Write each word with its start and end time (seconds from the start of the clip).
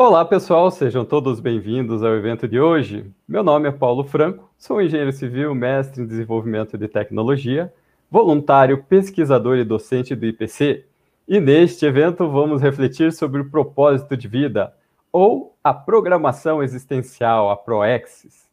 Olá, 0.00 0.24
pessoal, 0.24 0.70
sejam 0.70 1.04
todos 1.04 1.40
bem-vindos 1.40 2.04
ao 2.04 2.14
evento 2.14 2.46
de 2.46 2.60
hoje. 2.60 3.12
Meu 3.26 3.42
nome 3.42 3.68
é 3.68 3.72
Paulo 3.72 4.04
Franco, 4.04 4.48
sou 4.56 4.80
engenheiro 4.80 5.10
civil, 5.10 5.52
mestre 5.56 6.00
em 6.00 6.06
desenvolvimento 6.06 6.78
de 6.78 6.86
tecnologia, 6.86 7.74
voluntário, 8.08 8.84
pesquisador 8.84 9.56
e 9.56 9.64
docente 9.64 10.14
do 10.14 10.24
IPC. 10.24 10.84
E 11.26 11.40
neste 11.40 11.84
evento 11.84 12.30
vamos 12.30 12.62
refletir 12.62 13.12
sobre 13.12 13.40
o 13.40 13.50
propósito 13.50 14.16
de 14.16 14.28
vida, 14.28 14.72
ou 15.10 15.56
a 15.64 15.74
programação 15.74 16.62
existencial, 16.62 17.50
a 17.50 17.56
ProExis, 17.56 18.48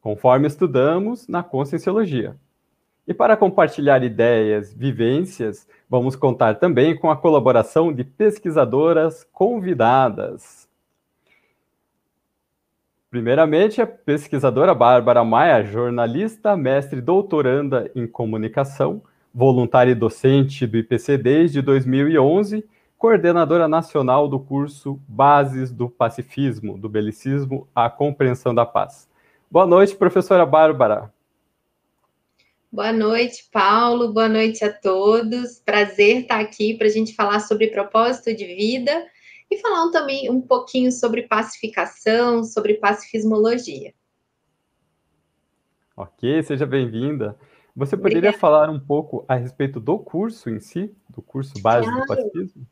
conforme 0.00 0.46
estudamos 0.46 1.28
na 1.28 1.42
Conscienciologia. 1.42 2.34
E 3.06 3.12
para 3.12 3.36
compartilhar 3.36 4.02
ideias, 4.02 4.72
vivências, 4.72 5.68
vamos 5.90 6.16
contar 6.16 6.54
também 6.54 6.96
com 6.96 7.10
a 7.10 7.16
colaboração 7.18 7.92
de 7.92 8.02
pesquisadoras 8.02 9.28
convidadas. 9.30 10.69
Primeiramente, 13.10 13.82
a 13.82 13.88
pesquisadora 13.88 14.72
Bárbara 14.72 15.24
Maia, 15.24 15.64
jornalista, 15.64 16.56
mestre 16.56 17.00
doutoranda 17.00 17.90
em 17.92 18.06
comunicação, 18.06 19.02
voluntária 19.34 19.90
e 19.90 19.96
docente 19.96 20.64
do 20.64 20.78
IPC 20.78 21.18
desde 21.18 21.60
2011, 21.60 22.64
coordenadora 22.96 23.66
nacional 23.66 24.28
do 24.28 24.38
curso 24.38 25.00
Bases 25.08 25.72
do 25.72 25.90
Pacifismo, 25.90 26.78
do 26.78 26.88
Belicismo 26.88 27.66
à 27.74 27.90
Compreensão 27.90 28.54
da 28.54 28.64
Paz. 28.64 29.08
Boa 29.50 29.66
noite, 29.66 29.96
professora 29.96 30.46
Bárbara. 30.46 31.12
Boa 32.70 32.92
noite, 32.92 33.48
Paulo. 33.52 34.12
Boa 34.12 34.28
noite 34.28 34.64
a 34.64 34.72
todos. 34.72 35.60
Prazer 35.64 36.18
estar 36.18 36.38
aqui 36.38 36.74
para 36.74 36.86
a 36.86 36.90
gente 36.90 37.16
falar 37.16 37.40
sobre 37.40 37.72
propósito 37.72 38.32
de 38.32 38.46
vida 38.46 39.04
e 39.50 39.58
falar 39.58 39.90
também 39.90 40.30
um 40.30 40.40
pouquinho 40.40 40.92
sobre 40.92 41.22
pacificação, 41.22 42.44
sobre 42.44 42.74
pacifismologia. 42.74 43.92
Ok, 45.96 46.42
seja 46.42 46.64
bem-vinda. 46.64 47.36
Você 47.74 47.96
poderia 47.96 48.30
Obrigada. 48.30 48.38
falar 48.38 48.70
um 48.70 48.80
pouco 48.80 49.24
a 49.28 49.34
respeito 49.34 49.80
do 49.80 49.98
curso 49.98 50.48
em 50.50 50.60
si, 50.60 50.94
do 51.08 51.20
curso 51.20 51.54
Bases 51.60 51.90
claro. 51.90 52.02
do 52.02 52.06
Pacifismo? 52.06 52.66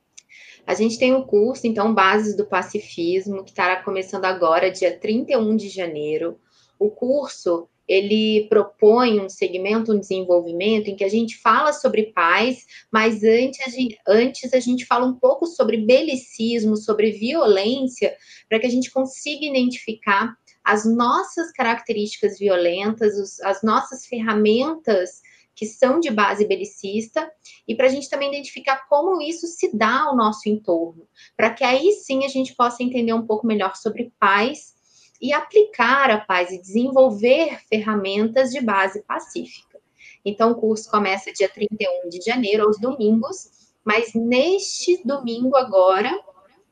A 0.67 0.75
gente 0.75 0.99
tem 0.99 1.15
o 1.15 1.25
curso, 1.25 1.67
então, 1.67 1.95
Bases 1.95 2.37
do 2.37 2.47
Pacifismo, 2.47 3.43
que 3.43 3.51
estará 3.51 3.83
começando 3.83 4.25
agora, 4.25 4.71
dia 4.71 4.97
31 4.99 5.57
de 5.57 5.69
janeiro. 5.69 6.39
O 6.79 6.91
curso 6.91 7.69
ele 7.89 8.47
propõe 8.49 9.19
um 9.19 9.29
segmento, 9.31 9.93
um 9.93 9.99
desenvolvimento 9.99 10.89
em 10.89 10.97
que 10.97 11.05
a 11.05 11.09
gente 11.09 11.39
fala 11.39 11.73
sobre 11.73 12.13
paz, 12.13 12.67
mas 12.93 13.25
antes 13.25 13.67
a 13.67 13.71
gente, 13.71 13.99
antes 14.07 14.53
a 14.53 14.61
gente 14.61 14.85
fala 14.85 15.07
um 15.07 15.15
pouco 15.15 15.47
sobre 15.47 15.79
belicismo, 15.79 16.77
sobre 16.77 17.13
violência, 17.13 18.15
para 18.49 18.59
que 18.59 18.67
a 18.67 18.71
gente 18.71 18.91
consiga 18.91 19.47
identificar 19.47 20.37
as 20.63 20.85
nossas 20.85 21.51
características 21.53 22.39
violentas, 22.39 23.17
os, 23.19 23.41
as 23.41 23.63
nossas 23.63 24.05
ferramentas 24.05 25.23
que 25.55 25.67
são 25.67 25.99
de 25.99 26.09
base 26.11 26.47
belicista, 26.47 27.29
e 27.67 27.75
para 27.75 27.87
a 27.87 27.89
gente 27.89 28.09
também 28.09 28.29
identificar 28.29 28.87
como 28.89 29.21
isso 29.21 29.47
se 29.49 29.77
dá 29.77 30.03
ao 30.03 30.15
nosso 30.15 30.49
entorno, 30.49 31.09
para 31.37 31.51
que 31.53 31.65
aí 31.65 31.93
sim 31.95 32.25
a 32.25 32.29
gente 32.29 32.55
possa 32.55 32.83
entender 32.83 33.13
um 33.13 33.27
pouco 33.27 33.45
melhor 33.45 33.75
sobre 33.75 34.13
paz 34.21 34.78
e 35.21 35.33
aplicar 35.33 36.11
a 36.11 36.19
paz 36.19 36.51
e 36.51 36.61
desenvolver 36.61 37.61
ferramentas 37.69 38.51
de 38.51 38.61
base 38.61 39.03
pacífica. 39.03 39.79
Então, 40.25 40.53
o 40.53 40.55
curso 40.55 40.91
começa 40.91 41.33
dia 41.33 41.49
31 41.49 42.09
de 42.09 42.21
janeiro, 42.21 42.65
aos 42.65 42.79
domingos, 42.79 43.51
mas 43.85 44.13
neste 44.15 45.03
domingo 45.05 45.57
agora, 45.57 46.13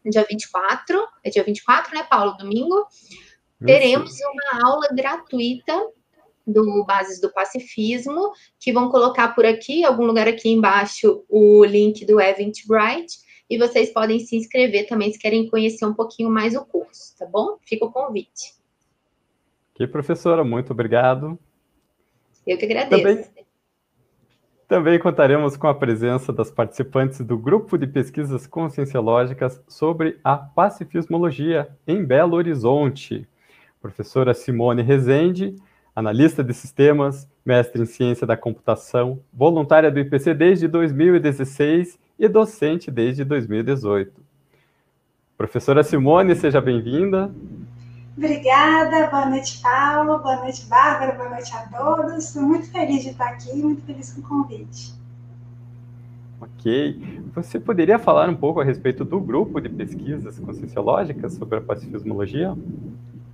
dia 0.05 0.25
24, 0.29 1.03
é 1.25 1.31
dia 1.31 1.43
24, 1.43 1.95
né, 1.95 2.03
Paulo? 2.05 2.37
Domingo, 2.37 2.87
teremos 3.65 4.13
uma 4.21 4.69
aula 4.69 4.89
gratuita 4.93 5.73
do 6.47 6.85
Bases 6.85 7.21
do 7.21 7.33
Pacifismo, 7.33 8.31
que 8.61 8.73
vão 8.73 8.89
colocar 8.89 9.35
por 9.35 9.45
aqui, 9.45 9.85
algum 9.85 10.05
lugar 10.05 10.29
aqui 10.29 10.49
embaixo, 10.49 11.25
o 11.29 11.65
link 11.65 12.05
do 12.05 12.21
Eventbrite, 12.21 13.26
e 13.49 13.59
vocês 13.59 13.91
podem 13.91 14.19
se 14.19 14.37
inscrever 14.37 14.89
também 14.89 15.13
se 15.13 15.19
querem 15.19 15.49
conhecer 15.49 15.85
um 15.87 15.95
pouquinho 15.95 16.31
mais 16.31 16.55
o 16.55 16.65
curso, 16.65 17.17
tá 17.19 17.27
bom? 17.27 17.59
Fica 17.63 17.85
o 17.85 17.93
convite. 17.93 18.55
Ok, 19.75 19.87
professora, 19.87 20.43
muito 20.43 20.73
obrigado. 20.73 21.39
Eu 22.47 22.57
que 22.59 22.65
agradeço. 22.65 23.03
Também, 23.03 23.47
também 24.67 24.99
contaremos 24.99 25.57
com 25.57 25.69
a 25.69 25.75
presença 25.75 26.33
das 26.33 26.51
participantes 26.51 27.21
do 27.21 27.39
grupo 27.39 27.77
de 27.79 27.87
pesquisas 27.87 28.47
conscienciológicas 28.47 29.63
sobre 29.69 30.19
a 30.25 30.37
pacifismologia 30.37 31.69
em 31.87 32.05
Belo 32.05 32.37
Horizonte. 32.37 33.29
Professora 33.81 34.35
Simone 34.35 34.83
Rezende, 34.83 35.55
analista 35.95 36.43
de 36.43 36.53
sistemas, 36.53 37.29
mestre 37.45 37.81
em 37.81 37.87
ciência 37.87 38.27
da 38.27 38.37
computação, 38.37 39.23
voluntária 39.33 39.91
do 39.91 40.01
IPC 40.01 40.35
desde 40.35 40.67
2016 40.67 41.99
e 42.19 42.29
docente 42.29 42.91
desde 42.91 43.25
2018. 43.25 44.13
Professora 45.37 45.83
Simone, 45.83 46.35
seja 46.35 46.61
bem-vinda. 46.61 47.31
Obrigada, 48.17 49.09
boa 49.09 49.27
noite, 49.27 49.61
Paulo, 49.61 50.19
boa 50.21 50.37
noite, 50.37 50.65
Bárbara, 50.67 51.13
boa 51.13 51.29
noite 51.29 51.53
a 51.55 51.69
todos. 51.69 52.25
Estou 52.25 52.43
muito 52.43 52.71
feliz 52.73 53.03
de 53.03 53.11
estar 53.11 53.29
aqui, 53.29 53.55
muito 53.55 53.83
feliz 53.83 54.15
com 54.15 54.21
o 54.23 54.25
convite. 54.25 54.95
Ok. 56.41 56.99
Você 57.35 57.61
poderia 57.61 57.99
falar 57.99 58.29
um 58.31 58.37
pouco 58.37 58.61
a 58.61 58.65
respeito 58.65 59.05
do 59.05 59.21
grupo 59.21 59.61
de 59.61 59.69
pesquisas 59.69 60.39
conscienciológicas 60.39 61.35
sobre 61.35 61.59
a 61.59 61.61
pacifismologia? 61.61 62.57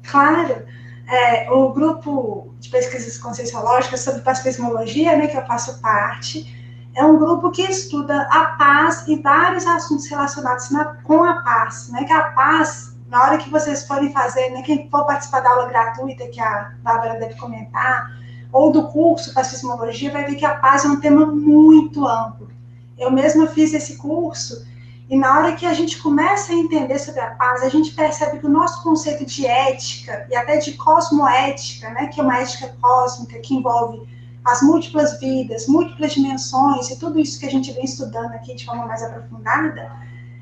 Claro. 0.02 0.62
É, 1.08 1.50
o 1.50 1.72
grupo 1.72 2.52
de 2.58 2.68
pesquisas 2.68 3.18
conscienciológicas 3.18 4.00
sobre 4.00 4.22
pacifismologia, 4.22 5.16
né, 5.16 5.28
que 5.28 5.36
eu 5.36 5.46
faço 5.46 5.80
parte, 5.80 6.61
é 6.94 7.04
um 7.04 7.18
grupo 7.18 7.50
que 7.50 7.62
estuda 7.62 8.22
a 8.30 8.46
paz 8.58 9.06
e 9.08 9.16
vários 9.16 9.66
assuntos 9.66 10.06
relacionados 10.06 10.70
na, 10.70 10.84
com 11.02 11.24
a 11.24 11.42
paz, 11.42 11.88
né? 11.90 12.04
Que 12.04 12.12
a 12.12 12.24
paz, 12.30 12.94
na 13.08 13.22
hora 13.22 13.38
que 13.38 13.50
vocês 13.50 13.86
forem 13.86 14.12
fazer, 14.12 14.50
né? 14.50 14.62
Quem 14.62 14.88
for 14.90 15.06
participar 15.06 15.40
da 15.40 15.50
aula 15.50 15.68
gratuita 15.68 16.28
que 16.28 16.40
a 16.40 16.72
Bárbara 16.82 17.18
deve 17.18 17.34
comentar, 17.36 18.10
ou 18.52 18.70
do 18.70 18.88
curso 18.88 19.32
Pacifismologia, 19.32 20.12
vai 20.12 20.26
ver 20.26 20.34
que 20.34 20.44
a 20.44 20.54
paz 20.56 20.84
é 20.84 20.88
um 20.88 21.00
tema 21.00 21.24
muito 21.24 22.06
amplo. 22.06 22.50
Eu 22.98 23.10
mesma 23.10 23.46
fiz 23.46 23.72
esse 23.72 23.96
curso 23.96 24.64
e 25.12 25.16
na 25.16 25.38
hora 25.38 25.52
que 25.52 25.66
a 25.66 25.74
gente 25.74 26.00
começa 26.00 26.52
a 26.52 26.54
entender 26.54 26.98
sobre 26.98 27.20
a 27.20 27.32
paz, 27.32 27.62
a 27.62 27.68
gente 27.68 27.90
percebe 27.90 28.38
que 28.38 28.46
o 28.46 28.50
nosso 28.50 28.82
conceito 28.82 29.26
de 29.26 29.46
ética 29.46 30.26
e 30.30 30.34
até 30.34 30.56
de 30.56 30.72
cosmoética, 30.72 31.90
né, 31.90 32.06
que 32.06 32.18
é 32.18 32.22
uma 32.22 32.38
ética 32.38 32.74
cósmica 32.80 33.38
que 33.40 33.54
envolve 33.54 34.08
as 34.44 34.62
múltiplas 34.62 35.18
vidas, 35.20 35.66
múltiplas 35.66 36.12
dimensões 36.14 36.90
e 36.90 36.98
tudo 36.98 37.18
isso 37.18 37.38
que 37.38 37.46
a 37.46 37.50
gente 37.50 37.72
vem 37.72 37.84
estudando 37.84 38.32
aqui 38.32 38.54
de 38.54 38.64
forma 38.64 38.86
mais 38.86 39.02
aprofundada, 39.02 39.92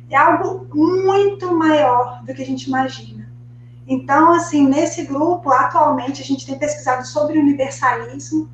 é 0.09 0.17
algo 0.17 0.67
muito 0.75 1.55
maior 1.55 2.23
do 2.25 2.35
que 2.35 2.43
a 2.43 2.47
gente 2.47 2.65
imagina. 2.65 3.31
Então, 3.87 4.33
assim, 4.33 4.67
nesse 4.67 5.05
grupo, 5.05 5.51
atualmente, 5.53 6.23
a 6.23 6.25
gente 6.25 6.47
tem 6.47 6.59
pesquisado 6.59 7.07
sobre 7.07 7.39
universalismo, 7.39 8.49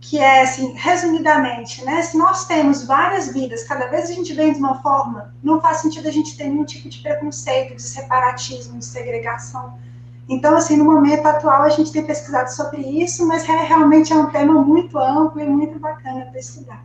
que 0.00 0.18
é, 0.18 0.42
assim, 0.42 0.72
resumidamente, 0.74 1.84
né? 1.84 2.02
Se 2.02 2.16
nós 2.18 2.46
temos 2.46 2.84
várias 2.84 3.32
vidas, 3.32 3.64
cada 3.64 3.86
vez 3.86 4.10
a 4.10 4.14
gente 4.14 4.34
vem 4.34 4.52
de 4.52 4.58
uma 4.58 4.82
forma, 4.82 5.32
não 5.42 5.60
faz 5.60 5.78
sentido 5.78 6.08
a 6.08 6.10
gente 6.10 6.36
ter 6.36 6.44
nenhum 6.44 6.64
tipo 6.64 6.88
de 6.88 6.98
preconceito, 6.98 7.76
de 7.76 7.82
separatismo, 7.82 8.78
de 8.78 8.84
segregação 8.84 9.78
então, 10.28 10.56
assim, 10.56 10.76
no 10.76 10.84
momento 10.84 11.26
atual, 11.26 11.62
a 11.62 11.68
gente 11.68 11.92
tem 11.92 12.04
pesquisado 12.04 12.50
sobre 12.50 12.80
isso, 12.80 13.26
mas 13.26 13.48
é, 13.48 13.64
realmente 13.64 14.12
é 14.12 14.16
um 14.16 14.30
tema 14.30 14.54
muito 14.62 14.98
amplo 14.98 15.40
e 15.40 15.46
muito 15.46 15.78
bacana 15.78 16.26
para 16.26 16.38
estudar. 16.38 16.84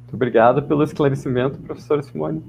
Muito 0.00 0.14
obrigado 0.14 0.62
pelo 0.62 0.82
esclarecimento, 0.82 1.58
professora 1.58 2.02
Simone. 2.02 2.42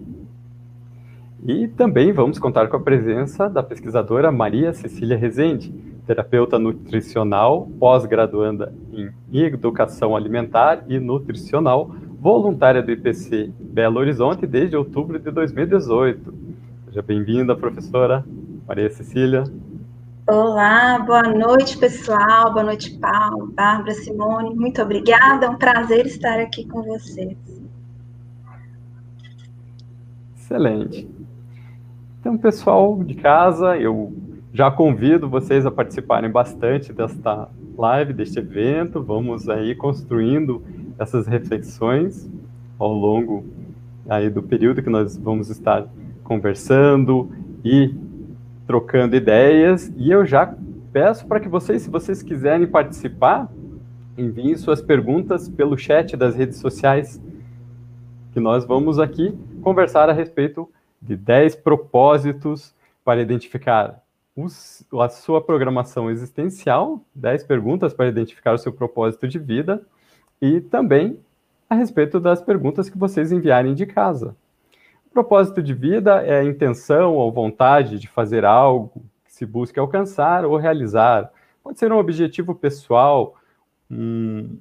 E 1.46 1.68
também 1.68 2.12
vamos 2.12 2.40
contar 2.40 2.68
com 2.68 2.78
a 2.78 2.80
presença 2.80 3.48
da 3.48 3.62
pesquisadora 3.62 4.32
Maria 4.32 4.74
Cecília 4.74 5.16
Rezende, 5.16 5.72
terapeuta 6.06 6.58
nutricional, 6.58 7.70
pós-graduanda 7.80 8.74
em 8.92 9.12
Educação 9.32 10.16
Alimentar 10.16 10.84
e 10.88 11.00
Nutricional, 11.00 11.96
voluntária 12.20 12.82
do 12.82 12.92
IPC 12.92 13.52
Belo 13.60 14.00
Horizonte 14.00 14.48
desde 14.48 14.76
outubro 14.76 15.20
de 15.20 15.30
2018. 15.30 16.34
Seja 16.88 17.02
bem-vinda, 17.04 17.56
professora. 17.56 18.26
Maria 18.68 18.90
Cecília. 18.90 19.44
Olá, 20.28 20.98
boa 20.98 21.22
noite, 21.22 21.78
pessoal. 21.78 22.52
Boa 22.52 22.64
noite, 22.64 22.98
Paulo, 22.98 23.52
Bárbara, 23.54 23.94
Simone. 23.94 24.56
Muito 24.56 24.82
obrigada. 24.82 25.46
É 25.46 25.50
um 25.50 25.56
prazer 25.56 26.08
estar 26.08 26.40
aqui 26.40 26.66
com 26.66 26.82
vocês. 26.82 27.38
Excelente. 30.36 31.08
Então, 32.20 32.36
pessoal 32.40 33.04
de 33.04 33.14
casa, 33.14 33.78
eu 33.78 34.12
já 34.52 34.72
convido 34.72 35.30
vocês 35.30 35.64
a 35.64 35.70
participarem 35.70 36.32
bastante 36.32 36.92
desta 36.92 37.48
live, 37.78 38.14
deste 38.14 38.40
evento. 38.40 39.04
Vamos 39.04 39.48
aí 39.48 39.76
construindo 39.76 40.64
essas 40.98 41.28
reflexões 41.28 42.28
ao 42.80 42.92
longo 42.92 43.46
aí 44.10 44.28
do 44.28 44.42
período 44.42 44.82
que 44.82 44.90
nós 44.90 45.16
vamos 45.16 45.52
estar 45.52 45.88
conversando, 46.24 47.30
ir 47.64 48.05
trocando 48.66 49.16
ideias 49.16 49.92
e 49.96 50.12
eu 50.12 50.26
já 50.26 50.56
peço 50.92 51.28
para 51.28 51.40
que 51.40 51.50
vocês, 51.50 51.82
se 51.82 51.90
vocês 51.90 52.24
quiserem 52.24 52.68
participar, 52.68 53.52
enviem 54.18 54.56
suas 54.56 54.82
perguntas 54.82 55.50
pelo 55.50 55.78
chat 55.78 56.16
das 56.16 56.36
redes 56.36 56.58
sociais, 56.60 57.22
que 58.32 58.40
nós 58.40 58.66
vamos 58.66 59.00
aqui 59.00 59.38
conversar 59.62 60.10
a 60.10 60.14
respeito 60.14 60.70
de 61.02 61.16
10 61.16 61.58
propósitos 61.58 62.74
para 63.04 63.22
identificar 63.22 64.02
a 65.00 65.10
sua 65.10 65.42
programação 65.42 66.10
existencial, 66.10 67.02
10 67.14 67.44
perguntas 67.44 67.94
para 67.94 68.08
identificar 68.08 68.54
o 68.54 68.58
seu 68.58 68.74
propósito 68.74 69.28
de 69.28 69.40
vida 69.40 69.82
e 70.42 70.60
também 70.60 71.20
a 71.70 71.76
respeito 71.76 72.20
das 72.20 72.42
perguntas 72.42 72.90
que 72.90 72.98
vocês 72.98 73.32
enviarem 73.32 73.74
de 73.74 73.86
casa. 73.86 74.36
Propósito 75.16 75.64
de 75.64 75.74
vida 75.74 76.26
é 76.26 76.40
a 76.40 76.44
intenção 76.44 77.16
ou 77.16 77.32
vontade 77.32 77.98
de 77.98 78.06
fazer 78.06 78.44
algo 78.44 79.02
que 79.24 79.32
se 79.32 79.46
busque 79.46 79.80
alcançar 79.80 80.44
ou 80.44 80.58
realizar. 80.58 81.32
Pode 81.64 81.80
ser 81.80 81.90
um 81.90 81.98
objetivo 81.98 82.54
pessoal, 82.54 83.36
um, 83.90 84.58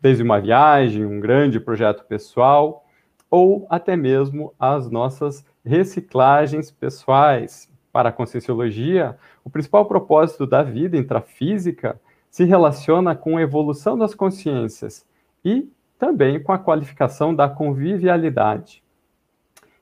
desde 0.00 0.22
uma 0.22 0.40
viagem, 0.40 1.04
um 1.04 1.20
grande 1.20 1.60
projeto 1.60 2.06
pessoal, 2.06 2.86
ou 3.30 3.66
até 3.68 3.96
mesmo 3.98 4.54
as 4.58 4.90
nossas 4.90 5.44
reciclagens 5.62 6.70
pessoais. 6.70 7.70
Para 7.92 8.08
a 8.08 8.12
Conscienciologia, 8.12 9.14
o 9.44 9.50
principal 9.50 9.84
propósito 9.84 10.46
da 10.46 10.62
vida 10.62 10.96
intrafísica 10.96 12.00
se 12.30 12.44
relaciona 12.44 13.14
com 13.14 13.36
a 13.36 13.42
evolução 13.42 13.98
das 13.98 14.14
consciências 14.14 15.04
e 15.44 15.70
também 15.98 16.42
com 16.42 16.52
a 16.52 16.58
qualificação 16.58 17.34
da 17.34 17.46
convivialidade. 17.46 18.82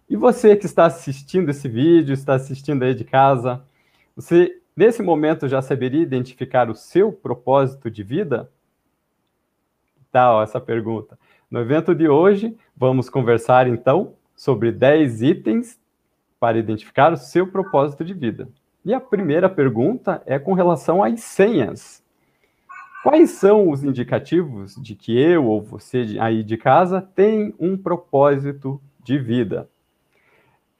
E 0.08 0.14
você 0.14 0.54
que 0.54 0.66
está 0.66 0.86
assistindo 0.86 1.50
esse 1.50 1.68
vídeo, 1.68 2.12
está 2.12 2.34
assistindo 2.34 2.84
aí 2.84 2.94
de 2.94 3.04
casa, 3.04 3.64
você 4.14 4.60
nesse 4.76 5.02
momento 5.02 5.48
já 5.48 5.60
saberia 5.60 6.00
identificar 6.00 6.70
o 6.70 6.76
seu 6.76 7.12
propósito 7.12 7.90
de 7.90 8.04
vida? 8.04 8.48
Tal, 10.12 10.42
essa 10.42 10.60
pergunta. 10.60 11.18
No 11.50 11.60
evento 11.60 11.92
de 11.92 12.08
hoje, 12.08 12.56
vamos 12.76 13.10
conversar 13.10 13.66
então 13.66 14.14
sobre 14.36 14.70
10 14.70 15.22
itens 15.22 15.78
para 16.38 16.58
identificar 16.58 17.12
o 17.12 17.16
seu 17.16 17.46
propósito 17.46 18.04
de 18.04 18.14
vida. 18.14 18.48
E 18.84 18.94
a 18.94 19.00
primeira 19.00 19.48
pergunta 19.48 20.22
é 20.24 20.38
com 20.38 20.52
relação 20.52 21.02
às 21.02 21.20
senhas. 21.20 22.04
Quais 23.02 23.30
são 23.30 23.70
os 23.70 23.82
indicativos 23.82 24.76
de 24.76 24.94
que 24.94 25.18
eu 25.18 25.46
ou 25.46 25.60
você 25.60 26.16
aí 26.20 26.44
de 26.44 26.56
casa 26.56 27.02
tem 27.02 27.52
um 27.58 27.76
propósito 27.76 28.80
de 29.02 29.18
vida? 29.18 29.68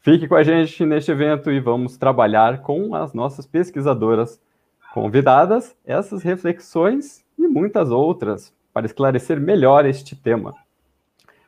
Fique 0.06 0.28
com 0.28 0.36
a 0.36 0.44
gente 0.44 0.86
neste 0.86 1.10
evento 1.10 1.50
e 1.50 1.58
vamos 1.58 1.96
trabalhar 1.96 2.62
com 2.62 2.94
as 2.94 3.12
nossas 3.12 3.44
pesquisadoras 3.44 4.40
convidadas 4.94 5.74
essas 5.84 6.22
reflexões 6.22 7.24
e 7.36 7.48
muitas 7.48 7.90
outras 7.90 8.54
para 8.72 8.86
esclarecer 8.86 9.40
melhor 9.40 9.84
este 9.84 10.14
tema. 10.14 10.54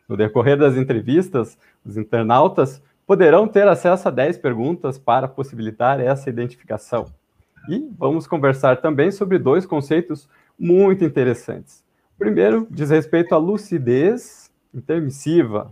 No 0.08 0.16
decorrer 0.16 0.58
das 0.58 0.76
entrevistas, 0.76 1.56
os 1.87 1.96
internautas 1.96 2.82
poderão 3.06 3.46
ter 3.46 3.69
acesso 3.69 4.08
a 4.08 4.10
10 4.10 4.38
perguntas 4.38 4.99
para 4.99 5.28
possibilitar 5.28 6.00
essa 6.00 6.28
identificação. 6.28 7.06
E 7.69 7.88
vamos 7.96 8.26
conversar 8.26 8.81
também 8.81 9.12
sobre 9.12 9.38
dois 9.38 9.66
conceitos 9.66 10.28
muito 10.58 11.05
interessantes. 11.05 11.84
Primeiro, 12.19 12.66
diz 12.69 12.90
respeito 12.90 13.37
à 13.37 13.38
lucidez 13.38 14.50
intermissiva. 14.75 15.70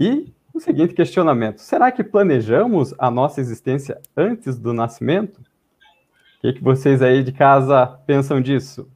E 0.00 0.32
o 0.58 0.60
seguinte 0.60 0.92
questionamento: 0.92 1.60
será 1.60 1.90
que 1.90 2.04
planejamos 2.04 2.92
a 2.98 3.10
nossa 3.10 3.40
existência 3.40 4.00
antes 4.16 4.58
do 4.58 4.72
nascimento? 4.72 5.38
O 5.38 6.40
que, 6.40 6.52
que 6.54 6.62
vocês 6.62 7.00
aí 7.00 7.22
de 7.22 7.32
casa 7.32 7.86
pensam 8.06 8.40
disso? 8.40 8.88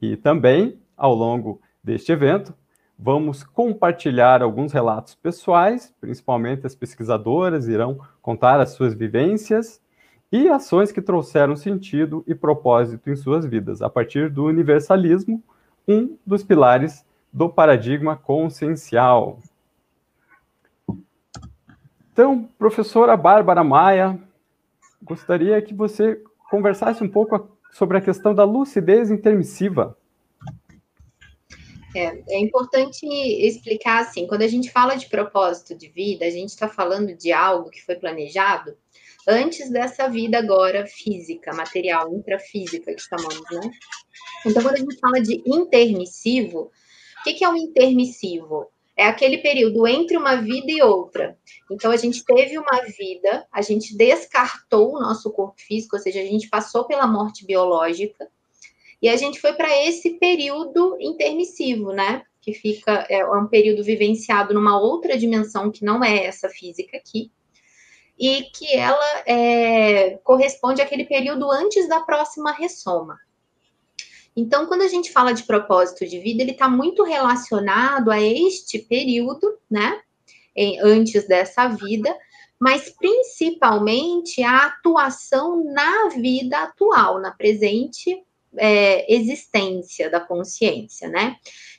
E 0.00 0.16
também, 0.16 0.78
ao 0.96 1.14
longo 1.14 1.60
deste 1.84 2.10
evento, 2.10 2.54
vamos 2.98 3.44
compartilhar 3.44 4.42
alguns 4.42 4.72
relatos 4.72 5.14
pessoais, 5.14 5.94
principalmente 6.00 6.66
as 6.66 6.74
pesquisadoras 6.74 7.68
irão 7.68 8.00
contar 8.20 8.58
as 8.58 8.70
suas 8.70 8.94
vivências 8.94 9.80
e 10.30 10.48
ações 10.48 10.90
que 10.90 11.02
trouxeram 11.02 11.54
sentido 11.54 12.24
e 12.26 12.34
propósito 12.34 13.10
em 13.10 13.16
suas 13.16 13.44
vidas, 13.44 13.82
a 13.82 13.90
partir 13.90 14.30
do 14.30 14.46
universalismo, 14.46 15.42
um 15.86 16.16
dos 16.26 16.42
pilares 16.42 17.04
do 17.30 17.48
paradigma 17.48 18.16
consciencial. 18.16 19.38
Então, 22.12 22.48
professora 22.58 23.16
Bárbara 23.16 23.64
Maia, 23.64 24.20
gostaria 25.02 25.60
que 25.62 25.72
você 25.72 26.22
conversasse 26.50 27.02
um 27.02 27.08
pouco 27.08 27.56
sobre 27.72 27.96
a 27.96 28.00
questão 28.02 28.34
da 28.34 28.44
lucidez 28.44 29.10
intermissiva. 29.10 29.96
É, 31.94 32.22
é, 32.28 32.38
importante 32.38 33.06
explicar 33.06 34.00
assim, 34.00 34.26
quando 34.26 34.42
a 34.42 34.48
gente 34.48 34.70
fala 34.70 34.94
de 34.94 35.08
propósito 35.08 35.74
de 35.74 35.88
vida, 35.88 36.24
a 36.24 36.30
gente 36.30 36.50
está 36.50 36.68
falando 36.68 37.14
de 37.14 37.32
algo 37.32 37.70
que 37.70 37.84
foi 37.84 37.96
planejado 37.96 38.74
antes 39.28 39.70
dessa 39.70 40.08
vida 40.08 40.38
agora 40.38 40.86
física, 40.86 41.54
material, 41.54 42.14
intrafísica 42.14 42.94
que 42.94 43.02
chamamos, 43.02 43.44
né? 43.50 43.70
Então, 44.46 44.62
quando 44.62 44.74
a 44.74 44.78
gente 44.78 44.98
fala 44.98 45.20
de 45.20 45.42
intermissivo, 45.46 46.70
o 47.20 47.24
que, 47.24 47.34
que 47.34 47.44
é 47.44 47.48
um 47.48 47.56
intermissivo? 47.56 48.71
É 48.96 49.06
aquele 49.06 49.38
período 49.38 49.86
entre 49.86 50.16
uma 50.16 50.36
vida 50.36 50.70
e 50.70 50.82
outra. 50.82 51.38
Então, 51.70 51.90
a 51.90 51.96
gente 51.96 52.24
teve 52.24 52.58
uma 52.58 52.82
vida, 52.98 53.46
a 53.50 53.62
gente 53.62 53.96
descartou 53.96 54.94
o 54.94 55.00
nosso 55.00 55.30
corpo 55.30 55.60
físico, 55.60 55.96
ou 55.96 56.02
seja, 56.02 56.20
a 56.20 56.24
gente 56.24 56.48
passou 56.48 56.84
pela 56.84 57.06
morte 57.06 57.46
biológica, 57.46 58.28
e 59.00 59.08
a 59.08 59.16
gente 59.16 59.40
foi 59.40 59.54
para 59.54 59.74
esse 59.84 60.10
período 60.18 60.96
intermissivo, 61.00 61.92
né? 61.92 62.22
Que 62.40 62.52
fica, 62.52 63.06
é 63.08 63.24
um 63.26 63.46
período 63.46 63.82
vivenciado 63.82 64.52
numa 64.52 64.78
outra 64.78 65.16
dimensão 65.16 65.70
que 65.70 65.84
não 65.84 66.04
é 66.04 66.26
essa 66.26 66.48
física 66.48 66.96
aqui, 66.96 67.32
e 68.18 68.42
que 68.54 68.76
ela 68.76 69.22
é, 69.26 70.18
corresponde 70.22 70.82
àquele 70.82 71.04
período 71.04 71.50
antes 71.50 71.88
da 71.88 72.00
próxima 72.00 72.52
ressoma. 72.52 73.18
Então, 74.36 74.66
quando 74.66 74.82
a 74.82 74.88
gente 74.88 75.12
fala 75.12 75.32
de 75.32 75.42
propósito 75.42 76.06
de 76.06 76.18
vida, 76.18 76.42
ele 76.42 76.52
está 76.52 76.68
muito 76.68 77.02
relacionado 77.02 78.10
a 78.10 78.20
este 78.20 78.78
período, 78.78 79.58
né? 79.70 80.00
Em, 80.54 80.78
antes 80.80 81.26
dessa 81.26 81.68
vida, 81.68 82.14
mas 82.58 82.90
principalmente 82.90 84.42
a 84.42 84.66
atuação 84.66 85.64
na 85.64 86.08
vida 86.08 86.58
atual, 86.58 87.20
na 87.20 87.30
presente 87.30 88.22
é, 88.56 89.12
existência 89.12 90.10
da 90.10 90.20
consciência, 90.20 91.08
né? 91.08 91.36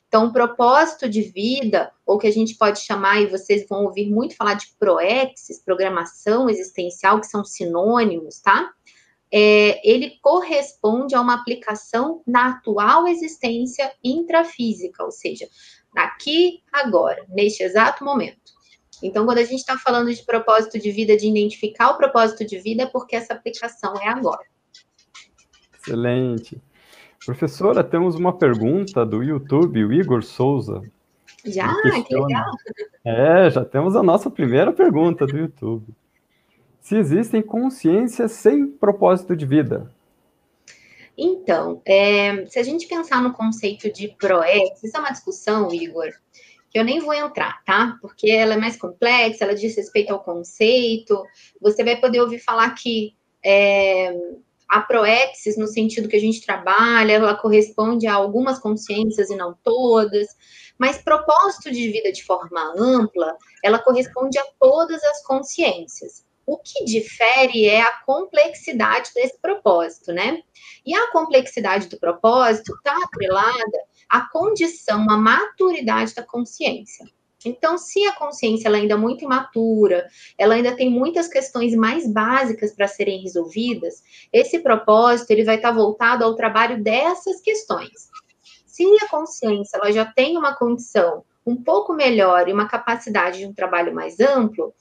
Então, 0.08 0.32
propósito 0.32 1.10
de 1.10 1.24
vida, 1.24 1.92
ou 2.06 2.20
que 2.20 2.28
a 2.28 2.32
gente 2.32 2.56
pode 2.56 2.80
chamar, 2.82 3.22
e 3.22 3.28
vocês 3.28 3.66
vão 3.68 3.86
ouvir 3.86 4.12
muito 4.12 4.36
falar 4.36 4.54
de 4.54 4.68
proexis, 4.78 5.60
programação 5.64 6.48
existencial, 6.50 7.20
que 7.20 7.26
são 7.26 7.44
sinônimos, 7.44 8.40
tá? 8.40 8.72
É, 9.36 9.82
ele 9.84 10.20
corresponde 10.22 11.16
a 11.16 11.22
uma 11.22 11.34
aplicação 11.34 12.22
na 12.28 12.50
atual 12.50 13.08
existência 13.08 13.92
intrafísica, 14.04 15.04
ou 15.04 15.10
seja, 15.10 15.48
aqui, 15.96 16.62
agora, 16.72 17.26
neste 17.30 17.64
exato 17.64 18.06
momento. 18.06 18.54
Então, 19.02 19.26
quando 19.26 19.40
a 19.40 19.44
gente 19.44 19.60
está 19.60 19.76
falando 19.78 20.14
de 20.14 20.24
propósito 20.24 20.78
de 20.78 20.92
vida, 20.92 21.18
de 21.18 21.28
identificar 21.28 21.90
o 21.90 21.98
propósito 21.98 22.46
de 22.46 22.60
vida, 22.60 22.84
é 22.84 22.86
porque 22.86 23.16
essa 23.16 23.34
aplicação 23.34 23.96
é 24.00 24.08
agora. 24.08 24.46
Excelente. 25.82 26.62
Professora, 27.26 27.84
temos 27.84 28.16
uma 28.16 28.38
pergunta 28.38 29.06
do 29.06 29.24
YouTube, 29.24 29.84
o 29.84 29.92
Igor 29.92 30.24
Souza. 30.24 30.82
Já? 31.44 31.74
Que 32.04 32.16
legal. 32.16 32.52
É, 33.04 33.50
já 33.50 33.66
temos 33.66 33.96
a 33.96 34.04
nossa 34.04 34.30
primeira 34.30 34.72
pergunta 34.72 35.26
do 35.26 35.38
YouTube. 35.38 35.86
Se 36.84 36.98
existem 36.98 37.42
consciências 37.42 38.34
sem 38.34 38.68
propósito 38.68 39.38
de 39.38 39.46
vida? 39.46 39.90
Então, 41.18 41.82
é, 41.86 42.46
se 42.48 42.60
a 42.60 42.64
gente 42.64 42.88
pensar 42.88 43.22
no 43.24 43.32
conceito 43.32 43.90
de 43.90 44.10
ProEx, 44.10 44.84
isso 44.84 44.98
é 44.98 45.00
uma 45.00 45.12
discussão, 45.12 45.74
Igor, 45.74 46.10
que 46.70 46.78
eu 46.78 46.84
nem 46.84 47.00
vou 47.00 47.14
entrar, 47.14 47.64
tá? 47.64 47.98
Porque 48.02 48.30
ela 48.30 48.56
é 48.56 48.58
mais 48.58 48.76
complexa, 48.76 49.46
ela 49.46 49.56
diz 49.56 49.78
respeito 49.78 50.12
ao 50.12 50.20
conceito. 50.20 51.24
Você 51.62 51.86
vai 51.86 51.96
poder 52.02 52.20
ouvir 52.20 52.40
falar 52.40 52.72
que 52.72 53.16
é, 53.42 54.14
a 54.68 54.82
proexis, 54.82 55.56
no 55.56 55.68
sentido 55.68 56.10
que 56.10 56.18
a 56.18 56.22
gente 56.22 56.46
trabalha, 56.46 57.14
ela 57.14 57.36
corresponde 57.36 58.08
a 58.08 58.14
algumas 58.14 58.60
consciências 58.60 59.30
e 59.30 59.38
não 59.38 59.58
todas, 59.64 60.28
mas 60.78 61.02
propósito 61.02 61.72
de 61.72 61.90
vida 61.90 62.12
de 62.12 62.26
forma 62.26 62.74
ampla, 62.78 63.38
ela 63.64 63.80
corresponde 63.80 64.38
a 64.38 64.44
todas 64.60 65.02
as 65.02 65.24
consciências. 65.26 66.26
O 66.46 66.58
que 66.58 66.84
difere 66.84 67.66
é 67.66 67.82
a 67.82 68.00
complexidade 68.06 69.12
desse 69.14 69.40
propósito, 69.40 70.12
né? 70.12 70.42
E 70.86 70.94
a 70.94 71.12
complexidade 71.12 71.88
do 71.88 71.98
propósito 71.98 72.74
está 72.76 72.98
atrelada 73.04 73.80
à 74.10 74.22
condição, 74.30 75.10
à 75.10 75.18
maturidade 75.18 76.14
da 76.14 76.24
consciência. 76.24 77.06
Então, 77.46 77.78
se 77.78 78.06
a 78.06 78.14
consciência 78.14 78.68
ela 78.68 78.78
ainda 78.78 78.94
é 78.94 78.98
muito 78.98 79.24
imatura, 79.24 80.08
ela 80.38 80.56
ainda 80.56 80.76
tem 80.76 80.90
muitas 80.90 81.28
questões 81.28 81.76
mais 81.76 82.08
básicas 82.08 82.74
para 82.74 82.88
serem 82.88 83.22
resolvidas, 83.22 84.02
esse 84.32 84.60
propósito 84.60 85.32
ele 85.32 85.44
vai 85.44 85.58
estar 85.58 85.72
voltado 85.72 86.24
ao 86.24 86.36
trabalho 86.36 86.82
dessas 86.82 87.42
questões. 87.42 88.10
Se 88.66 88.86
a 89.02 89.08
consciência 89.08 89.78
ela 89.78 89.92
já 89.92 90.06
tem 90.06 90.38
uma 90.38 90.56
condição 90.56 91.24
um 91.46 91.62
pouco 91.62 91.94
melhor 91.94 92.48
e 92.48 92.54
uma 92.54 92.68
capacidade 92.68 93.40
de 93.40 93.46
um 93.46 93.54
trabalho 93.54 93.94
mais 93.94 94.20
amplo, 94.20 94.74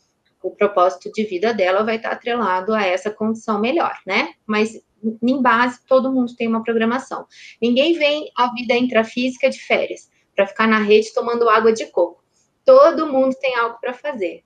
o 0.43 0.51
propósito 0.51 1.11
de 1.13 1.25
vida 1.25 1.53
dela 1.55 1.83
vai 1.83 1.97
estar 1.97 2.11
atrelado 2.11 2.75
a 2.75 2.83
essa 2.85 3.11
condição 3.11 3.61
melhor, 3.61 3.97
né? 4.07 4.31
Mas 4.47 4.81
em 5.23 5.43
base, 5.43 5.81
todo 5.87 6.13
mundo 6.13 6.35
tem 6.37 6.47
uma 6.47 6.63
programação. 6.63 7.27
Ninguém 7.61 7.99
vem 7.99 8.31
a 8.37 8.53
vida 8.53 8.75
intrafísica 8.75 9.51
de 9.51 9.61
férias 9.61 10.11
para 10.35 10.47
ficar 10.47 10.67
na 10.67 10.79
rede 10.79 11.13
tomando 11.13 11.49
água 11.49 11.73
de 11.73 11.87
coco. 11.87 12.23
Todo 12.65 13.07
mundo 13.07 13.35
tem 13.41 13.57
algo 13.57 13.79
para 13.81 13.93
fazer. 13.93 14.45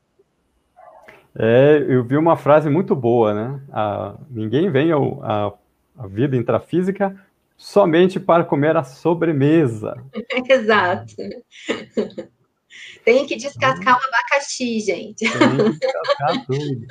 É, 1.38 1.84
eu 1.86 2.02
vi 2.02 2.16
uma 2.16 2.36
frase 2.36 2.70
muito 2.70 2.96
boa, 2.96 3.34
né? 3.34 3.60
A, 3.70 4.14
ninguém 4.30 4.70
vem 4.70 4.90
ao, 4.90 5.22
a, 5.22 5.52
a 5.98 6.06
vida 6.06 6.34
intrafísica 6.34 7.14
somente 7.56 8.18
para 8.18 8.44
comer 8.44 8.76
a 8.76 8.84
sobremesa. 8.84 10.02
Exato. 10.48 11.14
Tem 13.04 13.26
que 13.26 13.36
descascar 13.36 13.94
o 13.94 14.04
abacaxi, 14.04 14.80
gente. 14.80 15.30
Tem 15.30 15.56
que 15.56 15.78
descascar 15.78 16.46
tudo. 16.46 16.86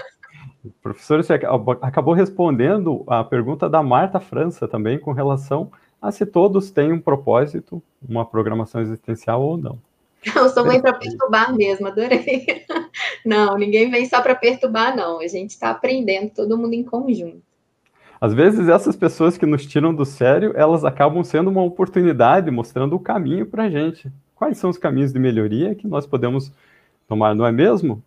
Professor, 0.82 1.24
você 1.24 1.34
acabou 1.34 2.14
respondendo 2.14 3.04
a 3.08 3.24
pergunta 3.24 3.70
da 3.70 3.84
Marta 3.84 4.20
França 4.20 4.68
também 4.68 5.00
com 5.00 5.12
relação 5.12 5.72
a 6.02 6.12
se 6.12 6.26
todos 6.26 6.72
têm 6.72 6.92
um 6.92 7.00
propósito, 7.00 7.82
uma 8.08 8.26
programação 8.26 8.82
existencial 8.82 9.42
ou 9.42 9.58
não. 9.58 9.80
Eu 10.36 10.50
só 10.50 10.64
vem 10.64 10.82
para 10.82 10.94
perturbar 10.94 11.56
mesmo, 11.56 11.88
adorei. 11.88 12.66
Não, 13.24 13.58
ninguém 13.58 13.90
vem 13.92 14.06
só 14.06 14.22
para 14.22 14.36
perturbar, 14.36 14.96
não. 14.96 15.20
A 15.20 15.28
gente 15.28 15.52
está 15.52 15.72
aprendendo, 15.72 16.30
todo 16.30 16.58
mundo 16.58 16.74
em 16.74 16.84
conjunto. 16.84 17.42
Às 18.22 18.34
vezes, 18.34 18.70
essas 18.70 18.96
pessoas 18.96 19.38
que 19.38 19.46
nos 19.46 19.66
tiram 19.66 19.94
do 19.94 20.06
sério, 20.06 20.54
elas 20.56 20.86
acabam 20.86 21.24
sendo 21.24 21.50
uma 21.50 21.64
oportunidade, 21.64 22.50
mostrando 22.50 22.96
o 22.96 23.00
caminho 23.00 23.46
para 23.46 23.64
a 23.64 23.70
gente. 23.70 24.12
Quais 24.46 24.60
são 24.60 24.70
os 24.70 24.78
caminhos 24.78 25.12
de 25.12 25.18
melhoria 25.18 25.74
que 25.74 25.88
nós 25.88 26.06
podemos 26.06 26.52
tomar, 27.08 27.34
não 27.34 27.48
é 27.48 27.52
mesmo? 27.52 28.04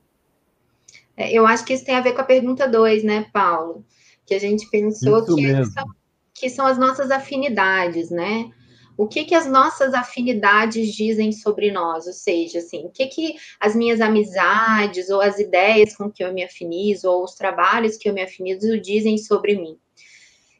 É, 1.16 1.33
eu 1.33 1.45
acho 1.45 1.64
que 1.64 1.73
isso 1.73 1.85
tem 1.85 1.97
a 1.97 2.00
ver 2.00 2.12
com 2.12 2.21
a 2.21 2.25
pergunta 2.25 2.68
2, 2.68 3.02
né, 3.02 3.26
Paulo? 3.33 3.85
Que 4.25 4.35
a 4.35 4.38
gente 4.38 4.71
pensou 4.71 5.25
que, 5.25 5.64
são, 5.64 5.85
que 6.33 6.49
são 6.49 6.64
as 6.64 6.78
nossas 6.78 7.11
afinidades, 7.11 8.09
né? 8.09 8.52
o 8.97 9.09
que 9.09 9.25
que 9.25 9.35
as 9.35 9.50
nossas 9.50 9.95
afinidades 9.95 10.95
dizem 10.95 11.33
sobre 11.33 11.73
nós, 11.73 12.07
ou 12.07 12.12
seja, 12.12 12.61
assim, 12.61 12.87
o 12.87 12.90
que 12.90 13.07
que 13.07 13.35
as 13.59 13.75
minhas 13.75 14.00
amizades 14.00 15.11
ou 15.11 15.21
as 15.21 15.40
ideias 15.40 15.97
com 15.97 16.09
que 16.09 16.23
eu 16.23 16.33
me 16.33 16.45
afinizo 16.45 17.11
ou 17.11 17.25
os 17.25 17.35
trabalhos 17.35 17.97
que 17.97 18.09
eu 18.09 18.14
me 18.14 18.23
afinizo 18.23 18.80
dizem 18.80 19.18
sobre 19.18 19.57
mim. 19.57 19.76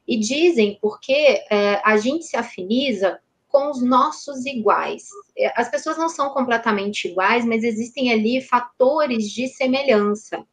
E 0.09 0.19
dizem 0.19 0.77
porque 0.83 1.41
é, 1.49 1.81
a 1.85 1.97
gente 1.99 2.25
se 2.25 2.37
afiniza 2.37 3.21
com 3.49 3.71
os 3.71 3.83
nossos 3.83 4.45
iguais. 4.47 5.09
É, 5.37 5.53
as 5.61 5.71
pessoas 5.71 5.97
não 5.97 6.09
são 6.09 6.31
completamente 6.31 7.09
iguais, 7.09 7.45
mas 7.45 7.65
existem 7.65 8.13
ali 8.13 8.41
fatores 8.41 9.25
de 9.31 9.49
semelhança. 9.49 10.45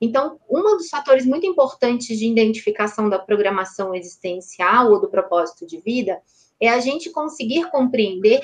Então, 0.00 0.40
um 0.50 0.76
dos 0.76 0.88
fatores 0.88 1.24
muito 1.24 1.46
importantes 1.46 2.18
de 2.18 2.26
identificação 2.26 3.08
da 3.08 3.20
programação 3.20 3.94
existencial 3.94 4.90
ou 4.90 5.00
do 5.00 5.08
propósito 5.08 5.64
de 5.64 5.78
vida 5.78 6.20
é 6.60 6.68
a 6.68 6.80
gente 6.80 7.10
conseguir 7.10 7.70
compreender 7.70 8.40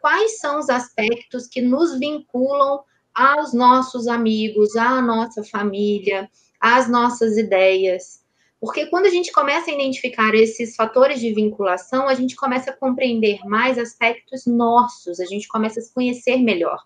quais 0.00 0.38
são 0.38 0.58
os 0.58 0.70
aspectos 0.70 1.46
que 1.46 1.60
nos 1.60 1.98
vinculam 1.98 2.82
aos 3.14 3.52
nossos 3.52 4.08
amigos, 4.08 4.76
à 4.76 5.00
nossa 5.00 5.44
família, 5.44 6.28
às 6.58 6.88
nossas 6.88 7.36
ideias. 7.36 8.23
Porque 8.64 8.86
quando 8.86 9.04
a 9.04 9.10
gente 9.10 9.30
começa 9.30 9.70
a 9.70 9.74
identificar 9.74 10.34
esses 10.34 10.74
fatores 10.74 11.20
de 11.20 11.34
vinculação, 11.34 12.08
a 12.08 12.14
gente 12.14 12.34
começa 12.34 12.70
a 12.70 12.72
compreender 12.74 13.40
mais 13.44 13.76
aspectos 13.76 14.46
nossos, 14.46 15.20
a 15.20 15.26
gente 15.26 15.46
começa 15.46 15.80
a 15.80 15.82
se 15.82 15.92
conhecer 15.92 16.38
melhor. 16.38 16.82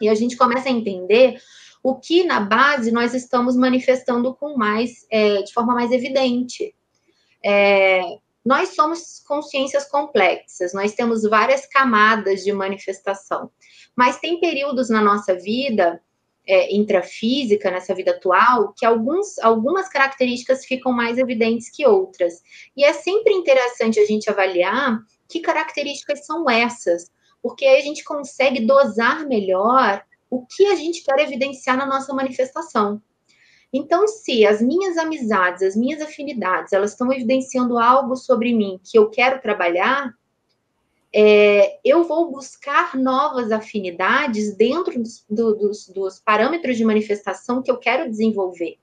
E 0.00 0.08
a 0.08 0.14
gente 0.14 0.36
começa 0.36 0.68
a 0.68 0.72
entender 0.72 1.40
o 1.82 1.96
que 1.96 2.22
na 2.22 2.38
base 2.38 2.92
nós 2.92 3.14
estamos 3.14 3.56
manifestando 3.56 4.32
com 4.32 4.56
mais, 4.56 5.08
é, 5.10 5.42
de 5.42 5.52
forma 5.52 5.74
mais 5.74 5.90
evidente. 5.90 6.72
É, 7.44 8.00
nós 8.46 8.76
somos 8.76 9.20
consciências 9.26 9.90
complexas, 9.90 10.72
nós 10.72 10.94
temos 10.94 11.24
várias 11.24 11.66
camadas 11.66 12.44
de 12.44 12.52
manifestação, 12.52 13.50
mas 13.96 14.20
tem 14.20 14.38
períodos 14.38 14.88
na 14.88 15.02
nossa 15.02 15.34
vida 15.34 16.00
é, 16.48 16.74
intrafísica, 16.74 17.70
nessa 17.70 17.94
vida 17.94 18.12
atual, 18.12 18.72
que 18.74 18.86
alguns, 18.86 19.38
algumas 19.40 19.86
características 19.88 20.64
ficam 20.64 20.90
mais 20.92 21.18
evidentes 21.18 21.70
que 21.70 21.86
outras. 21.86 22.40
E 22.74 22.82
é 22.82 22.94
sempre 22.94 23.34
interessante 23.34 24.00
a 24.00 24.06
gente 24.06 24.30
avaliar 24.30 24.98
que 25.28 25.40
características 25.40 26.24
são 26.24 26.48
essas, 26.48 27.10
porque 27.42 27.66
aí 27.66 27.78
a 27.78 27.84
gente 27.84 28.02
consegue 28.02 28.64
dosar 28.64 29.28
melhor 29.28 30.02
o 30.30 30.46
que 30.46 30.66
a 30.66 30.74
gente 30.74 31.04
quer 31.04 31.20
evidenciar 31.20 31.76
na 31.76 31.84
nossa 31.84 32.14
manifestação. 32.14 33.02
Então, 33.70 34.06
se 34.08 34.46
as 34.46 34.62
minhas 34.62 34.96
amizades, 34.96 35.62
as 35.62 35.76
minhas 35.76 36.00
afinidades, 36.00 36.72
elas 36.72 36.92
estão 36.92 37.12
evidenciando 37.12 37.78
algo 37.78 38.16
sobre 38.16 38.54
mim 38.54 38.80
que 38.82 38.98
eu 38.98 39.10
quero 39.10 39.42
trabalhar, 39.42 40.14
é, 41.14 41.78
eu 41.84 42.04
vou 42.04 42.30
buscar 42.30 42.96
novas 42.96 43.50
afinidades 43.50 44.54
dentro 44.56 45.02
dos, 45.02 45.24
do, 45.28 45.54
dos, 45.54 45.88
dos 45.88 46.20
parâmetros 46.20 46.76
de 46.76 46.84
manifestação 46.84 47.62
que 47.62 47.70
eu 47.70 47.78
quero 47.78 48.10
desenvolver. 48.10 48.76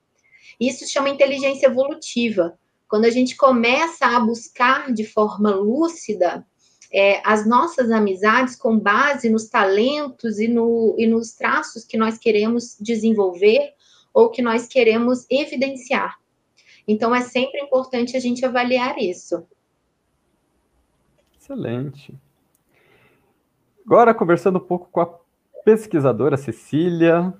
Isso 0.60 0.88
chama 0.88 1.10
inteligência 1.10 1.67
evolutiva. 1.67 2.58
Quando 2.88 3.05
a 3.05 3.10
gente 3.10 3.36
começa 3.36 4.05
a 4.05 4.20
buscar 4.20 4.94
de 4.94 5.05
forma 5.05 5.51
lúcida 5.51 6.46
é, 6.91 7.22
as 7.25 7.46
nossas 7.46 7.91
amizades 7.91 8.55
com 8.55 8.79
base 8.79 9.29
nos 9.29 9.50
talentos 9.50 10.39
e, 10.39 10.48
no, 10.48 10.96
e 10.98 11.05
nos 11.05 11.34
traços 11.34 11.84
que 11.84 11.98
nós 11.98 12.17
queremos 12.17 12.77
desenvolver 12.79 13.74
ou 14.13 14.29
que 14.29 14.41
nós 14.41 14.67
queremos 14.67 15.25
evidenciar. 15.29 16.15
Então, 16.88 17.13
é 17.13 17.22
sempre 17.22 17.60
importante 17.60 18.15
a 18.15 18.20
gente 18.20 18.46
avaliar 18.46 18.98
isso. 18.98 19.46
Excelente. 21.45 22.11
Agora, 23.85 24.15
conversando 24.15 24.57
um 24.57 24.61
pouco 24.61 24.89
com 24.91 24.99
a 24.99 25.19
pesquisadora 25.63 26.37
Cecília. 26.37 27.31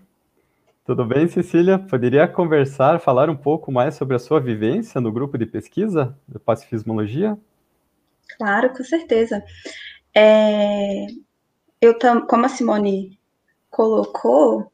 Tudo 0.86 1.04
bem, 1.04 1.28
Cecília? 1.28 1.80
Poderia 1.80 2.28
conversar, 2.28 3.00
falar 3.00 3.32
um 3.32 3.36
pouco 3.36 3.72
mais 3.72 3.96
sobre 3.96 4.16
a 4.16 4.20
sua 4.20 4.40
vivência 4.40 5.02
no 5.02 5.12
grupo 5.12 5.40
de 5.40 5.48
pesquisa 5.48 6.16
de 6.28 6.38
pacifismologia? 6.38 7.36
Claro, 8.38 8.70
com 8.78 8.84
certeza. 8.84 9.44
É, 10.14 11.08
eu, 11.82 11.98
como 12.30 12.46
a 12.46 12.50
Simone 12.50 13.18
colocou, 13.72 14.72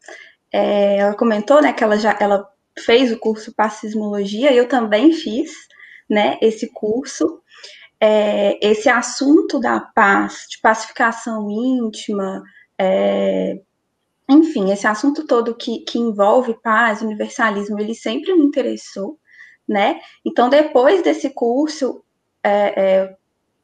é, 0.51 0.97
ela 0.97 1.15
comentou, 1.15 1.61
né, 1.61 1.71
que 1.71 1.85
ela 1.85 1.95
já 1.95 2.17
ela 2.19 2.51
fez 2.77 3.13
o 3.13 3.17
curso 3.17 3.55
Passismologia, 3.55 4.53
eu 4.53 4.67
também 4.67 5.13
fiz, 5.13 5.53
né, 6.09 6.37
esse 6.41 6.67
curso. 6.73 7.40
É, 8.03 8.57
esse 8.65 8.89
assunto 8.89 9.59
da 9.59 9.79
paz, 9.79 10.47
de 10.49 10.59
pacificação 10.59 11.49
íntima, 11.51 12.41
é, 12.77 13.61
enfim, 14.27 14.71
esse 14.71 14.87
assunto 14.87 15.27
todo 15.27 15.55
que, 15.55 15.79
que 15.79 15.99
envolve 15.99 16.59
paz, 16.63 17.01
universalismo, 17.01 17.79
ele 17.79 17.93
sempre 17.93 18.33
me 18.33 18.43
interessou, 18.43 19.19
né? 19.67 19.99
Então, 20.25 20.49
depois 20.49 21.03
desse 21.03 21.29
curso, 21.29 22.03
é, 22.43 22.81
é 22.81 23.15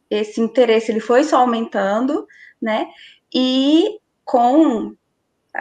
esse 0.09 0.39
interesse 0.39 0.91
ele 0.91 0.99
foi 0.99 1.23
só 1.23 1.39
aumentando, 1.39 2.25
né? 2.61 2.87
E 3.33 3.99
com 4.23 4.95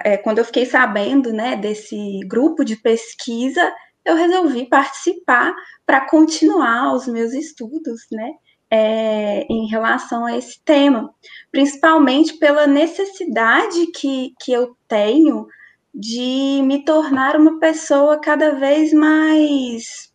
é, 0.04 0.16
quando 0.16 0.38
eu 0.38 0.44
fiquei 0.44 0.66
sabendo 0.66 1.32
né, 1.32 1.56
desse 1.56 2.20
grupo 2.26 2.64
de 2.64 2.76
pesquisa, 2.76 3.72
eu 4.04 4.14
resolvi 4.14 4.66
participar 4.68 5.54
para 5.84 6.06
continuar 6.08 6.94
os 6.94 7.06
meus 7.06 7.32
estudos, 7.32 8.02
né? 8.12 8.32
É, 8.68 9.46
em 9.48 9.68
relação 9.68 10.26
a 10.26 10.36
esse 10.36 10.60
tema, 10.64 11.14
principalmente 11.52 12.34
pela 12.34 12.66
necessidade 12.66 13.86
que, 13.92 14.34
que 14.40 14.52
eu 14.52 14.76
tenho 14.88 15.46
de 15.94 16.60
me 16.64 16.84
tornar 16.84 17.36
uma 17.36 17.58
pessoa 17.60 18.20
cada 18.20 18.56
vez 18.56 18.92
mais 18.92 20.12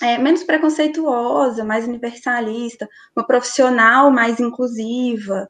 é, 0.00 0.18
menos 0.18 0.42
preconceituosa, 0.42 1.64
mais 1.64 1.86
universalista, 1.86 2.88
uma 3.16 3.26
profissional 3.26 4.10
mais 4.10 4.38
inclusiva, 4.40 5.48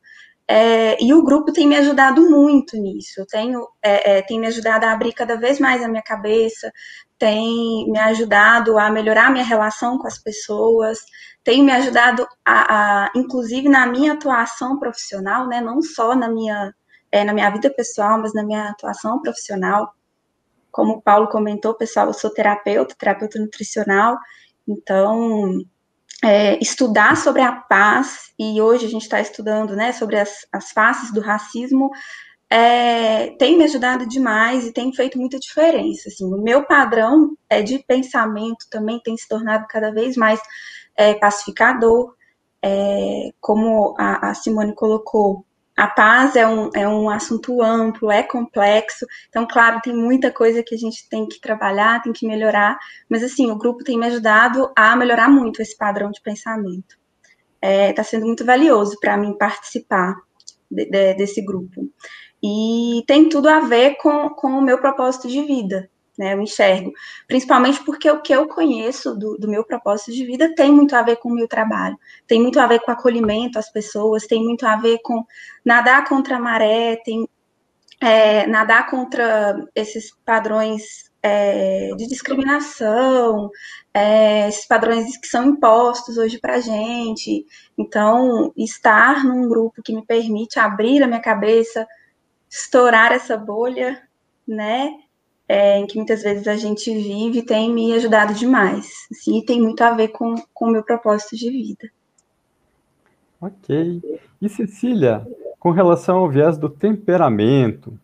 é, 0.49 1.03
e 1.03 1.13
o 1.13 1.25
grupo 1.25 1.53
tem 1.53 1.67
me 1.67 1.77
ajudado 1.77 2.23
muito 2.31 2.77
nisso. 2.77 3.27
Tenho, 3.29 3.67
é, 3.83 4.19
é, 4.19 4.23
tem 4.23 4.39
me 4.39 4.47
ajudado 4.47 4.85
a 4.85 4.93
abrir 4.93 5.13
cada 5.13 5.37
vez 5.37 5.59
mais 5.59 5.83
a 5.83 5.89
minha 5.89 6.03
cabeça, 6.03 6.71
tem 7.19 7.91
me 7.91 7.99
ajudado 7.99 8.79
a 8.79 8.91
melhorar 8.91 9.31
minha 9.31 9.45
relação 9.45 9.99
com 9.99 10.07
as 10.07 10.19
pessoas, 10.19 10.99
tem 11.43 11.65
me 11.65 11.73
ajudado 11.73 12.27
a, 12.45 13.07
a 13.07 13.13
inclusive 13.17 13.69
na 13.69 13.87
minha 13.87 14.13
atuação 14.13 14.79
profissional, 14.79 15.49
né, 15.49 15.61
não 15.61 15.83
só 15.83 16.15
na 16.15 16.29
minha 16.29 16.73
é, 17.11 17.25
na 17.25 17.33
minha 17.33 17.51
vida 17.51 17.71
pessoal, 17.71 18.21
mas 18.21 18.35
na 18.35 18.45
minha 18.45 18.71
atuação 18.71 19.21
profissional. 19.23 19.93
Como 20.71 20.95
o 20.95 21.03
Paulo 21.03 21.29
comentou, 21.29 21.75
pessoal, 21.75 22.09
eu 22.09 22.13
sou 22.13 22.31
terapeuta, 22.31 22.95
terapeuta 22.99 23.39
nutricional, 23.39 24.19
então 24.69 25.61
é, 26.25 26.59
estudar 26.63 27.17
sobre 27.17 27.43
a 27.43 27.53
paz, 27.53 28.33
e 28.39 28.61
hoje 28.61 28.87
a 28.87 28.89
gente 28.89 29.03
está 29.03 29.21
estudando 29.21 29.77
né, 29.77 29.93
sobre 29.93 30.19
as, 30.19 30.47
as 30.53 30.71
faces 30.71 31.13
do 31.13 31.21
racismo, 31.21 31.91
é, 32.49 33.31
tem 33.39 33.59
me 33.59 33.65
ajudado 33.65 34.07
demais 34.07 34.67
e 34.67 34.73
tem 34.73 34.93
feito 34.93 35.19
muita 35.19 35.39
diferença. 35.39 36.09
Assim, 36.09 36.25
o 36.25 36.43
meu 36.43 36.65
padrão 36.65 37.37
é 37.51 37.63
de 37.63 37.79
pensamento 37.81 38.67
também 38.71 39.01
tem 39.01 39.17
se 39.17 39.29
tornado 39.29 39.67
cada 39.69 39.91
vez 39.91 40.17
mais 40.17 40.41
é, 40.97 41.15
pacificador, 41.15 42.15
é, 42.63 43.31
como 43.41 43.95
a, 43.99 44.31
a, 44.31 44.35
Simone 44.35 44.75
colocou. 44.75 45.45
A 45.77 45.87
paz 45.87 46.35
é 46.37 46.49
um, 46.49 46.71
é 46.75 46.89
um 46.89 47.11
assunto 47.11 47.63
amplo, 47.63 48.11
é 48.11 48.23
complexo, 48.23 49.05
então, 49.29 49.47
claro, 49.47 49.81
tem 49.83 49.95
muita 49.95 50.33
coisa 50.33 50.63
que 50.63 50.75
a 50.75 50.79
gente 50.79 51.07
tem 51.09 51.29
que 51.29 51.39
trabalhar, 51.39 52.03
tem 52.03 52.15
que 52.15 52.27
melhorar, 52.27 52.79
mas, 53.11 53.23
assim, 53.23 53.51
o 53.51 53.59
grupo 53.59 53.85
tem 53.85 53.99
me 53.99 54.07
ajudado 54.07 54.73
a 54.75 54.97
melhorar 54.97 55.29
muito 55.29 55.61
esse 55.61 55.77
padrão 55.77 56.11
de 56.11 56.23
pensamento. 56.23 56.97
Está 57.61 58.03
é, 58.03 58.05
sendo 58.05 58.25
muito 58.25 58.45
valioso 58.45 58.97
para 59.01 59.19
mim 59.19 59.37
participar 59.37 60.15
de, 60.71 60.87
de, 60.87 61.15
desse 61.15 61.45
grupo. 61.45 61.91
E 62.43 63.03
tem 63.07 63.29
tudo 63.29 63.49
a 63.49 63.61
ver 63.61 63.97
com, 63.97 64.31
com 64.31 64.49
o 64.49 64.63
meu 64.63 64.79
propósito 64.79 65.29
de 65.29 65.43
vida, 65.43 65.91
né? 66.19 66.35
Eu 66.35 66.41
enxergo. 66.41 66.93
Principalmente 67.27 67.85
porque 67.85 68.11
o 68.11 68.21
que 68.21 68.35
eu 68.35 68.49
conheço 68.49 69.15
do, 69.15 69.37
do 69.39 69.49
meu 69.49 69.65
propósito 69.65 70.13
de 70.13 70.25
vida 70.25 70.55
tem 70.55 70.73
muito 70.73 70.95
a 70.95 71.03
ver 71.03 71.17
com 71.17 71.29
o 71.29 71.35
meu 71.35 71.49
trabalho, 71.49 71.99
tem 72.27 72.41
muito 72.41 72.59
a 72.61 72.67
ver 72.67 72.81
com 72.81 72.91
acolhimento 72.91 73.59
às 73.59 73.71
pessoas, 73.71 74.27
tem 74.27 74.43
muito 74.43 74.67
a 74.67 74.77
ver 74.77 74.99
com 75.03 75.25
nadar 75.65 76.09
contra 76.09 76.37
a 76.37 76.41
maré, 76.41 76.97
tem 76.97 77.29
é, 78.01 78.47
nadar 78.47 78.91
contra 78.91 79.67
esses 79.75 80.13
padrões 80.25 81.11
é, 81.23 81.91
de 81.97 82.07
discriminação, 82.07 83.51
é, 83.93 84.49
esses 84.49 84.67
padrões 84.67 85.17
que 85.17 85.27
são 85.27 85.45
impostos 85.45 86.19
hoje 86.19 86.39
para 86.39 86.57
a 86.57 86.61
gente. 86.61 87.47
Então, 87.77 88.53
estar 88.57 89.25
num 89.25 89.49
grupo 89.49 89.83
que 89.83 89.95
me 89.95 90.05
permite 90.05 90.59
abrir 90.59 91.03
a 91.03 91.07
minha 91.07 91.21
cabeça 91.21 91.87
estourar 92.51 93.13
essa 93.13 93.37
bolha, 93.37 94.03
né? 94.47 94.91
É, 95.49 95.79
em 95.79 95.87
que 95.87 95.97
muitas 95.97 96.23
vezes 96.23 96.49
a 96.49 96.57
gente 96.57 96.93
vive, 96.93 97.43
tem 97.43 97.73
me 97.73 97.93
ajudado 97.95 98.35
demais. 98.35 99.07
Assim, 99.11 99.39
e 99.39 99.45
tem 99.45 99.61
muito 99.61 99.81
a 99.83 99.93
ver 99.93 100.09
com, 100.09 100.35
o 100.35 100.67
meu 100.67 100.83
propósito 100.83 101.37
de 101.37 101.51
vida. 101.51 101.89
Ok. 103.41 104.03
E 104.43 104.49
Cecília, 104.49 105.27
com 105.61 105.71
relação 105.71 106.19
ao 106.19 106.29
viés 106.29 106.59
do 106.59 106.69
temperamento, 106.69 107.97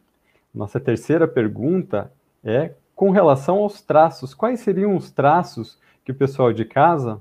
nossa 0.55 0.79
terceira 0.79 1.27
pergunta 1.27 2.13
é 2.45 2.73
com 2.95 3.11
relação 3.11 3.57
aos 3.59 3.81
traços. 3.83 4.35
Quais 4.35 4.61
seriam 4.61 4.95
os 4.95 5.11
traços 5.11 5.79
que 6.05 6.13
o 6.13 6.15
pessoal 6.15 6.53
de 6.53 6.65
casa, 6.65 7.21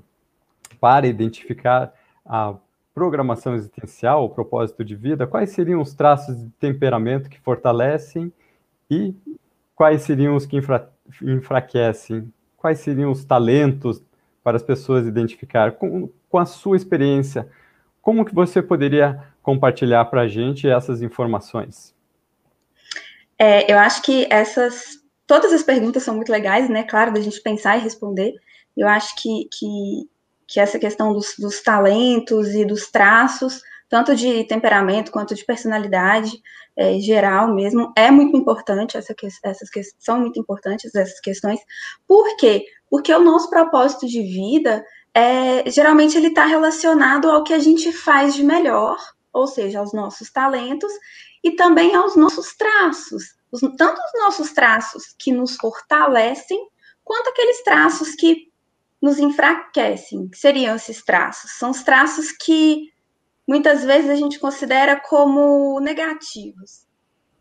para 0.80 1.06
identificar 1.06 1.92
a 2.24 2.54
programação 2.94 3.54
existencial, 3.54 4.24
o 4.24 4.30
propósito 4.30 4.84
de 4.84 4.94
vida, 4.94 5.26
quais 5.26 5.50
seriam 5.50 5.80
os 5.80 5.94
traços 5.94 6.36
de 6.36 6.50
temperamento 6.60 7.30
que 7.30 7.40
fortalecem 7.40 8.32
e 8.90 9.14
quais 9.82 10.02
seriam 10.02 10.36
os 10.36 10.46
que 10.46 10.56
enfra 10.56 10.88
enfraquecem? 11.20 12.32
Quais 12.56 12.78
seriam 12.78 13.10
os 13.10 13.24
talentos 13.24 14.00
para 14.40 14.56
as 14.56 14.62
pessoas 14.62 15.08
identificar? 15.08 15.72
Com, 15.72 16.08
com 16.28 16.38
a 16.38 16.46
sua 16.46 16.76
experiência, 16.76 17.48
como 18.00 18.24
que 18.24 18.32
você 18.32 18.62
poderia 18.62 19.20
compartilhar 19.42 20.04
para 20.04 20.20
a 20.20 20.28
gente 20.28 20.68
essas 20.68 21.02
informações? 21.02 21.92
É, 23.36 23.72
eu 23.72 23.76
acho 23.76 24.02
que 24.02 24.28
essas, 24.30 25.00
todas 25.26 25.52
as 25.52 25.64
perguntas 25.64 26.04
são 26.04 26.14
muito 26.14 26.30
legais, 26.30 26.68
né? 26.68 26.84
Claro, 26.84 27.12
da 27.12 27.20
gente 27.20 27.42
pensar 27.42 27.76
e 27.76 27.80
responder. 27.80 28.34
Eu 28.76 28.86
acho 28.86 29.16
que, 29.20 29.48
que 29.50 30.08
que 30.46 30.60
essa 30.60 30.78
questão 30.78 31.14
dos, 31.14 31.34
dos 31.38 31.62
talentos 31.62 32.48
e 32.54 32.62
dos 32.64 32.90
traços, 32.90 33.62
tanto 33.92 34.16
de 34.16 34.42
temperamento 34.44 35.12
quanto 35.12 35.34
de 35.34 35.44
personalidade 35.44 36.40
é, 36.74 36.98
geral 36.98 37.54
mesmo, 37.54 37.92
é 37.94 38.10
muito 38.10 38.34
importante, 38.34 38.96
essa 38.96 39.14
que, 39.14 39.28
essas 39.44 39.68
que, 39.68 39.82
são 39.98 40.18
muito 40.18 40.40
importantes 40.40 40.94
essas 40.94 41.20
questões. 41.20 41.60
Por 42.08 42.34
quê? 42.38 42.64
Porque 42.88 43.12
o 43.12 43.22
nosso 43.22 43.50
propósito 43.50 44.06
de 44.06 44.22
vida, 44.22 44.82
é, 45.12 45.70
geralmente 45.70 46.16
ele 46.16 46.28
está 46.28 46.46
relacionado 46.46 47.30
ao 47.30 47.44
que 47.44 47.52
a 47.52 47.58
gente 47.58 47.92
faz 47.92 48.34
de 48.34 48.42
melhor, 48.42 48.96
ou 49.30 49.46
seja, 49.46 49.80
aos 49.80 49.92
nossos 49.92 50.30
talentos 50.30 50.90
e 51.44 51.50
também 51.50 51.94
aos 51.94 52.16
nossos 52.16 52.56
traços. 52.56 53.24
Os, 53.52 53.60
tanto 53.60 54.00
os 54.00 54.22
nossos 54.22 54.52
traços 54.54 55.14
que 55.18 55.30
nos 55.30 55.56
fortalecem, 55.56 56.66
quanto 57.04 57.28
aqueles 57.28 57.62
traços 57.62 58.14
que 58.14 58.50
nos 59.02 59.18
enfraquecem, 59.18 60.30
que 60.30 60.38
seriam 60.38 60.76
esses 60.76 61.04
traços? 61.04 61.50
São 61.58 61.72
os 61.72 61.82
traços 61.82 62.32
que 62.32 62.90
muitas 63.46 63.84
vezes 63.84 64.10
a 64.10 64.14
gente 64.14 64.38
considera 64.38 65.00
como 65.00 65.80
negativos. 65.80 66.86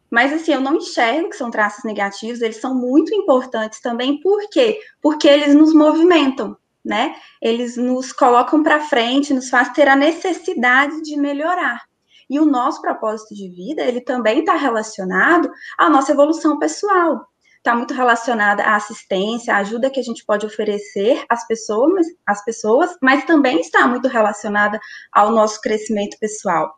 Mas 0.10 0.34
assim, 0.34 0.54
eu 0.54 0.60
não 0.60 0.76
enxergo 0.76 1.30
que 1.30 1.38
são 1.38 1.50
traços 1.50 1.84
negativos, 1.86 2.42
eles 2.42 2.58
são 2.58 2.76
muito 2.76 3.16
importantes 3.16 3.80
também, 3.80 4.20
por 4.20 4.50
quê? 4.50 4.80
Porque 5.02 5.28
eles 5.28 5.56
nos 5.56 5.74
movimentam, 5.74 6.58
né? 6.84 7.16
Eles 7.42 7.78
nos 7.78 8.12
colocam 8.12 8.62
para 8.62 8.82
frente, 8.82 9.34
nos 9.34 9.50
faz 9.50 9.70
ter 9.70 9.88
a 9.88 9.96
necessidade 9.96 11.02
de 11.02 11.16
melhorar. 11.16 11.82
E 12.30 12.40
o 12.40 12.46
nosso 12.46 12.82
propósito 12.82 13.34
de 13.34 13.50
vida, 13.50 13.84
ele 13.84 14.02
também 14.02 14.40
está 14.40 14.56
relacionado 14.56 15.50
à 15.78 15.90
nossa 15.90 16.12
evolução 16.12 16.60
pessoal 16.60 17.31
está 17.62 17.76
muito 17.76 17.94
relacionada 17.94 18.64
à 18.64 18.76
assistência, 18.76 19.54
à 19.54 19.58
ajuda 19.58 19.90
que 19.90 20.00
a 20.00 20.04
gente 20.04 20.26
pode 20.26 20.46
oferecer 20.46 21.24
às 21.30 21.46
pessoas, 21.48 22.08
às 22.26 22.44
pessoas, 22.44 22.98
mas 23.00 23.24
também 23.24 23.60
está 23.60 23.88
muito 23.88 24.08
relacionada 24.08 24.80
ao 25.12 25.32
nosso 25.32 25.62
crescimento 25.62 26.18
pessoal. 26.20 26.76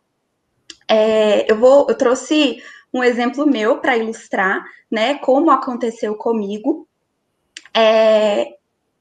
É, 0.88 1.50
eu 1.50 1.58
vou, 1.58 1.88
eu 1.88 1.96
trouxe 1.96 2.62
um 2.94 3.02
exemplo 3.02 3.48
meu 3.48 3.80
para 3.80 3.98
ilustrar, 3.98 4.62
né, 4.92 5.16
como 5.16 5.50
aconteceu 5.50 6.16
comigo. 6.16 6.86
É, 7.74 8.50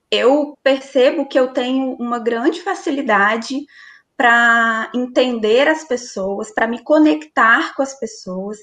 eu 0.09 0.57
percebo 0.63 1.27
que 1.27 1.39
eu 1.39 1.53
tenho 1.53 1.95
uma 1.95 2.21
grande 2.21 2.63
facilidade 2.63 3.67
para 4.17 4.89
entender 4.95 5.67
as 5.67 5.83
pessoas, 5.83 6.55
para 6.55 6.69
me 6.69 6.81
conectar 6.85 7.75
com 7.75 7.83
as 7.83 7.99
pessoas 7.99 8.59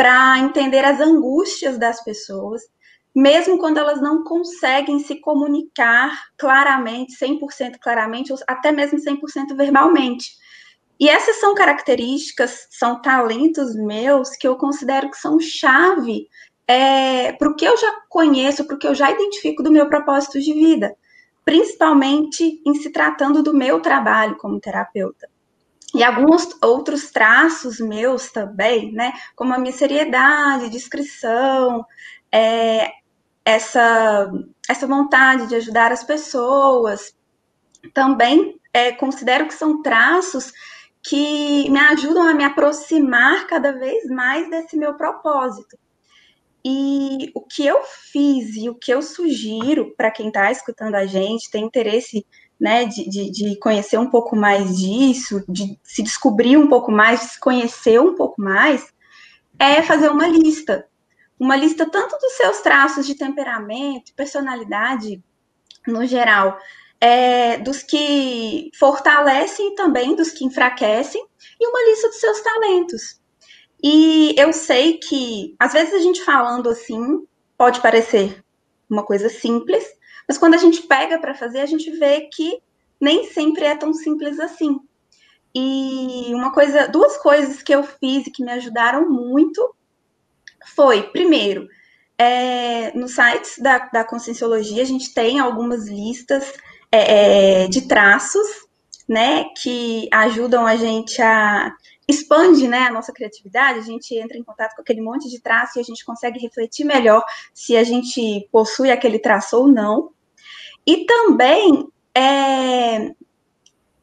para 0.00 0.38
entender 0.38 0.82
as 0.82 0.98
angústias 0.98 1.76
das 1.76 2.02
pessoas, 2.02 2.62
mesmo 3.14 3.58
quando 3.58 3.76
elas 3.76 4.00
não 4.00 4.24
conseguem 4.24 4.98
se 4.98 5.20
comunicar 5.20 6.18
claramente, 6.38 7.18
100% 7.22 7.76
claramente, 7.78 8.32
ou 8.32 8.38
até 8.48 8.72
mesmo 8.72 8.98
100% 8.98 9.54
verbalmente. 9.54 10.30
E 10.98 11.06
essas 11.06 11.36
são 11.36 11.54
características, 11.54 12.66
são 12.70 13.02
talentos 13.02 13.76
meus 13.76 14.30
que 14.30 14.48
eu 14.48 14.56
considero 14.56 15.10
que 15.10 15.18
são 15.18 15.38
chave 15.38 16.28
é, 16.66 17.32
para 17.32 17.50
o 17.50 17.54
que 17.54 17.66
eu 17.66 17.76
já 17.76 17.92
conheço, 18.08 18.64
para 18.64 18.76
o 18.76 18.78
que 18.78 18.86
eu 18.86 18.94
já 18.94 19.10
identifico 19.10 19.62
do 19.62 19.70
meu 19.70 19.86
propósito 19.86 20.40
de 20.40 20.54
vida, 20.54 20.96
principalmente 21.44 22.62
em 22.66 22.74
se 22.74 22.88
tratando 22.88 23.42
do 23.42 23.52
meu 23.52 23.80
trabalho 23.80 24.38
como 24.38 24.58
terapeuta 24.58 25.28
e 25.94 26.04
alguns 26.04 26.48
outros 26.62 27.10
traços 27.10 27.80
meus 27.80 28.30
também, 28.30 28.92
né? 28.92 29.12
Como 29.34 29.52
a 29.52 29.58
minha 29.58 29.72
seriedade, 29.72 30.70
discrição, 30.70 31.84
é, 32.32 32.90
essa, 33.44 34.30
essa 34.68 34.86
vontade 34.86 35.48
de 35.48 35.56
ajudar 35.56 35.90
as 35.90 36.04
pessoas, 36.04 37.12
também 37.92 38.60
é, 38.72 38.92
considero 38.92 39.46
que 39.46 39.54
são 39.54 39.82
traços 39.82 40.52
que 41.02 41.68
me 41.70 41.78
ajudam 41.78 42.28
a 42.28 42.34
me 42.34 42.44
aproximar 42.44 43.46
cada 43.46 43.72
vez 43.72 44.06
mais 44.08 44.48
desse 44.50 44.76
meu 44.76 44.94
propósito. 44.94 45.78
E 46.64 47.30
o 47.34 47.40
que 47.40 47.66
eu 47.66 47.82
fiz 47.84 48.54
e 48.54 48.68
o 48.68 48.74
que 48.74 48.92
eu 48.92 49.00
sugiro 49.00 49.94
para 49.96 50.10
quem 50.10 50.28
está 50.28 50.52
escutando 50.52 50.94
a 50.94 51.06
gente, 51.06 51.50
tem 51.50 51.64
interesse 51.64 52.26
né, 52.60 52.84
de, 52.84 53.08
de, 53.08 53.30
de, 53.30 53.56
conhecer 53.56 53.98
um 53.98 54.10
pouco 54.10 54.36
mais 54.36 54.76
disso, 54.76 55.42
de 55.48 55.78
se 55.82 56.02
descobrir 56.02 56.58
um 56.58 56.68
pouco 56.68 56.92
mais, 56.92 57.20
de 57.20 57.26
se 57.28 57.40
conhecer 57.40 57.98
um 57.98 58.14
pouco 58.14 58.40
mais, 58.40 58.92
é 59.58 59.82
fazer 59.82 60.10
uma 60.10 60.28
lista. 60.28 60.86
Uma 61.38 61.56
lista 61.56 61.88
tanto 61.88 62.18
dos 62.18 62.32
seus 62.34 62.60
traços 62.60 63.06
de 63.06 63.14
temperamento, 63.14 64.12
personalidade 64.14 65.22
no 65.86 66.04
geral, 66.04 66.58
é, 67.00 67.56
dos 67.56 67.82
que 67.82 68.70
fortalecem 68.78 69.68
e 69.72 69.74
também 69.74 70.14
dos 70.14 70.30
que 70.30 70.44
enfraquecem, 70.44 71.24
e 71.58 71.66
uma 71.66 71.82
lista 71.88 72.08
dos 72.08 72.20
seus 72.20 72.40
talentos. 72.42 73.20
E 73.82 74.34
eu 74.36 74.52
sei 74.52 74.98
que, 74.98 75.56
às 75.58 75.72
vezes, 75.72 75.94
a 75.94 75.98
gente 75.98 76.22
falando 76.22 76.68
assim, 76.68 77.26
pode 77.56 77.80
parecer 77.80 78.44
uma 78.88 79.02
coisa 79.02 79.30
simples, 79.30 79.82
mas 80.30 80.38
quando 80.38 80.54
a 80.54 80.58
gente 80.58 80.82
pega 80.82 81.18
para 81.18 81.34
fazer, 81.34 81.58
a 81.58 81.66
gente 81.66 81.90
vê 81.90 82.20
que 82.32 82.62
nem 83.00 83.26
sempre 83.26 83.64
é 83.64 83.74
tão 83.74 83.92
simples 83.92 84.38
assim. 84.38 84.78
E 85.52 86.32
uma 86.32 86.52
coisa, 86.52 86.86
duas 86.86 87.16
coisas 87.16 87.60
que 87.64 87.74
eu 87.74 87.82
fiz 87.82 88.28
e 88.28 88.30
que 88.30 88.44
me 88.44 88.52
ajudaram 88.52 89.10
muito 89.10 89.74
foi, 90.76 91.02
primeiro, 91.02 91.68
é, 92.16 92.96
nos 92.96 93.16
sites 93.16 93.58
da, 93.58 93.78
da 93.78 94.04
Conscienciologia 94.04 94.84
a 94.84 94.86
gente 94.86 95.12
tem 95.12 95.40
algumas 95.40 95.88
listas 95.88 96.52
é, 96.92 97.64
é, 97.64 97.66
de 97.66 97.88
traços, 97.88 98.46
né, 99.08 99.46
que 99.60 100.08
ajudam 100.12 100.64
a 100.64 100.76
gente 100.76 101.20
a 101.20 101.74
expande, 102.06 102.68
né, 102.68 102.86
a 102.86 102.92
nossa 102.92 103.12
criatividade, 103.12 103.80
a 103.80 103.82
gente 103.82 104.14
entra 104.14 104.38
em 104.38 104.44
contato 104.44 104.76
com 104.76 104.82
aquele 104.82 105.00
monte 105.00 105.28
de 105.28 105.40
traço 105.40 105.76
e 105.76 105.80
a 105.80 105.84
gente 105.84 106.04
consegue 106.04 106.38
refletir 106.38 106.84
melhor 106.84 107.20
se 107.52 107.76
a 107.76 107.82
gente 107.82 108.48
possui 108.52 108.92
aquele 108.92 109.18
traço 109.18 109.56
ou 109.56 109.66
não. 109.66 110.12
E 110.86 111.04
também 111.04 111.88
é, 112.14 113.14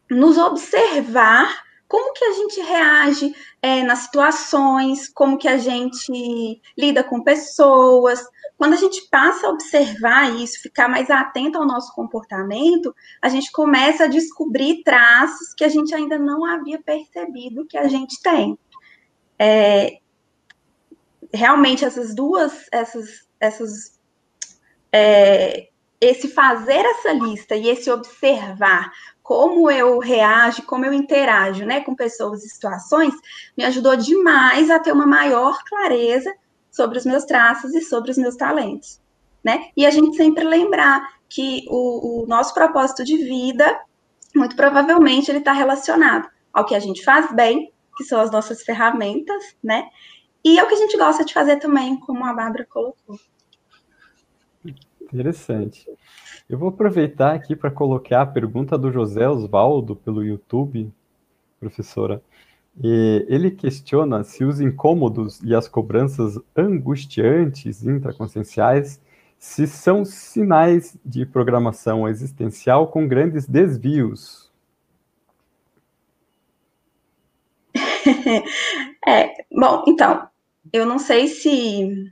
nos 0.10 0.38
observar 0.38 1.68
como 1.88 2.14
que 2.14 2.24
a 2.24 2.34
gente 2.34 2.62
reage 2.62 3.36
é, 3.62 3.82
nas 3.84 4.00
situações, 4.00 5.08
como 5.08 5.38
que 5.38 5.48
a 5.48 5.58
gente 5.58 6.62
lida 6.78 7.04
com 7.04 7.24
pessoas. 7.24 8.22
Quando 8.58 8.74
a 8.74 8.78
gente 8.78 9.08
passa 9.10 9.48
a 9.48 9.50
observar 9.52 10.36
isso, 10.36 10.62
ficar 10.62 10.90
mais 10.90 11.10
atento 11.10 11.58
ao 11.58 11.66
nosso 11.66 11.94
comportamento, 11.94 12.94
a 13.22 13.30
gente 13.30 13.52
começa 13.52 14.04
a 14.04 14.08
descobrir 14.08 14.84
traços 14.84 15.54
que 15.54 15.64
a 15.64 15.70
gente 15.70 15.94
ainda 15.96 16.20
não 16.20 16.44
havia 16.44 16.82
percebido 16.82 17.66
que 17.66 17.78
a 17.78 17.88
gente 17.88 18.22
tem. 18.22 18.58
É, 19.40 20.00
realmente 21.34 21.86
essas 21.86 22.14
duas, 22.14 22.66
essas, 22.72 23.28
essas 23.40 23.98
é, 24.92 25.70
esse 26.00 26.28
fazer 26.28 26.86
essa 26.86 27.12
lista 27.12 27.56
e 27.56 27.70
esse 27.70 27.90
observar 27.90 28.92
como 29.24 29.70
eu 29.70 30.00
reajo, 30.00 30.64
como 30.64 30.86
eu 30.86 30.94
interajo 30.94 31.66
né, 31.66 31.82
com 31.82 31.96
pessoas 31.96 32.44
e 32.44 32.50
situações, 32.50 33.14
me 33.58 33.66
ajudou 33.66 33.96
demais 33.96 34.70
a 34.70 34.80
ter 34.80 34.92
uma 34.92 35.06
maior 35.06 35.64
clareza 35.66 36.34
sobre 36.72 36.98
os 36.98 37.06
meus 37.06 37.26
traços 37.26 37.74
e 37.74 37.82
sobre 37.82 38.12
os 38.12 38.18
meus 38.18 38.36
talentos. 38.36 39.02
Né? 39.44 39.70
E 39.76 39.86
a 39.86 39.92
gente 39.92 40.16
sempre 40.16 40.44
lembrar 40.44 41.18
que 41.30 41.66
o, 41.68 42.24
o 42.24 42.28
nosso 42.28 42.54
propósito 42.54 43.04
de 43.04 43.18
vida, 43.18 43.80
muito 44.36 44.56
provavelmente, 44.56 45.30
ele 45.30 45.40
está 45.40 45.52
relacionado 45.52 46.30
ao 46.54 46.66
que 46.66 46.76
a 46.76 46.80
gente 46.80 47.04
faz 47.04 47.32
bem, 47.34 47.72
que 47.98 48.04
são 48.04 48.22
as 48.22 48.32
nossas 48.32 48.62
ferramentas, 48.64 49.56
né? 49.62 49.90
E 50.44 50.58
é 50.60 50.64
o 50.64 50.68
que 50.68 50.76
a 50.76 50.78
gente 50.78 50.98
gosta 50.98 51.26
de 51.26 51.34
fazer 51.34 51.58
também, 51.58 52.00
como 52.00 52.24
a 52.24 52.34
Bárbara 52.34 52.66
colocou. 52.70 53.20
Interessante. 55.14 55.88
Eu 56.50 56.58
vou 56.58 56.70
aproveitar 56.70 57.34
aqui 57.34 57.56
para 57.56 57.72
colocar 57.72 58.22
a 58.22 58.26
pergunta 58.26 58.78
do 58.78 58.92
José 58.92 59.28
Osvaldo 59.28 59.96
pelo 59.96 60.24
YouTube, 60.24 60.92
professora. 61.60 62.22
E 62.84 63.26
ele 63.28 63.52
questiona 63.52 64.24
se 64.24 64.44
os 64.44 64.62
incômodos 64.62 65.42
e 65.42 65.56
as 65.56 65.68
cobranças 65.68 66.40
angustiantes 66.56 67.86
intraconscienciais 67.86 69.02
se 69.40 69.68
são 69.68 70.04
sinais 70.06 70.98
de 71.06 71.26
programação 71.26 72.08
existencial 72.08 72.88
com 72.88 73.08
grandes 73.08 73.48
desvios. 73.48 74.52
é, 79.06 79.46
bom, 79.52 79.84
então, 79.88 80.28
eu 80.74 80.86
não 80.86 81.00
sei 81.00 81.28
se 81.28 82.12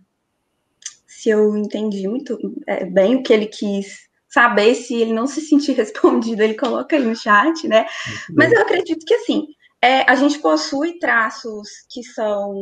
se 1.25 1.31
eu 1.31 1.57
entendi 1.57 2.07
muito 2.07 2.37
é, 2.67 2.85
bem 2.85 3.15
o 3.15 3.23
que 3.23 3.33
ele 3.33 3.47
quis 3.47 3.87
saber 4.29 4.75
se 4.75 4.93
ele 4.93 5.11
não 5.11 5.25
se 5.25 5.41
sentir 5.41 5.71
respondido, 5.75 6.43
ele 6.43 6.53
coloca 6.53 6.95
aí 6.95 7.03
no 7.03 7.15
chat, 7.15 7.67
né? 7.67 7.87
Mas 8.29 8.51
eu 8.51 8.61
acredito 8.61 9.03
que 9.03 9.15
assim, 9.15 9.47
é, 9.81 10.01
a 10.09 10.13
gente 10.13 10.37
possui 10.37 10.99
traços 10.99 11.67
que 11.89 12.03
são 12.03 12.53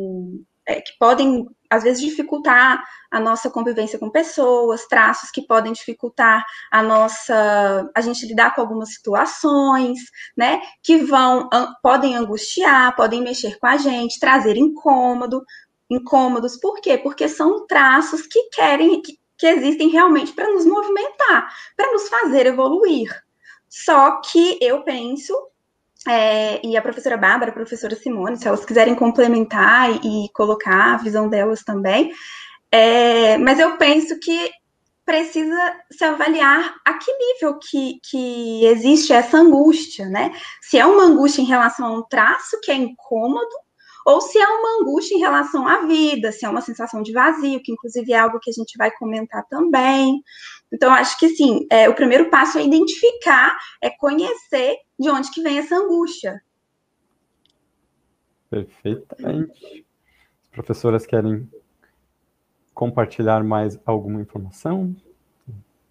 é, 0.66 0.80
que 0.80 0.92
podem 0.98 1.44
às 1.68 1.82
vezes 1.82 2.00
dificultar 2.02 2.82
a 3.10 3.20
nossa 3.20 3.50
convivência 3.50 3.98
com 3.98 4.10
pessoas, 4.10 4.86
traços 4.86 5.30
que 5.30 5.46
podem 5.46 5.72
dificultar 5.72 6.42
a 6.72 6.82
nossa 6.82 7.90
a 7.94 8.00
gente 8.00 8.26
lidar 8.26 8.54
com 8.54 8.62
algumas 8.62 8.94
situações, 8.94 9.98
né? 10.34 10.62
Que 10.82 10.98
vão 10.98 11.50
podem 11.82 12.16
angustiar, 12.16 12.96
podem 12.96 13.22
mexer 13.22 13.58
com 13.58 13.66
a 13.66 13.76
gente, 13.76 14.18
trazer 14.18 14.56
incômodo, 14.56 15.42
incômodos. 15.94 16.56
Por 16.56 16.80
quê? 16.80 16.98
Porque 16.98 17.28
são 17.28 17.66
traços 17.66 18.26
que 18.26 18.48
querem 18.50 19.00
que, 19.02 19.18
que 19.38 19.46
existem 19.46 19.88
realmente 19.88 20.32
para 20.32 20.52
nos 20.52 20.64
movimentar, 20.64 21.48
para 21.76 21.92
nos 21.92 22.08
fazer 22.08 22.46
evoluir. 22.46 23.10
Só 23.68 24.20
que 24.20 24.58
eu 24.60 24.82
penso, 24.82 25.34
é, 26.06 26.64
e 26.64 26.76
a 26.76 26.82
professora 26.82 27.16
Bárbara, 27.16 27.50
a 27.50 27.54
professora 27.54 27.96
Simone, 27.96 28.36
se 28.36 28.46
elas 28.46 28.64
quiserem 28.64 28.94
complementar 28.94 29.90
e, 29.90 30.26
e 30.26 30.28
colocar 30.32 30.94
a 30.94 30.98
visão 30.98 31.28
delas 31.28 31.62
também, 31.62 32.12
é, 32.70 33.38
mas 33.38 33.58
eu 33.58 33.76
penso 33.76 34.18
que 34.20 34.50
precisa 35.04 35.76
se 35.90 36.04
avaliar 36.04 36.76
a 36.84 36.94
que 36.94 37.12
nível 37.12 37.58
que, 37.58 38.00
que 38.02 38.64
existe 38.66 39.12
essa 39.12 39.36
angústia, 39.36 40.08
né? 40.08 40.32
Se 40.62 40.78
é 40.78 40.86
uma 40.86 41.04
angústia 41.04 41.42
em 41.42 41.46
relação 41.46 41.86
a 41.86 41.98
um 41.98 42.02
traço 42.02 42.58
que 42.62 42.70
é 42.70 42.74
incômodo, 42.74 43.63
ou 44.04 44.20
se 44.20 44.38
é 44.38 44.46
uma 44.46 44.82
angústia 44.82 45.14
em 45.14 45.20
relação 45.20 45.66
à 45.66 45.86
vida, 45.86 46.30
se 46.30 46.44
é 46.44 46.48
uma 46.48 46.60
sensação 46.60 47.02
de 47.02 47.12
vazio, 47.12 47.62
que 47.62 47.72
inclusive 47.72 48.12
é 48.12 48.18
algo 48.18 48.38
que 48.38 48.50
a 48.50 48.52
gente 48.52 48.76
vai 48.76 48.90
comentar 48.90 49.46
também. 49.48 50.22
Então, 50.70 50.92
acho 50.92 51.18
que 51.18 51.30
sim, 51.30 51.66
é, 51.70 51.88
o 51.88 51.94
primeiro 51.94 52.28
passo 52.28 52.58
é 52.58 52.64
identificar, 52.64 53.56
é 53.82 53.88
conhecer 53.90 54.76
de 54.98 55.08
onde 55.08 55.30
que 55.30 55.42
vem 55.42 55.58
essa 55.58 55.76
angústia. 55.76 56.42
Perfeitamente. 58.50 59.86
As 60.44 60.50
professoras 60.50 61.06
querem 61.06 61.48
compartilhar 62.74 63.42
mais 63.42 63.78
alguma 63.86 64.20
informação? 64.20 64.94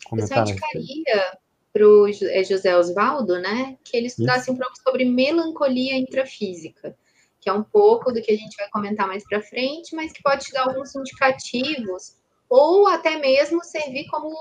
Comentar 0.05 0.39
Eu 0.39 0.45
só 0.45 0.51
indicaria 0.51 1.37
para 1.73 1.87
o 1.87 2.07
é, 2.07 2.43
José 2.43 2.77
Osvaldo, 2.77 3.39
né, 3.39 3.75
que 3.83 3.97
ele 3.97 4.05
estudasse 4.05 4.43
Isso. 4.43 4.51
um 4.51 4.57
pouco 4.57 4.77
sobre 4.83 5.05
melancolia 5.05 5.97
intrafísica 5.97 6.95
que 7.43 7.49
é 7.49 7.53
um 7.53 7.63
pouco 7.63 8.11
do 8.11 8.21
que 8.21 8.31
a 8.31 8.37
gente 8.37 8.55
vai 8.55 8.69
comentar 8.69 9.05
mais 9.05 9.23
para 9.27 9.41
frente, 9.41 9.93
mas 9.93 10.13
que 10.13 10.23
pode 10.23 10.45
te 10.45 10.53
dar 10.53 10.63
alguns 10.63 10.95
indicativos, 10.95 12.15
ou 12.49 12.87
até 12.87 13.17
mesmo 13.17 13.63
servir 13.63 14.07
como, 14.09 14.33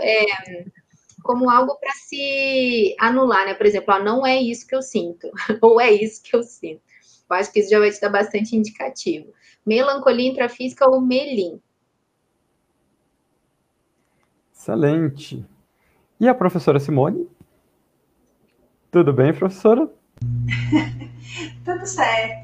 é, 0.00 0.24
como 1.22 1.50
algo 1.50 1.76
para 1.80 1.92
se 1.92 2.94
anular, 3.00 3.44
né? 3.46 3.54
Por 3.54 3.66
exemplo, 3.66 3.92
ó, 3.94 3.98
não 3.98 4.24
é 4.24 4.40
isso 4.40 4.66
que 4.66 4.76
eu 4.76 4.82
sinto, 4.82 5.28
ou 5.60 5.80
é 5.80 5.90
isso 5.90 6.22
que 6.22 6.36
eu 6.36 6.42
sinto. 6.42 6.80
Eu 7.28 7.36
acho 7.36 7.52
que 7.52 7.58
isso 7.58 7.70
já 7.70 7.80
vai 7.80 7.90
te 7.90 8.00
dar 8.00 8.10
bastante 8.10 8.54
indicativo. 8.54 9.32
Melancolia 9.66 10.30
intrafísica 10.30 10.88
ou 10.88 11.00
melim. 11.00 11.60
Excelente. 14.52 15.44
E 16.20 16.28
a 16.28 16.34
professora 16.34 16.78
Simone? 16.78 17.28
Tudo 18.90 19.12
bem, 19.12 19.34
professora? 19.34 19.90
Tudo 21.64 21.86
certo. 21.86 22.43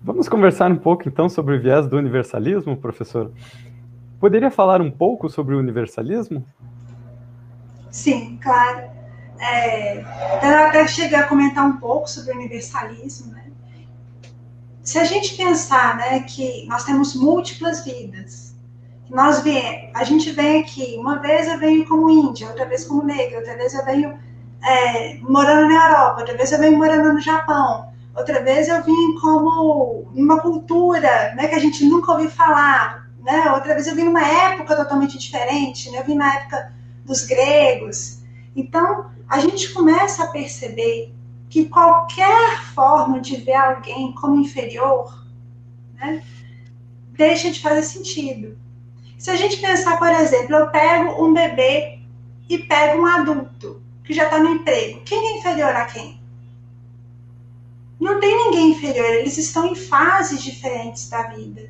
Vamos 0.00 0.28
conversar 0.28 0.70
um 0.70 0.76
pouco 0.76 1.08
então 1.08 1.28
sobre 1.28 1.56
o 1.56 1.60
viés 1.60 1.86
do 1.86 1.96
universalismo, 1.96 2.76
professor? 2.76 3.32
Poderia 4.20 4.50
falar 4.50 4.80
um 4.80 4.90
pouco 4.90 5.28
sobre 5.28 5.54
o 5.54 5.58
universalismo? 5.58 6.44
Sim, 7.90 8.38
claro. 8.42 8.90
É, 9.40 10.02
até 10.42 10.86
cheguei 10.88 11.16
a 11.16 11.26
comentar 11.26 11.64
um 11.64 11.76
pouco 11.76 12.08
sobre 12.08 12.32
o 12.32 12.36
universalismo, 12.36 13.32
né? 13.32 13.44
Se 14.82 14.98
a 14.98 15.04
gente 15.04 15.36
pensar, 15.36 15.96
né, 15.96 16.20
que 16.20 16.66
nós 16.66 16.84
temos 16.84 17.14
múltiplas 17.14 17.84
vidas, 17.84 18.56
nós 19.10 19.42
a 19.94 20.04
gente 20.04 20.32
vem 20.32 20.62
aqui, 20.62 20.96
uma 20.98 21.18
vez 21.18 21.46
eu 21.46 21.58
venho 21.58 21.86
como 21.86 22.08
índia, 22.08 22.48
outra 22.48 22.66
vez 22.66 22.84
como 22.84 23.04
negra, 23.04 23.38
outra 23.38 23.56
vez 23.56 23.74
eu 23.74 23.84
venho 23.84 24.18
é, 24.62 25.18
morando 25.18 25.68
na 25.68 25.88
Europa, 25.88 26.20
outra 26.20 26.36
vez 26.36 26.52
eu 26.52 26.58
venho 26.58 26.76
morando 26.76 27.12
no 27.12 27.20
Japão, 27.20 27.92
outra 28.18 28.42
vez 28.42 28.68
eu 28.68 28.82
vim 28.82 29.14
como 29.20 30.10
uma 30.12 30.40
cultura 30.40 31.34
né, 31.34 31.46
que 31.46 31.54
a 31.54 31.58
gente 31.58 31.84
nunca 31.84 32.12
ouviu 32.12 32.28
falar, 32.28 33.08
né? 33.22 33.52
outra 33.52 33.74
vez 33.74 33.86
eu 33.86 33.94
vim 33.94 34.04
numa 34.04 34.26
época 34.26 34.76
totalmente 34.76 35.16
diferente, 35.16 35.90
né? 35.90 36.00
eu 36.00 36.04
vim 36.04 36.16
na 36.16 36.34
época 36.34 36.72
dos 37.04 37.24
gregos. 37.24 38.18
Então, 38.56 39.06
a 39.28 39.38
gente 39.38 39.72
começa 39.72 40.24
a 40.24 40.28
perceber 40.28 41.14
que 41.48 41.66
qualquer 41.66 42.62
forma 42.74 43.20
de 43.20 43.36
ver 43.36 43.54
alguém 43.54 44.12
como 44.12 44.40
inferior 44.40 45.24
né, 45.94 46.22
deixa 47.12 47.50
de 47.50 47.60
fazer 47.60 47.82
sentido. 47.82 48.58
Se 49.16 49.30
a 49.30 49.36
gente 49.36 49.58
pensar, 49.58 49.98
por 49.98 50.08
exemplo, 50.08 50.54
eu 50.54 50.70
pego 50.70 51.24
um 51.24 51.32
bebê 51.32 52.00
e 52.48 52.58
pego 52.58 53.02
um 53.02 53.06
adulto 53.06 53.82
que 54.04 54.12
já 54.12 54.24
está 54.24 54.38
no 54.38 54.50
emprego. 54.50 55.02
Quem 55.04 55.18
é 55.18 55.38
inferior 55.38 55.70
a 55.70 55.84
quem? 55.84 56.17
Não 58.00 58.20
tem 58.20 58.36
ninguém 58.36 58.70
inferior, 58.70 59.10
eles 59.10 59.36
estão 59.38 59.66
em 59.66 59.74
fases 59.74 60.42
diferentes 60.42 61.08
da 61.08 61.22
vida. 61.22 61.68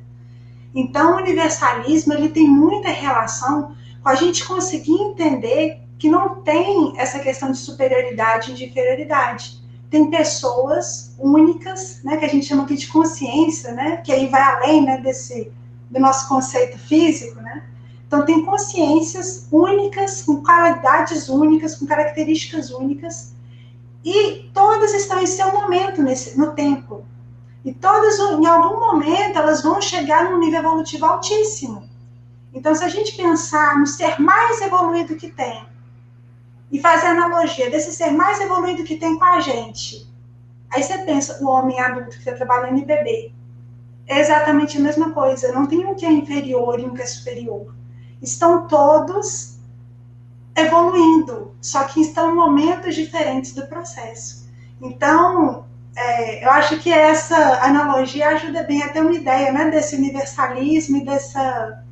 Então, 0.73 1.13
o 1.13 1.17
universalismo 1.17 2.13
ele 2.13 2.29
tem 2.29 2.47
muita 2.47 2.89
relação 2.89 3.75
com 4.03 4.09
a 4.09 4.15
gente 4.15 4.45
conseguir 4.45 4.93
entender 4.93 5.81
que 5.97 6.07
não 6.07 6.41
tem 6.41 6.93
essa 6.97 7.19
questão 7.19 7.51
de 7.51 7.57
superioridade 7.57 8.51
e 8.51 8.53
de 8.53 8.65
inferioridade. 8.65 9.59
Tem 9.89 10.09
pessoas 10.09 11.15
únicas, 11.17 12.01
né, 12.03 12.17
que 12.17 12.25
a 12.25 12.29
gente 12.29 12.45
chama 12.45 12.63
aqui 12.63 12.75
de 12.75 12.87
consciência, 12.87 13.73
né, 13.73 13.97
que 13.97 14.11
aí 14.11 14.27
vai 14.27 14.41
além 14.41 14.85
né, 14.85 14.97
desse, 14.99 15.51
do 15.89 15.99
nosso 15.99 16.29
conceito 16.29 16.77
físico, 16.77 17.41
né? 17.41 17.63
Então, 18.07 18.25
tem 18.25 18.43
consciências 18.43 19.47
únicas, 19.51 20.23
com 20.23 20.41
qualidades 20.43 21.29
únicas, 21.29 21.75
com 21.75 21.85
características 21.85 22.71
únicas, 22.71 23.35
e 24.03 24.49
todas 24.53 24.93
estão 24.93 25.19
em 25.19 25.27
seu 25.27 25.51
momento 25.51 26.01
nesse, 26.01 26.37
no 26.37 26.51
tempo. 26.53 27.05
E 27.65 27.73
todas, 27.73 28.17
em 28.17 28.45
algum 28.45 28.79
momento, 28.79 29.37
elas 29.37 29.61
vão 29.61 29.81
chegar 29.81 30.29
num 30.29 30.39
nível 30.39 30.59
evolutivo 30.59 31.05
altíssimo. 31.05 31.87
Então, 32.53 32.73
se 32.73 32.83
a 32.83 32.89
gente 32.89 33.15
pensar 33.15 33.77
no 33.77 33.85
ser 33.85 34.19
mais 34.19 34.61
evoluído 34.61 35.15
que 35.15 35.29
tem, 35.29 35.67
e 36.71 36.79
fazer 36.79 37.07
analogia 37.07 37.69
desse 37.69 37.91
ser 37.91 38.11
mais 38.11 38.39
evoluído 38.39 38.83
que 38.83 38.97
tem 38.97 39.17
com 39.17 39.25
a 39.25 39.39
gente, 39.39 40.07
aí 40.69 40.83
você 40.83 40.99
pensa, 40.99 41.43
o 41.43 41.47
homem 41.47 41.79
adulto 41.79 42.11
que 42.11 42.19
está 42.19 42.33
trabalhando 42.33 42.77
em 42.77 42.85
bebê. 42.85 43.31
É 44.07 44.19
exatamente 44.19 44.77
a 44.77 44.81
mesma 44.81 45.11
coisa. 45.11 45.51
Não 45.51 45.65
tem 45.65 45.85
um 45.85 45.95
que 45.95 46.05
é 46.05 46.11
inferior 46.11 46.79
e 46.79 46.85
um 46.85 46.93
que 46.93 47.01
é 47.01 47.05
superior. 47.05 47.73
Estão 48.21 48.67
todos 48.67 49.58
evoluindo, 50.65 51.53
só 51.61 51.83
que 51.85 52.01
estão 52.01 52.31
em 52.31 52.35
momentos 52.35 52.95
diferentes 52.95 53.53
do 53.53 53.65
processo. 53.67 54.49
Então, 54.81 55.65
é, 55.95 56.45
eu 56.45 56.49
acho 56.51 56.79
que 56.79 56.91
essa 56.91 57.63
analogia 57.63 58.29
ajuda 58.29 58.63
bem 58.63 58.81
a 58.81 58.89
ter 58.89 59.01
uma 59.01 59.11
ideia 59.11 59.51
né, 59.51 59.69
desse 59.69 59.95
universalismo 59.95 60.97
e 60.97 61.05
dessa. 61.05 61.83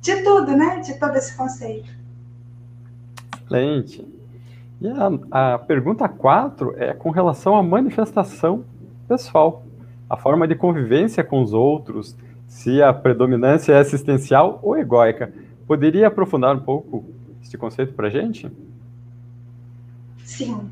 de 0.00 0.22
tudo, 0.22 0.56
né? 0.56 0.80
De 0.80 0.94
todo 0.98 1.16
esse 1.16 1.36
conceito. 1.36 1.88
Excelente. 3.44 4.06
E 4.80 4.88
a, 4.88 5.54
a 5.54 5.58
pergunta 5.58 6.08
4 6.08 6.74
é 6.76 6.92
com 6.92 7.10
relação 7.10 7.56
à 7.56 7.62
manifestação 7.62 8.64
pessoal, 9.08 9.64
a 10.08 10.16
forma 10.16 10.46
de 10.46 10.54
convivência 10.54 11.24
com 11.24 11.42
os 11.42 11.52
outros, 11.52 12.16
se 12.46 12.82
a 12.82 12.92
predominância 12.92 13.72
é 13.72 13.80
assistencial 13.80 14.60
ou 14.62 14.78
egóica. 14.78 15.32
Poderia 15.66 16.08
aprofundar 16.08 16.54
um 16.54 16.60
pouco 16.60 17.04
esse 17.44 17.58
conceito 17.58 17.92
para 17.92 18.08
a 18.08 18.10
gente? 18.10 18.50
Sim. 20.24 20.70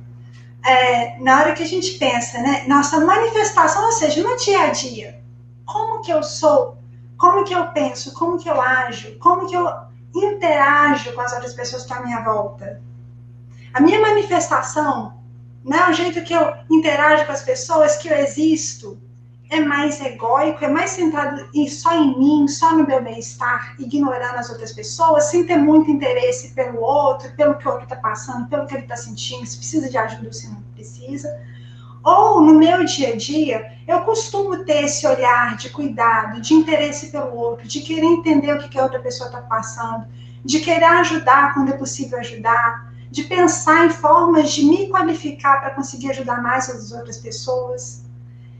É, 0.64 1.18
na 1.20 1.40
hora 1.40 1.52
que 1.52 1.62
a 1.62 1.66
gente 1.66 1.98
pensa, 1.98 2.38
né, 2.38 2.64
nossa 2.66 2.98
manifestação, 3.00 3.84
ou 3.84 3.92
seja, 3.92 4.22
no 4.22 4.36
dia 4.36 4.62
a 4.62 4.70
dia, 4.70 5.20
como 5.66 6.00
que 6.02 6.12
eu 6.12 6.22
sou, 6.22 6.78
como 7.16 7.44
que 7.44 7.54
eu 7.54 7.66
penso, 7.68 8.14
como 8.14 8.38
que 8.38 8.48
eu 8.48 8.60
ajo, 8.60 9.18
como 9.18 9.46
que 9.46 9.54
eu 9.54 9.68
interajo 10.14 11.12
com 11.12 11.20
as 11.20 11.32
outras 11.32 11.54
pessoas 11.54 11.82
que 11.82 11.88
estão 11.88 12.02
à 12.02 12.06
minha 12.06 12.22
volta. 12.22 12.80
A 13.74 13.80
minha 13.80 14.00
manifestação, 14.00 15.20
né, 15.64 15.88
o 15.88 15.92
jeito 15.92 16.22
que 16.22 16.32
eu 16.32 16.54
interajo 16.70 17.26
com 17.26 17.32
as 17.32 17.42
pessoas, 17.42 17.96
que 17.96 18.08
eu 18.08 18.16
existo, 18.16 19.00
é 19.52 19.60
mais 19.60 20.00
egóico, 20.00 20.64
é 20.64 20.68
mais 20.68 20.92
centrado 20.92 21.46
em, 21.54 21.68
só 21.68 21.94
em 21.94 22.18
mim, 22.18 22.48
só 22.48 22.74
no 22.74 22.86
meu 22.86 23.02
bem-estar, 23.02 23.76
ignorando 23.78 24.38
as 24.38 24.48
outras 24.48 24.72
pessoas, 24.72 25.24
sem 25.24 25.44
ter 25.44 25.58
muito 25.58 25.90
interesse 25.90 26.54
pelo 26.54 26.80
outro, 26.80 27.30
pelo 27.36 27.58
que 27.58 27.68
o 27.68 27.70
outro 27.70 27.84
está 27.84 27.96
passando, 27.96 28.48
pelo 28.48 28.66
que 28.66 28.74
ele 28.74 28.84
está 28.84 28.96
sentindo, 28.96 29.46
se 29.46 29.58
precisa 29.58 29.90
de 29.90 29.98
ajuda 29.98 30.32
se 30.32 30.48
não 30.48 30.62
precisa. 30.74 31.28
Ou 32.02 32.40
no 32.40 32.54
meu 32.54 32.82
dia 32.86 33.12
a 33.12 33.16
dia, 33.16 33.72
eu 33.86 34.00
costumo 34.00 34.64
ter 34.64 34.84
esse 34.84 35.06
olhar 35.06 35.54
de 35.58 35.68
cuidado, 35.68 36.40
de 36.40 36.54
interesse 36.54 37.12
pelo 37.12 37.36
outro, 37.36 37.68
de 37.68 37.80
querer 37.80 38.06
entender 38.06 38.54
o 38.54 38.58
que, 38.58 38.70
que 38.70 38.78
a 38.78 38.84
outra 38.84 39.00
pessoa 39.00 39.28
está 39.28 39.42
passando, 39.42 40.06
de 40.42 40.60
querer 40.60 40.84
ajudar 40.84 41.52
quando 41.52 41.74
é 41.74 41.76
possível 41.76 42.18
ajudar, 42.18 42.90
de 43.10 43.24
pensar 43.24 43.84
em 43.84 43.90
formas 43.90 44.50
de 44.50 44.64
me 44.64 44.88
qualificar 44.88 45.60
para 45.60 45.74
conseguir 45.74 46.10
ajudar 46.10 46.42
mais 46.42 46.70
as 46.70 46.90
outras 46.90 47.18
pessoas. 47.18 48.02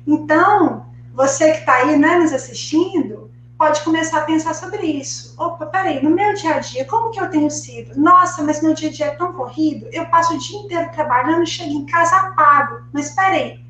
Então, 0.07 0.87
você 1.15 1.53
que 1.53 1.59
está 1.59 1.75
aí 1.75 1.97
né, 1.97 2.19
nos 2.19 2.33
assistindo, 2.33 3.31
pode 3.59 3.81
começar 3.83 4.19
a 4.19 4.23
pensar 4.23 4.55
sobre 4.55 4.85
isso. 4.85 5.35
Opa, 5.39 5.67
peraí, 5.67 6.03
no 6.03 6.11
meu 6.11 6.35
dia 6.35 6.57
a 6.57 6.59
dia, 6.59 6.85
como 6.85 7.11
que 7.11 7.21
eu 7.21 7.31
tenho 7.31 7.51
sido? 7.51 7.99
Nossa, 7.99 8.43
mas 8.43 8.61
meu 8.61 8.75
dia 8.75 8.89
a 8.89 8.93
dia 8.93 9.07
é 9.07 9.15
tão 9.15 9.33
corrido, 9.33 9.87
eu 9.93 10.05
passo 10.07 10.35
o 10.35 10.39
dia 10.39 10.59
inteiro 10.59 10.91
trabalhando, 10.93 11.47
chego 11.47 11.71
em 11.71 11.87
casa 11.87 12.17
apago. 12.17 12.83
Mas 12.93 13.11
peraí, 13.11 13.65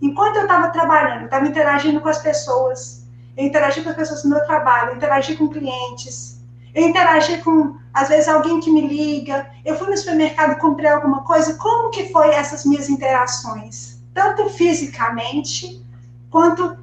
enquanto 0.00 0.36
eu 0.36 0.42
estava 0.42 0.68
trabalhando, 0.68 1.24
estava 1.24 1.46
interagindo 1.48 2.00
com 2.00 2.08
as 2.08 2.18
pessoas, 2.18 3.04
eu 3.36 3.44
interagi 3.44 3.82
com 3.82 3.90
as 3.90 3.96
pessoas 3.96 4.22
no 4.22 4.30
meu 4.30 4.46
trabalho, 4.46 4.90
eu 4.90 4.96
interagi 4.96 5.36
com 5.36 5.48
clientes, 5.48 6.40
eu 6.74 6.86
interagi 6.86 7.38
com, 7.38 7.76
às 7.92 8.08
vezes, 8.08 8.28
alguém 8.28 8.60
que 8.60 8.70
me 8.70 8.86
liga, 8.86 9.50
eu 9.64 9.76
fui 9.76 9.88
no 9.88 9.96
supermercado, 9.96 10.58
comprei 10.58 10.90
alguma 10.90 11.22
coisa, 11.24 11.54
como 11.54 11.90
que 11.90 12.12
foi 12.12 12.28
essas 12.30 12.64
minhas 12.64 12.88
interações? 12.88 13.91
Tanto 14.14 14.48
fisicamente 14.50 15.82
quanto 16.30 16.76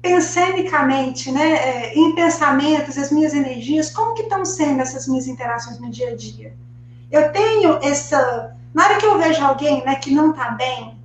pensenicamente, 0.00 1.30
né, 1.30 1.52
é, 1.52 1.94
em 1.94 2.14
pensamentos, 2.14 2.98
as 2.98 3.12
minhas 3.12 3.32
energias, 3.32 3.90
como 3.90 4.14
que 4.14 4.22
estão 4.22 4.44
sendo 4.44 4.80
essas 4.82 5.06
minhas 5.06 5.28
interações 5.28 5.78
no 5.78 5.88
dia 5.90 6.10
a 6.10 6.16
dia? 6.16 6.54
Eu 7.10 7.30
tenho 7.30 7.78
essa, 7.82 8.56
na 8.74 8.84
hora 8.84 8.96
que 8.96 9.06
eu 9.06 9.16
vejo 9.16 9.44
alguém, 9.44 9.84
né, 9.84 9.94
que 9.94 10.10
não 10.12 10.30
está 10.30 10.50
bem, 10.50 10.98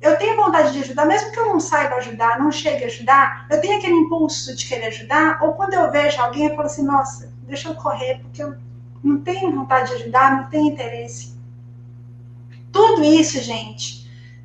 eu 0.00 0.16
tenho 0.16 0.36
vontade 0.36 0.72
de 0.72 0.78
ajudar, 0.78 1.04
mesmo 1.04 1.30
que 1.30 1.38
eu 1.38 1.46
não 1.46 1.60
saiba 1.60 1.96
ajudar, 1.96 2.38
não 2.38 2.50
chegue 2.50 2.84
a 2.84 2.86
ajudar, 2.86 3.46
eu 3.50 3.60
tenho 3.60 3.76
aquele 3.76 3.94
impulso 3.94 4.56
de 4.56 4.66
querer 4.66 4.86
ajudar, 4.86 5.38
ou 5.42 5.52
quando 5.52 5.74
eu 5.74 5.90
vejo 5.90 6.18
alguém, 6.18 6.46
eu 6.46 6.56
falo 6.56 6.66
assim, 6.66 6.84
nossa, 6.84 7.30
deixa 7.42 7.68
eu 7.68 7.74
correr, 7.74 8.20
porque 8.22 8.42
eu 8.42 8.56
não 9.04 9.20
tenho 9.20 9.54
vontade 9.54 9.90
de 9.90 10.02
ajudar, 10.02 10.36
não 10.36 10.48
tenho 10.48 10.68
interesse. 10.68 11.38
Tudo 12.72 13.04
isso, 13.04 13.38
gente, 13.42 13.99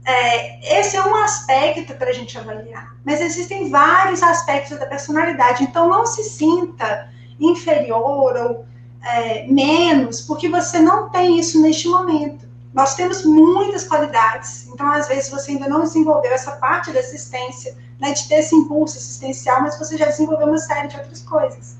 é, 0.05 0.79
esse 0.79 0.95
é 0.95 1.03
um 1.03 1.15
aspecto 1.15 1.95
para 1.95 2.09
a 2.09 2.13
gente 2.13 2.37
avaliar, 2.37 2.95
mas 3.03 3.21
existem 3.21 3.69
vários 3.71 4.21
aspectos 4.21 4.77
da 4.77 4.85
personalidade, 4.85 5.63
então 5.63 5.89
não 5.89 6.05
se 6.05 6.23
sinta 6.23 7.09
inferior 7.39 8.37
ou 8.37 8.65
é, 9.03 9.47
menos, 9.47 10.21
porque 10.21 10.47
você 10.47 10.79
não 10.79 11.09
tem 11.09 11.39
isso 11.39 11.59
neste 11.61 11.87
momento. 11.87 12.45
Nós 12.71 12.93
temos 12.93 13.25
muitas 13.25 13.87
qualidades, 13.87 14.67
então 14.67 14.91
às 14.91 15.07
vezes 15.07 15.29
você 15.29 15.51
ainda 15.51 15.67
não 15.67 15.81
desenvolveu 15.81 16.31
essa 16.31 16.51
parte 16.57 16.91
da 16.91 16.99
assistência, 16.99 17.75
né, 17.99 18.11
de 18.11 18.27
ter 18.27 18.35
esse 18.35 18.53
impulso 18.53 18.97
assistencial, 18.97 19.61
mas 19.61 19.79
você 19.79 19.97
já 19.97 20.05
desenvolveu 20.05 20.47
uma 20.47 20.57
série 20.57 20.87
de 20.87 20.97
outras 20.97 21.21
coisas. 21.21 21.77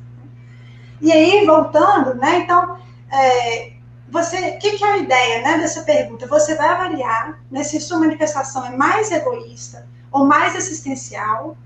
E 1.02 1.12
aí, 1.12 1.46
voltando, 1.46 2.16
né, 2.16 2.40
então, 2.40 2.78
é, 3.12 3.74
você, 4.08 4.38
o 4.38 4.60
que, 4.60 4.78
que, 4.78 4.84
é 4.84 4.94
a 4.94 4.98
ideia 4.98 5.42
né, 5.42 5.58
dessa 5.58 5.82
pergunta? 5.82 6.28
Você 6.28 6.56
vai 6.56 6.68
avaliar 6.68 7.40
né, 7.50 7.64
se 7.64 7.80
sua 7.80 8.00
manifestação 8.00 8.66
é 8.66 8.70
mais 8.70 9.12
egoísta 9.12 9.88
ou 10.12 10.26
mais 10.26 10.56
assistencial, 10.56 11.58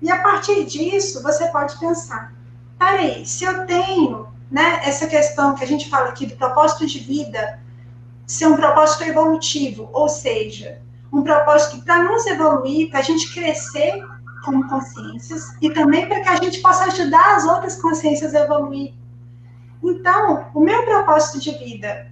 e 0.00 0.10
a 0.10 0.22
partir 0.22 0.64
disso 0.64 1.22
você 1.22 1.48
pode 1.48 1.78
pensar: 1.78 2.32
peraí, 2.78 3.26
se 3.26 3.44
eu 3.44 3.66
tenho 3.66 4.28
né, 4.50 4.80
essa 4.84 5.06
questão 5.06 5.54
que 5.54 5.64
a 5.64 5.66
gente 5.66 5.90
fala 5.90 6.10
aqui 6.10 6.26
do 6.26 6.36
propósito 6.36 6.86
de 6.86 7.00
vida 7.00 7.60
ser 8.26 8.46
um 8.46 8.56
propósito 8.56 9.04
evolutivo, 9.04 9.88
ou 9.92 10.08
seja, 10.08 10.80
um 11.12 11.22
propósito 11.22 11.84
para 11.84 12.02
nos 12.04 12.26
evoluir, 12.26 12.90
para 12.90 13.00
a 13.00 13.02
gente 13.02 13.32
crescer 13.32 14.04
como 14.44 14.68
consciências 14.68 15.56
e 15.60 15.70
também 15.70 16.06
para 16.08 16.20
que 16.20 16.28
a 16.28 16.36
gente 16.36 16.60
possa 16.60 16.84
ajudar 16.84 17.36
as 17.36 17.44
outras 17.44 17.80
consciências 17.80 18.34
a 18.34 18.40
evoluir 18.40 18.94
então, 19.90 20.46
o 20.54 20.60
meu 20.60 20.84
propósito 20.84 21.38
de 21.40 21.52
vida, 21.58 22.06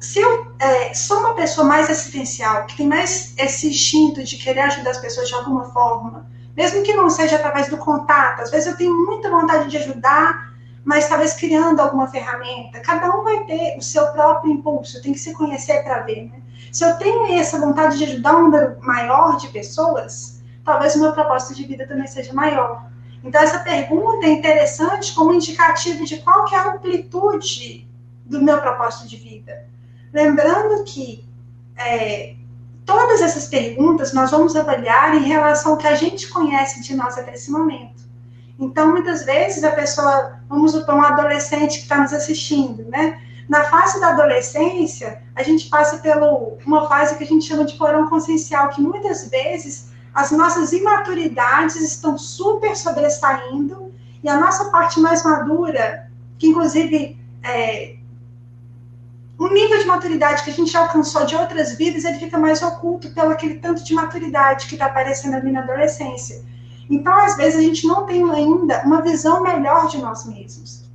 se 0.00 0.18
eu 0.18 0.52
é, 0.58 0.92
sou 0.94 1.20
uma 1.20 1.34
pessoa 1.34 1.66
mais 1.66 1.88
assistencial, 1.88 2.66
que 2.66 2.76
tem 2.76 2.88
mais 2.88 3.34
esse 3.38 3.68
instinto 3.68 4.22
de 4.22 4.36
querer 4.36 4.62
ajudar 4.62 4.90
as 4.90 4.98
pessoas 4.98 5.28
de 5.28 5.34
alguma 5.34 5.66
forma, 5.66 6.26
mesmo 6.56 6.82
que 6.82 6.92
não 6.92 7.08
seja 7.08 7.36
através 7.36 7.68
do 7.68 7.78
contato, 7.78 8.42
às 8.42 8.50
vezes 8.50 8.66
eu 8.66 8.76
tenho 8.76 8.94
muita 9.06 9.30
vontade 9.30 9.70
de 9.70 9.76
ajudar, 9.78 10.52
mas 10.84 11.08
talvez 11.08 11.34
criando 11.34 11.80
alguma 11.80 12.08
ferramenta. 12.08 12.80
Cada 12.80 13.16
um 13.16 13.22
vai 13.22 13.44
ter 13.44 13.76
o 13.78 13.82
seu 13.82 14.06
próprio 14.08 14.52
impulso, 14.52 15.00
tem 15.00 15.12
que 15.12 15.18
se 15.18 15.32
conhecer 15.32 15.82
para 15.84 16.00
ver. 16.00 16.24
Né? 16.24 16.42
Se 16.72 16.84
eu 16.84 16.96
tenho 16.96 17.38
essa 17.38 17.58
vontade 17.60 17.96
de 17.98 18.04
ajudar 18.04 18.36
um 18.36 18.42
número 18.44 18.76
maior 18.80 19.36
de 19.36 19.48
pessoas, 19.48 20.42
talvez 20.64 20.96
o 20.96 21.00
meu 21.00 21.12
propósito 21.12 21.54
de 21.54 21.64
vida 21.64 21.86
também 21.86 22.06
seja 22.06 22.32
maior. 22.32 22.91
Então, 23.22 23.40
essa 23.40 23.60
pergunta 23.60 24.26
é 24.26 24.30
interessante 24.30 25.14
como 25.14 25.32
indicativo 25.32 26.04
de 26.04 26.18
qual 26.18 26.44
que 26.44 26.54
é 26.54 26.58
a 26.58 26.72
amplitude 26.72 27.88
do 28.24 28.42
meu 28.42 28.60
propósito 28.60 29.08
de 29.08 29.16
vida. 29.16 29.68
Lembrando 30.12 30.84
que 30.84 31.24
é, 31.76 32.34
todas 32.84 33.20
essas 33.20 33.46
perguntas 33.46 34.12
nós 34.12 34.30
vamos 34.30 34.56
avaliar 34.56 35.14
em 35.16 35.24
relação 35.24 35.72
ao 35.72 35.78
que 35.78 35.86
a 35.86 35.94
gente 35.94 36.28
conhece 36.28 36.82
de 36.82 36.94
nós 36.96 37.16
até 37.16 37.34
esse 37.34 37.50
momento. 37.50 38.02
Então, 38.58 38.90
muitas 38.90 39.24
vezes, 39.24 39.64
a 39.64 39.72
pessoa, 39.72 40.38
vamos 40.48 40.72
supor, 40.72 40.94
um 40.94 41.02
adolescente 41.02 41.78
que 41.78 41.82
está 41.82 41.98
nos 41.98 42.12
assistindo, 42.12 42.84
né? 42.88 43.20
Na 43.48 43.64
fase 43.64 44.00
da 44.00 44.10
adolescência, 44.10 45.22
a 45.34 45.42
gente 45.42 45.68
passa 45.68 45.98
por 45.98 46.58
uma 46.64 46.88
fase 46.88 47.16
que 47.16 47.24
a 47.24 47.26
gente 47.26 47.44
chama 47.44 47.64
de 47.64 47.74
porão 47.74 48.08
consciencial, 48.08 48.68
que 48.68 48.80
muitas 48.80 49.28
vezes 49.28 49.91
as 50.14 50.30
nossas 50.30 50.72
imaturidades 50.72 51.76
estão 51.76 52.18
super 52.18 52.76
sobressaindo 52.76 53.92
e 54.22 54.28
a 54.28 54.38
nossa 54.38 54.70
parte 54.70 55.00
mais 55.00 55.24
madura, 55.24 56.10
que 56.38 56.46
inclusive 56.46 57.18
é, 57.42 57.96
um 59.38 59.52
nível 59.52 59.78
de 59.78 59.86
maturidade 59.86 60.44
que 60.44 60.50
a 60.50 60.52
gente 60.52 60.76
alcançou 60.76 61.24
de 61.26 61.34
outras 61.34 61.76
vidas, 61.76 62.04
ele 62.04 62.18
fica 62.18 62.38
mais 62.38 62.62
oculto 62.62 63.10
pelo 63.10 63.30
aquele 63.30 63.56
tanto 63.56 63.82
de 63.82 63.94
maturidade 63.94 64.66
que 64.66 64.74
está 64.74 64.86
aparecendo 64.86 65.34
ali 65.34 65.50
na 65.50 65.62
adolescência. 65.62 66.44
Então, 66.88 67.12
às 67.12 67.36
vezes, 67.36 67.58
a 67.58 67.62
gente 67.62 67.86
não 67.86 68.06
tem 68.06 68.22
ainda 68.30 68.82
uma 68.84 69.00
visão 69.02 69.42
melhor 69.42 69.88
de 69.88 69.98
nós 69.98 70.26
mesmos. 70.26 70.88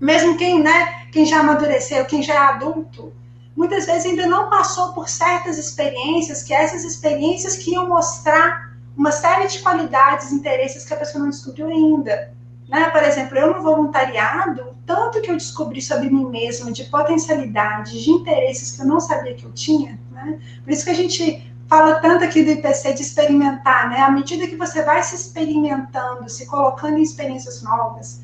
Mesmo 0.00 0.36
quem, 0.36 0.62
né, 0.62 1.06
quem 1.10 1.26
já 1.26 1.40
amadureceu, 1.40 2.04
quem 2.06 2.22
já 2.22 2.34
é 2.34 2.38
adulto, 2.38 3.12
muitas 3.56 3.86
vezes 3.86 4.06
ainda 4.06 4.26
não 4.26 4.50
passou 4.50 4.92
por 4.92 5.08
certas 5.08 5.58
experiências, 5.58 6.42
que 6.42 6.52
essas 6.52 6.84
experiências 6.84 7.56
que 7.56 7.72
iam 7.72 7.88
mostrar 7.88 8.72
uma 8.96 9.10
série 9.10 9.48
de 9.48 9.60
qualidades, 9.60 10.32
interesses 10.32 10.84
que 10.84 10.94
a 10.94 10.96
pessoa 10.96 11.22
não 11.22 11.30
descobriu 11.30 11.66
ainda. 11.68 12.32
Né? 12.68 12.90
Por 12.90 13.02
exemplo, 13.02 13.38
eu 13.38 13.54
no 13.54 13.62
voluntariado, 13.62 14.76
tanto 14.84 15.20
que 15.20 15.30
eu 15.30 15.36
descobri 15.36 15.80
sobre 15.80 16.10
mim 16.10 16.26
mesma, 16.26 16.72
de 16.72 16.84
potencialidades, 16.84 17.92
de 17.92 18.10
interesses 18.10 18.76
que 18.76 18.82
eu 18.82 18.86
não 18.86 19.00
sabia 19.00 19.34
que 19.34 19.44
eu 19.44 19.52
tinha, 19.52 19.98
né? 20.10 20.38
por 20.64 20.72
isso 20.72 20.84
que 20.84 20.90
a 20.90 20.94
gente 20.94 21.46
fala 21.68 21.96
tanto 21.96 22.24
aqui 22.24 22.44
do 22.44 22.50
IPC 22.50 22.94
de 22.94 23.02
experimentar, 23.02 23.88
né? 23.90 24.00
À 24.00 24.10
medida 24.10 24.46
que 24.46 24.56
você 24.56 24.82
vai 24.82 25.02
se 25.02 25.16
experimentando, 25.16 26.28
se 26.28 26.46
colocando 26.46 26.98
em 26.98 27.02
experiências 27.02 27.62
novas, 27.62 28.22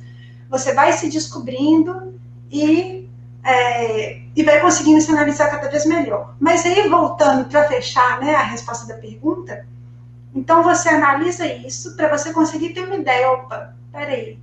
você 0.48 0.72
vai 0.72 0.92
se 0.92 1.08
descobrindo 1.08 2.14
e, 2.50 3.01
é, 3.44 4.20
e 4.34 4.42
vai 4.42 4.60
conseguindo 4.60 5.00
se 5.00 5.10
analisar 5.10 5.50
cada 5.50 5.68
vez 5.68 5.84
melhor. 5.84 6.34
Mas 6.38 6.64
aí, 6.64 6.88
voltando 6.88 7.48
para 7.48 7.68
fechar 7.68 8.20
né, 8.20 8.34
a 8.34 8.42
resposta 8.42 8.86
da 8.86 9.00
pergunta, 9.00 9.66
então 10.34 10.62
você 10.62 10.88
analisa 10.88 11.46
isso 11.46 11.96
para 11.96 12.16
você 12.16 12.32
conseguir 12.32 12.70
ter 12.72 12.84
uma 12.84 12.96
ideia. 12.96 13.32
Opa, 13.32 13.74
peraí, 13.90 14.38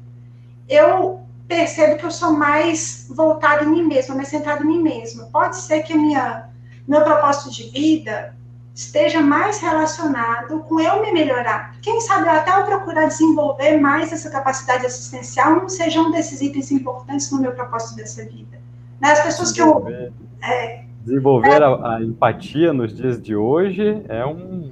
eu 0.67 1.21
percebo 1.47 1.97
que 1.97 2.05
eu 2.05 2.11
sou 2.11 2.33
mais 2.33 3.07
voltada 3.09 3.63
em 3.63 3.69
mim 3.69 3.83
mesma, 3.83 4.15
mais 4.15 4.27
centrada 4.27 4.63
em 4.63 4.67
mim 4.67 4.83
mesma. 4.83 5.25
Pode 5.31 5.57
ser 5.57 5.81
que 5.81 5.97
minha, 5.97 6.49
meu 6.87 7.01
propósito 7.03 7.51
de 7.51 7.69
vida 7.71 8.35
esteja 8.75 9.19
mais 9.19 9.59
relacionado 9.59 10.59
com 10.59 10.79
eu 10.79 11.01
me 11.01 11.11
melhorar. 11.11 11.75
Quem 11.81 11.99
sabe 12.01 12.29
até 12.29 12.57
eu 12.57 12.65
procurar 12.65 13.07
desenvolver 13.07 13.77
mais 13.77 14.13
essa 14.13 14.29
capacidade 14.29 14.85
assistencial 14.85 15.55
não 15.55 15.67
seja 15.67 15.99
um 15.99 16.11
desses 16.11 16.39
itens 16.39 16.71
importantes 16.71 17.31
no 17.31 17.41
meu 17.41 17.51
propósito 17.51 17.95
dessa 17.95 18.23
vida. 18.23 18.58
Né? 19.01 19.11
As 19.11 19.23
pessoas 19.23 19.51
que 19.51 19.61
eu. 19.61 19.87
É, 20.41 20.83
desenvolver 21.03 21.61
é, 21.61 21.63
a, 21.63 21.95
a, 21.95 22.03
empatia 22.03 22.71
nos 22.73 22.95
dias 22.95 23.21
de 23.21 23.35
hoje 23.35 24.03
é 24.07 24.25
um 24.25 24.71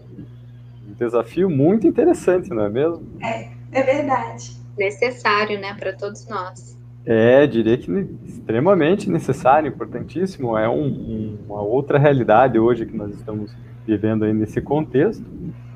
desafio 0.98 1.50
muito 1.50 1.88
interessante, 1.88 2.50
não 2.50 2.64
é 2.64 2.70
mesmo? 2.70 3.04
É, 3.22 3.50
é 3.72 3.84
verdade. 3.84 4.58
Necessário, 4.78 5.60
né, 5.60 5.76
para 5.78 5.94
todos 5.94 6.28
nós. 6.28 6.78
É, 7.06 7.48
diria 7.48 7.78
que 7.78 7.90
extremamente 8.26 9.10
necessário, 9.10 9.70
importantíssimo. 9.70 10.58
É 10.58 10.68
um, 10.68 10.86
um, 10.86 11.38
uma 11.48 11.62
outra 11.62 11.98
realidade 11.98 12.60
hoje 12.60 12.86
que 12.86 12.96
nós 12.96 13.14
estamos 13.14 13.56
vivendo 13.86 14.26
aí 14.26 14.34
nesse 14.34 14.62
contexto, 14.62 15.24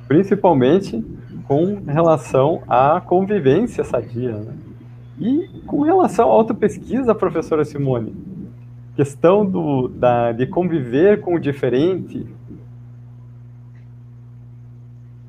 principalmente 0.08 1.04
com 1.48 1.82
relação 1.86 2.62
à 2.68 3.00
convivência 3.00 3.84
sadia. 3.84 4.34
Né? 4.34 4.54
E 5.20 5.62
com 5.66 5.82
relação 5.82 6.30
à 6.30 6.34
autopesquisa, 6.34 7.16
professora 7.16 7.64
Simone, 7.64 8.14
questão 9.02 9.44
do, 9.44 9.88
da, 9.88 10.32
de 10.32 10.46
conviver 10.46 11.22
com 11.22 11.34
o 11.34 11.40
diferente. 11.40 12.28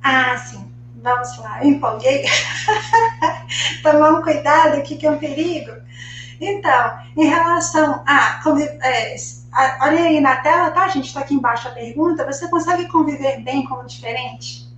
Ah, 0.02 0.36
sim. 0.36 0.70
Vamos 1.02 1.38
lá, 1.38 1.64
empolguei. 1.64 2.22
Tomamos 3.82 4.24
cuidado 4.24 4.76
aqui 4.76 4.96
que 4.96 5.06
é 5.06 5.10
um 5.10 5.16
perigo. 5.16 5.72
Então, 6.38 6.98
em 7.16 7.24
relação 7.24 8.02
a 8.06 8.42
é, 8.82 9.16
olha 9.80 10.04
aí 10.04 10.20
na 10.20 10.36
tela, 10.36 10.70
tá, 10.70 10.88
gente? 10.88 11.06
Está 11.06 11.20
aqui 11.20 11.34
embaixo 11.34 11.66
a 11.66 11.70
pergunta. 11.70 12.26
Você 12.26 12.48
consegue 12.48 12.86
conviver 12.88 13.40
bem 13.40 13.64
com 13.64 13.76
o 13.76 13.86
diferente? 13.86 14.68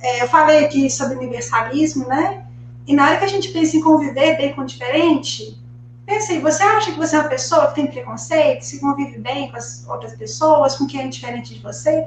É, 0.00 0.22
eu 0.24 0.28
falei 0.28 0.64
aqui 0.64 0.90
sobre 0.90 1.16
universalismo, 1.16 2.08
né? 2.08 2.44
E 2.88 2.92
na 2.92 3.06
hora 3.06 3.18
que 3.18 3.24
a 3.24 3.28
gente 3.28 3.52
pensa 3.52 3.76
em 3.76 3.80
conviver 3.80 4.36
bem 4.36 4.52
com 4.52 4.62
o 4.62 4.66
diferente, 4.66 5.56
pensa 6.06 6.32
aí, 6.32 6.40
você 6.40 6.62
acha 6.62 6.92
que 6.92 6.98
você 6.98 7.16
é 7.16 7.20
uma 7.20 7.28
pessoa 7.28 7.66
que 7.66 7.74
tem 7.74 7.86
preconceito, 7.88 8.62
se 8.62 8.80
convive 8.80 9.18
bem 9.18 9.50
com 9.50 9.56
as 9.56 9.84
outras 9.88 10.14
pessoas, 10.14 10.76
com 10.76 10.86
quem 10.86 11.02
é 11.02 11.08
diferente 11.08 11.54
de 11.54 11.60
você? 11.60 12.06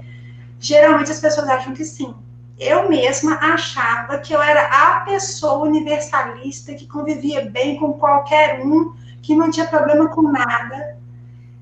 Geralmente 0.59 1.11
as 1.11 1.19
pessoas 1.19 1.47
acham 1.49 1.73
que 1.73 1.83
sim. 1.83 2.15
Eu 2.57 2.89
mesma 2.89 3.35
achava 3.35 4.17
que 4.17 4.33
eu 4.33 4.41
era 4.41 4.65
a 4.67 5.01
pessoa 5.01 5.67
universalista 5.67 6.73
que 6.73 6.87
convivia 6.87 7.49
bem 7.49 7.77
com 7.77 7.93
qualquer 7.93 8.61
um, 8.65 8.93
que 9.21 9.35
não 9.35 9.51
tinha 9.51 9.67
problema 9.67 10.09
com 10.09 10.23
nada, 10.23 10.97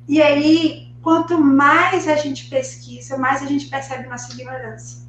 e 0.08 0.22
aí, 0.22 0.94
quanto 1.02 1.38
mais 1.38 2.08
a 2.08 2.16
gente 2.16 2.50
pesquisa, 2.50 3.18
mais 3.18 3.42
a 3.42 3.46
gente 3.46 3.66
percebe 3.68 4.08
nossa 4.08 4.32
ignorância. 4.34 5.06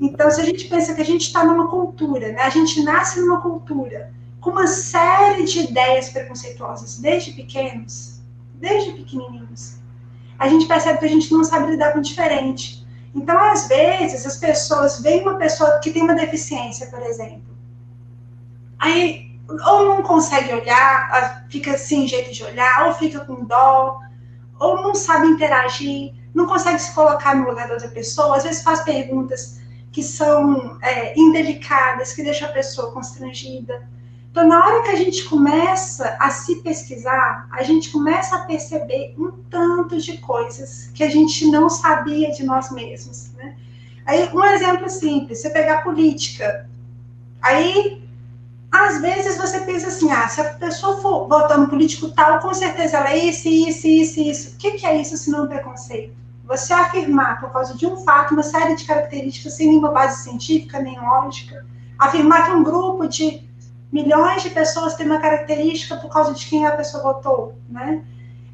Então, 0.00 0.30
se 0.30 0.40
a 0.40 0.44
gente 0.44 0.66
pensa 0.68 0.94
que 0.94 1.02
a 1.02 1.04
gente 1.04 1.22
está 1.22 1.44
numa 1.44 1.68
cultura, 1.68 2.32
né? 2.32 2.42
a 2.42 2.48
gente 2.48 2.82
nasce 2.82 3.20
numa 3.20 3.40
cultura 3.40 4.10
com 4.44 4.50
uma 4.50 4.66
série 4.66 5.44
de 5.44 5.60
ideias 5.60 6.10
preconceituosas 6.10 6.98
desde 6.98 7.32
pequenos, 7.32 8.20
desde 8.56 8.92
pequenininhos, 8.92 9.78
a 10.38 10.46
gente 10.48 10.66
percebe 10.66 10.98
que 10.98 11.06
a 11.06 11.08
gente 11.08 11.32
não 11.32 11.42
sabe 11.42 11.70
lidar 11.70 11.92
com 11.92 12.00
o 12.00 12.02
diferente. 12.02 12.86
Então, 13.14 13.38
às 13.42 13.66
vezes, 13.66 14.26
as 14.26 14.36
pessoas 14.36 15.00
veem 15.00 15.22
uma 15.22 15.36
pessoa 15.36 15.78
que 15.78 15.90
tem 15.90 16.02
uma 16.02 16.14
deficiência, 16.14 16.88
por 16.88 17.00
exemplo, 17.00 17.56
aí 18.78 19.34
ou 19.66 19.86
não 19.86 20.02
consegue 20.02 20.52
olhar, 20.52 21.46
fica 21.48 21.78
sem 21.78 22.06
jeito 22.06 22.30
de 22.30 22.44
olhar, 22.44 22.86
ou 22.86 22.94
fica 22.94 23.20
com 23.20 23.44
dó, 23.44 23.98
ou 24.60 24.82
não 24.82 24.94
sabe 24.94 25.26
interagir, 25.26 26.12
não 26.34 26.46
consegue 26.46 26.80
se 26.80 26.94
colocar 26.94 27.34
no 27.34 27.48
lugar 27.48 27.66
da 27.66 27.74
outra 27.74 27.88
pessoa, 27.88 28.36
às 28.36 28.42
vezes 28.42 28.62
faz 28.62 28.82
perguntas 28.82 29.58
que 29.90 30.02
são 30.02 30.76
é, 30.82 31.18
indelicadas, 31.18 32.12
que 32.12 32.22
deixam 32.22 32.48
a 32.48 32.52
pessoa 32.52 32.92
constrangida. 32.92 33.93
Então, 34.34 34.48
na 34.48 34.66
hora 34.66 34.82
que 34.82 34.88
a 34.88 34.96
gente 34.96 35.22
começa 35.26 36.16
a 36.18 36.28
se 36.28 36.56
pesquisar, 36.56 37.46
a 37.52 37.62
gente 37.62 37.92
começa 37.92 38.34
a 38.34 38.40
perceber 38.40 39.14
um 39.16 39.30
tanto 39.48 39.96
de 39.96 40.18
coisas 40.18 40.90
que 40.92 41.04
a 41.04 41.08
gente 41.08 41.46
não 41.52 41.70
sabia 41.70 42.32
de 42.32 42.42
nós 42.42 42.68
mesmos. 42.72 43.30
Né? 43.34 43.54
Aí, 44.04 44.28
um 44.34 44.42
exemplo 44.42 44.90
simples, 44.90 45.40
você 45.40 45.50
pegar 45.50 45.84
política. 45.84 46.68
Aí 47.40 48.02
às 48.72 49.00
vezes 49.00 49.36
você 49.36 49.60
pensa 49.60 49.86
assim, 49.86 50.10
ah, 50.10 50.26
se 50.26 50.40
a 50.40 50.54
pessoa 50.54 51.00
for 51.00 51.28
votar 51.28 51.56
no 51.56 51.68
político 51.68 52.10
tal, 52.10 52.40
com 52.40 52.52
certeza 52.52 52.96
ela 52.96 53.12
é 53.12 53.18
isso, 53.18 53.46
isso, 53.46 53.86
isso, 53.86 54.18
isso. 54.18 54.54
O 54.56 54.58
que, 54.58 54.72
que 54.72 54.84
é 54.84 55.00
isso 55.00 55.16
se 55.16 55.30
não 55.30 55.46
preconceito? 55.46 56.12
Você 56.44 56.72
afirmar 56.72 57.40
por 57.40 57.52
causa 57.52 57.76
de 57.76 57.86
um 57.86 57.98
fato 57.98 58.34
uma 58.34 58.42
série 58.42 58.74
de 58.74 58.84
características 58.84 59.52
sem 59.52 59.68
nenhuma 59.68 59.92
base 59.92 60.24
científica 60.24 60.80
nem 60.80 61.00
lógica, 61.00 61.64
afirmar 61.96 62.46
que 62.46 62.50
um 62.50 62.64
grupo 62.64 63.06
de 63.06 63.43
milhões 63.94 64.42
de 64.42 64.50
pessoas 64.50 64.96
tem 64.96 65.06
uma 65.06 65.20
característica 65.20 65.96
por 65.96 66.10
causa 66.10 66.34
de 66.34 66.44
quem 66.46 66.66
a 66.66 66.72
pessoa 66.72 67.00
votou, 67.00 67.56
né? 67.70 68.02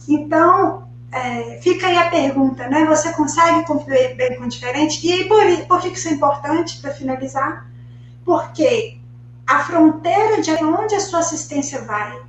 Então, 0.07 0.87
é, 1.11 1.59
fica 1.63 1.87
aí 1.87 1.97
a 1.97 2.11
pergunta, 2.11 2.69
né? 2.69 2.85
Você 2.85 3.11
consegue 3.15 3.67
conviver 3.67 4.17
bem 4.17 4.37
com 4.37 4.45
o 4.45 4.49
diferente? 4.49 5.01
E 5.03 5.27
por, 5.27 5.43
por 5.67 5.81
que 5.81 5.89
isso 5.89 6.09
é 6.09 6.13
importante, 6.13 6.79
para 6.83 6.93
finalizar? 6.93 7.67
Porque 8.23 8.99
a 9.47 9.61
fronteira 9.61 10.43
de 10.43 10.53
onde 10.63 10.95
a 10.95 11.01
sua 11.01 11.21
assistência 11.21 11.81
vai 11.87 12.21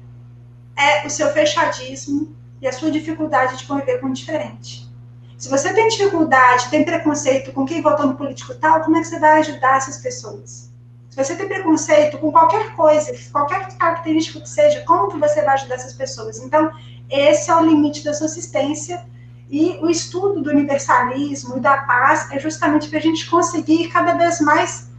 é 0.78 1.06
o 1.06 1.10
seu 1.10 1.34
fechadismo 1.34 2.34
e 2.62 2.68
a 2.68 2.72
sua 2.72 2.90
dificuldade 2.90 3.58
de 3.58 3.66
conviver 3.66 4.00
com 4.00 4.08
o 4.08 4.14
diferente. 4.14 4.90
Se 5.38 5.50
você 5.50 5.74
tem 5.74 5.90
dificuldade, 5.90 6.70
tem 6.70 6.86
preconceito 6.86 7.52
com 7.52 7.66
quem 7.66 7.82
votou 7.82 8.08
no 8.08 8.16
político 8.16 8.56
tal, 8.56 8.82
como 8.82 8.96
é 8.96 9.02
que 9.02 9.08
você 9.08 9.20
vai 9.20 9.40
ajudar 9.40 9.76
essas 9.76 9.98
pessoas? 9.98 10.71
Se 11.12 11.22
você 11.22 11.36
tem 11.36 11.46
preconceito 11.46 12.18
com 12.18 12.32
qualquer 12.32 12.74
coisa, 12.74 13.12
qualquer 13.34 13.68
característica 13.78 14.40
que 14.40 14.48
seja, 14.48 14.82
como 14.88 15.12
que 15.12 15.18
você 15.18 15.42
vai 15.44 15.56
ajudar 15.56 15.76
essas 15.76 15.94
pessoas? 15.94 16.40
Então, 16.40 16.72
esse 17.10 17.52
é 17.52 17.56
o 17.56 17.66
limite 17.66 18.02
da 18.02 18.14
sua 18.14 18.28
assistência 18.28 19.06
e 19.50 19.78
o 19.82 19.90
estudo 19.90 20.42
do 20.42 20.50
universalismo 20.50 21.58
e 21.58 21.60
da 21.60 21.80
paz 21.82 22.32
é 22.32 22.40
justamente 22.40 22.88
para 22.88 23.00
a 23.00 23.02
gente 23.02 23.30
conseguir 23.30 23.90
cada 23.90 24.14
vez 24.14 24.40
mais 24.40 24.90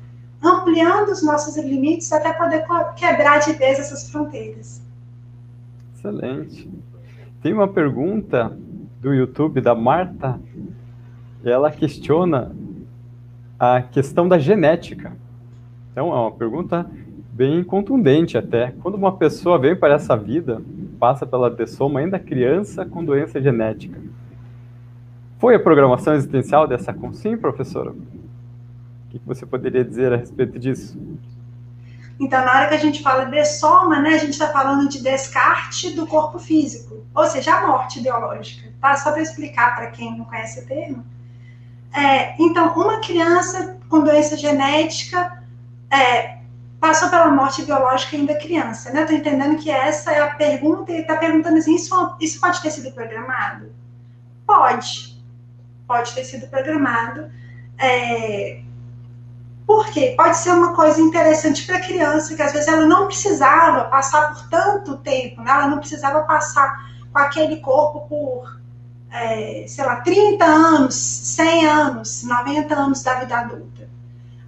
ampliando 0.43 1.09
os 1.09 1.23
nossos 1.23 1.57
limites 1.57 2.13
até 2.13 2.31
poder 2.35 2.67
quebrar 2.95 3.39
de 3.39 3.55
vez 3.55 3.79
essas 3.79 4.11
fronteiras. 4.11 4.83
Excelente. 5.97 6.71
Tem 7.41 7.55
uma 7.55 7.69
pergunta 7.69 8.55
do 9.01 9.15
YouTube 9.15 9.63
da 9.63 9.75
Marta, 9.75 10.39
ela 11.43 11.71
questiona 11.71 12.55
a 13.59 13.81
questão 13.81 14.29
da 14.29 14.39
genética. 14.39 15.17
Então, 15.93 16.09
é 16.09 16.21
uma 16.21 16.33
pergunta 16.33 16.91
bem 17.33 17.63
contundente 17.63 18.37
até. 18.37 18.73
Quando 18.83 18.97
uma 18.97 19.13
pessoa 19.17 19.59
vem 19.59 19.77
para 19.77 19.95
essa 19.95 20.17
vida, 20.17 20.61
passa 20.99 21.27
pela 21.27 21.51
dessoma 21.51 22.01
ainda 22.01 22.19
criança 22.19 22.85
com 22.85 23.05
doença 23.05 23.41
genética. 23.41 24.01
Foi 25.39 25.55
a 25.55 25.61
programação 25.61 26.15
existencial 26.15 26.67
dessa 26.67 26.93
consciência, 26.93 27.39
professora? 27.39 27.93
que 29.19 29.27
você 29.27 29.45
poderia 29.45 29.85
dizer 29.85 30.13
a 30.13 30.17
respeito 30.17 30.59
disso? 30.59 30.99
Então, 32.19 32.45
na 32.45 32.53
hora 32.53 32.69
que 32.69 32.75
a 32.75 32.79
gente 32.79 33.03
fala 33.03 33.25
de 33.25 33.45
soma, 33.45 34.01
né, 34.01 34.11
a 34.11 34.19
gente 34.19 34.31
está 34.31 34.49
falando 34.49 34.89
de 34.89 35.03
descarte 35.03 35.91
do 35.91 36.07
corpo 36.07 36.39
físico, 36.39 37.05
ou 37.15 37.27
seja, 37.27 37.55
a 37.55 37.67
morte 37.67 38.01
biológica, 38.01 38.71
tá? 38.81 38.97
Só 38.97 39.11
para 39.13 39.23
explicar 39.23 39.75
para 39.75 39.91
quem 39.91 40.17
não 40.17 40.25
conhece 40.25 40.61
o 40.61 40.67
termo. 40.67 41.05
É, 41.93 42.35
então, 42.41 42.73
uma 42.75 43.01
criança 43.01 43.77
com 43.89 44.03
doença 44.03 44.37
genética 44.37 45.42
é, 45.93 46.39
passou 46.81 47.11
pela 47.11 47.31
morte 47.31 47.65
biológica 47.65 48.17
ainda 48.17 48.35
criança, 48.35 48.91
né? 48.91 49.03
Estou 49.03 49.17
entendendo 49.17 49.57
que 49.57 49.71
essa 49.71 50.11
é 50.11 50.21
a 50.21 50.35
pergunta, 50.35 50.91
e 50.91 51.03
está 51.03 51.17
perguntando 51.17 51.59
assim, 51.59 51.77
isso, 51.77 52.17
isso 52.19 52.41
pode 52.41 52.61
ter 52.63 52.71
sido 52.71 52.91
programado? 52.93 53.73
Pode, 54.47 55.23
pode 55.87 56.13
ter 56.13 56.25
sido 56.25 56.49
programado. 56.49 57.31
É, 57.79 58.63
por 59.67 59.87
quê? 59.91 60.15
Pode 60.17 60.37
ser 60.37 60.51
uma 60.51 60.75
coisa 60.75 61.01
interessante 61.01 61.67
para 61.67 61.77
a 61.77 61.81
criança, 61.81 62.35
que 62.35 62.43
às 62.43 62.53
vezes 62.53 62.69
ela 62.69 62.87
não 62.87 63.07
precisava 63.07 63.85
passar 63.85 64.35
por 64.35 64.49
tanto 64.49 64.97
tempo, 64.99 65.41
né? 65.43 65.51
ela 65.51 65.69
não 65.69 65.79
precisava 65.79 66.23
passar 66.23 66.91
com 67.13 67.19
aquele 67.19 67.57
corpo 67.59 68.09
por, 68.09 68.61
é, 69.11 69.65
sei 69.69 69.85
lá, 69.85 69.97
30 69.97 70.45
anos, 70.45 70.95
100 70.95 71.67
anos, 71.67 72.23
90 72.25 72.75
anos 72.75 73.03
da 73.03 73.15
vida 73.21 73.39
adulta. 73.39 73.72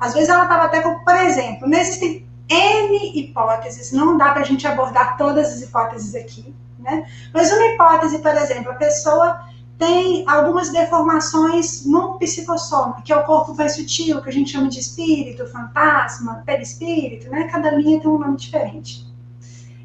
Às 0.05 0.13
vezes 0.13 0.29
ela 0.29 0.43
estava 0.43 0.65
até 0.65 0.83
com, 0.83 0.99
por 0.99 1.17
exemplo, 1.17 1.75
existem 1.75 2.27
N 2.47 3.19
hipóteses, 3.19 3.91
não 3.91 4.19
dá 4.19 4.33
para 4.33 4.43
a 4.43 4.45
gente 4.45 4.67
abordar 4.67 5.17
todas 5.17 5.49
as 5.49 5.63
hipóteses 5.63 6.15
aqui, 6.15 6.55
né? 6.79 7.07
Mas 7.33 7.51
uma 7.51 7.65
hipótese, 7.69 8.19
por 8.19 8.37
exemplo, 8.37 8.71
a 8.71 8.75
pessoa 8.75 9.41
tem 9.79 10.23
algumas 10.29 10.71
deformações 10.71 11.87
no 11.87 12.19
psicossoma, 12.19 13.01
que 13.03 13.15
é 13.15 13.17
o 13.17 13.25
corpo 13.25 13.55
mais 13.55 13.77
sutil, 13.77 14.21
que 14.21 14.29
a 14.29 14.33
gente 14.33 14.53
chama 14.53 14.69
de 14.69 14.79
espírito, 14.79 15.47
fantasma, 15.47 16.43
perispírito, 16.45 17.31
né? 17.31 17.49
Cada 17.51 17.71
linha 17.71 17.99
tem 17.99 18.11
um 18.11 18.19
nome 18.19 18.37
diferente. 18.37 19.11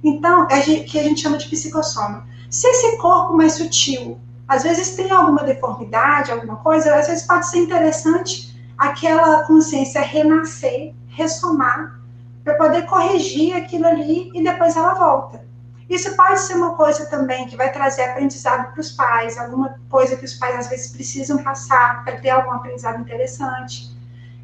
Então, 0.04 0.48
é 0.50 0.60
que 0.82 1.00
a 1.00 1.04
gente 1.04 1.22
chama 1.22 1.38
de 1.38 1.48
psicossoma. 1.48 2.28
Se 2.50 2.68
esse 2.68 2.98
corpo 2.98 3.38
mais 3.38 3.54
sutil, 3.54 4.20
às 4.46 4.64
vezes 4.64 4.98
tem 4.98 5.10
alguma 5.12 5.44
deformidade, 5.44 6.32
alguma 6.32 6.58
coisa, 6.58 6.94
às 6.94 7.08
vezes 7.08 7.26
pode 7.26 7.48
ser 7.50 7.60
interessante 7.60 8.49
aquela 8.80 9.44
consciência 9.44 10.02
renascer, 10.02 10.94
ressomar, 11.10 12.00
para 12.44 12.56
poder 12.56 12.86
corrigir 12.86 13.56
aquilo 13.56 13.86
ali 13.86 14.32
e 14.34 14.42
depois 14.42 14.78
ela 14.78 14.94
volta. 14.94 15.46
Isso 15.90 16.16
pode 16.16 16.40
ser 16.40 16.54
uma 16.54 16.76
coisa 16.76 17.08
também 17.08 17.48
que 17.48 17.58
vai 17.58 17.72
trazer 17.72 18.04
aprendizado 18.04 18.72
para 18.72 18.80
os 18.80 18.92
pais, 18.92 19.38
alguma 19.38 19.76
coisa 19.90 20.16
que 20.16 20.24
os 20.24 20.36
pais 20.36 20.56
às 20.56 20.68
vezes 20.68 20.92
precisam 20.92 21.44
passar 21.44 22.04
para 22.04 22.18
ter 22.18 22.30
algum 22.30 22.52
aprendizado 22.52 23.02
interessante. 23.02 23.92